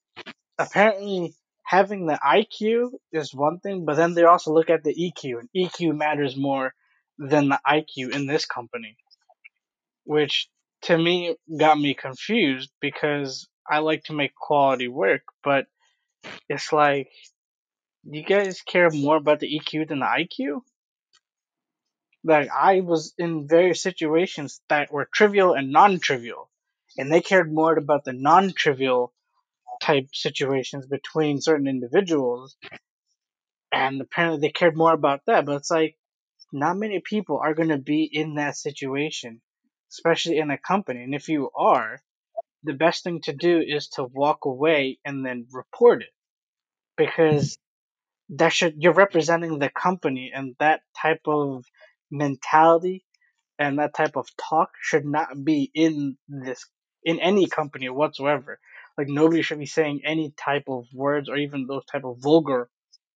apparently 0.58 1.34
having 1.64 2.06
the 2.06 2.18
IQ 2.24 2.90
is 3.12 3.34
one 3.34 3.58
thing, 3.58 3.84
but 3.84 3.96
then 3.96 4.14
they 4.14 4.24
also 4.24 4.52
look 4.52 4.70
at 4.70 4.84
the 4.84 4.94
EQ 4.94 5.40
and 5.40 5.48
EQ 5.56 5.96
matters 5.96 6.36
more 6.36 6.74
than 7.18 7.48
the 7.48 7.60
IQ 7.66 8.14
in 8.14 8.26
this 8.26 8.44
company. 8.44 8.96
Which 10.04 10.48
to 10.82 10.98
me 10.98 11.36
got 11.58 11.78
me 11.78 11.94
confused 11.94 12.70
because 12.80 13.48
I 13.68 13.78
like 13.78 14.04
to 14.04 14.12
make 14.12 14.34
quality 14.34 14.88
work, 14.88 15.22
but 15.42 15.66
it's 16.48 16.72
like 16.72 17.08
you 18.04 18.22
guys 18.22 18.60
care 18.60 18.90
more 18.90 19.16
about 19.16 19.40
the 19.40 19.58
EQ 19.58 19.88
than 19.88 20.00
the 20.00 20.06
IQ? 20.06 20.60
Like 22.24 22.48
I 22.50 22.80
was 22.80 23.12
in 23.18 23.46
various 23.46 23.82
situations 23.82 24.60
that 24.68 24.90
were 24.90 25.08
trivial 25.12 25.52
and 25.52 25.70
non-trivial, 25.70 26.50
and 26.96 27.12
they 27.12 27.20
cared 27.20 27.52
more 27.52 27.76
about 27.76 28.04
the 28.04 28.14
non-trivial 28.14 29.12
type 29.82 30.08
situations 30.12 30.86
between 30.86 31.40
certain 31.40 31.66
individuals, 31.66 32.56
and 33.70 34.00
apparently 34.00 34.40
they 34.40 34.52
cared 34.52 34.76
more 34.76 34.92
about 34.92 35.20
that. 35.26 35.44
But 35.44 35.56
it's 35.56 35.70
like 35.70 35.96
not 36.50 36.78
many 36.78 37.00
people 37.00 37.40
are 37.42 37.54
going 37.54 37.68
to 37.68 37.78
be 37.78 38.08
in 38.10 38.36
that 38.36 38.56
situation, 38.56 39.42
especially 39.92 40.38
in 40.38 40.50
a 40.50 40.58
company. 40.58 41.02
And 41.02 41.14
if 41.14 41.28
you 41.28 41.50
are, 41.54 42.00
the 42.62 42.72
best 42.72 43.04
thing 43.04 43.20
to 43.22 43.34
do 43.34 43.60
is 43.60 43.88
to 43.88 44.04
walk 44.04 44.46
away 44.46 44.98
and 45.04 45.26
then 45.26 45.46
report 45.52 46.02
it 46.02 46.14
because 46.96 47.58
that 48.30 48.52
should 48.52 48.76
you're 48.78 48.94
representing 48.94 49.58
the 49.58 49.68
company 49.68 50.32
and 50.34 50.56
that 50.58 50.80
type 51.00 51.20
of 51.26 51.64
mentality 52.10 53.04
and 53.58 53.78
that 53.78 53.94
type 53.94 54.16
of 54.16 54.28
talk 54.36 54.70
should 54.80 55.04
not 55.04 55.44
be 55.44 55.70
in 55.74 56.16
this 56.28 56.66
in 57.04 57.20
any 57.20 57.46
company 57.46 57.88
whatsoever. 57.88 58.58
Like 58.96 59.08
nobody 59.08 59.42
should 59.42 59.58
be 59.58 59.66
saying 59.66 60.02
any 60.04 60.32
type 60.36 60.64
of 60.68 60.86
words 60.92 61.28
or 61.28 61.36
even 61.36 61.66
those 61.66 61.84
type 61.84 62.04
of 62.04 62.18
vulgar 62.18 62.68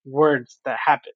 words 0.04 0.58
that 0.64 0.78
happen. 0.84 1.12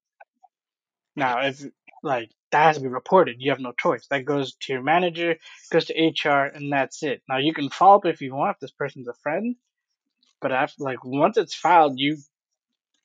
Now 1.16 1.40
if 1.46 1.64
like 2.02 2.30
that 2.50 2.64
has 2.64 2.76
to 2.76 2.82
be 2.82 2.88
reported. 2.88 3.36
You 3.38 3.50
have 3.50 3.60
no 3.60 3.72
choice. 3.72 4.06
That 4.08 4.24
goes 4.24 4.54
to 4.62 4.72
your 4.72 4.82
manager 4.82 5.36
goes 5.70 5.86
to 5.86 5.94
hr 5.94 6.44
and 6.46 6.72
that's 6.72 7.02
it. 7.02 7.22
Now 7.28 7.38
you 7.38 7.54
can 7.54 7.70
follow 7.70 7.96
up 7.96 8.06
if 8.06 8.20
you 8.20 8.34
want 8.34 8.56
if 8.56 8.60
this 8.60 8.72
person's 8.72 9.08
a 9.08 9.14
friend 9.22 9.56
but 10.42 10.52
after 10.52 10.82
like 10.84 11.04
once 11.04 11.38
it's 11.38 11.54
filed 11.54 11.94
you 11.96 12.18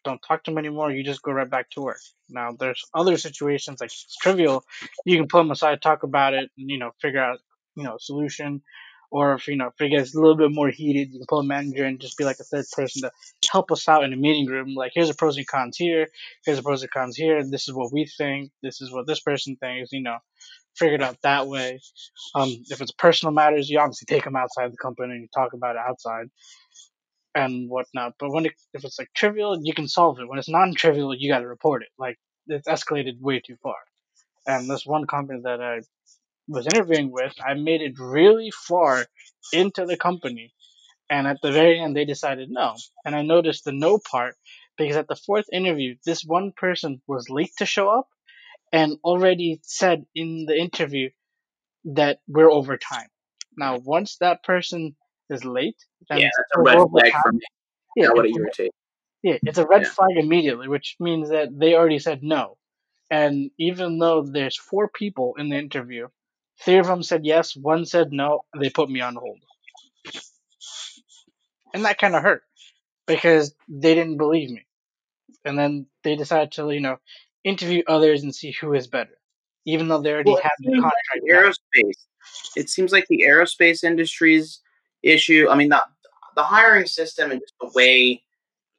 don't 0.04 0.22
talk 0.28 0.44
to 0.44 0.52
them 0.52 0.58
anymore. 0.58 0.92
You 0.92 1.04
just 1.04 1.22
go 1.22 1.32
right 1.32 1.50
back 1.50 1.70
to 1.72 1.82
work. 1.82 2.00
Now, 2.30 2.52
there's 2.58 2.84
other 2.94 3.18
situations 3.18 3.82
like 3.82 3.88
it's 3.88 4.18
trivial. 4.18 4.64
You 5.06 5.18
can 5.18 5.28
pull 5.28 5.42
them 5.42 5.52
aside, 5.52 5.82
talk 5.82 6.04
about 6.04 6.34
it, 6.34 6.50
and 6.58 6.70
you 6.70 6.78
know, 6.78 6.92
figure 7.02 7.22
out 7.22 7.40
you 7.76 7.84
know 7.84 7.98
solution. 8.00 8.62
Or 9.10 9.36
if 9.36 9.48
you 9.48 9.56
know 9.56 9.68
if 9.68 9.80
it 9.80 9.90
gets 9.90 10.16
a 10.16 10.20
little 10.20 10.36
bit 10.36 10.52
more 10.52 10.70
heated, 10.70 11.14
you 11.14 11.20
can 11.20 11.28
pull 11.28 11.40
a 11.40 11.44
manager 11.44 11.86
and 11.86 12.00
just 12.00 12.18
be 12.18 12.26
like 12.26 12.40
a 12.40 12.44
third 12.44 12.66
person 12.76 13.04
to 13.04 13.12
help 13.52 13.72
us 13.72 13.88
out 13.88 14.04
in 14.04 14.12
a 14.12 14.18
meeting 14.18 14.48
room. 14.48 14.76
Like, 14.76 14.92
here's 14.94 15.08
the 15.08 15.14
pros 15.14 15.38
and 15.38 15.48
cons 15.48 15.78
here. 15.78 16.08
Here's 16.46 16.58
the 16.58 16.64
pros 16.64 16.82
and 16.82 16.92
cons 16.92 17.16
here. 17.16 17.42
This 17.44 17.70
is 17.70 17.74
what 17.74 17.94
we 17.94 18.06
think. 18.18 18.52
This 18.62 18.82
is 18.82 18.92
what 18.92 19.08
this 19.08 19.22
person 19.22 19.56
thinks. 19.62 19.94
You 19.94 20.04
know, 20.04 20.18
figure 20.76 20.96
it 20.96 21.02
out 21.02 21.22
that 21.24 21.48
way. 21.48 21.80
Um, 22.36 22.50
if 22.70 22.82
it's 22.82 22.92
personal 22.92 23.34
matters, 23.34 23.70
you 23.70 23.80
obviously 23.80 24.06
take 24.08 24.26
them 24.26 24.36
outside 24.36 24.74
the 24.74 24.78
company 24.78 25.14
and 25.14 25.22
you 25.22 25.28
talk 25.34 25.54
about 25.54 25.76
it 25.78 25.82
outside 25.88 26.28
and 27.36 27.70
whatnot. 27.70 28.14
But 28.20 28.32
when 28.32 28.46
it, 28.46 28.54
if 28.74 28.84
it's 28.84 29.00
like 29.00 29.10
trivial, 29.16 29.60
you 29.62 29.74
can 29.74 29.88
solve 29.88 30.20
it. 30.20 30.28
When 30.28 30.40
it's 30.40 30.50
non-trivial, 30.50 31.16
you 31.16 31.32
got 31.32 31.40
to 31.40 31.48
report 31.48 31.84
it. 31.84 31.90
Like 31.98 32.18
it's 32.48 32.68
escalated 32.68 33.20
way 33.20 33.40
too 33.40 33.58
far. 33.62 33.76
And 34.46 34.70
this 34.70 34.86
one 34.86 35.06
company 35.08 35.42
that 35.44 35.62
I 35.62 35.82
was 36.48 36.66
interviewing 36.66 37.12
with, 37.12 37.34
I 37.46 37.54
made 37.56 37.82
it 37.82 38.00
really 38.00 38.52
far 38.52 39.06
into 39.52 39.86
the 39.86 39.98
company, 39.98 40.54
and 41.10 41.28
at 41.28 41.38
the 41.42 41.52
very 41.52 41.80
end, 41.80 41.96
they 41.96 42.06
decided 42.06 42.50
no. 42.50 42.76
And 43.06 43.16
I 43.16 43.22
noticed 43.22 43.66
the 43.66 43.72
no 43.72 44.00
part 44.00 44.36
because 44.78 44.96
at 44.96 45.08
the 45.08 45.16
fourth 45.16 45.46
interview, 45.52 45.96
this 46.06 46.24
one 46.24 46.54
person 46.56 47.02
was 47.08 47.30
late 47.30 47.52
to 47.58 47.66
show 47.66 47.90
up 47.90 48.08
and 48.72 48.98
already 49.04 49.60
said 49.64 50.06
in 50.16 50.46
the 50.48 50.58
interview 50.58 51.10
that 51.86 52.20
we're 52.28 52.52
over 52.52 52.78
time. 52.78 53.08
Now, 53.58 53.78
once 53.78 54.18
that 54.18 54.44
person 54.44 54.96
is 55.30 55.44
late, 55.46 55.78
then 56.10 56.20
Yeah, 56.20 56.30
that's 56.38 56.52
a 56.56 56.62
red 56.62 56.90
flag 56.90 57.12
time. 57.12 57.22
for 57.24 57.32
me. 57.34 57.42
Yeah, 57.96 58.08
That 58.08 58.16
would 58.16 58.26
it's- 58.26 58.38
irritate. 58.40 58.72
yeah, 59.24 59.38
it's 59.44 59.58
a 59.58 59.66
red 59.68 59.84
Yeah. 59.84 59.90
flag 59.90 60.18
immediately, 60.18 60.68
which 60.68 60.96
means 61.00 61.30
that 61.30 61.50
they 61.58 61.74
already 61.76 62.00
said 62.00 62.24
no. 62.24 62.58
And 63.10 63.52
even 63.58 64.00
though 64.00 64.22
there's 64.24 64.58
four 64.58 64.90
people 64.90 65.36
in 65.38 65.50
the 65.50 65.58
interview, 65.58 66.10
three 66.60 66.78
of 66.78 66.88
them 66.88 67.04
said 67.04 67.26
yes, 67.26 67.56
one 67.56 67.86
said 67.86 68.12
no, 68.12 68.46
they 68.58 68.70
put 68.70 68.90
me 68.90 69.02
on 69.02 69.16
hold. 69.16 69.40
And 71.74 71.86
that 71.86 71.98
kind 72.00 72.16
of 72.16 72.24
hurt 72.24 72.44
because 73.06 73.54
they 73.68 73.94
didn't 73.96 74.18
believe 74.18 74.50
me. 74.50 74.66
And 75.46 75.58
then 75.58 75.88
they 76.04 76.16
decided 76.16 76.52
to, 76.54 76.70
you 76.72 76.80
know, 76.82 76.98
interview 77.44 77.84
others 77.88 78.24
and 78.24 78.34
see 78.36 78.52
who 78.52 78.74
is 78.74 78.88
better, 78.88 79.18
even 79.66 79.88
though 79.88 80.02
they 80.02 80.12
already 80.12 80.32
Well, 80.32 80.42
had 80.42 80.52
the 80.60 80.72
like 80.72 80.82
contract. 80.82 81.56
aerospace. 81.76 82.06
It 82.56 82.70
seems 82.70 82.92
like 82.92 83.06
the 83.08 83.24
aerospace 83.28 83.84
industry's 83.84 84.62
issue. 85.04 85.48
I 85.50 85.56
mean, 85.56 85.70
the 85.70 85.84
the 86.36 86.44
hiring 86.44 86.86
system 86.86 87.32
and 87.32 87.42
just 87.42 87.54
the 87.60 87.72
way 87.74 88.24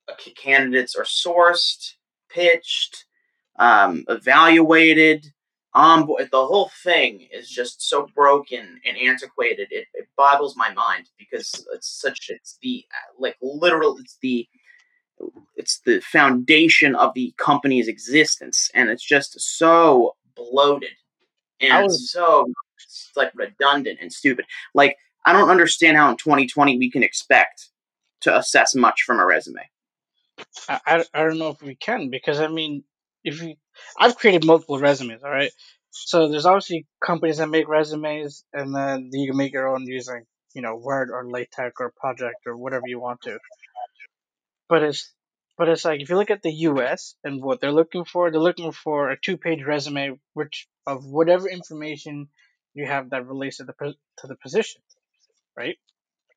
uh, 0.09 0.15
candidates 0.37 0.95
are 0.95 1.05
sourced, 1.05 1.95
pitched, 2.29 3.05
um, 3.59 4.05
evaluated, 4.09 5.27
on 5.75 6.07
board. 6.07 6.29
The 6.31 6.47
whole 6.47 6.71
thing 6.83 7.29
is 7.33 7.49
just 7.49 7.89
so 7.89 8.09
broken 8.15 8.81
and 8.85 8.97
antiquated. 8.97 9.69
It, 9.71 9.87
it 9.95 10.09
boggles 10.17 10.57
my 10.57 10.73
mind 10.73 11.09
because 11.19 11.67
it's 11.73 11.89
such. 12.01 12.31
It's 12.31 12.59
the 12.63 12.85
uh, 12.93 13.15
like 13.19 13.37
literal. 13.43 13.99
It's 13.99 14.19
the 14.23 14.49
it's 15.57 15.81
the 15.81 16.01
foundation 16.01 16.95
of 16.95 17.13
the 17.15 17.35
company's 17.39 17.89
existence, 17.89 18.71
and 18.75 18.89
it's 18.89 19.05
just 19.05 19.39
so 19.41 20.15
bloated 20.37 20.91
and 21.61 21.85
was- 21.85 22.11
so 22.11 22.47
it's 22.77 23.11
like 23.17 23.33
redundant 23.35 23.99
and 24.01 24.13
stupid. 24.13 24.45
Like 24.75 24.97
I 25.29 25.35
don't 25.35 25.51
understand 25.51 25.99
how 25.99 26.11
in 26.11 26.17
2020 26.17 26.79
we 26.79 26.91
can 26.91 27.03
expect 27.03 27.69
to 28.23 28.35
assess 28.35 28.75
much 28.75 29.03
from 29.03 29.21
a 29.21 29.27
resume. 29.27 29.61
I, 30.71 31.05
I, 31.13 31.23
don't 31.23 31.37
know 31.37 31.51
if 31.51 31.61
we 31.61 31.75
can 31.75 32.09
because 32.09 32.41
I 32.41 32.49
mean, 32.49 32.85
if 33.25 33.43
you, 33.43 33.57
I've 33.99 34.17
created 34.17 34.47
multiple 34.47 34.79
resumes, 34.79 35.23
all 35.23 35.31
right. 35.31 35.51
So 35.91 36.31
there's 36.31 36.47
obviously 36.47 36.87
companies 37.05 37.37
that 37.37 37.51
make 37.51 37.69
resumes, 37.69 38.43
and 38.55 38.75
then 38.75 39.11
you 39.13 39.29
can 39.29 39.37
make 39.37 39.53
your 39.53 39.69
own 39.69 39.87
using, 39.87 40.25
you 40.55 40.63
know, 40.63 40.77
Word 40.77 41.11
or 41.11 41.31
LaTeX 41.31 41.75
or 41.79 41.93
Project 41.95 42.47
or 42.47 42.57
whatever 42.57 42.85
you 42.87 42.99
want 42.99 43.21
to. 43.23 43.39
But 44.67 44.83
it's, 44.83 45.13
but 45.59 45.69
it's 45.69 45.85
like 45.85 46.01
if 46.01 46.09
you 46.09 46.17
look 46.17 46.31
at 46.31 46.41
the 46.41 46.53
U.S. 46.53 47.17
and 47.23 47.43
what 47.43 47.61
they're 47.61 47.71
looking 47.71 48.07
for, 48.07 48.31
they're 48.31 48.41
looking 48.41 48.73
for 48.73 49.11
a 49.11 49.21
two-page 49.21 49.63
resume, 49.63 50.19
which 50.33 50.69
of 50.87 51.05
whatever 51.05 51.51
information 51.51 52.29
you 52.73 52.87
have 52.87 53.11
that 53.11 53.27
relates 53.27 53.59
to 53.59 53.65
the 53.65 53.75
to 54.19 54.27
the 54.27 54.37
position, 54.37 54.81
right? 55.59 55.77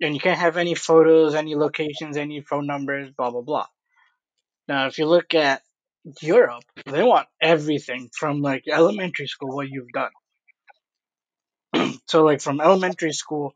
And 0.02 0.16
you 0.16 0.20
can't 0.20 0.40
have 0.40 0.58
any 0.58 0.74
photos, 0.74 1.36
any 1.36 1.56
locations, 1.56 2.18
any 2.18 2.42
phone 2.42 2.66
numbers, 2.66 3.12
blah 3.16 3.30
blah 3.30 3.42
blah. 3.42 3.68
Now, 4.68 4.88
if 4.88 4.98
you 4.98 5.06
look 5.06 5.36
at 5.36 5.62
Europe, 6.22 6.64
they 6.86 7.04
want 7.04 7.28
everything 7.40 8.10
from 8.18 8.42
like 8.42 8.64
elementary 8.68 9.28
school, 9.28 9.56
what 9.56 9.70
you've 9.70 9.94
done. 9.94 10.12
so, 12.08 12.24
like 12.24 12.42
from 12.42 12.60
elementary 12.60 13.14
school 13.14 13.54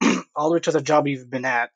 all 0.36 0.50
the 0.50 0.54
way 0.54 0.60
to 0.60 0.70
the 0.70 0.80
job 0.80 1.08
you've 1.08 1.30
been 1.30 1.44
at, 1.44 1.70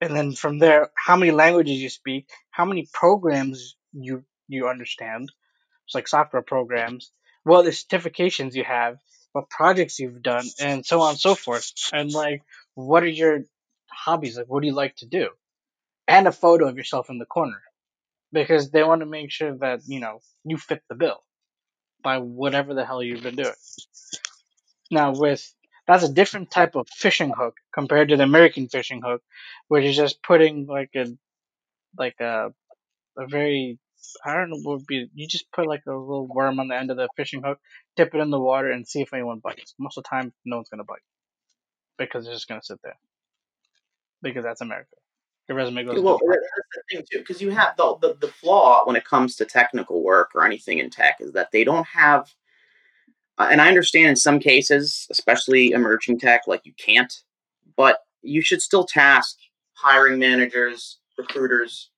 and 0.00 0.16
then 0.16 0.32
from 0.32 0.58
there, 0.58 0.90
how 0.96 1.16
many 1.16 1.30
languages 1.30 1.78
you 1.78 1.88
speak, 1.88 2.28
how 2.50 2.64
many 2.64 2.88
programs 2.92 3.76
you 3.92 4.24
you 4.48 4.68
understand, 4.68 5.30
it's 5.86 5.94
like 5.94 6.08
software 6.08 6.42
programs, 6.42 7.12
what 7.44 7.64
the 7.64 7.70
certifications 7.70 8.54
you 8.54 8.64
have, 8.64 8.98
what 9.32 9.48
projects 9.48 9.98
you've 9.98 10.22
done, 10.22 10.46
and 10.60 10.84
so 10.84 11.00
on 11.00 11.10
and 11.10 11.20
so 11.20 11.34
forth. 11.34 11.70
And 11.92 12.10
like, 12.12 12.42
what 12.74 13.02
are 13.02 13.08
your 13.08 13.40
hobbies? 13.90 14.36
Like, 14.36 14.46
what 14.46 14.60
do 14.60 14.66
you 14.66 14.74
like 14.74 14.96
to 14.96 15.06
do? 15.06 15.30
And 16.08 16.26
a 16.26 16.32
photo 16.32 16.68
of 16.68 16.76
yourself 16.76 17.10
in 17.10 17.18
the 17.18 17.26
corner, 17.26 17.62
because 18.32 18.70
they 18.70 18.82
want 18.82 19.00
to 19.00 19.06
make 19.06 19.30
sure 19.30 19.56
that 19.58 19.80
you 19.86 20.00
know 20.00 20.20
you 20.44 20.56
fit 20.56 20.82
the 20.88 20.94
bill 20.94 21.22
by 22.02 22.18
whatever 22.18 22.74
the 22.74 22.84
hell 22.84 23.02
you've 23.02 23.22
been 23.22 23.36
doing. 23.36 23.54
Now, 24.90 25.12
with 25.14 25.54
that's 25.86 26.04
a 26.04 26.12
different 26.12 26.50
type 26.50 26.74
of 26.74 26.88
fishing 26.88 27.32
hook 27.36 27.56
compared 27.74 28.08
to 28.08 28.16
the 28.16 28.24
American 28.24 28.68
fishing 28.68 29.02
hook, 29.04 29.22
which 29.68 29.84
is 29.84 29.96
just 29.96 30.22
putting 30.22 30.66
like 30.66 30.90
a 30.96 31.06
like 31.96 32.20
a 32.20 32.52
a 33.16 33.26
very 33.26 33.78
I 34.24 34.34
don't 34.34 34.50
know 34.50 34.60
what 34.62 34.78
would 34.78 34.86
be. 34.86 35.08
You 35.14 35.28
just 35.28 35.50
put 35.52 35.66
like 35.68 35.82
a 35.86 35.92
little 35.92 36.26
worm 36.26 36.60
on 36.60 36.68
the 36.68 36.76
end 36.76 36.90
of 36.90 36.96
the 36.96 37.08
fishing 37.16 37.42
hook, 37.42 37.58
dip 37.96 38.14
it 38.14 38.18
in 38.18 38.30
the 38.30 38.40
water, 38.40 38.70
and 38.70 38.86
see 38.86 39.02
if 39.02 39.14
anyone 39.14 39.40
bites. 39.40 39.74
Most 39.78 39.98
of 39.98 40.04
the 40.04 40.08
time, 40.08 40.32
no 40.44 40.56
one's 40.56 40.68
gonna 40.68 40.84
bite 40.84 41.00
because 41.98 42.26
it's 42.26 42.34
just 42.34 42.48
gonna 42.48 42.62
sit 42.62 42.80
there. 42.82 42.96
Because 44.22 44.44
that's 44.44 44.60
America. 44.60 44.96
Your 45.48 45.56
resume 45.56 45.84
goes. 45.84 46.00
Well, 46.00 46.20
that's 46.26 46.40
the 46.74 46.82
thing 46.90 47.04
too, 47.10 47.18
because 47.18 47.42
you 47.42 47.50
have 47.50 47.76
the, 47.76 47.96
the 48.00 48.14
the 48.20 48.28
flaw 48.28 48.84
when 48.84 48.96
it 48.96 49.04
comes 49.04 49.36
to 49.36 49.44
technical 49.44 50.02
work 50.02 50.30
or 50.34 50.44
anything 50.44 50.78
in 50.78 50.90
tech 50.90 51.16
is 51.20 51.32
that 51.32 51.50
they 51.52 51.64
don't 51.64 51.86
have. 51.86 52.32
Uh, 53.38 53.48
and 53.50 53.60
I 53.60 53.68
understand 53.68 54.10
in 54.10 54.16
some 54.16 54.38
cases, 54.38 55.06
especially 55.10 55.72
emerging 55.72 56.20
tech, 56.20 56.42
like 56.46 56.64
you 56.64 56.72
can't, 56.76 57.12
but 57.76 57.98
you 58.22 58.42
should 58.42 58.62
still 58.62 58.84
task 58.84 59.38
hiring 59.72 60.18
managers, 60.18 60.98
recruiters, 61.18 61.90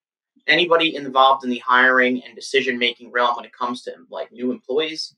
anybody 0.47 0.95
involved 0.97 1.45
in 1.45 1.51
the 1.51 1.59
hiring 1.59 2.23
and 2.25 2.35
decision 2.35 2.79
making 2.79 3.11
realm 3.11 3.37
when 3.37 3.45
it 3.45 3.53
comes 3.53 3.83
to 3.83 3.93
like 4.11 4.33
new 4.33 4.51
employees, 4.51 5.15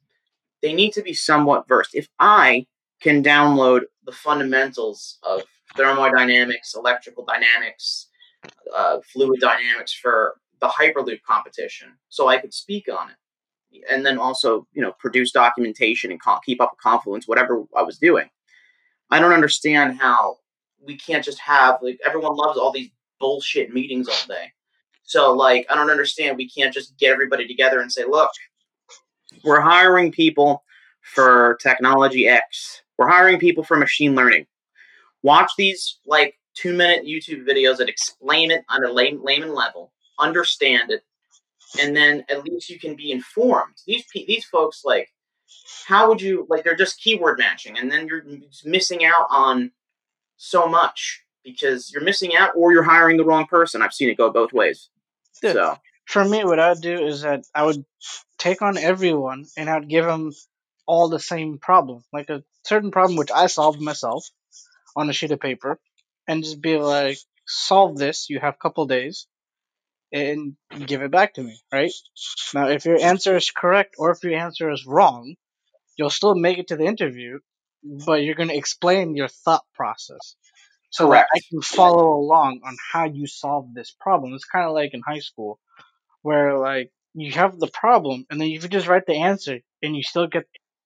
they 0.62 0.72
need 0.72 0.92
to 0.92 1.02
be 1.02 1.12
somewhat 1.12 1.68
versed. 1.68 1.94
If 1.94 2.08
I 2.18 2.66
can 3.00 3.22
download 3.22 3.82
the 4.04 4.12
fundamentals 4.12 5.18
of 5.22 5.42
thermodynamics, 5.76 6.74
electrical 6.74 7.24
dynamics, 7.24 8.08
uh, 8.74 8.98
fluid 9.12 9.40
dynamics 9.40 9.92
for 9.92 10.36
the 10.60 10.68
Hyperloop 10.68 11.20
competition, 11.22 11.88
so 12.08 12.28
I 12.28 12.38
could 12.38 12.54
speak 12.54 12.86
on 12.88 13.10
it, 13.10 13.84
and 13.90 14.04
then 14.06 14.18
also 14.18 14.66
you 14.72 14.82
know 14.82 14.92
produce 14.98 15.32
documentation 15.32 16.10
and 16.10 16.20
keep 16.44 16.60
up 16.60 16.72
a 16.72 16.82
Confluence, 16.82 17.28
whatever 17.28 17.64
I 17.76 17.82
was 17.82 17.98
doing. 17.98 18.28
I 19.10 19.20
don't 19.20 19.32
understand 19.32 19.98
how 19.98 20.38
we 20.84 20.96
can't 20.96 21.24
just 21.24 21.38
have 21.40 21.78
like 21.82 21.98
everyone 22.04 22.36
loves 22.36 22.58
all 22.58 22.72
these 22.72 22.90
bullshit 23.20 23.72
meetings 23.72 24.08
all 24.08 24.26
day. 24.28 24.52
So 25.02 25.32
like 25.32 25.66
I 25.70 25.74
don't 25.74 25.90
understand 25.90 26.36
we 26.36 26.48
can't 26.48 26.74
just 26.74 26.98
get 26.98 27.12
everybody 27.12 27.46
together 27.46 27.80
and 27.80 27.92
say, 27.92 28.04
look, 28.04 28.30
we're 29.44 29.60
hiring 29.60 30.12
people 30.12 30.64
for 31.02 31.58
technology 31.60 32.28
X. 32.28 32.82
We're 32.98 33.08
hiring 33.08 33.38
people 33.38 33.64
for 33.64 33.76
machine 33.76 34.14
learning. 34.14 34.46
Watch 35.22 35.52
these 35.56 35.98
like 36.06 36.38
two 36.54 36.74
minute 36.74 37.04
YouTube 37.04 37.46
videos 37.46 37.76
that 37.78 37.88
explain 37.88 38.50
it 38.50 38.64
on 38.68 38.84
a 38.84 38.90
lay- 38.90 39.18
layman 39.20 39.54
level, 39.54 39.92
understand 40.18 40.90
it, 40.90 41.02
and 41.80 41.96
then 41.96 42.24
at 42.30 42.44
least 42.44 42.70
you 42.70 42.78
can 42.78 42.94
be 42.96 43.10
informed. 43.12 43.74
These 43.86 44.04
these 44.14 44.44
folks 44.44 44.82
like, 44.84 45.12
how 45.86 46.08
would 46.08 46.20
you 46.22 46.46
like? 46.48 46.64
They're 46.64 46.76
just 46.76 47.00
keyword 47.00 47.38
matching, 47.38 47.78
and 47.78 47.90
then 47.90 48.06
you're 48.06 48.24
missing 48.64 49.04
out 49.04 49.26
on 49.30 49.72
so 50.36 50.66
much 50.66 51.22
because 51.44 51.92
you're 51.92 52.02
missing 52.02 52.34
out, 52.36 52.50
or 52.56 52.72
you're 52.72 52.82
hiring 52.82 53.16
the 53.16 53.24
wrong 53.24 53.46
person. 53.46 53.82
I've 53.82 53.92
seen 53.92 54.08
it 54.08 54.16
go 54.16 54.30
both 54.30 54.52
ways. 54.52 54.88
Dude, 55.40 55.52
So 55.52 55.76
For 56.06 56.24
me, 56.24 56.44
what 56.44 56.58
I'd 56.58 56.80
do 56.80 57.06
is 57.06 57.22
that 57.22 57.44
I 57.54 57.64
would 57.64 57.84
take 58.38 58.62
on 58.62 58.76
everyone 58.78 59.44
and 59.56 59.68
I'd 59.68 59.88
give 59.88 60.04
them 60.04 60.32
all 60.86 61.08
the 61.08 61.20
same 61.20 61.58
problem, 61.58 62.04
like 62.12 62.30
a 62.30 62.42
certain 62.66 62.90
problem 62.90 63.16
which 63.16 63.30
I 63.30 63.46
solved 63.46 63.80
myself 63.80 64.28
on 64.94 65.08
a 65.08 65.12
sheet 65.12 65.30
of 65.30 65.40
paper, 65.40 65.78
and 66.26 66.42
just 66.42 66.60
be 66.60 66.78
like, 66.78 67.18
solve 67.46 67.96
this. 67.96 68.28
You 68.30 68.40
have 68.40 68.54
a 68.54 68.62
couple 68.62 68.86
days, 68.86 69.26
and 70.12 70.56
give 70.86 71.02
it 71.02 71.10
back 71.10 71.34
to 71.34 71.42
me, 71.42 71.58
right? 71.72 71.92
Now, 72.54 72.68
if 72.68 72.84
your 72.84 73.00
answer 73.00 73.36
is 73.36 73.50
correct 73.50 73.96
or 73.98 74.10
if 74.10 74.22
your 74.22 74.34
answer 74.34 74.70
is 74.70 74.86
wrong, 74.86 75.34
you'll 75.96 76.10
still 76.10 76.34
make 76.34 76.58
it 76.58 76.68
to 76.68 76.76
the 76.76 76.86
interview, 76.86 77.38
but 77.82 78.22
you're 78.22 78.34
going 78.34 78.48
to 78.48 78.56
explain 78.56 79.16
your 79.16 79.28
thought 79.28 79.64
process 79.74 80.36
so 80.90 81.08
Correct. 81.08 81.28
that 81.32 81.38
I 81.38 81.40
can 81.50 81.62
follow 81.62 82.14
along 82.14 82.60
on 82.64 82.76
how 82.92 83.04
you 83.04 83.26
solve 83.26 83.74
this 83.74 83.94
problem. 84.00 84.34
It's 84.34 84.44
kind 84.44 84.66
of 84.66 84.72
like 84.72 84.94
in 84.94 85.02
high 85.06 85.18
school 85.18 85.58
where 86.22 86.58
like 86.58 86.90
you 87.14 87.32
have 87.32 87.58
the 87.58 87.68
problem 87.68 88.26
and 88.30 88.40
then 88.40 88.48
you 88.48 88.58
just 88.60 88.88
write 88.88 89.06
the 89.06 89.14
answer 89.16 89.60
and 89.82 89.96
you 89.96 90.02
still 90.02 90.26
get 90.26 90.44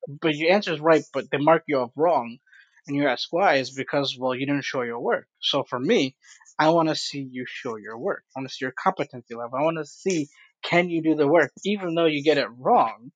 but 0.09 0.35
your 0.35 0.53
answer 0.53 0.73
is 0.73 0.81
right 0.81 1.05
but 1.13 1.31
they 1.31 1.39
mark 1.39 1.65
you 1.67 1.79
off 1.79 1.91
wrong 1.97 2.39
and 2.87 2.97
you 2.97 3.07
ask 3.07 3.29
why 3.31 3.57
is 3.57 3.71
because 3.71 4.17
well 4.19 4.35
you 4.35 4.47
didn't 4.47 4.65
show 4.65 4.83
your 4.83 5.01
work. 5.01 5.27
So 5.41 5.63
for 5.63 5.79
me, 5.79 6.17
I 6.59 6.71
want 6.71 6.89
to 6.89 6.97
see 6.97 7.21
you 7.21 7.45
show 7.47 7.77
your 7.77 7.99
work. 7.99 8.25
I 8.35 8.41
want 8.41 8.49
to 8.49 8.55
see 8.55 8.65
your 8.65 8.75
competency 8.77 9.35
level. 9.35 9.59
I 9.59 9.63
want 9.63 9.79
to 9.79 9.85
see 9.85 10.29
can 10.63 10.91
you 10.91 11.03
do 11.03 11.15
the 11.15 11.27
work 11.27 11.53
even 11.65 11.95
though 11.95 12.07
you 12.07 12.23
get 12.23 12.39
it 12.39 12.49
wrong. 12.59 13.13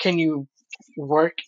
Can 0.00 0.18
you 0.18 0.46
work 0.96 1.38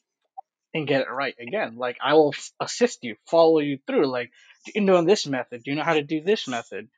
and 0.74 0.86
get 0.86 1.02
it 1.02 1.10
right 1.10 1.34
again? 1.40 1.76
Like 1.76 1.96
I 2.02 2.14
will 2.14 2.34
assist 2.60 3.00
you, 3.02 3.16
follow 3.28 3.60
you 3.60 3.78
through. 3.86 4.06
Like 4.06 4.30
do 4.66 4.72
you 4.74 4.80
know 4.82 5.02
this 5.02 5.26
method. 5.26 5.62
Do 5.62 5.70
you 5.70 5.76
know 5.76 5.84
how 5.84 5.94
to 5.94 6.02
do 6.02 6.22
this 6.22 6.48
method? 6.48 6.88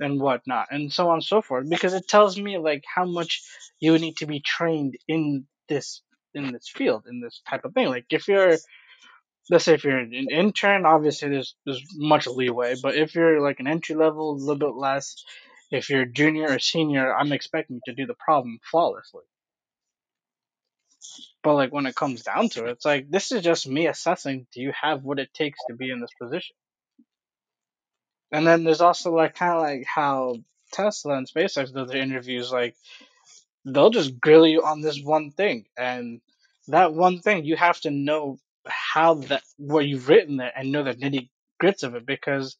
And 0.00 0.20
whatnot, 0.20 0.68
and 0.72 0.92
so 0.92 1.08
on 1.08 1.14
and 1.14 1.24
so 1.24 1.40
forth, 1.40 1.70
because 1.70 1.94
it 1.94 2.08
tells 2.08 2.36
me 2.36 2.58
like 2.58 2.82
how 2.92 3.04
much 3.04 3.42
you 3.78 3.96
need 3.96 4.16
to 4.16 4.26
be 4.26 4.40
trained 4.40 4.96
in 5.06 5.46
this 5.68 6.02
in 6.34 6.52
this 6.52 6.68
field, 6.68 7.04
in 7.08 7.20
this 7.20 7.40
type 7.48 7.64
of 7.64 7.74
thing. 7.74 7.88
Like 7.88 8.06
if 8.10 8.28
you're 8.28 8.56
let's 9.50 9.64
say 9.64 9.74
if 9.74 9.84
you're 9.84 9.98
an 9.98 10.12
intern, 10.12 10.86
obviously 10.86 11.28
there's 11.28 11.54
there's 11.64 11.82
much 11.96 12.26
leeway, 12.26 12.74
but 12.82 12.96
if 12.96 13.14
you're 13.14 13.40
like 13.40 13.60
an 13.60 13.66
entry 13.66 13.94
level, 13.94 14.32
a 14.32 14.34
little 14.34 14.56
bit 14.56 14.74
less, 14.74 15.24
if 15.70 15.90
you're 15.90 16.04
junior 16.04 16.48
or 16.50 16.58
senior, 16.58 17.14
I'm 17.14 17.32
expecting 17.32 17.76
you 17.76 17.92
to 17.92 17.94
do 17.94 18.06
the 18.06 18.14
problem 18.14 18.58
flawlessly. 18.70 19.24
But 21.42 21.54
like 21.54 21.72
when 21.72 21.86
it 21.86 21.94
comes 21.94 22.22
down 22.22 22.48
to 22.50 22.66
it, 22.66 22.70
it's 22.70 22.84
like 22.84 23.10
this 23.10 23.32
is 23.32 23.42
just 23.42 23.68
me 23.68 23.86
assessing 23.86 24.46
do 24.52 24.62
you 24.62 24.72
have 24.80 25.04
what 25.04 25.18
it 25.18 25.34
takes 25.34 25.58
to 25.68 25.74
be 25.74 25.90
in 25.90 26.00
this 26.00 26.14
position? 26.20 26.56
And 28.32 28.46
then 28.46 28.64
there's 28.64 28.80
also 28.80 29.14
like 29.14 29.34
kind 29.34 29.52
of 29.52 29.62
like 29.62 29.84
how 29.84 30.36
Tesla 30.72 31.16
and 31.16 31.28
SpaceX 31.28 31.72
do 31.72 31.84
their 31.84 32.02
interviews. 32.02 32.50
Like 32.50 32.74
they'll 33.64 33.90
just 33.90 34.20
grill 34.20 34.46
you 34.46 34.64
on 34.64 34.80
this 34.80 35.00
one 35.02 35.30
thing, 35.30 35.66
and 35.76 36.20
that 36.68 36.94
one 36.94 37.20
thing 37.20 37.44
you 37.44 37.56
have 37.56 37.80
to 37.80 37.90
know 37.90 38.38
how 38.66 39.14
that 39.14 39.42
what 39.58 39.86
you've 39.86 40.08
written 40.08 40.36
there 40.38 40.52
and 40.56 40.72
know 40.72 40.82
the 40.82 40.94
nitty 40.94 41.28
grits 41.60 41.82
of 41.82 41.94
it 41.94 42.06
because 42.06 42.56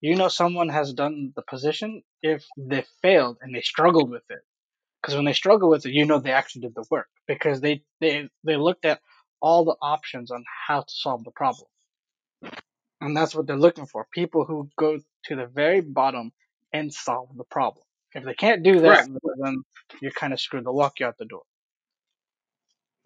you 0.00 0.16
know 0.16 0.28
someone 0.28 0.68
has 0.68 0.92
done 0.92 1.32
the 1.34 1.42
position 1.42 2.02
if 2.22 2.44
they 2.56 2.84
failed 3.02 3.38
and 3.40 3.54
they 3.54 3.60
struggled 3.60 4.10
with 4.10 4.22
it. 4.30 4.40
Because 5.00 5.16
when 5.16 5.24
they 5.24 5.32
struggle 5.32 5.70
with 5.70 5.86
it, 5.86 5.92
you 5.92 6.04
know 6.04 6.18
they 6.18 6.32
actually 6.32 6.62
did 6.62 6.74
the 6.74 6.84
work 6.90 7.08
because 7.26 7.60
they 7.60 7.82
they 8.00 8.28
they 8.44 8.56
looked 8.56 8.84
at 8.84 9.00
all 9.40 9.64
the 9.64 9.76
options 9.80 10.30
on 10.30 10.44
how 10.66 10.82
to 10.82 10.92
solve 10.92 11.24
the 11.24 11.30
problem. 11.30 11.68
And 13.00 13.16
that's 13.16 13.34
what 13.34 13.46
they're 13.46 13.56
looking 13.56 13.86
for. 13.86 14.06
People 14.12 14.44
who 14.44 14.68
go 14.76 14.98
to 15.24 15.36
the 15.36 15.46
very 15.46 15.80
bottom 15.80 16.32
and 16.72 16.92
solve 16.92 17.30
the 17.36 17.44
problem. 17.44 17.84
If 18.14 18.24
they 18.24 18.34
can't 18.34 18.62
do 18.62 18.80
that, 18.80 19.08
then 19.42 19.62
you're 20.00 20.10
kind 20.12 20.32
of 20.32 20.40
screwed. 20.40 20.64
They'll 20.64 20.74
walk 20.74 21.00
you 21.00 21.06
out 21.06 21.18
the 21.18 21.24
door. 21.24 21.42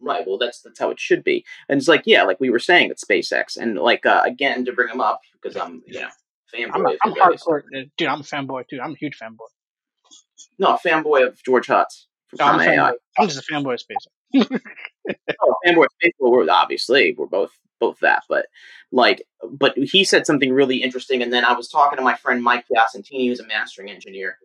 Right. 0.01 0.27
Well, 0.27 0.39
that's 0.39 0.61
that's 0.61 0.79
how 0.79 0.91
it 0.91 1.01
should 1.01 1.25
be. 1.25 1.45
And 1.69 1.79
it's 1.79 1.89
like, 1.89 2.03
yeah, 2.07 2.23
like 2.25 2.41
we 2.41 2.51
were 2.51 2.59
saying 2.59 2.91
at 2.91 2.99
SpaceX, 2.99 3.57
and 3.57 3.77
like 3.77 4.05
uh, 4.07 4.23
again 4.25 4.65
to 4.65 4.73
bring 4.73 4.89
them 4.89 5.01
up 5.01 5.21
because 5.41 5.57
I'm, 5.57 5.83
you 5.87 6.01
know, 6.01 6.09
fanboy. 6.55 6.71
I'm, 6.75 6.87
a, 6.87 6.97
I'm 7.05 7.15
hardcore, 7.15 7.63
dude. 7.97 8.09
I'm 8.09 8.21
a 8.21 8.25
fanboy 8.25 8.69
too. 8.69 8.81
I'm 8.83 8.93
a 8.93 8.97
huge 8.97 9.19
fanboy. 9.19 9.39
No, 10.59 10.75
a 10.75 10.79
fanboy 10.79 11.27
of 11.27 11.43
George 11.43 11.67
Hotz 11.69 12.07
from 12.29 12.39
No, 12.39 12.45
I'm, 12.47 12.61
AI. 12.61 12.77
fanboy. 12.77 12.93
I'm 13.19 13.29
just 13.29 13.49
a 13.49 13.53
fanboy 13.53 13.75
of 13.75 13.81
space. 13.81 14.07
Oh, 15.43 15.55
fanboy 15.67 15.85
of 15.85 15.91
space. 16.01 16.15
Well, 16.19 16.33
we're 16.33 16.51
obviously 16.51 17.15
we're 17.17 17.27
both 17.27 17.53
both 17.79 17.99
that, 18.01 18.23
but 18.29 18.47
like, 18.91 19.27
but 19.51 19.77
he 19.77 20.03
said 20.03 20.27
something 20.27 20.53
really 20.53 20.83
interesting, 20.83 21.23
and 21.23 21.31
then 21.33 21.45
I 21.45 21.53
was 21.53 21.69
talking 21.69 21.99
to 21.99 22.03
my 22.03 22.15
friend 22.15 22.43
Mike 22.43 22.65
Piacentini, 22.71 23.29
who's 23.29 23.41
a 23.41 23.47
mastering 23.47 23.91
engineer 23.91 24.39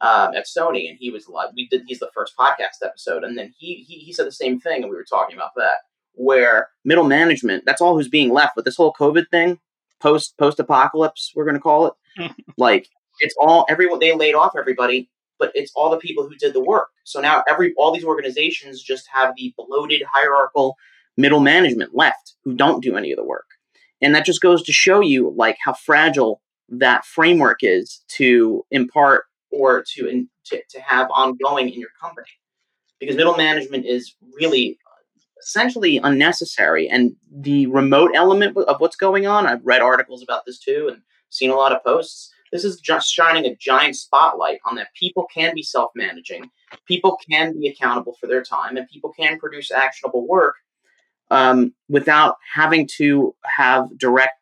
um, 0.00 0.34
at 0.34 0.46
Sony, 0.46 0.88
and 0.88 0.96
he 0.98 1.10
was 1.10 1.28
like, 1.28 1.50
we 1.54 1.68
did. 1.68 1.82
He's 1.86 1.98
the 1.98 2.10
first 2.14 2.36
podcast 2.38 2.84
episode, 2.84 3.24
and 3.24 3.36
then 3.36 3.52
he 3.58 3.84
he 3.86 3.98
he 3.98 4.12
said 4.12 4.26
the 4.26 4.32
same 4.32 4.60
thing, 4.60 4.82
and 4.82 4.90
we 4.90 4.96
were 4.96 5.04
talking 5.04 5.36
about 5.36 5.50
that. 5.56 5.78
where 6.14 6.68
middle 6.84 7.04
management, 7.04 7.64
that's 7.66 7.80
all 7.80 7.94
who's 7.96 8.08
being 8.08 8.32
left 8.32 8.56
with 8.56 8.64
this 8.64 8.76
whole 8.76 8.92
COVID 8.92 9.28
thing, 9.30 9.58
post 10.00 10.36
post 10.38 10.58
apocalypse, 10.60 11.32
we're 11.34 11.44
gonna 11.44 11.60
call 11.60 11.86
it. 11.86 12.32
like 12.58 12.88
it's 13.20 13.34
all 13.40 13.66
everyone 13.68 13.98
they 13.98 14.14
laid 14.14 14.34
off 14.34 14.52
everybody, 14.58 15.10
but 15.38 15.52
it's 15.54 15.72
all 15.74 15.90
the 15.90 15.96
people 15.98 16.26
who 16.26 16.34
did 16.36 16.54
the 16.54 16.64
work. 16.64 16.88
So 17.04 17.20
now 17.20 17.42
every 17.48 17.74
all 17.76 17.92
these 17.92 18.04
organizations 18.04 18.82
just 18.82 19.06
have 19.12 19.34
the 19.36 19.54
bloated 19.56 20.02
hierarchical 20.12 20.76
middle 21.16 21.40
management 21.40 21.94
left 21.94 22.34
who 22.44 22.54
don't 22.54 22.82
do 22.82 22.96
any 22.96 23.12
of 23.12 23.16
the 23.16 23.24
work. 23.24 23.46
And 24.02 24.14
that 24.14 24.24
just 24.24 24.40
goes 24.40 24.62
to 24.64 24.72
show 24.72 25.00
you 25.00 25.34
like 25.36 25.58
how 25.62 25.74
fragile 25.74 26.40
that 26.70 27.04
framework 27.04 27.58
is 27.62 28.02
to 28.08 28.64
impart 28.70 29.24
or 29.50 29.84
to, 29.94 30.06
in, 30.08 30.28
to, 30.46 30.60
to 30.70 30.80
have 30.80 31.08
ongoing 31.10 31.68
in 31.68 31.80
your 31.80 31.90
company. 32.00 32.26
Because 32.98 33.16
middle 33.16 33.36
management 33.36 33.86
is 33.86 34.14
really 34.36 34.78
essentially 35.42 35.98
unnecessary. 35.98 36.88
And 36.88 37.16
the 37.32 37.66
remote 37.68 38.12
element 38.14 38.56
of 38.56 38.80
what's 38.80 38.96
going 38.96 39.26
on, 39.26 39.46
I've 39.46 39.64
read 39.64 39.80
articles 39.80 40.22
about 40.22 40.44
this 40.46 40.58
too 40.58 40.88
and 40.92 41.02
seen 41.30 41.50
a 41.50 41.56
lot 41.56 41.72
of 41.72 41.82
posts. 41.82 42.32
This 42.52 42.64
is 42.64 42.80
just 42.80 43.12
shining 43.12 43.46
a 43.46 43.56
giant 43.56 43.96
spotlight 43.96 44.58
on 44.64 44.74
that 44.76 44.88
people 44.94 45.26
can 45.32 45.54
be 45.54 45.62
self 45.62 45.92
managing, 45.94 46.50
people 46.86 47.16
can 47.30 47.58
be 47.58 47.68
accountable 47.68 48.16
for 48.20 48.26
their 48.26 48.42
time, 48.42 48.76
and 48.76 48.88
people 48.88 49.12
can 49.12 49.38
produce 49.38 49.70
actionable 49.70 50.26
work 50.26 50.56
um, 51.30 51.72
without 51.88 52.36
having 52.52 52.88
to 52.96 53.34
have 53.44 53.86
direct 53.96 54.32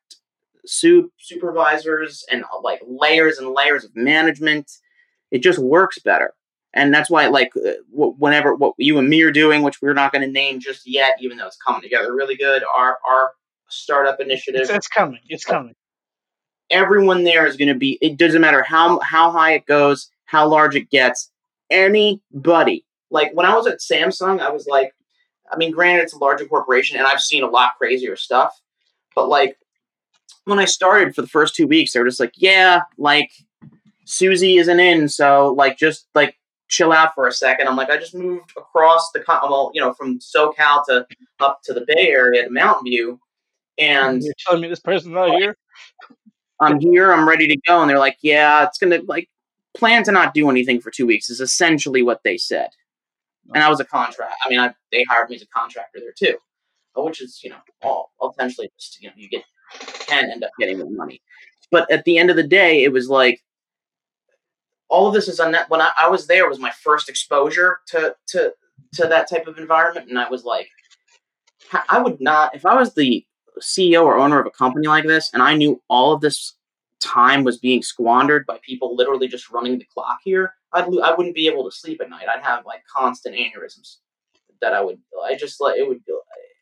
su- 0.65 1.13
supervisors 1.19 2.25
and 2.31 2.45
uh, 2.45 2.61
like 2.63 2.81
layers 2.87 3.39
and 3.39 3.51
layers 3.51 3.85
of 3.85 3.95
management. 3.95 4.71
It 5.31 5.43
just 5.43 5.59
works 5.59 5.99
better. 5.99 6.35
And 6.75 6.93
that's 6.93 7.11
why, 7.11 7.29
like, 7.29 7.51
uh, 7.57 7.73
whenever 7.93 8.55
what 8.55 8.75
you 8.79 8.99
and 8.99 9.09
me 9.09 9.23
are 9.23 9.33
doing, 9.33 9.63
which 9.63 9.81
we're 9.81 9.95
not 9.95 10.13
going 10.13 10.23
to 10.23 10.31
name 10.31 10.61
just 10.61 10.87
yet, 10.87 11.17
even 11.21 11.39
though 11.39 11.47
it's 11.47 11.57
coming 11.57 11.81
together 11.81 12.15
really 12.15 12.37
good, 12.37 12.63
our 12.77 12.99
our 13.09 13.33
startup 13.69 14.21
initiative. 14.21 14.63
It's, 14.63 14.71
it's 14.71 14.89
coming. 14.89 15.21
It's 15.29 15.45
coming. 15.45 15.75
Everyone 16.71 17.25
there 17.25 17.47
is 17.47 17.57
going 17.57 17.69
to 17.69 17.75
be. 17.75 17.99
It 18.03 18.19
doesn't 18.19 18.41
matter 18.41 18.63
how 18.63 19.01
how 19.01 19.31
high 19.31 19.53
it 19.55 19.67
goes, 19.67 20.11
how 20.27 20.47
large 20.47 20.77
it 20.77 20.91
gets. 20.91 21.31
Anybody. 21.71 22.85
Like 23.11 23.33
when 23.33 23.47
I 23.47 23.55
was 23.55 23.67
at 23.67 23.81
Samsung, 23.81 24.41
I 24.41 24.51
was 24.51 24.67
like, 24.67 24.93
I 25.51 25.57
mean, 25.57 25.71
granted, 25.71 26.03
it's 26.03 26.13
a 26.13 26.19
larger 26.19 26.45
corporation, 26.45 26.99
and 26.99 27.07
I've 27.07 27.21
seen 27.21 27.43
a 27.43 27.49
lot 27.49 27.77
crazier 27.79 28.17
stuff. 28.17 28.53
But 29.15 29.29
like 29.29 29.57
when 30.45 30.59
I 30.59 30.67
started 30.67 31.15
for 31.15 31.23
the 31.23 31.29
first 31.29 31.55
two 31.55 31.67
weeks, 31.67 31.93
they 31.93 32.01
were 32.01 32.07
just 32.07 32.21
like, 32.21 32.35
"Yeah, 32.37 32.83
like 32.99 33.31
Susie 34.09 34.57
isn't 34.57 34.81
in, 34.81 35.09
so 35.09 35.55
like 35.57 35.79
just 35.79 36.07
like 36.15 36.37
chill 36.69 36.93
out 36.93 37.15
for 37.15 37.27
a 37.27 37.33
second. 37.33 37.69
I'm 37.69 37.77
like, 37.77 37.91
I 37.91 37.97
just 37.97 38.15
moved 38.15 38.53
across 38.57 39.11
the 39.13 39.23
well, 39.27 39.71
you 39.75 39.81
know, 39.81 39.93
from 39.95 40.19
SoCal 40.19 40.85
to 40.87 41.07
up 41.41 41.61
to 41.65 41.75
the 41.75 41.85
Bay 41.87 42.09
Area 42.09 42.45
to 42.45 42.51
Mountain 42.51 42.85
View, 42.85 43.21
and 43.79 44.23
you're 44.23 44.35
telling 44.47 44.63
me 44.63 44.69
this 44.69 44.81
person's 44.81 45.15
not 45.15 45.39
here. 45.39 45.57
I'm 46.61 46.81
here. 46.81 47.13
I'm 47.13 47.29
ready 47.29 47.47
to 47.49 47.57
go, 47.67 47.81
and 47.81 47.89
they're 47.89 47.99
like, 47.99 48.19
"Yeah, 48.23 48.65
it's 48.65 48.79
gonna 48.79 49.01
like 49.07 49.29
plan 49.75 50.03
to 50.05 50.13
not 50.13 50.35
do 50.35 50.51
anything 50.51 50.81
for 50.81 50.91
two 50.91 51.07
weeks." 51.07 51.31
Is 51.31 51.41
essentially 51.41 52.03
what 52.03 52.23
they 52.25 52.37
said 52.37 52.71
and 53.55 53.63
I 53.63 53.69
was 53.69 53.81
a 53.81 53.85
contract. 53.85 54.35
I 54.45 54.49
mean, 54.49 54.61
I, 54.61 54.75
they 54.93 55.05
hired 55.09 55.31
me 55.31 55.37
as 55.37 55.43
a 55.43 55.47
contractor 55.47 56.01
there 56.01 56.13
too, 56.13 56.39
uh, 56.97 57.03
which 57.03 57.23
is 57.23 57.41
you 57.43 57.51
know 57.51 57.57
all 57.83 58.11
essentially 58.31 58.71
just 58.79 59.01
you 59.01 59.09
know 59.09 59.15
you 59.17 59.29
get 59.29 59.45
can 60.07 60.31
end 60.31 60.45
up 60.45 60.51
getting 60.59 60.79
the 60.79 60.87
money, 60.87 61.21
but 61.71 61.91
at 61.91 62.05
the 62.05 62.19
end 62.19 62.31
of 62.31 62.37
the 62.37 62.47
day, 62.47 62.83
it 62.85 62.93
was 62.93 63.09
like 63.09 63.41
all 64.89 65.07
of 65.07 65.15
this 65.15 65.29
is 65.29 65.41
on 65.41 65.53
that. 65.53 65.71
When 65.71 65.81
I, 65.81 65.91
I 65.99 66.09
was 66.09 66.27
there, 66.27 66.49
was 66.49 66.59
my 66.59 66.71
first 66.71 67.09
exposure 67.09 67.79
to 67.89 68.15
to 68.29 68.53
to 68.95 69.07
that 69.07 69.29
type 69.29 69.47
of 69.47 69.59
environment, 69.59 70.09
and 70.09 70.19
I 70.19 70.29
was 70.29 70.45
like, 70.45 70.69
I 71.89 72.01
would 72.01 72.21
not 72.21 72.55
if 72.55 72.65
I 72.67 72.75
was 72.75 72.95
the 72.95 73.25
CEO 73.61 74.05
or 74.05 74.19
owner 74.19 74.41
of 74.41 74.47
a 74.47 74.51
company 74.51 74.87
like 74.87 75.05
this, 75.05 75.31
and 75.33 75.43
I 75.43 75.55
knew 75.55 75.81
all 75.89 76.13
of 76.13 76.21
this 76.21 76.55
time 77.01 77.45
was 77.45 77.59
being 77.59 77.83
squandered 77.83 78.45
by 78.47 78.59
people 78.63 78.97
literally 78.97 79.29
just 79.29 79.51
running 79.51 79.79
the 79.79 79.87
clock 79.93 80.19
here, 80.25 80.55
I'd 80.73 80.85
I 81.03 81.15
wouldn't 81.15 81.35
be 81.35 81.49
able 81.49 81.65
to 81.69 81.77
sleep 81.77 82.01
at 82.01 82.11
night. 82.11 82.29
I'd 82.29 82.43
have 82.43 82.67
like 82.67 82.83
constant 82.95 83.37
aneurysms 83.37 83.97
that 84.61 84.75
I 84.75 84.81
would 84.81 84.99
I 85.25 85.35
just 85.37 85.61
like 85.61 85.77
it 85.79 85.89
would 85.89 86.01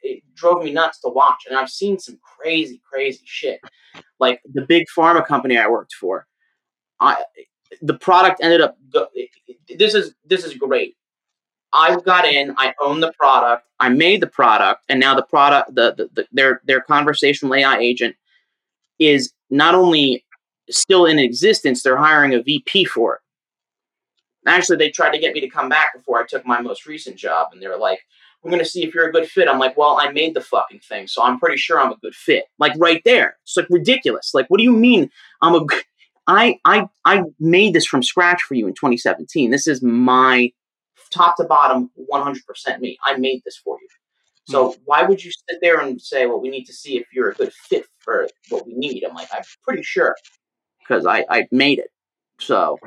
it 0.02 0.22
drove 0.34 0.62
me 0.62 0.72
nuts 0.72 1.00
to 1.00 1.08
watch. 1.08 1.44
And 1.48 1.58
I've 1.58 1.70
seen 1.70 1.98
some 1.98 2.18
crazy 2.22 2.82
crazy 2.84 3.24
shit. 3.24 3.60
Like 4.18 4.40
the 4.52 4.62
big 4.62 4.84
pharma 4.96 5.26
company 5.26 5.58
I 5.58 5.68
worked 5.68 5.94
for, 5.94 6.26
I 7.00 7.22
the 7.82 7.94
product 7.94 8.40
ended 8.42 8.60
up 8.60 8.78
this 9.68 9.94
is 9.94 10.14
this 10.24 10.44
is 10.44 10.54
great. 10.54 10.96
I 11.72 11.96
got 12.00 12.24
in, 12.24 12.54
I 12.56 12.72
own 12.80 13.00
the 13.00 13.12
product, 13.12 13.66
I 13.80 13.88
made 13.88 14.22
the 14.22 14.26
product, 14.26 14.84
and 14.88 14.98
now 14.98 15.14
the 15.14 15.24
product 15.24 15.74
the, 15.74 15.94
the, 15.94 16.08
the 16.14 16.26
their 16.32 16.60
their 16.64 16.80
conversational 16.80 17.54
AI 17.54 17.78
agent 17.78 18.16
is 18.98 19.32
not 19.50 19.74
only 19.74 20.24
still 20.70 21.06
in 21.06 21.18
existence, 21.18 21.82
they're 21.82 21.96
hiring 21.96 22.34
a 22.34 22.42
VP 22.42 22.86
for 22.86 23.16
it. 23.16 23.20
Actually, 24.48 24.78
they 24.78 24.90
tried 24.90 25.10
to 25.10 25.18
get 25.18 25.34
me 25.34 25.40
to 25.40 25.48
come 25.48 25.68
back 25.68 25.92
before 25.94 26.20
I 26.20 26.26
took 26.26 26.46
my 26.46 26.60
most 26.60 26.86
recent 26.86 27.16
job, 27.16 27.48
and 27.52 27.60
they 27.60 27.66
were 27.66 27.76
like, 27.76 28.00
"We're 28.42 28.50
going 28.50 28.62
to 28.62 28.68
see 28.68 28.84
if 28.84 28.94
you're 28.94 29.08
a 29.08 29.12
good 29.12 29.28
fit." 29.28 29.48
I'm 29.48 29.58
like, 29.58 29.76
"Well, 29.76 29.98
I 30.00 30.10
made 30.12 30.34
the 30.34 30.40
fucking 30.40 30.80
thing, 30.80 31.08
so 31.08 31.22
I'm 31.22 31.38
pretty 31.38 31.56
sure 31.56 31.80
I'm 31.80 31.92
a 31.92 31.96
good 31.96 32.14
fit." 32.14 32.44
Like 32.58 32.72
right 32.78 33.02
there, 33.04 33.36
it's 33.42 33.56
like 33.56 33.66
ridiculous. 33.70 34.32
Like, 34.34 34.46
what 34.48 34.58
do 34.58 34.64
you 34.64 34.72
mean 34.72 35.10
I'm 35.42 35.54
a? 35.54 35.66
I 36.26 36.58
I 36.64 36.86
I 37.04 37.22
made 37.38 37.74
this 37.74 37.86
from 37.86 38.02
scratch 38.02 38.42
for 38.42 38.54
you 38.54 38.66
in 38.66 38.74
2017. 38.74 39.50
This 39.50 39.66
is 39.66 39.82
my 39.82 40.52
top 41.10 41.36
to 41.36 41.44
bottom 41.44 41.90
100% 42.12 42.80
me. 42.80 42.98
I 43.04 43.16
made 43.16 43.42
this 43.44 43.56
for 43.56 43.78
you. 43.80 43.88
So 44.48 44.70
mm-hmm. 44.70 44.80
why 44.84 45.02
would 45.02 45.24
you 45.24 45.30
sit 45.30 45.58
there 45.60 45.80
and 45.80 46.00
say, 46.00 46.26
"Well, 46.26 46.40
we 46.40 46.48
need 46.48 46.64
to 46.64 46.72
see 46.72 46.96
if 46.96 47.06
you're 47.12 47.30
a 47.30 47.34
good 47.34 47.52
fit 47.52 47.86
for 47.98 48.28
what 48.48 48.66
we 48.66 48.74
need"? 48.74 49.04
I'm 49.04 49.14
like, 49.14 49.28
I'm 49.32 49.42
pretty 49.62 49.82
sure 49.82 50.16
because 50.80 51.06
I 51.06 51.24
I 51.30 51.46
made 51.50 51.78
it. 51.78 51.90
So 52.40 52.78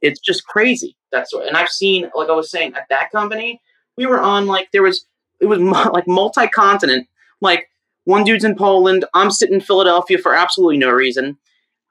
it's 0.00 0.20
just 0.20 0.46
crazy. 0.46 0.96
That's 1.12 1.34
what, 1.34 1.46
and 1.46 1.56
I've 1.56 1.68
seen, 1.68 2.10
like 2.14 2.28
I 2.28 2.34
was 2.34 2.50
saying, 2.50 2.74
at 2.74 2.86
that 2.88 3.10
company, 3.10 3.60
we 3.96 4.06
were 4.06 4.20
on 4.20 4.46
like 4.46 4.70
there 4.72 4.82
was 4.82 5.06
it 5.40 5.46
was 5.46 5.60
like 5.92 6.06
multi 6.06 6.46
continent. 6.48 7.08
Like 7.40 7.68
one 8.04 8.24
dude's 8.24 8.44
in 8.44 8.56
Poland, 8.56 9.04
I'm 9.14 9.30
sitting 9.30 9.56
in 9.56 9.60
Philadelphia 9.60 10.18
for 10.18 10.34
absolutely 10.34 10.78
no 10.78 10.90
reason 10.90 11.38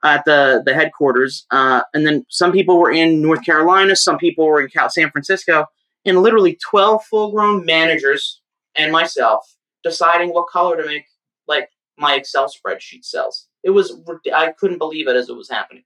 at 0.02 0.24
the 0.24 0.62
the 0.64 0.74
headquarters, 0.74 1.46
uh, 1.50 1.82
and 1.94 2.06
then 2.06 2.24
some 2.28 2.52
people 2.52 2.78
were 2.78 2.90
in 2.90 3.20
North 3.20 3.44
Carolina, 3.44 3.94
some 3.96 4.18
people 4.18 4.46
were 4.46 4.60
in 4.60 4.70
San 4.90 5.10
Francisco, 5.10 5.66
and 6.04 6.22
literally 6.22 6.56
twelve 6.56 7.04
full 7.04 7.30
grown 7.32 7.64
managers 7.64 8.40
and 8.74 8.92
myself 8.92 9.56
deciding 9.82 10.30
what 10.30 10.48
color 10.48 10.80
to 10.80 10.86
make 10.86 11.04
like 11.46 11.68
my 11.98 12.14
Excel 12.14 12.48
spreadsheet 12.48 13.04
cells. 13.04 13.46
It 13.62 13.70
was 13.70 14.00
I 14.34 14.52
couldn't 14.52 14.78
believe 14.78 15.08
it 15.08 15.16
as 15.16 15.28
it 15.28 15.36
was 15.36 15.50
happening. 15.50 15.84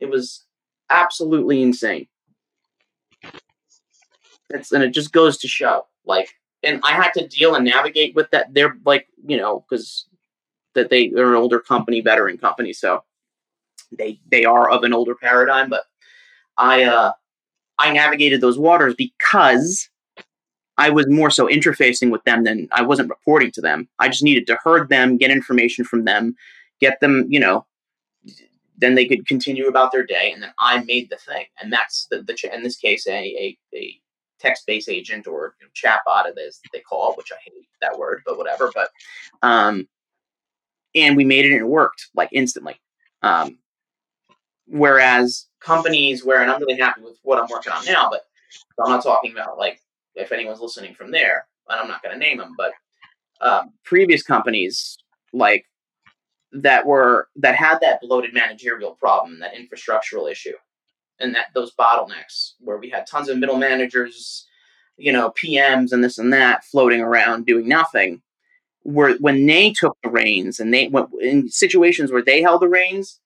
It 0.00 0.10
was 0.10 0.44
absolutely 0.90 1.62
insane. 1.62 2.08
It's 4.50 4.72
and 4.72 4.82
it 4.82 4.90
just 4.92 5.12
goes 5.12 5.38
to 5.38 5.48
show, 5.48 5.86
like, 6.04 6.28
and 6.62 6.80
I 6.84 6.92
had 6.92 7.12
to 7.14 7.26
deal 7.26 7.54
and 7.54 7.64
navigate 7.64 8.14
with 8.14 8.30
that. 8.32 8.52
They're 8.52 8.76
like, 8.84 9.06
you 9.24 9.36
know, 9.36 9.64
because 9.68 10.06
that 10.74 10.90
they 10.90 11.08
they're 11.08 11.30
an 11.30 11.36
older 11.36 11.60
company, 11.60 12.00
veteran 12.00 12.36
company, 12.36 12.72
so 12.72 13.04
they 13.96 14.20
they 14.30 14.44
are 14.44 14.70
of 14.70 14.84
an 14.84 14.92
older 14.92 15.14
paradigm. 15.14 15.68
But 15.68 15.82
I 16.56 16.84
uh 16.84 17.12
I 17.78 17.92
navigated 17.92 18.40
those 18.40 18.58
waters 18.58 18.94
because 18.96 19.88
I 20.76 20.90
was 20.90 21.08
more 21.08 21.30
so 21.30 21.46
interfacing 21.46 22.10
with 22.10 22.24
them 22.24 22.44
than 22.44 22.68
I 22.72 22.82
wasn't 22.82 23.10
reporting 23.10 23.50
to 23.52 23.60
them. 23.60 23.88
I 23.98 24.08
just 24.08 24.22
needed 24.22 24.46
to 24.46 24.58
herd 24.62 24.88
them, 24.88 25.18
get 25.18 25.30
information 25.30 25.84
from 25.84 26.04
them, 26.04 26.34
get 26.80 27.00
them, 27.00 27.26
you 27.28 27.38
know, 27.38 27.66
then 28.78 28.94
they 28.94 29.06
could 29.06 29.26
continue 29.26 29.66
about 29.66 29.92
their 29.92 30.04
day, 30.04 30.32
and 30.32 30.42
then 30.42 30.52
I 30.58 30.82
made 30.84 31.10
the 31.10 31.16
thing, 31.16 31.44
and 31.60 31.72
that's 31.72 32.06
the, 32.10 32.22
the 32.22 32.36
in 32.54 32.62
this 32.62 32.76
case 32.76 33.06
a 33.06 33.12
a, 33.12 33.58
a 33.74 34.00
text 34.40 34.66
based 34.66 34.88
agent 34.88 35.26
or 35.26 35.54
you 35.60 35.66
know, 35.66 35.70
chatbot 35.74 36.26
as 36.46 36.60
they 36.72 36.80
call 36.80 37.12
it, 37.12 37.18
which 37.18 37.30
I 37.30 37.36
hate 37.44 37.68
that 37.82 37.98
word, 37.98 38.22
but 38.24 38.38
whatever. 38.38 38.70
But 38.74 38.88
um, 39.42 39.86
and 40.94 41.16
we 41.16 41.24
made 41.24 41.44
it 41.44 41.52
and 41.52 41.60
it 41.60 41.66
worked 41.66 42.08
like 42.14 42.30
instantly. 42.32 42.80
Um, 43.22 43.58
whereas 44.70 45.46
companies 45.60 46.24
where, 46.24 46.42
and 46.42 46.50
I'm 46.50 46.60
really 46.60 46.80
happy 46.80 47.02
with 47.02 47.18
what 47.22 47.38
I'm 47.38 47.48
working 47.50 47.72
on 47.72 47.84
now, 47.84 48.08
but 48.10 48.26
I'm 48.82 48.90
not 48.90 49.02
talking 49.02 49.32
about 49.32 49.58
like 49.58 49.80
if 50.14 50.32
anyone's 50.32 50.60
listening 50.60 50.94
from 50.94 51.10
there, 51.10 51.46
and 51.68 51.80
I'm 51.80 51.88
not 51.88 52.02
going 52.02 52.14
to 52.14 52.18
name 52.18 52.38
them, 52.38 52.54
but 52.56 52.72
um, 53.40 53.72
previous 53.84 54.22
companies 54.22 54.98
like 55.32 55.66
that 56.52 56.86
were 56.86 57.28
that 57.36 57.54
had 57.54 57.78
that 57.80 58.00
bloated 58.00 58.34
managerial 58.34 58.92
problem, 58.92 59.40
that 59.40 59.54
infrastructural 59.54 60.30
issue, 60.30 60.54
and 61.18 61.34
that 61.34 61.46
those 61.54 61.74
bottlenecks 61.74 62.52
where 62.60 62.78
we 62.78 62.90
had 62.90 63.06
tons 63.06 63.28
of 63.28 63.38
middle 63.38 63.56
managers, 63.56 64.46
you 64.96 65.12
know, 65.12 65.32
PMs 65.42 65.92
and 65.92 66.02
this 66.02 66.18
and 66.18 66.32
that 66.32 66.64
floating 66.64 67.00
around 67.00 67.46
doing 67.46 67.68
nothing. 67.68 68.22
Where 68.82 69.14
when 69.16 69.44
they 69.44 69.72
took 69.72 69.96
the 70.02 70.08
reins 70.08 70.58
and 70.58 70.72
they 70.72 70.88
went 70.88 71.10
in 71.20 71.50
situations 71.50 72.10
where 72.10 72.24
they 72.24 72.40
held 72.40 72.62
the 72.62 72.68
reins, 72.68 73.20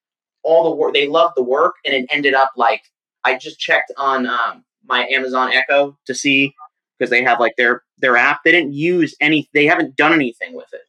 all 0.44 0.64
the 0.70 0.76
work 0.76 0.94
they 0.94 1.08
loved 1.08 1.36
the 1.36 1.42
work, 1.42 1.74
and 1.84 1.94
it 1.94 2.06
ended 2.10 2.34
up 2.34 2.52
like 2.56 2.82
I 3.24 3.36
just 3.36 3.58
checked 3.58 3.92
on 3.96 4.26
um, 4.26 4.64
my 4.86 5.06
Amazon 5.06 5.52
Echo 5.52 5.96
to 6.06 6.14
see 6.14 6.54
because 6.98 7.10
they 7.10 7.22
have 7.22 7.40
like 7.40 7.54
their 7.56 7.82
their 7.98 8.16
app. 8.16 8.40
They 8.44 8.52
didn't 8.52 8.74
use 8.74 9.14
any. 9.20 9.48
They 9.52 9.66
haven't 9.66 9.96
done 9.96 10.12
anything 10.12 10.54
with 10.54 10.72
it. 10.72 10.82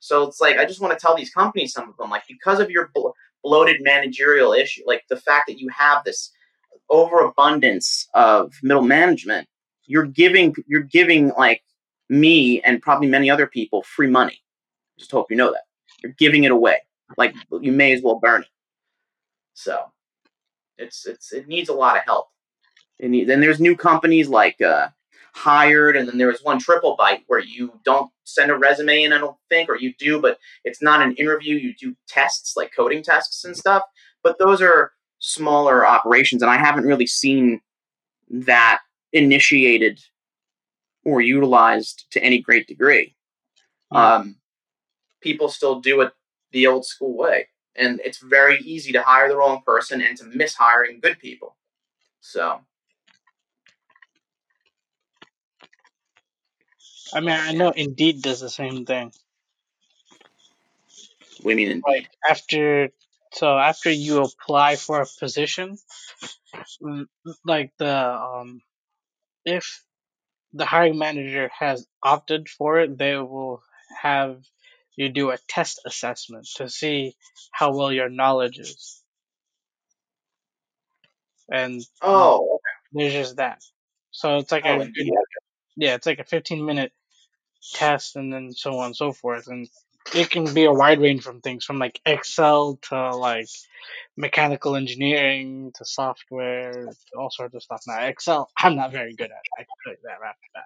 So 0.00 0.22
it's 0.22 0.40
like 0.40 0.58
I 0.58 0.64
just 0.64 0.80
want 0.80 0.96
to 0.96 1.02
tell 1.02 1.16
these 1.16 1.30
companies, 1.30 1.72
some 1.72 1.88
of 1.88 1.96
them, 1.96 2.10
like 2.10 2.24
because 2.28 2.60
of 2.60 2.70
your 2.70 2.90
blo- 2.94 3.14
bloated 3.42 3.82
managerial 3.82 4.52
issue, 4.52 4.82
like 4.86 5.02
the 5.08 5.16
fact 5.16 5.46
that 5.48 5.58
you 5.58 5.68
have 5.68 6.04
this 6.04 6.30
overabundance 6.90 8.08
of 8.14 8.52
middle 8.62 8.82
management, 8.82 9.48
you're 9.86 10.06
giving 10.06 10.54
you're 10.66 10.82
giving 10.82 11.30
like 11.38 11.62
me 12.08 12.60
and 12.62 12.82
probably 12.82 13.08
many 13.08 13.30
other 13.30 13.46
people 13.46 13.82
free 13.82 14.08
money. 14.08 14.42
Just 14.98 15.10
hope 15.10 15.30
you 15.30 15.36
know 15.36 15.52
that 15.52 15.62
you're 16.02 16.14
giving 16.18 16.44
it 16.44 16.52
away. 16.52 16.78
Like 17.16 17.34
you 17.60 17.72
may 17.72 17.92
as 17.92 18.02
well 18.02 18.18
burn 18.20 18.42
it. 18.42 18.48
So 19.54 19.92
it's 20.78 21.06
it's 21.06 21.32
it 21.32 21.48
needs 21.48 21.68
a 21.68 21.74
lot 21.74 21.96
of 21.96 22.04
help. 22.04 22.28
It 22.98 23.10
needs, 23.10 23.30
and 23.30 23.42
there's 23.42 23.60
new 23.60 23.76
companies 23.76 24.28
like 24.28 24.60
uh, 24.60 24.88
Hired, 25.34 25.96
and 25.96 26.08
then 26.08 26.18
there 26.18 26.28
was 26.28 26.42
one 26.42 26.60
Triplebyte 26.60 27.24
where 27.26 27.40
you 27.40 27.80
don't 27.84 28.10
send 28.22 28.52
a 28.52 28.56
resume 28.56 29.02
in, 29.02 29.12
I 29.12 29.18
don't 29.18 29.36
think, 29.48 29.68
or 29.68 29.76
you 29.76 29.92
do, 29.98 30.20
but 30.20 30.38
it's 30.64 30.80
not 30.80 31.02
an 31.02 31.14
interview. 31.16 31.56
You 31.56 31.74
do 31.74 31.96
tests 32.06 32.56
like 32.56 32.72
coding 32.76 33.02
tests 33.02 33.44
and 33.44 33.56
stuff. 33.56 33.82
But 34.22 34.38
those 34.38 34.62
are 34.62 34.92
smaller 35.18 35.86
operations, 35.86 36.42
and 36.42 36.50
I 36.50 36.56
haven't 36.56 36.84
really 36.84 37.06
seen 37.06 37.60
that 38.30 38.78
initiated 39.12 40.00
or 41.04 41.20
utilized 41.20 42.06
to 42.12 42.22
any 42.22 42.40
great 42.40 42.66
degree. 42.66 43.14
Um, 43.90 44.36
people 45.20 45.48
still 45.48 45.80
do 45.80 46.00
it 46.00 46.12
the 46.52 46.66
old 46.68 46.86
school 46.86 47.16
way, 47.16 47.48
and 47.76 48.00
it's 48.04 48.18
very 48.18 48.58
easy 48.60 48.92
to 48.92 49.02
hire 49.02 49.28
the 49.28 49.36
wrong 49.36 49.62
person 49.66 50.00
and 50.00 50.16
to 50.18 50.24
miss 50.24 50.54
hiring 50.54 51.00
good 51.00 51.18
people. 51.18 51.56
So 52.20 52.60
I 57.14 57.20
mean, 57.20 57.30
I 57.30 57.52
know 57.52 57.70
Indeed 57.70 58.22
does 58.22 58.40
the 58.40 58.50
same 58.50 58.84
thing. 58.84 59.12
we 61.44 61.54
mean 61.54 61.82
Like 61.86 62.08
after, 62.28 62.90
so 63.32 63.58
after 63.58 63.90
you 63.90 64.22
apply 64.22 64.76
for 64.76 65.02
a 65.02 65.06
position, 65.06 65.78
mm, 66.82 67.06
like 67.44 67.72
the 67.78 67.96
um, 68.14 68.62
if 69.44 69.84
the 70.52 70.64
hiring 70.64 70.98
manager 70.98 71.50
has 71.58 71.86
opted 72.02 72.48
for 72.48 72.80
it, 72.80 72.96
they 72.98 73.16
will 73.16 73.62
have 74.00 74.42
you 74.96 75.08
do 75.08 75.30
a 75.30 75.38
test 75.48 75.80
assessment 75.86 76.46
to 76.56 76.68
see 76.68 77.16
how 77.50 77.74
well 77.74 77.92
your 77.92 78.08
knowledge 78.08 78.58
is. 78.58 79.02
And 81.50 81.82
oh, 82.00 82.58
there's 82.92 83.12
just 83.12 83.36
that. 83.36 83.62
So 84.10 84.38
it's 84.38 84.52
like 84.52 84.64
oh, 84.64 84.80
a 84.80 84.88
yeah, 85.76 85.94
it's 85.94 86.06
like 86.06 86.20
a 86.20 86.24
15 86.24 86.64
minute 86.64 86.92
test 87.72 88.16
and 88.16 88.32
then 88.32 88.52
so 88.52 88.78
on 88.78 88.86
and 88.86 88.96
so 88.96 89.12
forth. 89.12 89.48
And 89.48 89.68
it 90.14 90.30
can 90.30 90.52
be 90.52 90.64
a 90.64 90.72
wide 90.72 91.00
range 91.00 91.22
from 91.22 91.40
things 91.40 91.64
from 91.64 91.78
like 91.78 92.00
Excel 92.06 92.78
to 92.88 93.16
like 93.16 93.48
mechanical 94.16 94.76
engineering 94.76 95.72
to 95.76 95.84
software, 95.84 96.88
all 97.16 97.30
sorts 97.30 97.54
of 97.54 97.62
stuff. 97.62 97.82
Now, 97.86 98.00
Excel, 98.04 98.50
I'm 98.56 98.76
not 98.76 98.92
very 98.92 99.14
good 99.14 99.30
at. 99.30 99.42
I 99.58 99.62
can 99.62 99.66
tell 99.84 99.92
you 99.92 99.98
that 100.04 100.18
the 100.20 100.48
bat. 100.54 100.64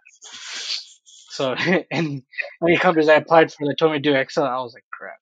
So, 1.38 1.54
and 1.92 2.22
many 2.60 2.76
companies 2.78 3.08
I 3.08 3.14
applied 3.14 3.52
for 3.52 3.64
that 3.68 3.78
told 3.78 3.92
me 3.92 3.98
to 3.98 4.02
do 4.02 4.16
Excel, 4.16 4.44
I 4.44 4.56
was 4.56 4.74
like, 4.74 4.84
crap. 4.90 5.20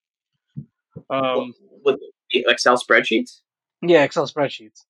Um, 1.11 1.53
with 1.85 2.01
the 2.33 2.47
Excel 2.49 2.79
spreadsheets. 2.79 3.41
yeah, 3.83 4.03
Excel 4.03 4.27
spreadsheets. 4.27 4.85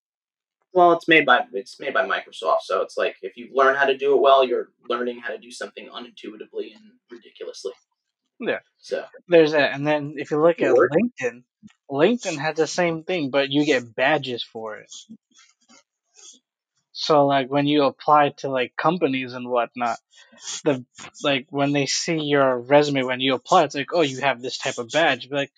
Well, 0.72 0.92
it's 0.92 1.08
made 1.08 1.26
by 1.26 1.40
it's 1.52 1.80
made 1.80 1.94
by 1.94 2.06
Microsoft, 2.06 2.60
so 2.62 2.82
it's 2.82 2.96
like 2.96 3.16
if 3.22 3.36
you 3.36 3.48
learn 3.52 3.74
how 3.74 3.86
to 3.86 3.96
do 3.96 4.14
it 4.14 4.20
well, 4.20 4.44
you're 4.44 4.68
learning 4.88 5.18
how 5.18 5.32
to 5.32 5.38
do 5.38 5.50
something 5.50 5.88
unintuitively 5.88 6.74
and 6.76 6.84
ridiculously. 7.10 7.72
Yeah. 8.38 8.60
So 8.78 9.04
There's 9.26 9.52
that. 9.52 9.74
And 9.74 9.84
then 9.84 10.14
if 10.18 10.30
you 10.30 10.40
look 10.40 10.62
at 10.62 10.74
Word. 10.74 10.92
LinkedIn, 10.92 11.42
LinkedIn 11.90 12.38
has 12.38 12.56
the 12.56 12.68
same 12.68 13.02
thing, 13.02 13.30
but 13.30 13.50
you 13.50 13.64
get 13.64 13.96
badges 13.96 14.44
for 14.44 14.76
it. 14.76 14.92
So 16.98 17.26
like 17.26 17.50
when 17.50 17.66
you 17.66 17.84
apply 17.84 18.30
to 18.38 18.48
like 18.48 18.74
companies 18.74 19.34
and 19.34 19.50
whatnot, 19.50 19.98
the 20.64 20.82
like 21.22 21.46
when 21.50 21.72
they 21.72 21.84
see 21.84 22.16
your 22.22 22.58
resume 22.58 23.02
when 23.02 23.20
you 23.20 23.34
apply, 23.34 23.64
it's 23.64 23.74
like, 23.74 23.90
oh, 23.92 24.00
you 24.00 24.22
have 24.22 24.40
this 24.40 24.56
type 24.56 24.78
of 24.78 24.88
badge. 24.88 25.28
Be 25.28 25.36
like, 25.36 25.52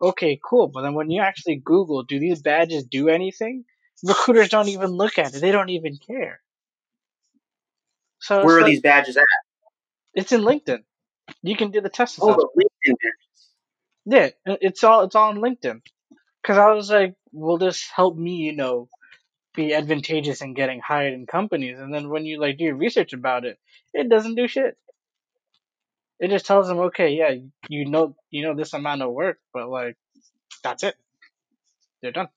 okay, 0.00 0.40
cool. 0.42 0.68
But 0.68 0.80
then 0.80 0.94
when 0.94 1.10
you 1.10 1.20
actually 1.20 1.56
Google, 1.56 2.04
do 2.04 2.18
these 2.18 2.40
badges 2.40 2.84
do 2.84 3.10
anything? 3.10 3.66
Recruiters 4.02 4.48
don't 4.48 4.70
even 4.70 4.92
look 4.92 5.18
at 5.18 5.34
it. 5.34 5.40
They 5.40 5.52
don't 5.52 5.68
even 5.68 5.98
care. 5.98 6.40
So 8.20 8.42
where 8.46 8.56
are 8.56 8.62
like- 8.62 8.70
these 8.70 8.80
badges 8.80 9.18
at? 9.18 9.24
it's 10.14 10.32
in 10.32 10.40
LinkedIn. 10.40 10.84
You 11.42 11.54
can 11.54 11.70
do 11.70 11.82
the 11.82 11.90
test. 11.90 12.18
Oh, 12.22 12.32
the 12.32 12.48
LinkedIn 12.56 12.94
badges. 12.94 14.34
Yeah, 14.46 14.56
it's 14.62 14.82
all 14.84 15.02
it's 15.02 15.14
all 15.14 15.28
on 15.28 15.36
LinkedIn. 15.36 15.82
Because 16.40 16.56
I 16.56 16.72
was 16.72 16.88
like, 16.90 17.14
will 17.30 17.58
this 17.58 17.86
help 17.94 18.16
me, 18.16 18.36
you 18.36 18.56
know, 18.56 18.88
be 19.54 19.74
advantageous 19.74 20.42
in 20.42 20.54
getting 20.54 20.80
hired 20.80 21.14
in 21.14 21.26
companies? 21.26 21.78
And 21.78 21.92
then 21.92 22.08
when 22.08 22.26
you 22.26 22.40
like 22.40 22.58
do 22.58 22.64
your 22.64 22.76
research 22.76 23.12
about 23.12 23.44
it, 23.44 23.58
it 23.92 24.08
doesn't 24.08 24.34
do 24.34 24.48
shit. 24.48 24.76
It 26.20 26.30
just 26.30 26.46
tells 26.46 26.66
them, 26.66 26.78
okay, 26.78 27.10
yeah, 27.10 27.34
you 27.68 27.88
know, 27.88 28.16
you 28.30 28.42
know 28.42 28.54
this 28.54 28.72
amount 28.72 29.02
of 29.02 29.12
work, 29.12 29.38
but 29.52 29.68
like, 29.68 29.96
that's 30.64 30.82
it. 30.82 30.96
They're 32.02 32.12
done. 32.12 32.28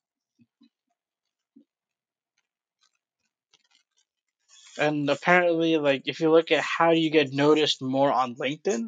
And 4.79 5.09
apparently, 5.09 5.77
like, 5.77 6.03
if 6.05 6.19
you 6.19 6.31
look 6.31 6.51
at 6.51 6.63
how 6.63 6.91
you 6.91 7.09
get 7.09 7.33
noticed 7.33 7.81
more 7.81 8.11
on 8.11 8.35
LinkedIn, 8.35 8.85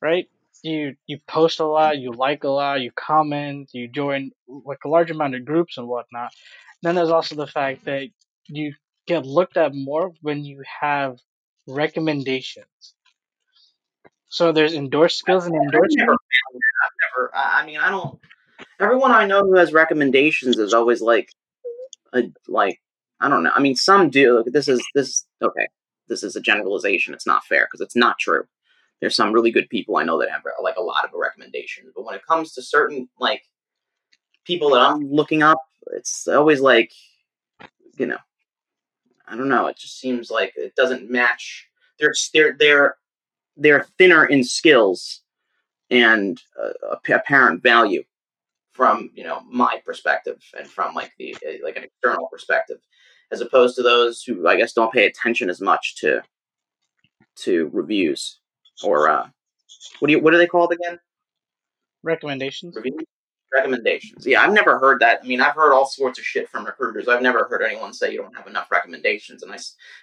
right? 0.00 0.28
You 0.62 0.96
you 1.06 1.18
post 1.26 1.60
a 1.60 1.66
lot, 1.66 1.98
you 1.98 2.12
like 2.12 2.44
a 2.44 2.48
lot, 2.48 2.80
you 2.82 2.92
comment, 2.92 3.70
you 3.72 3.88
join 3.88 4.30
like 4.46 4.84
a 4.84 4.88
large 4.88 5.10
amount 5.10 5.34
of 5.34 5.44
groups 5.44 5.78
and 5.78 5.88
whatnot. 5.88 6.32
Then 6.82 6.94
there's 6.94 7.10
also 7.10 7.36
the 7.36 7.46
fact 7.46 7.84
that 7.84 8.08
you 8.46 8.74
get 9.06 9.24
looked 9.24 9.56
at 9.56 9.74
more 9.74 10.12
when 10.20 10.44
you 10.44 10.62
have 10.80 11.18
recommendations. 11.66 12.66
So 14.28 14.50
there's 14.50 14.74
endorsed 14.74 15.18
skills 15.18 15.46
and 15.46 15.54
I've 15.54 15.72
never. 15.72 16.12
I've 16.12 16.16
never. 17.14 17.30
I 17.34 17.62
I 17.62 17.66
mean, 17.66 17.78
I 17.78 17.90
don't. 17.90 18.18
Everyone 18.80 19.12
I 19.12 19.26
know 19.26 19.42
who 19.42 19.56
has 19.56 19.72
recommendations 19.72 20.58
is 20.58 20.72
always 20.72 21.00
like, 21.00 21.28
a, 22.12 22.24
like 22.48 22.80
I 23.20 23.28
don't 23.28 23.42
know. 23.42 23.52
I 23.54 23.60
mean, 23.60 23.76
some 23.76 24.10
do. 24.10 24.36
Look, 24.36 24.46
this 24.52 24.68
is 24.68 24.82
this 24.94 25.26
okay. 25.42 25.68
This 26.08 26.22
is 26.22 26.34
a 26.34 26.40
generalization. 26.40 27.14
It's 27.14 27.26
not 27.26 27.44
fair 27.44 27.68
because 27.70 27.80
it's 27.80 27.96
not 27.96 28.18
true. 28.18 28.44
There's 29.00 29.16
some 29.16 29.32
really 29.32 29.50
good 29.50 29.68
people 29.68 29.96
I 29.96 30.04
know 30.04 30.18
that 30.20 30.30
have 30.30 30.42
like 30.62 30.76
a 30.76 30.82
lot 30.82 31.04
of 31.04 31.10
recommendations, 31.14 31.92
but 31.94 32.04
when 32.04 32.14
it 32.14 32.26
comes 32.26 32.52
to 32.54 32.62
certain 32.62 33.08
like 33.20 33.42
people 34.44 34.70
that 34.70 34.80
I'm 34.80 35.10
looking 35.10 35.42
up, 35.42 35.58
it's 35.92 36.28
always 36.28 36.60
like, 36.60 36.92
you 37.98 38.06
know, 38.06 38.18
I 39.26 39.36
don't 39.36 39.48
know. 39.48 39.66
It 39.66 39.78
just 39.78 39.98
seems 39.98 40.30
like 40.30 40.52
it 40.56 40.74
doesn't 40.76 41.10
match. 41.10 41.68
They're 41.98 42.14
they're 42.32 42.56
they're 42.58 42.96
they're 43.56 43.86
thinner 43.98 44.24
in 44.24 44.44
skills 44.44 45.20
and 45.90 46.40
uh, 46.60 46.96
apparent 47.08 47.62
value 47.62 48.02
from 48.72 49.10
you 49.14 49.22
know 49.22 49.42
my 49.48 49.80
perspective 49.84 50.42
and 50.58 50.66
from 50.66 50.94
like 50.94 51.12
the 51.18 51.36
uh, 51.46 51.52
like 51.62 51.76
an 51.76 51.84
external 51.84 52.28
perspective 52.32 52.78
as 53.30 53.40
opposed 53.40 53.76
to 53.76 53.82
those 53.82 54.22
who 54.22 54.48
i 54.48 54.56
guess 54.56 54.72
don't 54.72 54.92
pay 54.92 55.06
attention 55.06 55.50
as 55.50 55.60
much 55.60 55.96
to 55.96 56.22
to 57.36 57.68
reviews 57.72 58.38
or 58.82 59.08
uh 59.08 59.26
what 59.98 60.08
do 60.08 60.12
you 60.12 60.20
what 60.20 60.34
are 60.34 60.38
they 60.38 60.46
called 60.46 60.72
again 60.72 60.98
Recommendations. 62.02 62.74
reviews 62.74 63.04
recommendations 63.54 64.26
yeah 64.26 64.42
i've 64.42 64.52
never 64.52 64.78
heard 64.78 65.00
that 65.00 65.20
i 65.22 65.26
mean 65.26 65.40
i've 65.40 65.54
heard 65.54 65.72
all 65.72 65.86
sorts 65.86 66.18
of 66.18 66.24
shit 66.24 66.48
from 66.48 66.64
recruiters 66.64 67.08
i've 67.08 67.22
never 67.22 67.44
heard 67.44 67.62
anyone 67.62 67.92
say 67.92 68.12
you 68.12 68.18
don't 68.18 68.36
have 68.36 68.46
enough 68.46 68.70
recommendations 68.70 69.42
and 69.42 69.52
I 69.52 69.58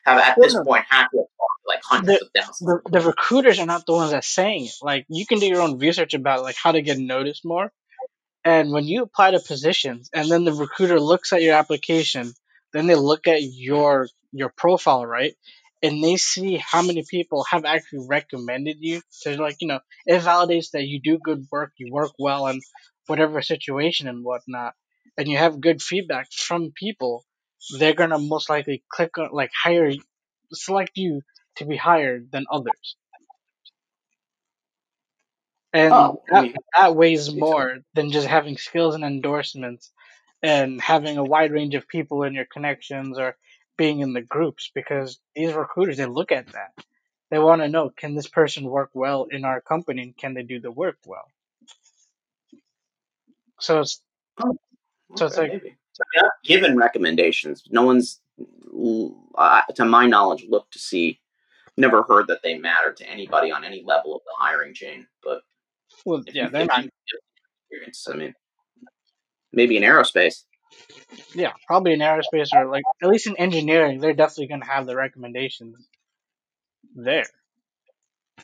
have 0.06 0.20
at 0.20 0.38
this 0.40 0.54
no. 0.54 0.64
point 0.64 0.86
had 0.90 1.08
to 1.08 1.18
have 1.18 1.28
talked 1.38 1.62
to 1.64 1.68
like 1.68 1.82
hundreds 1.84 2.22
of 2.22 2.30
thousands 2.36 2.60
The, 2.60 3.00
the 3.00 3.06
recruiters 3.06 3.60
are 3.60 3.66
not 3.66 3.86
the 3.86 3.94
ones 3.94 4.12
that 4.12 4.24
saying 4.24 4.66
it. 4.66 4.74
Like 4.82 5.06
you 5.10 5.26
can 5.26 5.40
do 5.40 5.48
your 5.48 5.62
own 5.62 5.78
research 5.78 6.14
about 6.14 6.44
like 6.44 6.56
how 6.62 6.72
to 6.72 6.82
get 6.82 6.98
noticed 6.98 7.46
more. 7.46 7.72
And 8.46 8.72
when 8.72 8.86
you 8.86 9.04
apply 9.04 9.32
to 9.32 9.40
positions, 9.40 10.10
and 10.14 10.30
then 10.30 10.46
the 10.46 10.54
recruiter 10.54 11.00
looks 11.00 11.34
at 11.34 11.42
your 11.42 11.56
application, 11.56 12.34
then 12.74 12.88
they 12.88 12.96
look 12.96 13.28
at 13.28 13.42
your 13.42 14.08
your 14.32 14.50
profile, 14.56 15.06
right? 15.06 15.34
And 15.82 16.04
they 16.04 16.18
see 16.18 16.58
how 16.58 16.82
many 16.82 17.06
people 17.10 17.46
have 17.50 17.66
actually 17.66 18.06
recommended 18.10 18.78
you. 18.80 19.02
So 19.10 19.34
like 19.34 19.58
you 19.60 19.68
know, 19.68 19.80
it 20.06 20.22
validates 20.22 20.72
that 20.72 20.84
you 20.84 21.02
do 21.02 21.20
good 21.22 21.46
work, 21.52 21.74
you 21.78 21.92
work 21.92 22.12
well 22.18 22.48
in 22.48 22.62
whatever 23.10 23.42
situation 23.42 24.08
and 24.08 24.24
whatnot, 24.24 24.76
and 25.18 25.28
you 25.28 25.38
have 25.38 25.62
good 25.62 25.82
feedback 25.82 26.32
from 26.32 26.72
people. 26.72 27.26
They're 27.80 27.94
gonna 27.96 28.20
most 28.20 28.50
likely 28.50 28.84
click 28.90 29.18
on 29.18 29.32
like 29.34 29.52
hire, 29.54 29.92
select 30.54 30.98
you 30.98 31.22
to 31.58 31.66
be 31.66 31.78
hired 31.78 32.32
than 32.32 32.46
others. 32.52 32.96
And 35.74 35.94
oh 35.94 36.22
that, 36.32 36.48
that 36.76 36.96
weighs 36.96 37.34
more 37.36 37.80
than 37.94 38.12
just 38.12 38.28
having 38.28 38.58
skills 38.58 38.96
and 38.96 39.04
endorsements 39.04 39.92
and 40.44 40.82
having 40.82 41.18
a 41.18 41.24
wide 41.24 41.52
range 41.52 41.76
of 41.76 41.88
people 41.88 42.24
in 42.24 42.34
your 42.34 42.46
connections 42.46 43.20
or 43.20 43.38
being 43.78 44.00
in 44.02 44.14
the 44.14 44.22
groups 44.22 44.72
because 44.74 45.20
these 45.36 45.54
recruiters 45.54 45.98
they 45.98 46.06
look 46.06 46.32
at 46.32 46.48
that. 46.54 46.74
They 47.32 47.40
want 47.40 47.62
to 47.62 47.70
know 47.70 47.90
can 47.92 48.16
this 48.16 48.28
person 48.28 48.66
work 48.66 48.92
well 48.94 49.26
in 49.26 49.46
our 49.46 49.62
company 49.62 50.02
and 50.04 50.18
can 50.18 50.34
they 50.34 50.44
do 50.44 50.60
the 50.60 50.72
work 50.72 50.98
well. 51.06 51.28
So 53.60 53.82
it's 53.82 54.02
Oh, 54.42 54.58
So 55.16 55.26
it's 55.26 55.38
like- 55.38 55.52
maybe. 55.52 55.78
So, 55.94 56.04
I 56.18 56.30
given 56.46 56.78
recommendations. 56.78 57.64
No 57.72 57.84
one's, 57.84 58.22
uh, 59.36 59.62
to 59.76 59.86
my 59.86 60.06
knowledge, 60.08 60.46
looked 60.48 60.74
to 60.74 60.80
see. 60.80 61.20
Never 61.76 62.04
heard 62.04 62.28
that 62.28 62.42
they 62.42 62.58
matter 62.58 62.94
to 62.94 63.06
anybody 63.10 63.52
on 63.52 63.64
any 63.66 63.84
level 63.84 64.16
of 64.16 64.22
the 64.26 64.34
hiring 64.38 64.74
chain. 64.74 65.08
But 65.24 65.42
well, 66.06 66.24
yeah, 66.32 66.50
they're 66.50 66.66
not. 66.66 66.84
you 66.84 66.90
experience, 67.70 68.08
I 68.10 68.16
mean, 68.16 68.34
maybe 69.52 69.78
in 69.78 69.84
aerospace. 69.84 70.44
Yeah, 71.34 71.54
probably 71.68 71.94
in 71.94 72.00
aerospace 72.00 72.50
or 72.54 72.66
like 72.70 72.84
at 73.02 73.10
least 73.10 73.28
in 73.28 73.36
engineering, 73.38 74.00
they're 74.00 74.14
definitely 74.14 74.48
gonna 74.48 74.66
have 74.66 74.86
the 74.86 74.96
recommendations 74.96 75.88
there. 76.96 77.26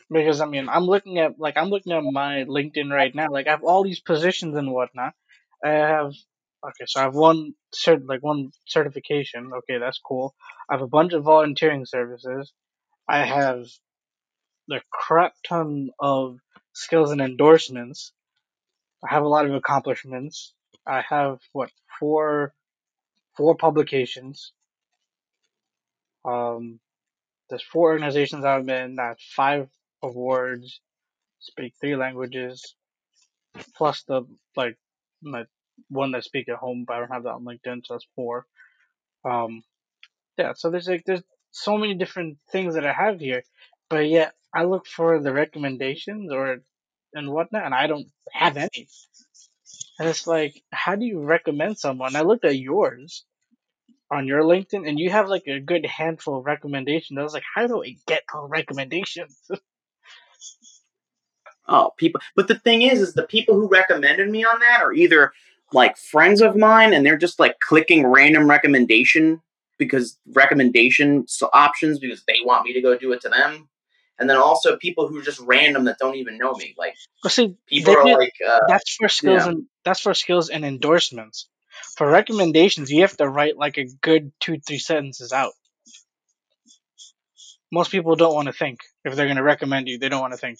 Because 0.09 0.41
I 0.41 0.45
mean, 0.45 0.69
I'm 0.69 0.85
looking 0.85 1.19
at 1.19 1.39
like 1.39 1.57
I'm 1.57 1.69
looking 1.69 1.93
at 1.93 2.03
my 2.03 2.45
LinkedIn 2.45 2.89
right 2.91 3.13
now. 3.13 3.27
Like 3.29 3.47
I 3.47 3.51
have 3.51 3.63
all 3.63 3.83
these 3.83 3.99
positions 3.99 4.55
and 4.55 4.71
whatnot. 4.71 5.13
I 5.63 5.69
have 5.69 6.13
okay, 6.63 6.85
so 6.85 6.99
I 6.99 7.03
have 7.03 7.15
one 7.15 7.53
cert 7.73 8.01
like 8.07 8.23
one 8.23 8.51
certification. 8.65 9.51
Okay, 9.53 9.79
that's 9.79 9.99
cool. 9.99 10.35
I 10.69 10.75
have 10.75 10.81
a 10.81 10.87
bunch 10.87 11.13
of 11.13 11.23
volunteering 11.23 11.85
services. 11.85 12.51
I 13.07 13.25
have 13.25 13.67
the 14.67 14.81
crap 14.91 15.33
ton 15.47 15.89
of 15.99 16.39
skills 16.73 17.11
and 17.11 17.21
endorsements. 17.21 18.13
I 19.03 19.13
have 19.13 19.23
a 19.23 19.27
lot 19.27 19.45
of 19.45 19.53
accomplishments. 19.53 20.53
I 20.87 21.03
have 21.07 21.39
what 21.51 21.69
four 21.99 22.53
four 23.37 23.55
publications. 23.55 24.53
Um, 26.23 26.79
there's 27.49 27.63
four 27.63 27.91
organizations 27.91 28.45
I've 28.45 28.65
been. 28.65 28.97
I 28.99 29.09
have 29.09 29.19
five 29.19 29.69
awards. 30.11 30.79
Speak 31.39 31.73
three 31.79 31.95
languages, 31.95 32.75
plus 33.75 34.03
the 34.03 34.23
like 34.55 34.77
my 35.21 35.45
one 35.89 36.11
that 36.11 36.19
I 36.19 36.21
speak 36.21 36.49
at 36.49 36.55
home, 36.55 36.85
but 36.87 36.95
I 36.95 36.99
don't 36.99 37.11
have 37.11 37.23
that 37.23 37.33
on 37.33 37.45
LinkedIn, 37.45 37.85
so 37.85 37.93
that's 37.93 38.07
four. 38.15 38.45
Um, 39.23 39.63
yeah. 40.37 40.53
So 40.55 40.71
there's 40.71 40.87
like 40.87 41.03
there's 41.05 41.23
so 41.51 41.77
many 41.77 41.95
different 41.95 42.37
things 42.51 42.75
that 42.75 42.85
I 42.85 42.93
have 42.93 43.19
here, 43.19 43.43
but 43.89 44.07
yet 44.09 44.33
I 44.53 44.63
look 44.63 44.87
for 44.87 45.19
the 45.19 45.33
recommendations 45.33 46.31
or 46.31 46.61
and 47.13 47.31
whatnot, 47.31 47.65
and 47.65 47.73
I 47.73 47.87
don't 47.87 48.07
have 48.31 48.57
any. 48.57 48.87
And 49.99 50.09
it's 50.09 50.27
like, 50.27 50.61
how 50.71 50.95
do 50.95 51.05
you 51.05 51.21
recommend 51.21 51.77
someone? 51.77 52.15
I 52.15 52.21
looked 52.21 52.43
at 52.45 52.57
yours 52.57 53.23
on 54.11 54.27
your 54.27 54.43
LinkedIn, 54.43 54.87
and 54.87 54.99
you 54.99 55.09
have 55.09 55.29
like 55.29 55.47
a 55.47 55.59
good 55.59 55.85
handful 55.85 56.39
of 56.39 56.45
recommendations. 56.45 57.17
I 57.17 57.23
was 57.23 57.33
like, 57.33 57.43
how 57.55 57.67
do 57.67 57.83
I 57.83 57.95
get 58.07 58.23
all 58.33 58.47
recommendations? 58.47 59.39
Oh, 61.67 61.91
people. 61.97 62.21
But 62.35 62.47
the 62.47 62.59
thing 62.59 62.83
is, 62.83 63.01
is 63.01 63.13
the 63.13 63.27
people 63.27 63.55
who 63.55 63.67
recommended 63.67 64.29
me 64.29 64.43
on 64.45 64.59
that 64.59 64.81
are 64.81 64.93
either 64.93 65.33
like 65.73 65.97
friends 65.97 66.41
of 66.41 66.55
mine, 66.55 66.93
and 66.93 67.05
they're 67.05 67.17
just 67.17 67.39
like 67.39 67.59
clicking 67.59 68.05
random 68.05 68.49
recommendation 68.49 69.41
because 69.77 70.17
recommendation 70.33 71.25
options 71.53 71.99
because 71.99 72.23
they 72.27 72.37
want 72.43 72.65
me 72.65 72.73
to 72.73 72.81
go 72.81 72.97
do 72.97 73.11
it 73.11 73.21
to 73.21 73.29
them, 73.29 73.67
and 74.19 74.29
then 74.29 74.37
also 74.37 74.77
people 74.77 75.07
who 75.07 75.19
are 75.19 75.23
just 75.23 75.39
random 75.39 75.85
that 75.85 75.97
don't 75.99 76.15
even 76.15 76.37
know 76.37 76.53
me. 76.53 76.75
Like 76.77 76.95
Well, 77.23 77.31
see, 77.31 77.55
people 77.67 77.97
are 77.97 78.17
like, 78.17 78.33
uh, 78.47 78.59
that's 78.67 78.95
for 78.95 79.09
skills 79.09 79.45
and 79.45 79.65
that's 79.83 79.99
for 80.01 80.13
skills 80.13 80.49
and 80.49 80.63
endorsements. 80.63 81.49
For 81.97 82.09
recommendations, 82.09 82.91
you 82.91 83.01
have 83.01 83.17
to 83.17 83.27
write 83.27 83.57
like 83.57 83.77
a 83.77 83.85
good 84.01 84.31
two, 84.39 84.59
three 84.59 84.79
sentences 84.79 85.33
out. 85.33 85.53
Most 87.71 87.91
people 87.91 88.15
don't 88.15 88.33
want 88.33 88.47
to 88.47 88.53
think 88.53 88.79
if 89.03 89.15
they're 89.15 89.25
going 89.25 89.37
to 89.37 89.43
recommend 89.43 89.87
you. 89.87 89.97
They 89.97 90.07
don't 90.07 90.21
want 90.21 90.33
to 90.33 90.39
think. 90.39 90.59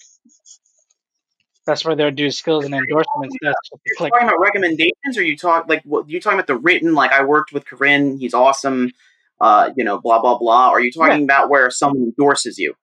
That's 1.66 1.84
where 1.84 1.96
they'll 1.96 2.12
do 2.12 2.30
skills 2.30 2.64
and 2.64 2.74
endorsements. 2.74 3.36
That's 3.42 3.56
they 3.72 3.78
you're 3.86 3.96
click. 3.96 4.12
talking 4.12 4.28
about 4.28 4.40
recommendations, 4.40 5.18
or 5.18 5.22
you 5.22 5.36
talk 5.36 5.68
like 5.68 5.82
what 5.84 6.08
you 6.08 6.20
talking 6.20 6.38
about 6.38 6.46
the 6.46 6.56
written? 6.56 6.94
Like 6.94 7.12
I 7.12 7.24
worked 7.24 7.52
with 7.52 7.64
Kuren, 7.64 8.18
he's 8.20 8.34
awesome. 8.34 8.92
Uh, 9.40 9.70
you 9.76 9.84
know, 9.84 10.00
blah 10.00 10.20
blah 10.20 10.38
blah. 10.38 10.68
Are 10.70 10.80
you 10.80 10.92
talking 10.92 11.24
about 11.24 11.50
where 11.50 11.68
someone 11.70 12.04
endorses 12.04 12.56
you 12.56 12.74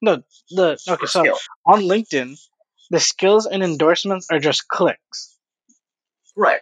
No, 0.00 0.22
the 0.50 0.80
okay. 0.88 1.06
So 1.06 1.22
skill? 1.22 1.38
on 1.66 1.82
LinkedIn, 1.82 2.38
the 2.90 3.00
skills 3.00 3.46
and 3.46 3.62
endorsements 3.64 4.28
are 4.30 4.38
just 4.38 4.68
clicks. 4.68 5.36
Right. 6.36 6.60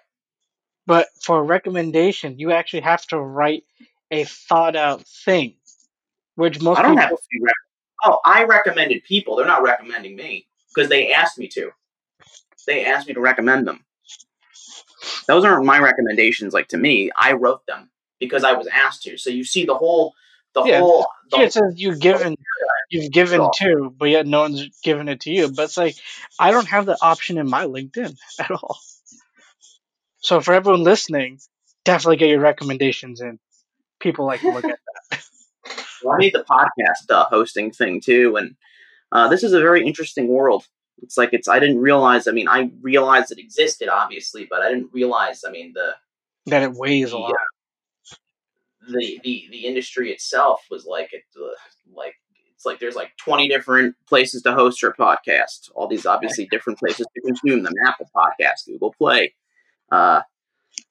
But 0.87 1.09
for 1.23 1.39
a 1.39 1.43
recommendation, 1.43 2.39
you 2.39 2.51
actually 2.53 2.81
have 2.81 3.07
to 3.09 3.21
write 3.21 3.65
a 4.11 4.25
thought 4.25 4.75
out 4.75 5.07
thing, 5.07 5.57
which 6.35 6.63
most 6.63 6.79
I 6.79 6.83
don't 6.83 6.93
people 6.93 7.03
have 7.03 7.13
a 7.13 7.17
few. 7.31 7.45
Rec- 7.45 7.55
oh, 8.07 8.19
I 8.25 8.45
recommended 8.45 9.05
people. 9.05 9.37
They're 9.37 9.47
not 9.47 9.63
recommending 9.63 10.17
me 10.17 10.48
because 10.75 10.89
they 10.89 11.13
asked 11.13 11.39
me 11.39 11.49
to. 11.49 11.71
They 12.67 12.85
asked 12.87 13.09
me 13.09 13.15
to 13.15 13.21
recommend 13.21 13.67
them. 13.67 13.85
Those 15.27 15.45
aren't 15.45 15.65
my 15.65 15.79
recommendations. 15.79 16.53
Like 16.55 16.69
to 16.69 16.77
me, 16.79 17.11
I 17.17 17.33
wrote 17.33 17.67
them 17.67 17.91
because 18.19 18.45
I 18.45 18.53
was 18.53 18.67
asked 18.67 19.03
to. 19.05 19.17
So 19.17 19.31
you 19.31 19.45
see 19.45 19.65
the 19.65 19.75
whole, 19.75 20.15
the 20.55 20.63
Yeah, 20.63 20.79
whole. 20.81 21.07
The 21.31 21.37
Here 21.39 21.47
it 21.47 21.53
says 21.53 21.75
you've 21.77 22.01
given 22.01 22.37
you've 22.91 23.13
given 23.13 23.51
to, 23.57 23.95
but 23.97 24.09
yet 24.11 24.27
no 24.27 24.41
one's 24.43 24.69
given 24.83 25.09
it 25.09 25.21
to 25.23 25.31
you. 25.31 25.49
But 25.51 25.65
it's 25.65 25.77
like 25.77 25.97
I 26.39 26.51
don't 26.51 26.69
have 26.69 26.87
the 26.87 26.99
option 27.03 27.39
in 27.39 27.49
my 27.49 27.65
LinkedIn 27.65 28.17
at 28.41 28.51
all. 28.51 28.79
So 30.21 30.41
for 30.41 30.55
everyone 30.55 30.83
listening, 30.85 31.39
definitely 31.85 32.17
get 32.17 32.31
your 32.31 32.41
recommendations 32.41 33.21
in. 33.21 33.39
People 34.01 34.27
like 34.27 34.43
to 34.43 34.51
look 34.51 34.69
at 34.69 34.79
that. 35.11 35.21
Well, 36.03 36.15
I 36.15 36.19
made 36.19 36.35
the 36.35 36.45
podcast 36.45 37.11
uh, 37.11 37.27
hosting 37.27 37.71
thing 37.73 38.01
too, 38.01 38.37
and 38.37 38.57
uh, 39.13 39.29
this 39.29 39.43
is 39.43 39.53
a 39.53 39.61
very 39.61 39.87
interesting 39.87 40.29
world. 40.29 40.67
It's 41.03 41.17
like 41.17 41.31
it's. 41.33 41.49
I 41.49 41.59
didn't 41.61 41.79
realize. 41.79 42.27
I 42.27 42.33
mean, 42.33 42.49
I 42.49 42.71
realized 42.83 43.31
it 43.31 43.39
existed, 43.39 43.89
obviously, 43.89 44.47
but 44.51 44.63
I 44.63 44.69
didn't 44.69 44.91
realize. 44.93 45.45
I 45.47 45.51
mean, 45.51 45.73
the 45.75 45.95
that 46.47 46.63
it 46.63 46.73
weighs 46.73 47.09
a 47.09 47.11
the, 47.13 47.19
lot. 47.19 47.31
uh, 47.31 48.15
the 48.89 49.21
the 49.23 49.49
the 49.51 49.67
industry 49.67 50.11
itself 50.11 50.63
was 50.71 50.87
like 50.87 51.13
it 51.13 51.23
uh, 51.37 51.49
like 51.95 52.15
it's 52.55 52.67
like 52.67 52.81
there's 52.81 52.97
like 52.97 53.13
20 53.19 53.49
different 53.49 53.95
places 54.09 54.43
to 54.43 54.53
host 54.53 54.83
your 54.83 54.93
podcast 54.95 55.71
all 55.75 55.87
these 55.87 56.07
obviously 56.07 56.47
different 56.51 56.79
places 56.79 57.07
to 57.15 57.21
consume 57.21 57.63
them 57.63 57.73
apple 57.87 58.09
podcast 58.15 58.67
google 58.67 58.95
play 58.99 59.33
uh 59.93 60.21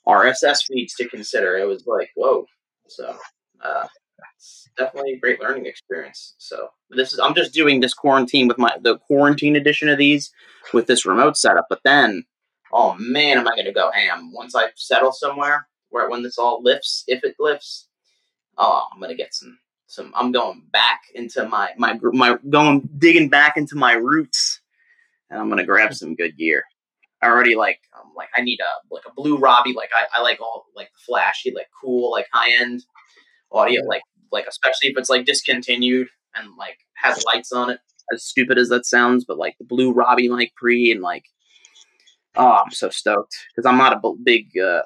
rss 0.07 0.65
feeds 0.65 0.93
to 0.93 1.07
consider 1.09 1.57
it 1.57 1.67
was 1.67 1.85
like 1.85 2.09
whoa 2.15 2.45
so 2.87 3.17
uh 3.61 3.87
it's 4.35 4.69
definitely 4.77 5.13
a 5.13 5.19
great 5.19 5.41
learning 5.41 5.65
experience 5.65 6.35
so 6.37 6.69
this 6.89 7.13
is 7.13 7.19
i'm 7.19 7.35
just 7.35 7.53
doing 7.53 7.79
this 7.79 7.93
quarantine 7.93 8.47
with 8.47 8.57
my 8.57 8.75
the 8.81 8.97
quarantine 8.99 9.55
edition 9.55 9.89
of 9.89 9.97
these 9.97 10.31
with 10.73 10.87
this 10.87 11.05
remote 11.05 11.37
setup 11.37 11.65
but 11.69 11.79
then 11.83 12.23
oh 12.71 12.95
man 12.99 13.37
am 13.37 13.47
i 13.47 13.55
gonna 13.55 13.73
go 13.73 13.91
ham. 13.91 14.31
Once 14.33 14.55
i 14.55 14.67
settle 14.75 15.11
somewhere 15.11 15.67
where 15.89 16.09
when 16.09 16.23
this 16.23 16.37
all 16.37 16.61
lifts 16.63 17.03
if 17.07 17.23
it 17.23 17.35
lifts 17.39 17.87
oh 18.57 18.85
i'm 18.93 19.01
gonna 19.01 19.15
get 19.15 19.33
some 19.33 19.57
some 19.87 20.11
i'm 20.15 20.31
going 20.31 20.63
back 20.71 21.01
into 21.15 21.47
my 21.47 21.71
my 21.77 21.97
my 22.13 22.37
going 22.49 22.87
digging 22.97 23.29
back 23.29 23.57
into 23.57 23.75
my 23.75 23.93
roots 23.93 24.61
and 25.29 25.39
i'm 25.39 25.49
gonna 25.49 25.65
grab 25.65 25.93
some 25.93 26.15
good 26.15 26.37
gear. 26.37 26.63
I 27.21 27.27
already 27.27 27.55
like 27.55 27.79
um, 27.97 28.11
like 28.15 28.29
i 28.35 28.41
need 28.41 28.59
a 28.59 28.93
like 28.93 29.05
a 29.07 29.13
blue 29.13 29.37
robbie 29.37 29.73
like 29.73 29.89
i, 29.95 30.19
I 30.19 30.21
like 30.21 30.39
all 30.39 30.65
like 30.75 30.91
flashy 31.05 31.51
like 31.51 31.67
cool 31.81 32.11
like 32.11 32.27
high 32.31 32.51
end 32.61 32.83
audio 33.51 33.83
like 33.85 34.01
like 34.31 34.45
especially 34.47 34.89
if 34.89 34.97
it's 34.97 35.09
like 35.09 35.25
discontinued 35.25 36.07
and 36.35 36.49
like 36.57 36.77
has 36.93 37.23
lights 37.25 37.51
on 37.51 37.69
it 37.69 37.79
as 38.13 38.23
stupid 38.23 38.57
as 38.57 38.69
that 38.69 38.85
sounds 38.85 39.25
but 39.25 39.37
like 39.37 39.55
the 39.57 39.65
blue 39.65 39.91
robbie 39.91 40.29
mic 40.29 40.53
pre 40.55 40.91
and 40.91 41.01
like 41.01 41.25
oh 42.35 42.61
i'm 42.65 42.71
so 42.71 42.89
stoked 42.89 43.35
because 43.55 43.65
i'm 43.65 43.77
not 43.77 43.93
a 43.93 44.13
big 44.23 44.57
uh 44.57 44.81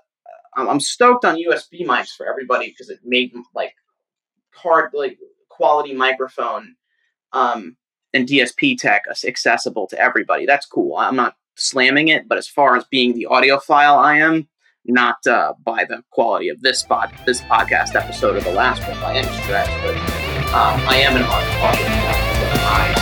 I'm, 0.55 0.69
I'm 0.69 0.79
stoked 0.79 1.25
on 1.25 1.35
USB 1.35 1.85
mics 1.85 2.15
for 2.15 2.27
everybody 2.27 2.69
because 2.69 2.89
it 2.89 2.99
made 3.03 3.33
like 3.55 3.75
hard 4.53 4.91
like 4.93 5.17
quality 5.49 5.93
microphone 5.93 6.75
um, 7.33 7.77
and 8.13 8.27
DSP 8.27 8.77
tech 8.77 9.03
accessible 9.25 9.88
to 9.88 9.99
everybody. 9.99 10.45
That's 10.45 10.65
cool. 10.65 10.97
I'm 10.97 11.15
not 11.15 11.35
slamming 11.55 12.09
it, 12.09 12.27
but 12.27 12.38
as 12.38 12.47
far 12.47 12.75
as 12.75 12.83
being 12.85 13.13
the 13.13 13.27
audiophile, 13.29 13.97
I 13.97 14.19
am 14.19 14.47
not 14.85 15.25
uh, 15.27 15.53
by 15.63 15.85
the 15.85 16.03
quality 16.11 16.49
of 16.49 16.61
this 16.61 16.83
pod, 16.83 17.13
this 17.25 17.41
podcast 17.41 17.95
episode 17.95 18.35
or 18.35 18.41
the 18.41 18.53
last 18.53 18.81
one 18.87 18.99
by 18.99 19.15
any 19.15 19.27
stretch, 19.43 19.69
but 19.83 19.95
um, 20.53 20.81
I 20.87 20.97
am 20.97 21.15
an 21.15 21.23
audiophile. 21.23 23.00